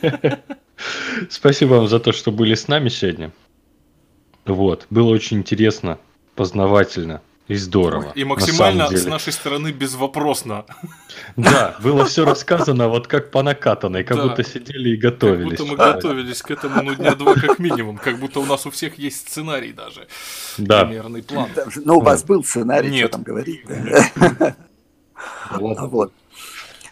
Спасибо 1.30 1.74
вам 1.74 1.88
за 1.88 1.98
то, 1.98 2.12
что 2.12 2.30
были 2.30 2.54
с 2.54 2.68
нами 2.68 2.88
сегодня. 2.90 3.32
Вот, 4.44 4.86
было 4.90 5.08
очень 5.08 5.38
интересно, 5.38 5.98
познавательно. 6.36 7.20
И 7.48 7.54
здорово. 7.54 8.10
И 8.16 8.24
максимально 8.24 8.88
с 8.88 9.04
нашей 9.06 9.32
стороны 9.32 9.70
безвопросно. 9.70 10.64
Да, 11.36 11.76
было 11.80 12.04
все 12.04 12.24
рассказано 12.24 12.88
вот 12.88 13.06
как 13.06 13.30
по 13.30 13.42
накатанной, 13.42 14.02
как 14.02 14.16
да. 14.16 14.24
будто 14.24 14.42
сидели 14.42 14.90
и 14.90 14.96
готовились. 14.96 15.58
Как 15.58 15.66
будто 15.66 15.70
мы 15.70 15.92
готовились 15.92 16.42
к 16.42 16.50
этому 16.50 16.82
ну 16.82 16.94
дня 16.94 17.14
два 17.14 17.34
как 17.34 17.58
минимум, 17.58 17.98
как 17.98 18.18
будто 18.18 18.40
у 18.40 18.46
нас 18.46 18.66
у 18.66 18.70
всех 18.70 18.98
есть 18.98 19.28
сценарий 19.28 19.72
даже. 19.72 20.08
Да. 20.58 20.84
Примерный 20.84 21.22
план. 21.22 21.48
Ну, 21.76 21.98
у 21.98 22.00
вас 22.00 22.24
был 22.24 22.42
сценарий, 22.42 22.90
Нет. 22.90 23.08
что 23.08 23.08
там 23.12 23.22
говорить. 23.22 23.62
Вот. 25.50 26.12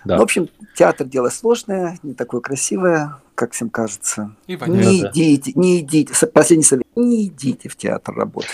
Да. 0.04 0.18
В 0.18 0.22
общем, 0.22 0.48
театр 0.74 1.06
дело 1.06 1.30
сложное, 1.30 1.98
не 2.02 2.14
такое 2.14 2.40
красивое, 2.40 3.16
как 3.34 3.52
всем 3.52 3.70
кажется. 3.70 4.36
И 4.46 4.52
не 4.56 5.02
да. 5.02 5.10
идите, 5.10 5.52
не 5.54 5.80
идите. 5.80 6.14
Последний 6.26 6.64
совет. 6.64 6.86
Не 6.94 7.26
идите 7.26 7.68
в 7.68 7.76
театр 7.76 8.14
работать. 8.14 8.50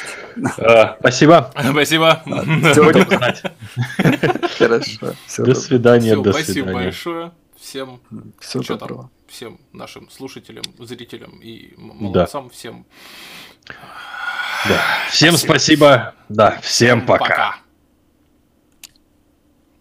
А, 0.59 0.97
спасибо. 1.01 1.53
Спасибо. 1.71 2.23
Хорошо. 4.59 5.15
До 5.39 5.55
свидания. 5.55 6.17
До 6.17 6.33
Спасибо 6.33 6.73
большое. 6.73 7.33
Всем 7.57 8.01
Всего 8.41 8.63
доброго. 8.63 9.11
Всем 9.29 9.61
нашим 9.73 10.11
слушателям, 10.11 10.65
зрителям 10.79 11.41
и 11.43 11.75
молодцам, 11.77 12.49
всем. 12.51 12.87
Да. 14.67 14.83
Всем 15.11 15.37
спасибо. 15.37 16.15
Да, 16.29 16.59
всем 16.63 17.07
пока. 17.07 17.25
пока. 17.25 17.57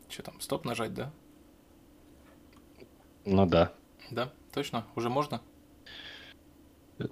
Что 0.09 0.23
там, 0.23 0.39
стоп 0.41 0.65
нажать, 0.65 0.93
да? 0.93 1.11
Ну 3.26 3.45
да. 3.45 3.71
Да, 4.11 4.31
точно? 4.53 4.85
Уже 4.95 5.09
можно? 5.09 5.41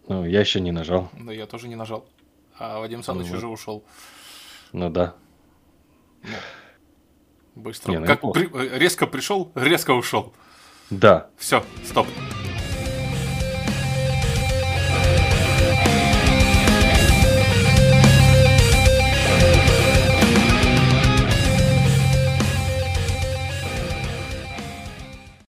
Ну, 0.08 0.26
я 0.26 0.40
еще 0.42 0.60
не 0.60 0.72
нажал. 0.72 1.10
Да, 1.14 1.32
я 1.32 1.46
тоже 1.46 1.68
не 1.68 1.76
нажал. 1.76 2.06
А 2.58 2.80
Вадим 2.80 3.04
Саныч 3.04 3.28
ну, 3.30 3.38
уже 3.38 3.48
ушел. 3.48 3.84
Ну 4.74 4.90
да. 4.90 5.16
Ну, 6.24 6.30
быстро. 7.56 7.92
Не, 7.92 8.00
ну, 8.00 8.06
как 8.06 8.22
при... 8.34 8.78
резко 8.78 9.08
пришел, 9.08 9.52
резко 9.56 9.92
ушел. 9.92 10.34
Да. 10.90 11.30
Все, 11.38 11.64
стоп. 11.84 12.08